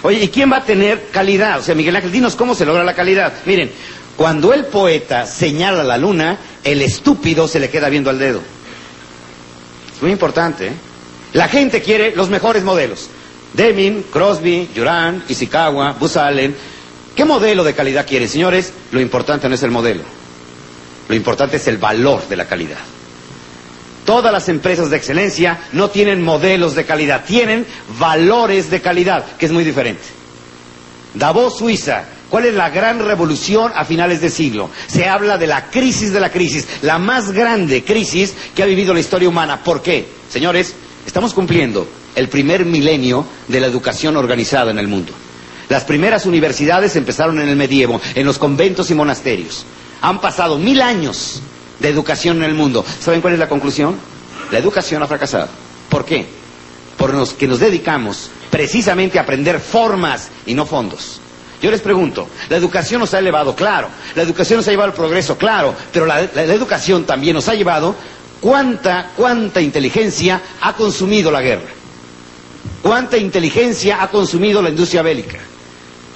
Oye, 0.01 0.23
¿y 0.23 0.29
quién 0.29 0.51
va 0.51 0.57
a 0.57 0.63
tener 0.63 1.09
calidad? 1.11 1.59
O 1.59 1.61
sea, 1.61 1.75
Miguel 1.75 1.95
Ángel, 1.95 2.11
dinos 2.11 2.35
cómo 2.35 2.55
se 2.55 2.65
logra 2.65 2.83
la 2.83 2.95
calidad. 2.95 3.31
Miren, 3.45 3.71
cuando 4.15 4.53
el 4.53 4.65
poeta 4.65 5.27
señala 5.27 5.83
la 5.83 5.97
luna, 5.97 6.39
el 6.63 6.81
estúpido 6.81 7.47
se 7.47 7.59
le 7.59 7.69
queda 7.69 7.89
viendo 7.89 8.09
al 8.09 8.17
dedo. 8.17 8.41
Es 9.95 10.01
muy 10.01 10.11
importante, 10.11 10.67
¿eh? 10.67 10.73
La 11.33 11.47
gente 11.47 11.83
quiere 11.83 12.15
los 12.15 12.29
mejores 12.29 12.63
modelos. 12.63 13.09
Deming, 13.53 14.03
Crosby, 14.11 14.69
Duran, 14.75 15.23
Ishikawa, 15.27 15.93
Buzz 15.93 16.17
Allen. 16.17 16.55
¿Qué 17.15 17.25
modelo 17.25 17.63
de 17.63 17.73
calidad 17.73 18.05
quieren, 18.05 18.29
señores? 18.29 18.73
Lo 18.91 19.01
importante 19.01 19.49
no 19.49 19.55
es 19.55 19.63
el 19.63 19.71
modelo. 19.71 20.03
Lo 21.07 21.15
importante 21.15 21.57
es 21.57 21.67
el 21.67 21.77
valor 21.77 22.27
de 22.27 22.35
la 22.35 22.45
calidad. 22.45 22.77
Todas 24.05 24.31
las 24.31 24.47
empresas 24.47 24.89
de 24.89 24.97
excelencia 24.97 25.59
no 25.73 25.89
tienen 25.89 26.21
modelos 26.21 26.75
de 26.75 26.85
calidad, 26.85 27.25
tienen 27.25 27.65
valores 27.99 28.69
de 28.69 28.81
calidad, 28.81 29.25
que 29.37 29.45
es 29.45 29.51
muy 29.51 29.63
diferente. 29.63 30.03
Davos, 31.13 31.57
Suiza, 31.57 32.05
¿cuál 32.29 32.45
es 32.45 32.53
la 32.53 32.69
gran 32.69 32.99
revolución 32.99 33.71
a 33.75 33.83
finales 33.83 34.21
de 34.21 34.29
siglo? 34.29 34.69
Se 34.87 35.09
habla 35.09 35.37
de 35.37 35.47
la 35.47 35.69
crisis 35.69 36.13
de 36.13 36.19
la 36.19 36.31
crisis, 36.31 36.67
la 36.83 36.99
más 36.99 37.31
grande 37.31 37.83
crisis 37.83 38.33
que 38.55 38.63
ha 38.63 38.67
vivido 38.67 38.93
la 38.93 38.99
historia 38.99 39.27
humana. 39.27 39.61
¿Por 39.63 39.81
qué? 39.81 40.07
Señores, 40.29 40.73
estamos 41.05 41.33
cumpliendo 41.33 41.87
el 42.17 42.29
primer 42.29 42.65
milenio 42.65 43.25
de 43.47 43.59
la 43.59 43.67
educación 43.67 44.17
organizada 44.17 44.71
en 44.71 44.79
el 44.79 44.87
mundo. 44.87 45.13
Las 45.69 45.83
primeras 45.83 46.25
universidades 46.25 46.95
empezaron 46.95 47.39
en 47.39 47.47
el 47.47 47.55
medievo, 47.55 48.01
en 48.15 48.25
los 48.25 48.39
conventos 48.39 48.89
y 48.89 48.95
monasterios. 48.95 49.65
Han 50.01 50.19
pasado 50.19 50.57
mil 50.57 50.81
años 50.81 51.41
de 51.79 51.89
educación 51.89 52.37
en 52.37 52.43
el 52.43 52.55
mundo. 52.55 52.83
¿Saben 52.99 53.21
cuál 53.21 53.33
es 53.33 53.39
la 53.39 53.47
conclusión? 53.47 53.95
La 54.51 54.57
educación 54.57 55.03
ha 55.03 55.07
fracasado. 55.07 55.47
¿Por 55.89 56.05
qué? 56.05 56.25
Porque 56.97 57.47
nos 57.47 57.59
dedicamos 57.59 58.31
precisamente 58.49 59.19
a 59.19 59.21
aprender 59.21 59.59
formas 59.59 60.29
y 60.47 60.55
no 60.55 60.65
fondos. 60.65 61.21
Yo 61.61 61.69
les 61.69 61.81
pregunto, 61.81 62.27
la 62.49 62.57
educación 62.57 62.99
nos 63.01 63.13
ha 63.13 63.19
elevado, 63.19 63.55
claro, 63.55 63.89
la 64.15 64.23
educación 64.23 64.57
nos 64.57 64.67
ha 64.67 64.71
llevado 64.71 64.89
al 64.91 64.95
progreso, 64.95 65.37
claro, 65.37 65.75
pero 65.91 66.05
la 66.05 66.21
educación 66.21 67.03
también 67.05 67.33
nos 67.35 67.47
ha 67.49 67.55
llevado 67.55 67.95
cuánta, 68.41 69.11
cuánta 69.15 69.61
inteligencia 69.61 70.41
ha 70.61 70.73
consumido 70.73 71.31
la 71.31 71.41
guerra. 71.41 71.76
¿Cuánta 72.87 73.17
inteligencia 73.17 74.01
ha 74.01 74.07
consumido 74.07 74.61
la 74.61 74.69
industria 74.69 75.01
bélica? 75.01 75.39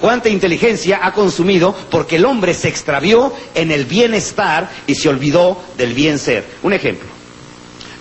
¿Cuánta 0.00 0.30
inteligencia 0.30 1.00
ha 1.02 1.12
consumido 1.12 1.76
porque 1.90 2.16
el 2.16 2.24
hombre 2.24 2.54
se 2.54 2.68
extravió 2.68 3.30
en 3.54 3.70
el 3.70 3.84
bienestar 3.84 4.70
y 4.86 4.94
se 4.94 5.10
olvidó 5.10 5.60
del 5.76 5.92
bien 5.92 6.18
ser? 6.18 6.46
Un 6.62 6.72
ejemplo. 6.72 7.06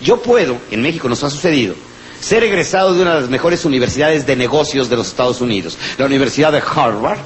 Yo 0.02 0.22
puedo, 0.22 0.58
en 0.72 0.82
México 0.82 1.10
nos 1.10 1.22
ha 1.22 1.30
sucedido, 1.30 1.76
ser 2.22 2.46
egresado 2.46 2.94
de 2.94 3.02
una 3.02 3.16
de 3.16 3.20
las 3.20 3.30
mejores 3.30 3.66
universidades 3.66 4.26
de 4.26 4.38
negocios 4.38 4.90
de 4.90 4.96
los 4.96 5.08
Estados 5.08 5.42
Unidos, 5.42 5.78
la 5.98 6.06
Universidad 6.06 6.54
de 6.54 6.64
Harvard, 6.66 7.20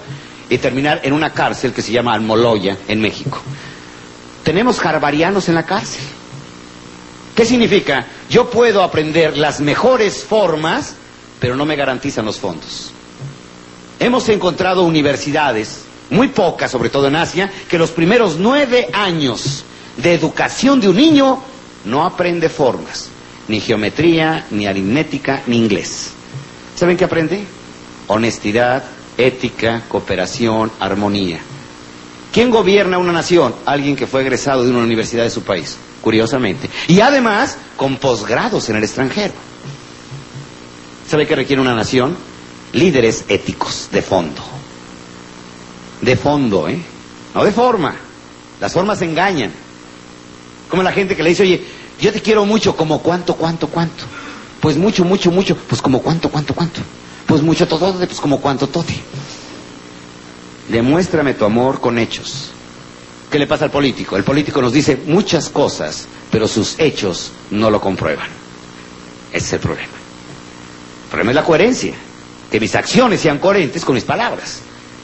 y 0.50 0.58
terminar 0.58 1.02
en 1.04 1.14
una 1.14 1.32
cárcel 1.32 1.74
que 1.74 1.84
se 1.84 1.92
llama 1.92 2.16
Almoloya, 2.16 2.76
en 2.88 3.02
México. 3.02 3.40
Tenemos 4.44 4.84
harvarianos 4.84 5.48
en 5.48 5.54
la 5.54 5.64
cárcel. 5.64 6.06
¿Qué 7.36 7.46
significa? 7.46 8.08
Yo 8.32 8.50
puedo 8.50 8.82
aprender 8.82 9.38
las 9.38 9.60
mejores 9.60 10.24
formas, 10.24 10.96
pero 11.40 11.56
no 11.56 11.66
me 11.66 11.76
garantizan 11.76 12.26
los 12.26 12.38
fondos. 12.38 12.92
Hemos 14.00 14.28
encontrado 14.30 14.84
universidades, 14.84 15.82
muy 16.10 16.28
pocas, 16.30 16.72
sobre 16.72 16.90
todo 16.90 17.08
en 17.08 17.16
Asia, 17.16 17.52
que 17.70 17.78
los 17.78 17.92
primeros 17.92 18.38
nueve 18.38 18.90
años 18.94 19.64
de 19.98 20.14
educación 20.14 20.80
de 20.80 20.90
un 20.90 20.98
niño 20.98 21.42
no 21.86 22.06
aprende 22.06 22.50
formas, 22.50 23.10
ni 23.48 23.60
geometría, 23.60 24.46
ni 24.52 24.68
aritmética, 24.68 25.44
ni 25.48 25.58
inglés. 25.58 26.12
¿Saben 26.76 26.98
qué 26.98 27.06
aprende? 27.06 27.46
Honestidad, 28.08 28.84
ética, 29.18 29.84
cooperación, 29.88 30.72
armonía. 30.80 31.40
¿Quién 32.34 32.50
gobierna 32.50 32.98
una 32.98 33.14
nación? 33.14 33.56
Alguien 33.66 33.96
que 33.96 34.08
fue 34.08 34.22
egresado 34.22 34.66
de 34.66 34.72
una 34.72 34.80
universidad 34.80 35.24
de 35.24 35.30
su 35.30 35.44
país, 35.44 35.78
curiosamente. 36.02 36.70
Y 36.90 37.00
además 37.00 37.58
con 37.78 37.96
posgrados 37.96 38.68
en 38.70 38.76
el 38.76 38.84
extranjero. 38.84 39.34
¿Sabe 41.10 41.28
qué 41.28 41.36
requiere 41.36 41.62
una 41.62 41.76
nación? 41.76 42.16
Líderes 42.74 43.26
éticos, 43.28 43.90
de 43.92 44.02
fondo. 44.02 44.42
De 46.02 46.16
fondo, 46.16 46.68
¿eh? 46.68 46.80
No 47.34 47.44
de 47.44 47.52
forma. 47.52 47.96
Las 48.60 48.74
formas 48.74 49.02
engañan. 49.02 49.52
Como 50.70 50.84
la 50.84 50.92
gente 50.92 51.16
que 51.16 51.24
le 51.24 51.30
dice, 51.30 51.44
oye, 51.44 51.64
yo 52.00 52.12
te 52.12 52.22
quiero 52.22 52.46
mucho, 52.46 52.76
como 52.76 53.02
cuánto, 53.02 53.36
cuánto, 53.36 53.68
cuánto. 53.68 54.04
Pues 54.60 54.78
mucho, 54.78 55.06
mucho, 55.06 55.32
mucho. 55.32 55.56
Pues 55.56 55.82
como 55.82 56.02
cuánto, 56.02 56.30
cuánto, 56.30 56.54
cuánto. 56.56 56.82
Pues 57.26 57.42
mucho 57.42 57.68
todo, 57.68 57.94
pues 57.98 58.20
como 58.20 58.42
cuánto 58.42 58.68
todo. 58.68 58.86
Demuéstrame 60.70 61.36
tu 61.36 61.46
amor 61.46 61.80
con 61.80 62.00
hechos. 62.00 62.52
¿Qué 63.30 63.38
le 63.40 63.48
pasa 63.48 63.66
al 63.66 63.72
político? 63.72 64.18
El 64.18 64.24
político 64.24 64.62
nos 64.62 64.74
dice 64.74 65.02
muchas 65.06 65.50
cosas, 65.50 66.08
pero 66.32 66.48
sus 66.48 66.80
hechos 66.80 67.32
no 67.52 67.70
lo 67.70 67.80
comprueban. 67.80 68.28
Ese 69.32 69.46
es 69.46 69.54
el 69.54 69.60
problema. 69.60 70.05
Problema 71.16 71.32
es 71.32 71.36
la 71.36 71.44
coherencia. 71.44 71.94
Que 72.52 72.60
mis 72.60 72.76
acciones 72.76 73.22
sean 73.22 73.40
coherentes 73.40 73.86
con 73.86 73.96
mis 73.96 74.04
palabras. 74.04 74.60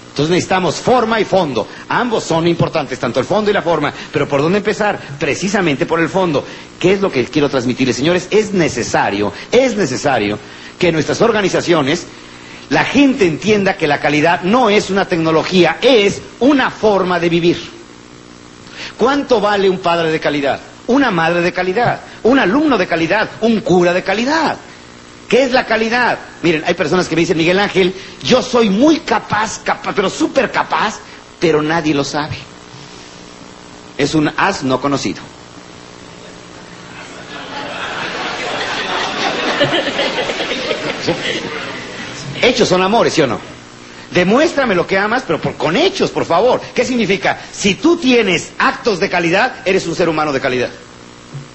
Entonces 0.09 0.29
necesitamos 0.29 0.75
forma 0.75 1.21
y 1.21 1.23
fondo. 1.23 1.65
Ambos 1.87 2.25
son 2.25 2.45
importantes, 2.47 2.99
tanto 2.99 3.21
el 3.21 3.25
fondo 3.25 3.49
y 3.49 3.53
la 3.53 3.61
forma. 3.61 3.93
Pero 4.11 4.27
¿por 4.27 4.41
dónde 4.41 4.57
empezar? 4.57 4.99
Precisamente 5.17 5.85
por 5.85 6.01
el 6.01 6.09
fondo. 6.09 6.43
¿Qué 6.77 6.91
es 6.91 6.99
lo 6.99 7.09
que 7.09 7.23
quiero 7.23 7.49
transmitirles, 7.49 7.95
señores? 7.95 8.27
Es 8.29 8.51
necesario, 8.51 9.31
es 9.53 9.77
necesario 9.77 10.37
que 10.77 10.91
nuestras 10.91 11.21
organizaciones 11.21 12.05
la 12.69 12.83
gente 12.83 13.25
entienda 13.25 13.77
que 13.77 13.87
la 13.87 14.01
calidad 14.01 14.41
no 14.41 14.69
es 14.69 14.89
una 14.89 15.05
tecnología, 15.05 15.77
es 15.81 16.21
una 16.41 16.71
forma 16.71 17.21
de 17.21 17.29
vivir. 17.29 17.57
¿Cuánto 18.97 19.39
vale 19.39 19.69
un 19.69 19.79
padre 19.79 20.11
de 20.11 20.19
calidad? 20.19 20.59
Una 20.87 21.09
madre 21.09 21.39
de 21.39 21.53
calidad, 21.53 22.01
un 22.23 22.37
alumno 22.37 22.77
de 22.77 22.85
calidad, 22.87 23.29
un 23.39 23.61
cura 23.61 23.93
de 23.93 24.03
calidad. 24.03 24.57
¿Qué 25.31 25.43
es 25.43 25.51
la 25.53 25.65
calidad? 25.65 26.19
Miren, 26.43 26.63
hay 26.67 26.73
personas 26.73 27.07
que 27.07 27.15
me 27.15 27.21
dicen, 27.21 27.37
Miguel 27.37 27.57
Ángel, 27.57 27.95
yo 28.21 28.41
soy 28.41 28.69
muy 28.69 28.99
capaz, 28.99 29.59
capaz 29.63 29.93
pero 29.95 30.09
súper 30.09 30.51
capaz, 30.51 30.99
pero 31.39 31.61
nadie 31.61 31.95
lo 31.95 32.03
sabe. 32.03 32.35
Es 33.97 34.13
un 34.13 34.29
as 34.35 34.61
no 34.63 34.81
conocido. 34.81 35.21
Hechos 42.41 42.67
son 42.67 42.81
amores, 42.81 43.13
¿sí 43.13 43.21
o 43.21 43.27
no? 43.27 43.39
Demuéstrame 44.11 44.75
lo 44.75 44.85
que 44.85 44.97
amas, 44.97 45.23
pero 45.25 45.39
con 45.57 45.77
hechos, 45.77 46.11
por 46.11 46.25
favor. 46.25 46.59
¿Qué 46.75 46.83
significa? 46.83 47.39
Si 47.53 47.75
tú 47.75 47.95
tienes 47.95 48.51
actos 48.59 48.99
de 48.99 49.09
calidad, 49.09 49.61
eres 49.63 49.87
un 49.87 49.95
ser 49.95 50.09
humano 50.09 50.33
de 50.33 50.41
calidad. 50.41 50.71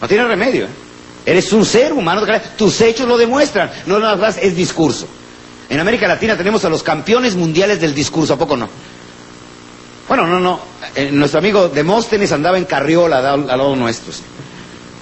No 0.00 0.08
tiene 0.08 0.24
remedio. 0.24 0.64
¿eh? 0.64 0.85
Eres 1.26 1.52
un 1.52 1.66
ser 1.66 1.92
humano. 1.92 2.22
Tus 2.56 2.80
hechos 2.80 3.06
lo 3.06 3.18
demuestran. 3.18 3.70
No 3.86 3.98
nada 3.98 4.14
más 4.16 4.38
es 4.38 4.56
discurso. 4.56 5.08
En 5.68 5.80
América 5.80 6.06
Latina 6.06 6.36
tenemos 6.36 6.64
a 6.64 6.68
los 6.68 6.84
campeones 6.84 7.34
mundiales 7.34 7.80
del 7.80 7.92
discurso, 7.92 8.34
¿a 8.34 8.38
poco 8.38 8.56
no? 8.56 8.68
Bueno, 10.08 10.26
no, 10.26 10.38
no. 10.38 10.60
Eh, 10.94 11.10
nuestro 11.10 11.40
amigo 11.40 11.68
Demóstenes 11.68 12.30
andaba 12.30 12.56
en 12.56 12.64
carriola 12.64 13.32
al, 13.32 13.46
lado 13.46 13.74
nuestro. 13.74 14.12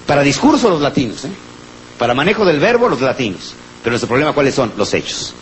Para 0.07 0.23
discurso 0.23 0.71
los 0.71 0.81
latinos, 0.81 1.27
¿eh? 1.27 1.31
Para 1.99 2.15
manejo 2.15 2.47
del 2.47 2.59
verbo 2.59 2.89
los 2.89 3.03
latinos. 3.03 3.55
Pero 3.83 3.93
nuestro 3.93 4.09
problema, 4.09 4.33
¿cuáles 4.33 4.55
son? 4.55 4.73
Los 4.79 4.95
hechos. 4.95 5.35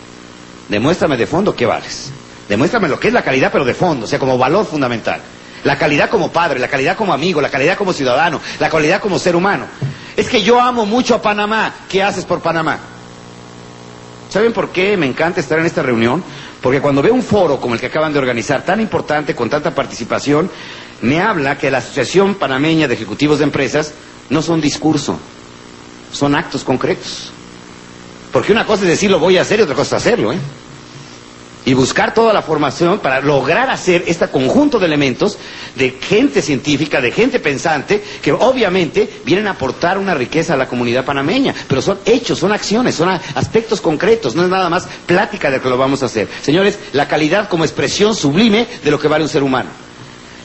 Demuéstrame 0.67 1.15
de 1.15 1.25
fondo 1.25 1.55
qué 1.55 1.65
vales. 1.65 2.11
Demuéstrame 2.49 2.89
lo 2.89 2.99
que 2.99 3.07
es 3.07 3.13
la 3.13 3.23
calidad, 3.23 3.51
pero 3.51 3.63
de 3.63 3.73
fondo, 3.73 4.05
o 4.05 4.07
sea, 4.07 4.19
como 4.19 4.37
valor 4.37 4.65
fundamental. 4.65 5.21
La 5.63 5.77
calidad 5.77 6.09
como 6.09 6.29
padre, 6.29 6.59
la 6.59 6.67
calidad 6.67 6.97
como 6.97 7.13
amigo, 7.13 7.39
la 7.39 7.49
calidad 7.49 7.77
como 7.77 7.93
ciudadano, 7.93 8.41
la 8.59 8.69
calidad 8.69 8.99
como 8.99 9.17
ser 9.17 9.35
humano. 9.35 9.65
Es 10.15 10.29
que 10.29 10.43
yo 10.43 10.59
amo 10.59 10.85
mucho 10.85 11.15
a 11.15 11.21
Panamá. 11.21 11.73
¿Qué 11.89 12.03
haces 12.03 12.25
por 12.25 12.41
Panamá? 12.41 12.79
¿Saben 14.29 14.53
por 14.53 14.69
qué 14.69 14.97
me 14.97 15.05
encanta 15.05 15.39
estar 15.39 15.59
en 15.59 15.65
esta 15.65 15.83
reunión? 15.83 16.23
Porque 16.61 16.81
cuando 16.81 17.01
veo 17.01 17.13
un 17.13 17.23
foro 17.23 17.59
como 17.59 17.75
el 17.75 17.79
que 17.79 17.87
acaban 17.87 18.13
de 18.13 18.19
organizar, 18.19 18.63
tan 18.63 18.79
importante, 18.79 19.35
con 19.35 19.49
tanta 19.49 19.75
participación, 19.75 20.49
me 21.01 21.21
habla 21.21 21.57
que 21.57 21.69
la 21.69 21.79
Asociación 21.79 22.35
Panameña 22.35 22.87
de 22.87 22.93
Ejecutivos 22.93 23.39
de 23.39 23.43
Empresas 23.43 23.93
no 24.29 24.41
son 24.41 24.61
discurso, 24.61 25.19
son 26.11 26.35
actos 26.35 26.63
concretos. 26.63 27.31
Porque 28.31 28.51
una 28.51 28.65
cosa 28.65 28.83
es 28.83 28.89
decir 28.89 29.11
lo 29.11 29.19
voy 29.19 29.37
a 29.37 29.41
hacer 29.41 29.59
y 29.59 29.63
otra 29.63 29.75
cosa 29.75 29.97
es 29.97 30.03
hacerlo, 30.03 30.31
¿eh? 30.33 30.37
Y 31.65 31.73
buscar 31.73 32.13
toda 32.13 32.33
la 32.33 32.41
formación 32.41 32.99
para 32.99 33.21
lograr 33.21 33.69
hacer 33.69 34.03
este 34.07 34.27
conjunto 34.27 34.79
de 34.79 34.85
elementos 34.85 35.37
de 35.75 35.91
gente 35.91 36.41
científica, 36.41 36.99
de 36.99 37.11
gente 37.11 37.39
pensante, 37.39 38.03
que 38.21 38.33
obviamente 38.33 39.09
vienen 39.25 39.47
a 39.47 39.51
aportar 39.51 39.97
una 39.97 40.13
riqueza 40.13 40.53
a 40.53 40.57
la 40.57 40.67
comunidad 40.67 41.05
panameña, 41.05 41.53
pero 41.67 41.81
son 41.81 41.99
hechos, 42.05 42.39
son 42.39 42.51
acciones, 42.51 42.95
son 42.95 43.09
aspectos 43.09 43.79
concretos, 43.79 44.35
no 44.35 44.43
es 44.43 44.49
nada 44.49 44.69
más 44.69 44.87
plática 45.05 45.49
de 45.49 45.61
que 45.61 45.69
lo 45.69 45.77
vamos 45.77 46.03
a 46.03 46.07
hacer. 46.07 46.27
Señores, 46.41 46.77
la 46.91 47.07
calidad 47.07 47.47
como 47.47 47.63
expresión 47.63 48.13
sublime 48.15 48.67
de 48.83 48.91
lo 48.91 48.99
que 48.99 49.07
vale 49.07 49.23
un 49.23 49.29
ser 49.29 49.43
humano. 49.43 49.69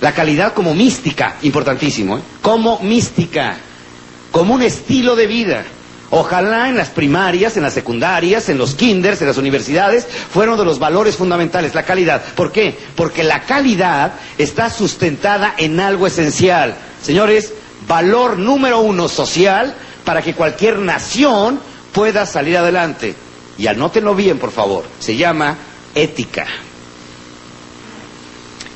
La 0.00 0.12
calidad 0.12 0.54
como 0.54 0.74
mística, 0.74 1.36
importantísimo, 1.42 2.18
¿eh? 2.18 2.20
como 2.40 2.78
mística, 2.80 3.56
como 4.30 4.54
un 4.54 4.62
estilo 4.62 5.16
de 5.16 5.26
vida. 5.26 5.64
Ojalá 6.10 6.70
en 6.70 6.76
las 6.76 6.88
primarias, 6.88 7.56
en 7.56 7.62
las 7.64 7.74
secundarias, 7.74 8.48
en 8.48 8.56
los 8.56 8.74
kinders, 8.74 9.20
en 9.20 9.28
las 9.28 9.36
universidades, 9.36 10.06
fueron 10.06 10.58
de 10.58 10.64
los 10.64 10.78
valores 10.78 11.16
fundamentales, 11.16 11.74
la 11.74 11.82
calidad. 11.84 12.22
¿Por 12.34 12.50
qué? 12.50 12.78
Porque 12.96 13.22
la 13.22 13.42
calidad 13.42 14.12
está 14.38 14.70
sustentada 14.70 15.54
en 15.58 15.78
algo 15.80 16.06
esencial. 16.06 16.74
Señores, 17.02 17.52
valor 17.86 18.38
número 18.38 18.80
uno 18.80 19.06
social 19.08 19.74
para 20.04 20.22
que 20.22 20.32
cualquier 20.34 20.78
nación 20.78 21.60
pueda 21.92 22.24
salir 22.24 22.56
adelante. 22.56 23.14
Y 23.58 23.66
anótenlo 23.66 24.14
bien, 24.14 24.38
por 24.38 24.50
favor. 24.50 24.84
Se 25.00 25.14
llama 25.14 25.58
ética. 25.94 26.46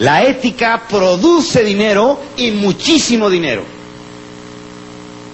La 0.01 0.23
ética 0.25 0.83
produce 0.87 1.65
dinero 1.65 2.21
y 2.37 2.51
muchísimo 2.51 3.31
dinero 3.31 3.82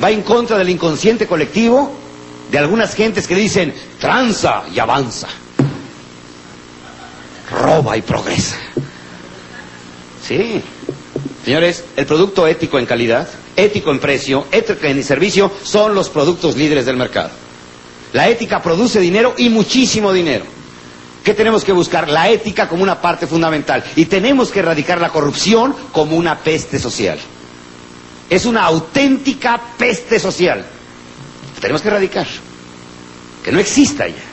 va 0.02 0.10
en 0.10 0.22
contra 0.22 0.58
del 0.58 0.68
inconsciente 0.70 1.26
colectivo 1.26 1.92
de 2.50 2.58
algunas 2.58 2.94
gentes 2.94 3.26
que 3.26 3.34
dicen 3.34 3.74
tranza 4.00 4.64
y 4.72 4.78
avanza, 4.78 5.28
roba 7.50 7.96
y 7.96 8.02
progresa. 8.02 8.56
Sí, 10.26 10.62
señores, 11.44 11.84
el 11.96 12.06
producto 12.06 12.46
ético 12.46 12.78
en 12.78 12.86
calidad, 12.86 13.28
ético 13.56 13.90
en 13.90 13.98
precio, 13.98 14.46
ético 14.52 14.86
en 14.86 15.02
servicio 15.02 15.50
son 15.62 15.94
los 15.94 16.08
productos 16.08 16.56
líderes 16.56 16.86
del 16.86 16.96
mercado. 16.96 17.30
La 18.12 18.28
ética 18.28 18.62
produce 18.62 19.00
dinero 19.00 19.34
y 19.36 19.50
muchísimo 19.50 20.12
dinero. 20.12 20.44
¿Qué 21.24 21.34
tenemos 21.34 21.62
que 21.64 21.72
buscar? 21.72 22.08
La 22.08 22.30
ética 22.30 22.68
como 22.68 22.82
una 22.82 23.00
parte 23.02 23.26
fundamental 23.26 23.84
y 23.96 24.06
tenemos 24.06 24.50
que 24.50 24.60
erradicar 24.60 24.98
la 25.00 25.10
corrupción 25.10 25.74
como 25.92 26.16
una 26.16 26.38
peste 26.38 26.78
social. 26.78 27.18
Es 28.30 28.44
una 28.44 28.64
auténtica 28.64 29.60
peste 29.78 30.18
social. 30.20 30.64
tenemos 31.60 31.82
que 31.82 31.88
erradicar. 31.88 32.26
Que 33.44 33.52
no 33.52 33.58
exista 33.58 34.06
ya. 34.06 34.27